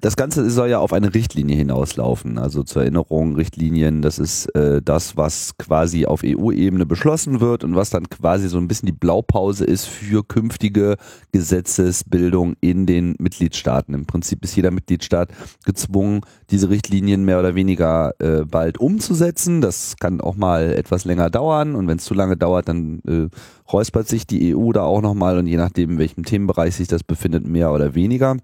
das 0.00 0.16
Ganze 0.16 0.48
soll 0.50 0.70
ja 0.70 0.78
auf 0.78 0.92
eine 0.92 1.12
Richtlinie 1.12 1.56
hinauslaufen. 1.56 2.38
Also 2.38 2.62
zur 2.62 2.82
Erinnerung, 2.82 3.34
Richtlinien, 3.34 4.00
das 4.00 4.18
ist 4.18 4.46
äh, 4.54 4.80
das, 4.80 5.16
was 5.16 5.58
quasi 5.58 6.06
auf 6.06 6.22
EU-Ebene 6.24 6.86
beschlossen 6.86 7.40
wird 7.40 7.64
und 7.64 7.74
was 7.74 7.90
dann 7.90 8.08
quasi 8.08 8.48
so 8.48 8.58
ein 8.58 8.68
bisschen 8.68 8.86
die 8.86 8.92
Blaupause 8.92 9.64
ist 9.64 9.86
für 9.86 10.22
künftige 10.22 10.96
Gesetzesbildung 11.32 12.54
in 12.60 12.86
den 12.86 13.16
Mitgliedstaaten. 13.18 13.92
Im 13.92 14.06
Prinzip 14.06 14.44
ist 14.44 14.54
jeder 14.54 14.70
Mitgliedstaat 14.70 15.30
gezwungen, 15.64 16.20
diese 16.50 16.70
Richtlinien 16.70 17.24
mehr 17.24 17.40
oder 17.40 17.56
weniger 17.56 18.14
äh, 18.20 18.44
bald 18.44 18.78
umzusetzen. 18.78 19.60
Das 19.60 19.96
kann 19.98 20.20
auch 20.20 20.36
mal 20.36 20.72
etwas 20.72 21.06
länger 21.06 21.28
dauern 21.28 21.74
und 21.74 21.88
wenn 21.88 21.98
es 21.98 22.04
zu 22.04 22.14
lange 22.14 22.36
dauert, 22.36 22.68
dann 22.68 23.00
äh, 23.08 23.28
räuspert 23.72 24.06
sich 24.06 24.28
die 24.28 24.54
EU 24.54 24.70
da 24.70 24.82
auch 24.82 25.02
nochmal 25.02 25.38
und 25.38 25.48
je 25.48 25.56
nachdem, 25.56 25.90
in 25.90 25.98
welchem 25.98 26.24
Themenbereich 26.24 26.76
sich 26.76 26.86
das 26.86 27.02
befindet, 27.02 27.46
mehr 27.46 27.72
oder 27.72 27.96
weniger. 27.96 28.36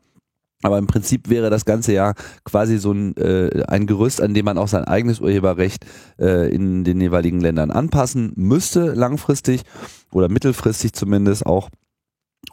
Aber 0.65 0.79
im 0.79 0.87
Prinzip 0.87 1.29
wäre 1.29 1.51
das 1.51 1.67
Ganze 1.67 1.93
ja 1.93 2.15
quasi 2.45 2.79
so 2.79 2.91
ein, 2.91 3.15
äh, 3.19 3.65
ein 3.69 3.87
Gerüst, 3.87 4.23
an 4.23 4.33
dem 4.33 4.47
man 4.47 4.57
auch 4.57 4.67
sein 4.67 4.85
eigenes 4.85 5.21
Urheberrecht 5.21 5.85
äh, 6.19 6.49
in 6.55 6.85
den 6.85 7.03
jeweiligen 7.03 7.39
Ländern 7.39 7.71
anpassen 7.71 8.33
müsste, 8.37 8.95
langfristig 8.95 9.65
oder 10.11 10.31
mittelfristig 10.31 10.95
zumindest 10.95 11.45
auch. 11.45 11.69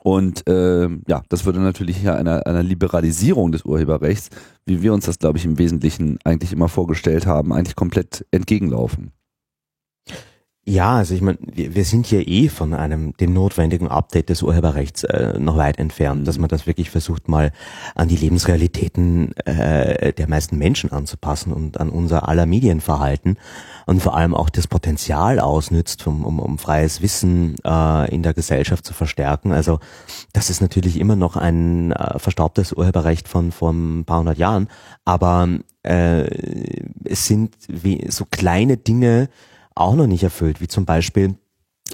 Und 0.04 0.46
äh, 0.50 0.90
ja, 1.08 1.22
das 1.30 1.46
würde 1.46 1.62
natürlich 1.62 2.04
ja 2.04 2.16
einer, 2.16 2.46
einer 2.46 2.64
Liberalisierung 2.64 3.54
des 3.54 3.64
Urheberrechts, 3.64 4.30
wie 4.66 4.82
wir 4.82 4.94
uns 4.94 5.06
das, 5.06 5.18
glaube 5.18 5.38
ich, 5.38 5.46
im 5.46 5.58
Wesentlichen 5.58 6.20
eigentlich 6.26 6.52
immer 6.52 6.68
vorgestellt 6.68 7.26
haben, 7.26 7.54
eigentlich 7.54 7.78
komplett 7.78 8.26
entgegenlaufen. 8.32 9.14
Ja, 10.64 10.98
also 10.98 11.16
ich 11.16 11.22
meine, 11.22 11.40
wir, 11.42 11.74
wir 11.74 11.86
sind 11.86 12.06
hier 12.06 12.28
eh 12.28 12.48
von 12.48 12.76
einem 12.76 13.18
dem 13.18 13.34
notwendigen 13.34 13.88
Update 13.88 14.30
des 14.30 14.44
Urheberrechts 14.44 15.04
äh, 15.06 15.40
noch 15.40 15.58
weit 15.58 15.80
entfernt, 15.80 16.28
dass 16.28 16.38
man 16.38 16.50
das 16.50 16.68
wirklich 16.68 16.92
versucht 16.92 17.28
mal 17.28 17.52
an 17.96 18.08
die 18.08 18.16
Lebensrealitäten 18.16 19.36
äh, 19.38 20.14
der 20.14 20.30
meisten 20.30 20.60
Menschen 20.60 20.92
anzupassen 20.92 21.52
und 21.52 21.80
an 21.80 21.90
unser 21.90 22.30
aller 22.30 22.46
Medienverhalten 22.46 23.40
und 23.88 24.04
vor 24.04 24.16
allem 24.16 24.36
auch 24.36 24.52
das 24.52 24.68
Potenzial 24.68 25.40
ausnützt, 25.40 26.06
um, 26.06 26.24
um, 26.24 26.38
um 26.40 26.60
freies 26.60 27.02
Wissen 27.02 27.56
äh, 27.66 28.14
in 28.14 28.22
der 28.22 28.36
Gesellschaft 28.36 28.86
zu 28.86 28.94
verstärken. 28.94 29.54
Also 29.54 29.80
das 30.32 30.52
ist 30.52 30.62
natürlich 30.62 31.00
immer 31.00 31.16
noch 31.16 31.38
ein 31.38 31.92
äh, 31.92 32.20
verstaubtes 32.20 32.72
Urheberrecht 32.72 33.28
von 33.28 33.52
vor 33.52 33.72
ein 33.72 34.06
paar 34.06 34.20
hundert 34.20 34.38
Jahren, 34.38 34.68
aber 35.06 35.50
äh, 35.82 36.28
es 37.04 37.26
sind 37.26 37.56
wie 37.68 38.06
so 38.10 38.26
kleine 38.30 38.78
Dinge, 38.78 39.30
auch 39.82 39.96
noch 39.96 40.08
nicht 40.08 40.24
erfüllt, 40.24 40.62
wie 40.62 40.68
zum 40.68 40.86
Beispiel 40.86 41.36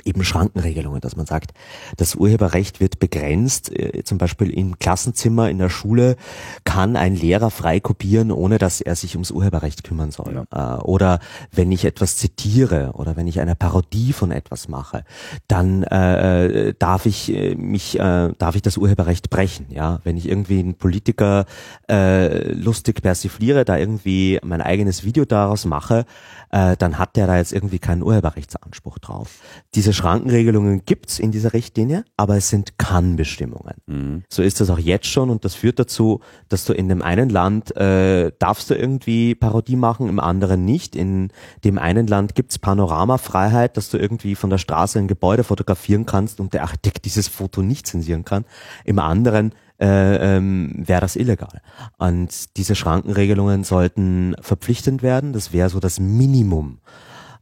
eben 0.06 0.24
Schrankenregelungen, 0.24 1.02
dass 1.02 1.16
man 1.16 1.26
sagt, 1.26 1.52
das 1.98 2.16
Urheberrecht 2.16 2.80
wird 2.80 3.00
begrenzt. 3.00 3.72
Äh, 3.72 4.04
zum 4.04 4.18
Beispiel 4.18 4.50
im 4.50 4.80
Klassenzimmer 4.80 5.50
in 5.50 5.58
der 5.58 5.70
Schule 5.70 6.16
kann 6.64 6.96
ein 6.96 7.16
Lehrer 7.16 7.52
frei 7.52 7.80
kopieren, 7.80 8.32
ohne 8.32 8.58
dass 8.58 8.82
er 8.82 8.96
sich 8.96 9.16
ums 9.16 9.32
Urheberrecht 9.32 9.84
kümmern 9.84 10.12
soll. 10.12 10.46
Ja. 10.52 10.78
Äh, 10.78 10.82
oder 10.82 11.20
wenn 11.52 11.72
ich 11.72 11.86
etwas 11.86 12.18
zitiere 12.18 12.92
oder 12.94 13.16
wenn 13.16 13.28
ich 13.28 13.40
eine 13.40 13.56
Parodie 13.56 14.14
von 14.14 14.32
etwas 14.32 14.68
mache, 14.68 15.04
dann 15.48 15.84
äh, 15.84 16.74
darf 16.78 17.06
ich 17.06 17.34
äh, 17.34 17.56
mich, 17.56 18.00
äh, 18.00 18.34
darf 18.38 18.56
ich 18.56 18.62
das 18.62 18.78
Urheberrecht 18.78 19.30
brechen. 19.30 19.68
Ja, 19.70 20.00
wenn 20.04 20.18
ich 20.18 20.28
irgendwie 20.28 20.60
einen 20.60 20.76
Politiker 20.76 21.46
äh, 21.90 22.52
lustig 22.54 23.02
persifliere, 23.02 23.66
da 23.66 23.78
irgendwie 23.78 24.40
mein 24.44 24.62
eigenes 24.62 25.04
Video 25.04 25.26
daraus 25.26 25.66
mache, 25.66 26.06
äh, 26.52 26.78
dann 26.78 26.98
hat 26.98 27.16
der 27.16 27.28
da 27.28 27.38
jetzt 27.38 27.54
irgendwie 27.54 27.80
keinen 27.80 28.04
Urheberrechtsanspruch 28.04 29.00
drauf. 29.00 29.40
Diese 29.76 29.94
Schrankenregelungen 29.94 30.84
gibt's 30.86 31.20
in 31.20 31.32
dieser 31.32 31.54
Richtlinie, 31.54 32.06
aber 32.16 32.38
es 32.38 32.50
sind 32.50 32.78
Kann-Bestimmungen. 32.78 33.76
Mhm. 33.86 34.24
So 34.30 34.42
ist 34.42 34.62
das 34.62 34.70
auch 34.70 34.80
jetzt 34.80 35.08
schon 35.08 35.30
und 35.30 35.46
das 35.46 35.56
führt 35.56 35.80
dazu, 35.80 36.22
dass 36.50 36.66
du 36.66 36.74
in 36.74 36.90
dem 36.90 37.02
einen 37.02 37.30
Land 37.30 37.76
äh, 37.76 38.32
darfst 38.40 38.70
du 38.70 38.76
irgendwie 38.76 39.36
Parodie 39.36 39.76
machen, 39.76 40.10
im 40.10 40.20
anderen 40.20 40.66
nicht. 40.66 40.96
In 40.96 41.30
dem 41.64 41.78
einen 41.78 42.08
Land 42.08 42.36
gibt's 42.36 42.60
Panoramafreiheit, 42.60 43.78
dass 43.78 43.90
du 43.90 43.98
irgendwie 43.98 44.36
von 44.36 44.50
der 44.50 44.58
Straße 44.58 45.00
ein 45.00 45.08
Gebäude 45.08 45.44
fotografieren 45.44 46.06
kannst 46.06 46.40
und 46.40 46.54
der 46.54 46.64
Architekt 46.64 47.06
dieses 47.06 47.28
Foto 47.28 47.62
nicht 47.62 47.88
zensieren 47.88 48.26
kann. 48.26 48.46
Im 48.86 49.00
anderen 49.00 49.54
äh, 49.80 50.38
ähm, 50.38 50.74
wäre 50.76 51.02
das 51.02 51.16
illegal. 51.16 51.62
Und 51.98 52.58
diese 52.58 52.76
Schrankenregelungen 52.76 53.64
sollten 53.64 54.36
verpflichtend 54.42 55.04
werden. 55.04 55.34
Das 55.34 55.54
wäre 55.54 55.70
so 55.70 55.80
das 55.80 56.00
Minimum 56.00 56.80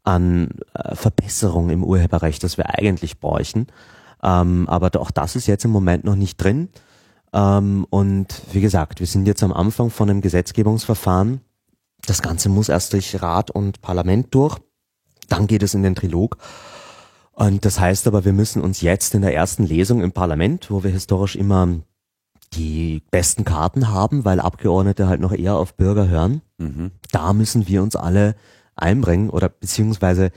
an 0.04 0.50
äh, 0.74 0.96
Verbesserung 0.96 1.70
im 1.70 1.84
Urheberrecht, 1.84 2.44
das 2.44 2.58
wir 2.58 2.78
eigentlich 2.78 3.20
bräuchten. 3.20 3.68
Ähm, 4.24 4.68
aber 4.68 5.00
auch 5.00 5.12
das 5.12 5.36
ist 5.36 5.48
jetzt 5.48 5.66
im 5.66 5.72
Moment 5.72 6.04
noch 6.04 6.16
nicht 6.16 6.38
drin. 6.38 6.70
Ähm, 7.34 7.86
und 7.90 8.42
wie 8.52 8.62
gesagt, 8.62 9.00
wir 9.00 9.08
sind 9.08 9.28
jetzt 9.28 9.44
am 9.44 9.54
Anfang 9.54 9.90
von 9.90 10.10
einem 10.10 10.22
Gesetzgebungsverfahren. 10.22 11.42
Das 12.06 12.22
Ganze 12.22 12.50
muss 12.50 12.70
erst 12.70 12.94
durch 12.94 13.22
Rat 13.22 13.52
und 13.52 13.82
Parlament 13.82 14.34
durch. 14.34 14.58
Dann 15.28 15.48
geht 15.48 15.64
es 15.64 15.74
in 15.74 15.84
den 15.84 15.96
Trilog. 15.96 16.38
Und 17.32 17.66
das 17.66 17.80
heißt 17.80 18.08
aber, 18.08 18.24
wir 18.24 18.34
müssen 18.34 18.62
uns 18.62 18.82
jetzt 18.82 19.14
in 19.16 19.22
der 19.22 19.34
ersten 19.34 19.66
Lesung 19.66 20.02
im 20.02 20.12
Parlament, 20.12 20.72
wo 20.72 20.84
wir 20.84 20.92
historisch 20.92 21.36
immer 21.36 21.68
die 22.56 23.02
besten 23.12 23.44
Karten 23.46 23.90
haben, 23.90 24.26
weil 24.26 24.40
Abgeordnete 24.40 25.08
halt 25.08 25.22
noch 25.22 25.34
eher 25.34 25.56
auf 25.56 25.76
Bürger 25.76 26.08
hören, 26.08 26.42
Mhm. 26.58 26.92
da 27.12 27.34
müssen 27.34 27.68
wir 27.68 27.84
uns 27.84 27.96
alle 27.96 28.36
einbringen 28.76 29.30
oder 29.30 29.50
beziehungsweise 29.50 30.32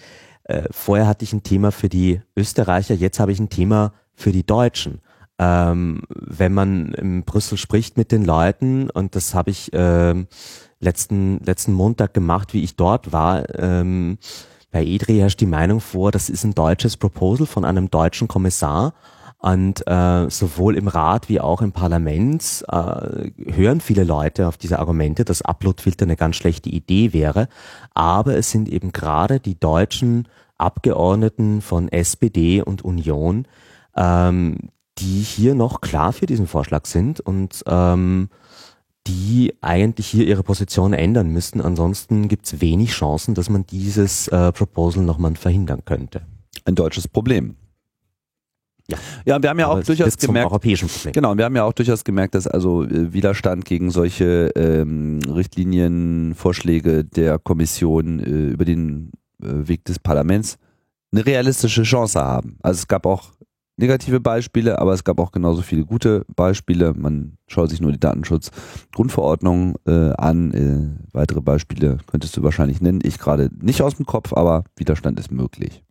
äh, 0.44 0.64
vorher 0.70 1.06
hatte 1.06 1.24
ich 1.24 1.32
ein 1.32 1.42
Thema 1.42 1.70
für 1.72 1.88
die 1.88 2.20
Österreicher, 2.36 2.94
jetzt 2.94 3.20
habe 3.20 3.32
ich 3.32 3.38
ein 3.38 3.50
Thema 3.50 3.92
für 4.14 4.32
die 4.32 4.44
Deutschen. 4.44 5.00
Ähm, 5.38 6.02
wenn 6.08 6.52
man 6.52 6.92
in 6.94 7.22
Brüssel 7.24 7.56
spricht 7.58 7.96
mit 7.96 8.10
den 8.10 8.24
Leuten 8.24 8.90
und 8.90 9.14
das 9.14 9.34
habe 9.34 9.50
ich 9.50 9.70
ähm, 9.72 10.26
letzten 10.80 11.38
letzten 11.44 11.72
Montag 11.72 12.14
gemacht, 12.14 12.54
wie 12.54 12.64
ich 12.64 12.74
dort 12.74 13.12
war. 13.12 13.44
Ähm, 13.56 14.18
bei 14.72 14.84
EDRI 14.84 15.18
herrscht 15.18 15.40
die 15.40 15.46
Meinung 15.46 15.80
vor, 15.80 16.10
das 16.10 16.28
ist 16.28 16.44
ein 16.44 16.54
deutsches 16.54 16.96
Proposal 16.96 17.46
von 17.46 17.64
einem 17.64 17.90
deutschen 17.90 18.26
Kommissar 18.26 18.94
und 19.40 19.86
äh, 19.86 20.28
sowohl 20.30 20.76
im 20.76 20.88
Rat 20.88 21.28
wie 21.28 21.40
auch 21.40 21.62
im 21.62 21.70
Parlament 21.70 22.64
äh, 22.68 23.30
hören 23.52 23.80
viele 23.80 24.02
Leute 24.02 24.48
auf 24.48 24.56
diese 24.56 24.80
Argumente, 24.80 25.24
dass 25.24 25.42
Uploadfilter 25.42 26.06
eine 26.06 26.16
ganz 26.16 26.36
schlechte 26.36 26.68
Idee 26.68 27.12
wäre. 27.12 27.48
Aber 27.94 28.36
es 28.36 28.50
sind 28.50 28.68
eben 28.68 28.90
gerade 28.92 29.38
die 29.38 29.58
deutschen 29.58 30.26
Abgeordneten 30.56 31.60
von 31.60 31.88
SPD 31.88 32.62
und 32.62 32.82
Union, 32.82 33.46
ähm, 33.96 34.70
die 34.98 35.20
hier 35.20 35.54
noch 35.54 35.80
klar 35.80 36.12
für 36.12 36.26
diesen 36.26 36.48
Vorschlag 36.48 36.86
sind 36.86 37.20
und 37.20 37.62
ähm, 37.68 38.30
die 39.06 39.54
eigentlich 39.60 40.08
hier 40.08 40.26
ihre 40.26 40.42
Position 40.42 40.92
ändern 40.92 41.30
müssten. 41.30 41.60
Ansonsten 41.60 42.26
gibt 42.26 42.46
es 42.46 42.60
wenig 42.60 42.90
Chancen, 42.90 43.36
dass 43.36 43.48
man 43.48 43.64
dieses 43.66 44.26
äh, 44.28 44.50
Proposal 44.50 45.04
nochmal 45.04 45.36
verhindern 45.36 45.84
könnte. 45.84 46.22
Ein 46.64 46.74
deutsches 46.74 47.06
Problem. 47.06 47.54
Ja. 48.90 48.98
Ja, 49.26 49.42
wir 49.42 49.50
haben 49.50 49.58
ja 49.58 49.66
Aber 49.68 49.80
auch 49.80 49.84
durchaus 49.84 50.16
gemerkt, 50.16 50.50
europäischen 50.50 50.88
Problem. 50.88 51.12
Genau, 51.12 51.36
wir 51.36 51.44
haben 51.44 51.56
ja 51.56 51.64
auch 51.64 51.74
durchaus 51.74 52.04
gemerkt, 52.04 52.34
dass 52.34 52.46
also 52.46 52.84
äh, 52.84 53.12
Widerstand 53.12 53.66
gegen 53.66 53.90
solche 53.90 54.50
ähm, 54.56 55.20
Richtlinienvorschläge 55.28 57.04
der 57.04 57.38
Kommission 57.38 58.20
äh, 58.20 58.52
über 58.52 58.64
den 58.64 59.12
äh, 59.42 59.68
Weg 59.68 59.84
des 59.84 59.98
Parlaments 59.98 60.56
eine 61.12 61.26
realistische 61.26 61.82
Chance 61.82 62.20
haben. 62.20 62.56
Also 62.62 62.78
es 62.78 62.88
gab 62.88 63.04
auch 63.04 63.32
negative 63.76 64.20
Beispiele, 64.20 64.78
aber 64.78 64.92
es 64.92 65.04
gab 65.04 65.20
auch 65.20 65.32
genauso 65.32 65.62
viele 65.62 65.84
gute 65.84 66.24
Beispiele. 66.34 66.94
Man 66.94 67.38
schaut 67.46 67.70
sich 67.70 67.80
nur 67.80 67.92
die 67.92 68.00
Datenschutzgrundverordnung 68.00 69.76
äh, 69.86 70.12
an. 70.16 70.52
Äh, 70.52 71.14
weitere 71.14 71.40
Beispiele 71.42 71.98
könntest 72.06 72.36
du 72.36 72.42
wahrscheinlich 72.42 72.80
nennen. 72.80 73.00
Ich 73.02 73.18
gerade 73.18 73.50
nicht 73.60 73.82
aus 73.82 73.96
dem 73.96 74.06
Kopf, 74.06 74.32
aber 74.32 74.64
Widerstand 74.76 75.20
ist 75.20 75.30
möglich. 75.30 75.84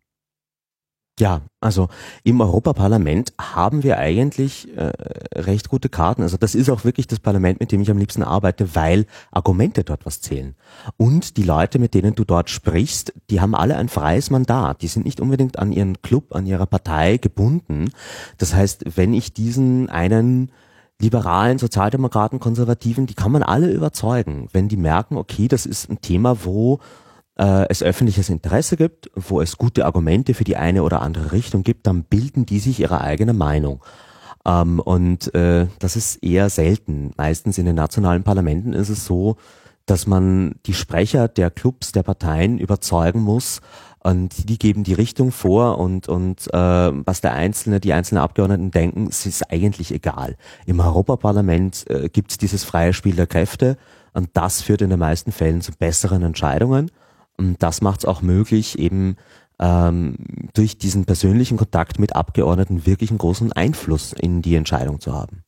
Ja, 1.19 1.41
also 1.61 1.89
im 2.23 2.41
Europaparlament 2.41 3.33
haben 3.41 3.81
wir 3.81 3.97
eigentlich 3.97 4.67
äh, 4.77 4.91
recht 5.33 5.67
gute 5.67 5.89
Karten. 5.89 6.21
Also 6.21 6.37
das 6.37 6.53
ist 6.53 6.69
auch 6.69 6.83
wirklich 6.83 7.07
das 7.07 7.19
Parlament, 7.19 7.59
mit 7.59 7.71
dem 7.71 7.81
ich 7.81 7.89
am 7.89 7.97
liebsten 7.97 8.21
arbeite, 8.21 8.75
weil 8.75 9.07
Argumente 9.31 9.83
dort 9.83 10.05
was 10.05 10.21
zählen. 10.21 10.55
Und 10.95 11.37
die 11.37 11.43
Leute, 11.43 11.79
mit 11.79 11.95
denen 11.95 12.13
du 12.13 12.23
dort 12.23 12.51
sprichst, 12.51 13.13
die 13.31 13.41
haben 13.41 13.55
alle 13.55 13.77
ein 13.77 13.89
freies 13.89 14.29
Mandat. 14.29 14.83
Die 14.83 14.87
sind 14.87 15.05
nicht 15.05 15.19
unbedingt 15.19 15.57
an 15.57 15.71
ihren 15.71 16.03
Club, 16.03 16.35
an 16.35 16.45
ihrer 16.45 16.67
Partei 16.67 17.17
gebunden. 17.17 17.89
Das 18.37 18.53
heißt, 18.53 18.95
wenn 18.95 19.15
ich 19.15 19.33
diesen 19.33 19.89
einen 19.89 20.51
liberalen, 20.99 21.57
Sozialdemokraten, 21.57 22.39
Konservativen, 22.39 23.07
die 23.07 23.15
kann 23.15 23.31
man 23.31 23.41
alle 23.41 23.71
überzeugen, 23.71 24.49
wenn 24.51 24.67
die 24.67 24.77
merken, 24.77 25.17
okay, 25.17 25.47
das 25.47 25.65
ist 25.65 25.89
ein 25.89 25.99
Thema, 26.01 26.45
wo 26.45 26.79
äh, 27.37 27.65
es 27.69 27.83
öffentliches 27.83 28.29
Interesse 28.29 28.77
gibt, 28.77 29.09
wo 29.15 29.41
es 29.41 29.57
gute 29.57 29.85
Argumente 29.85 30.33
für 30.33 30.43
die 30.43 30.57
eine 30.57 30.83
oder 30.83 31.01
andere 31.01 31.31
Richtung 31.31 31.63
gibt, 31.63 31.87
dann 31.87 32.03
bilden 32.03 32.45
die 32.45 32.59
sich 32.59 32.79
ihre 32.79 33.01
eigene 33.01 33.33
Meinung. 33.33 33.83
Ähm, 34.45 34.79
und 34.79 35.33
äh, 35.35 35.67
das 35.79 35.95
ist 35.95 36.23
eher 36.23 36.49
selten. 36.49 37.11
Meistens 37.17 37.57
in 37.57 37.65
den 37.65 37.75
nationalen 37.75 38.23
Parlamenten 38.23 38.73
ist 38.73 38.89
es 38.89 39.05
so, 39.05 39.37
dass 39.85 40.05
man 40.05 40.55
die 40.65 40.73
Sprecher 40.73 41.27
der 41.27 41.49
Clubs, 41.49 41.91
der 41.91 42.03
Parteien 42.03 42.57
überzeugen 42.57 43.21
muss, 43.21 43.61
und 43.99 44.47
die 44.47 44.57
geben 44.57 44.85
die 44.85 44.93
Richtung 44.93 45.31
vor 45.31 45.79
und, 45.79 46.07
und 46.07 46.47
äh, 46.53 46.57
was 46.57 47.19
der 47.19 47.33
Einzelne, 47.33 47.81
die 47.81 47.91
einzelnen 47.91 48.23
Abgeordneten 48.23 48.71
denken, 48.71 49.07
ist 49.07 49.51
eigentlich 49.51 49.93
egal. 49.93 50.37
Im 50.65 50.79
Europaparlament 50.79 51.89
äh, 51.89 52.07
gibt 52.07 52.31
es 52.31 52.37
dieses 52.37 52.63
freie 52.63 52.93
Spiel 52.93 53.17
der 53.17 53.27
Kräfte 53.27 53.75
und 54.13 54.29
das 54.33 54.61
führt 54.61 54.81
in 54.81 54.91
den 54.91 54.99
meisten 54.99 55.33
Fällen 55.33 55.61
zu 55.61 55.73
besseren 55.73 56.23
Entscheidungen. 56.23 56.89
Und 57.37 57.61
das 57.61 57.81
macht 57.81 57.99
es 57.99 58.05
auch 58.05 58.21
möglich, 58.21 58.79
eben 58.79 59.15
ähm, 59.59 60.15
durch 60.53 60.77
diesen 60.77 61.05
persönlichen 61.05 61.57
Kontakt 61.57 61.99
mit 61.99 62.15
Abgeordneten 62.15 62.85
wirklich 62.85 63.11
einen 63.11 63.19
großen 63.19 63.51
Einfluss 63.51 64.13
in 64.13 64.41
die 64.41 64.55
Entscheidung 64.55 64.99
zu 64.99 65.13
haben. 65.13 65.43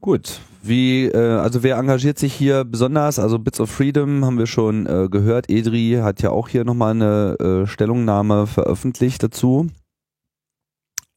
Gut, 0.00 0.40
wie, 0.62 1.06
äh, 1.06 1.38
also 1.38 1.62
wer 1.62 1.76
engagiert 1.76 2.18
sich 2.18 2.34
hier 2.34 2.64
besonders? 2.64 3.18
Also 3.18 3.38
Bits 3.38 3.60
of 3.60 3.70
Freedom 3.70 4.24
haben 4.24 4.38
wir 4.38 4.46
schon 4.46 4.86
äh, 4.86 5.08
gehört. 5.10 5.48
Edri 5.48 5.98
hat 6.02 6.22
ja 6.22 6.30
auch 6.30 6.48
hier 6.48 6.64
nochmal 6.64 6.90
eine 6.90 7.36
äh, 7.38 7.66
Stellungnahme 7.66 8.46
veröffentlicht 8.46 9.22
dazu. 9.22 9.68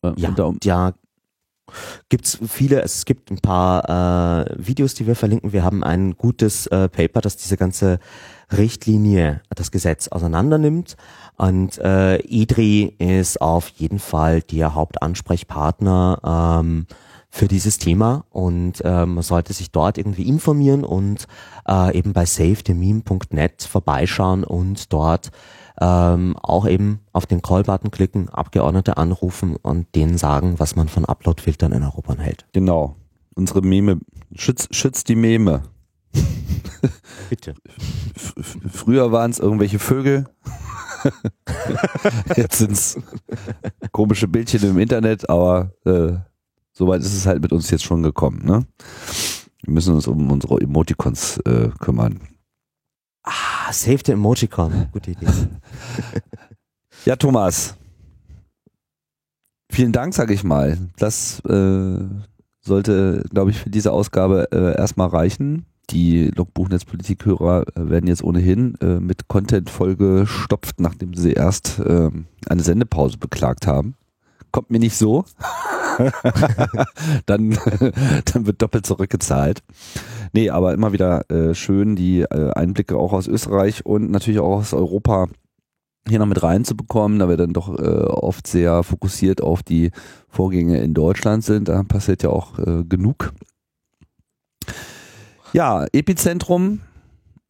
Äh, 0.03 0.13
Ja, 0.17 0.29
ja. 0.63 0.93
Gibt's 2.09 2.37
viele, 2.47 2.81
es 2.81 3.05
gibt 3.05 3.31
ein 3.31 3.39
paar 3.39 4.47
äh, 4.47 4.55
Videos, 4.57 4.93
die 4.93 5.07
wir 5.07 5.15
verlinken. 5.15 5.53
Wir 5.53 5.63
haben 5.63 5.83
ein 5.83 6.15
gutes 6.17 6.67
äh, 6.67 6.87
Paper, 6.89 7.21
das 7.21 7.37
diese 7.37 7.57
ganze 7.57 7.99
Richtlinie, 8.55 9.41
das 9.49 9.71
Gesetz 9.71 10.07
auseinandernimmt. 10.07 10.95
Und 11.37 11.77
äh, 11.79 12.17
IDRI 12.17 12.95
ist 12.97 13.41
auf 13.41 13.69
jeden 13.69 13.99
Fall 13.99 14.41
der 14.41 14.73
Hauptansprechpartner 14.73 16.59
ähm, 16.61 16.87
für 17.29 17.47
dieses 17.47 17.77
Thema 17.77 18.25
und 18.31 18.81
ähm, 18.83 19.15
man 19.15 19.23
sollte 19.23 19.53
sich 19.53 19.71
dort 19.71 19.97
irgendwie 19.97 20.27
informieren 20.27 20.83
und 20.83 21.27
äh, 21.67 21.95
eben 21.95 22.13
bei 22.13 22.25
safethememe.net 22.25 23.63
vorbeischauen 23.63 24.43
und 24.43 24.91
dort 24.91 25.29
ähm, 25.79 26.35
auch 26.41 26.67
eben 26.67 26.99
auf 27.13 27.25
den 27.25 27.41
Call-Button 27.41 27.91
klicken, 27.91 28.29
Abgeordnete 28.29 28.97
anrufen 28.97 29.55
und 29.55 29.93
denen 29.95 30.17
sagen, 30.17 30.55
was 30.57 30.75
man 30.75 30.87
von 30.89 31.05
Upload-Filtern 31.05 31.71
in 31.71 31.83
Europa 31.83 32.15
hält. 32.17 32.45
Genau. 32.53 32.95
Unsere 33.35 33.61
Meme, 33.61 33.99
schützt, 34.33 34.73
schützt 34.73 35.09
die 35.09 35.15
Meme. 35.15 35.63
Bitte. 37.29 37.53
F- 38.15 38.57
früher 38.71 39.11
waren 39.11 39.29
es 39.31 39.39
irgendwelche 39.39 39.77
Vögel. 39.79 40.25
Jetzt 42.35 42.57
sind 42.57 42.71
es 42.71 42.99
komische 43.91 44.27
Bildchen 44.27 44.63
im 44.63 44.79
Internet, 44.79 45.29
aber 45.29 45.71
äh, 45.85 46.13
soweit 46.73 47.01
ist 47.01 47.13
es 47.13 47.25
halt 47.27 47.41
mit 47.41 47.51
uns 47.53 47.69
jetzt 47.69 47.83
schon 47.83 48.01
gekommen. 48.03 48.43
Ne? 48.43 48.65
Wir 49.63 49.73
müssen 49.73 49.93
uns 49.93 50.07
um 50.07 50.31
unsere 50.31 50.59
Emoticons 50.59 51.37
äh, 51.45 51.69
kümmern. 51.79 52.21
Ah, 53.29 53.73
save 53.73 54.03
the 54.05 54.13
Emojicon. 54.13 54.87
Gute 54.93 55.11
Idee. 55.11 55.27
Ja, 57.03 57.17
Thomas. 57.17 57.75
Vielen 59.69 59.91
Dank, 59.91 60.13
sage 60.13 60.33
ich 60.33 60.45
mal. 60.45 60.77
Das 60.97 61.41
äh, 61.41 61.99
sollte, 62.61 63.25
glaube 63.29 63.51
ich, 63.51 63.59
für 63.59 63.69
diese 63.69 63.91
Ausgabe 63.91 64.47
äh, 64.51 64.77
erstmal 64.77 65.09
reichen. 65.09 65.65
Die 65.89 66.31
Logbuchnetzpolitik-Hörer 66.35 67.65
äh, 67.75 67.89
werden 67.89 68.07
jetzt 68.07 68.23
ohnehin 68.23 68.75
äh, 68.81 68.99
mit 68.99 69.27
Content 69.27 69.69
vollgestopft, 69.69 70.79
nachdem 70.79 71.13
sie 71.13 71.33
erst 71.33 71.79
äh, 71.79 72.09
eine 72.47 72.63
Sendepause 72.63 73.17
beklagt 73.17 73.67
haben. 73.67 73.95
Kommt 74.51 74.69
mir 74.69 74.79
nicht 74.79 74.97
so. 74.97 75.25
dann, 77.25 77.57
dann 78.25 78.45
wird 78.45 78.61
doppelt 78.61 78.85
zurückgezahlt. 78.85 79.63
Nee, 80.33 80.49
aber 80.49 80.73
immer 80.73 80.93
wieder 80.93 81.29
äh, 81.29 81.53
schön 81.53 81.95
die 81.95 82.21
äh, 82.21 82.51
Einblicke 82.51 82.97
auch 82.97 83.13
aus 83.13 83.27
Österreich 83.27 83.85
und 83.85 84.11
natürlich 84.11 84.39
auch 84.39 84.57
aus 84.59 84.73
Europa 84.73 85.27
hier 86.07 86.19
noch 86.19 86.25
mit 86.25 86.41
reinzubekommen, 86.41 87.19
da 87.19 87.29
wir 87.29 87.37
dann 87.37 87.53
doch 87.53 87.77
äh, 87.77 87.81
oft 87.81 88.47
sehr 88.47 88.83
fokussiert 88.83 89.41
auf 89.41 89.63
die 89.63 89.91
Vorgänge 90.29 90.79
in 90.79 90.93
Deutschland 90.93 91.43
sind. 91.43 91.67
Da 91.67 91.83
passiert 91.83 92.23
ja 92.23 92.29
auch 92.29 92.59
äh, 92.59 92.83
genug. 92.83 93.33
Ja, 95.53 95.85
Epizentrum 95.91 96.81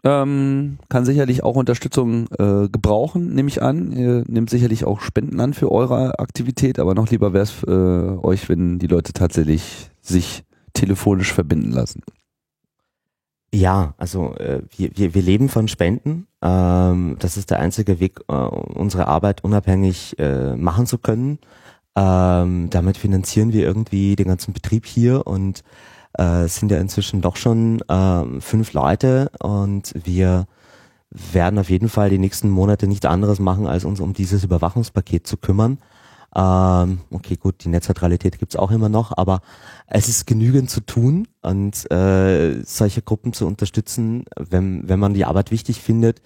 ähm, 0.04 0.78
kann 0.90 1.06
sicherlich 1.06 1.44
auch 1.44 1.56
Unterstützung 1.56 2.28
äh, 2.38 2.70
gebrauchen, 2.70 3.34
nehme 3.34 3.50
ich 3.50 3.62
an. 3.62 3.92
Ihr 3.92 4.24
nehmt 4.28 4.50
sicherlich 4.50 4.86
auch 4.86 5.02
Spenden 5.02 5.40
an 5.40 5.54
für 5.54 5.72
eure 5.72 6.20
Aktivität, 6.20 6.80
aber 6.80 6.94
noch 6.94 7.10
lieber 7.10 7.34
wäre 7.34 7.44
es 7.44 7.64
äh, 7.64 8.26
euch, 8.26 8.48
wenn 8.50 8.80
die 8.80 8.88
Leute 8.88 9.14
tatsächlich 9.14 9.90
sich 10.02 10.44
telefonisch 10.74 11.34
verbinden 11.34 11.72
lassen. 11.72 12.02
Ja, 13.54 13.96
also 13.98 14.36
äh, 14.36 14.62
wir, 14.76 14.92
wir, 14.96 15.14
wir 15.14 15.22
leben 15.22 15.50
von 15.50 15.68
Spenden. 15.68 16.28
Ähm, 16.42 17.16
das 17.20 17.38
ist 17.38 17.50
der 17.50 17.60
einzige 17.60 18.00
Weg, 18.00 18.20
äh, 18.28 18.34
unsere 18.34 19.08
Arbeit 19.08 19.44
unabhängig 19.44 20.20
äh, 20.20 20.56
machen 20.56 20.86
zu 20.86 20.98
können. 20.98 21.40
Ähm, 21.96 22.70
damit 22.70 22.98
finanzieren 22.98 23.54
wir 23.54 23.66
irgendwie 23.66 24.16
den 24.16 24.28
ganzen 24.28 24.54
Betrieb 24.54 24.86
hier 24.86 25.26
und 25.26 25.64
äh, 26.18 26.48
sind 26.48 26.72
ja 26.72 26.78
inzwischen 26.78 27.22
doch 27.22 27.36
schon 27.36 27.82
äh, 27.82 28.42
fünf 28.42 28.74
Leute 28.74 29.32
und 29.40 29.94
wir 30.04 30.48
werden 31.10 31.60
auf 31.60 31.70
jeden 31.70 31.90
Fall 31.90 32.10
die 32.10 32.18
nächsten 32.18 32.50
Monate 32.50 32.88
nichts 32.88 33.06
anderes 33.06 33.40
machen, 33.40 33.68
als 33.68 33.86
uns 33.86 34.00
um 34.00 34.14
dieses 34.14 34.44
Überwachungspaket 34.44 35.26
zu 35.26 35.38
kümmern. 35.38 35.78
Ähm, 36.36 37.00
okay, 37.10 37.38
gut, 37.38 37.64
die 37.64 37.70
Netzneutralität 37.70 38.38
gibt's 38.38 38.58
auch 38.58 38.72
immer 38.72 38.90
noch, 38.90 39.18
aber 39.18 39.42
es 39.88 40.10
ist 40.10 40.28
genügend 40.28 40.70
zu 40.70 40.82
tun 40.82 41.28
und 41.42 41.90
äh, 41.90 42.62
solche 42.64 43.02
Gruppen 43.02 43.32
zu 43.34 43.48
unterstützen, 43.48 44.26
wenn, 44.38 44.88
wenn 44.88 45.00
man 45.00 45.14
die 45.14 45.26
Arbeit 45.26 45.52
wichtig 45.52 45.82
findet. 45.82 46.22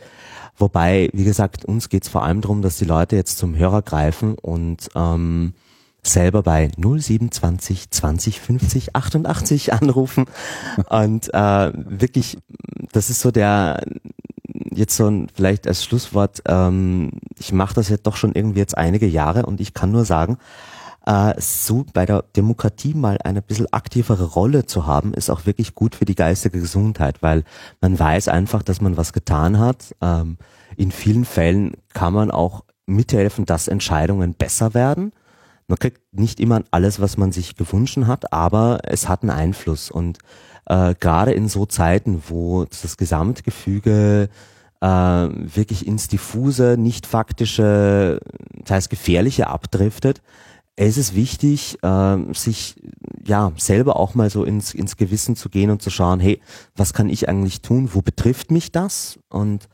Wobei, 0.58 1.10
wie 1.14 1.24
gesagt, 1.24 1.64
uns 1.66 1.90
geht's 1.90 2.10
vor 2.10 2.24
allem 2.24 2.42
darum, 2.42 2.62
dass 2.62 2.78
die 2.78 2.86
Leute 2.86 3.16
jetzt 3.16 3.38
zum 3.38 3.56
Hörer 3.56 3.84
greifen 3.84 4.36
und 4.36 4.90
ähm, 4.96 5.54
selber 6.04 6.44
bei 6.44 6.72
0720 6.78 7.92
20 7.92 8.40
50 8.40 8.96
88 8.96 9.74
anrufen 9.74 10.26
und 10.90 11.34
äh, 11.34 11.72
wirklich, 11.74 12.38
das 12.92 13.10
ist 13.10 13.22
so 13.22 13.32
der 13.32 13.84
jetzt 14.74 14.96
so 14.96 15.08
ein, 15.08 15.28
vielleicht 15.34 15.68
als 15.68 15.84
Schlusswort, 15.84 16.42
ähm, 16.48 17.12
ich 17.38 17.54
mache 17.54 17.76
das 17.76 17.90
jetzt 17.90 18.08
doch 18.08 18.16
schon 18.16 18.34
irgendwie 18.34 18.60
jetzt 18.60 18.78
einige 18.78 19.08
Jahre 19.08 19.46
und 19.46 19.62
ich 19.62 19.74
kann 19.74 19.92
nur 19.92 20.06
sagen, 20.06 20.38
äh, 21.06 21.34
so 21.40 21.86
bei 21.94 22.06
der 22.06 22.24
Demokratie 22.36 22.94
mal 22.94 23.18
eine 23.24 23.42
bisschen 23.42 23.72
aktivere 23.72 24.26
Rolle 24.26 24.66
zu 24.66 24.86
haben, 24.86 25.14
ist 25.14 25.30
auch 25.30 25.46
wirklich 25.46 25.76
gut 25.76 25.96
für 25.96 26.06
die 26.06 26.16
geistige 26.16 26.60
Gesundheit, 26.60 27.22
weil 27.22 27.44
man 27.82 27.98
weiß 27.98 28.28
einfach, 28.28 28.64
dass 28.64 28.82
man 28.82 28.98
was 28.98 29.14
getan 29.14 29.60
hat. 29.60 29.96
Ähm, 30.02 30.38
in 30.78 30.92
vielen 30.92 31.26
Fällen 31.26 31.74
kann 31.94 32.14
man 32.14 32.32
auch 32.32 32.64
mithelfen, 32.86 33.46
dass 33.46 33.68
Entscheidungen 33.68 34.34
besser 34.34 34.74
werden. 34.74 35.12
Man 35.72 35.80
kriegt 35.80 36.02
nicht 36.12 36.42
immer 36.42 36.64
alles, 36.72 37.00
was 37.00 37.16
man 37.16 37.32
sich 37.32 37.56
gewünscht 37.56 37.98
hat, 38.06 38.34
aber 38.34 38.80
es 38.84 39.08
hat 39.08 39.22
einen 39.22 39.32
Einfluss. 39.32 39.90
Und 39.90 40.20
äh, 40.66 40.96
gerade 41.00 41.32
in 41.32 41.48
so 41.48 41.66
Zeiten, 41.66 42.24
wo 42.28 42.66
das 42.66 42.98
Gesamtgefüge 42.98 44.28
äh, 44.82 44.86
wirklich 44.86 45.88
ins 45.88 46.10
diffuse, 46.10 46.76
nicht 46.78 47.08
faktische, 47.08 48.20
das 48.52 48.72
heißt 48.72 48.90
gefährliche 48.90 49.48
abdriftet, 49.48 50.22
es 50.76 50.98
ist 50.98 51.16
wichtig, 51.16 51.78
äh, 51.84 52.18
sich 52.34 52.76
ja 53.26 53.54
selber 53.56 53.96
auch 53.96 54.14
mal 54.14 54.30
so 54.30 54.44
ins, 54.44 54.74
ins 54.74 54.98
Gewissen 54.98 55.38
zu 55.38 55.48
gehen 55.48 55.72
und 55.72 55.82
zu 55.82 55.90
schauen, 55.90 56.20
hey, 56.20 56.42
was 56.76 56.92
kann 56.92 57.08
ich 57.08 57.30
eigentlich 57.30 57.62
tun? 57.62 57.92
Wo 57.94 58.02
betrifft 58.02 58.52
mich 58.52 58.74
das? 58.74 59.20
Und 59.30 59.70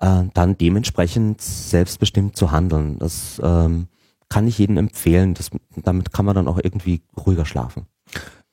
äh, 0.00 0.22
dann 0.32 0.56
dementsprechend 0.56 1.42
selbstbestimmt 1.42 2.34
zu 2.34 2.50
handeln. 2.50 2.98
Das 2.98 3.42
ähm, 3.44 3.88
kann 4.34 4.48
ich 4.48 4.58
jedem 4.58 4.78
empfehlen. 4.78 5.34
Das, 5.34 5.50
damit 5.76 6.12
kann 6.12 6.24
man 6.24 6.34
dann 6.34 6.48
auch 6.48 6.58
irgendwie 6.60 7.02
ruhiger 7.24 7.46
schlafen. 7.46 7.86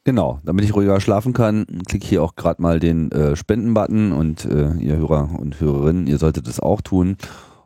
Genau, 0.04 0.40
damit 0.44 0.64
ich 0.64 0.76
ruhiger 0.76 1.02
schlafen 1.02 1.34
kann, 1.34 1.66
klicke 1.88 2.04
ich 2.04 2.10
hier 2.10 2.22
auch 2.22 2.36
gerade 2.36 2.62
mal 2.62 2.80
den 2.80 3.12
äh, 3.12 3.36
Spenden-Button 3.36 4.12
und 4.12 4.46
äh, 4.46 4.74
ihr 4.76 4.98
Hörer 4.98 5.40
und 5.40 5.60
Hörerinnen, 5.60 6.06
ihr 6.06 6.20
solltet 6.20 6.48
das 6.48 6.60
auch 6.60 6.82
tun. 6.82 7.18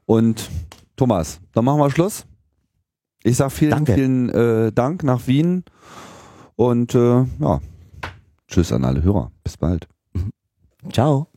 Und 0.06 0.50
Thomas, 0.96 1.42
dann 1.52 1.66
machen 1.66 1.80
wir 1.80 1.92
Schluss. 1.92 2.26
Ich 3.24 3.36
sage 3.36 3.50
vielen, 3.50 3.72
Danke. 3.72 3.96
vielen 3.96 4.30
äh, 4.30 4.72
Dank 4.72 5.04
nach 5.04 5.28
Wien 5.28 5.66
und 6.56 6.96
äh, 6.96 7.26
ja, 7.40 7.60
tschüss 8.48 8.72
an 8.72 8.86
alle 8.86 9.04
Hörer. 9.04 9.30
Bis 9.44 9.58
bald. 9.58 9.90
Ciao. 10.94 11.35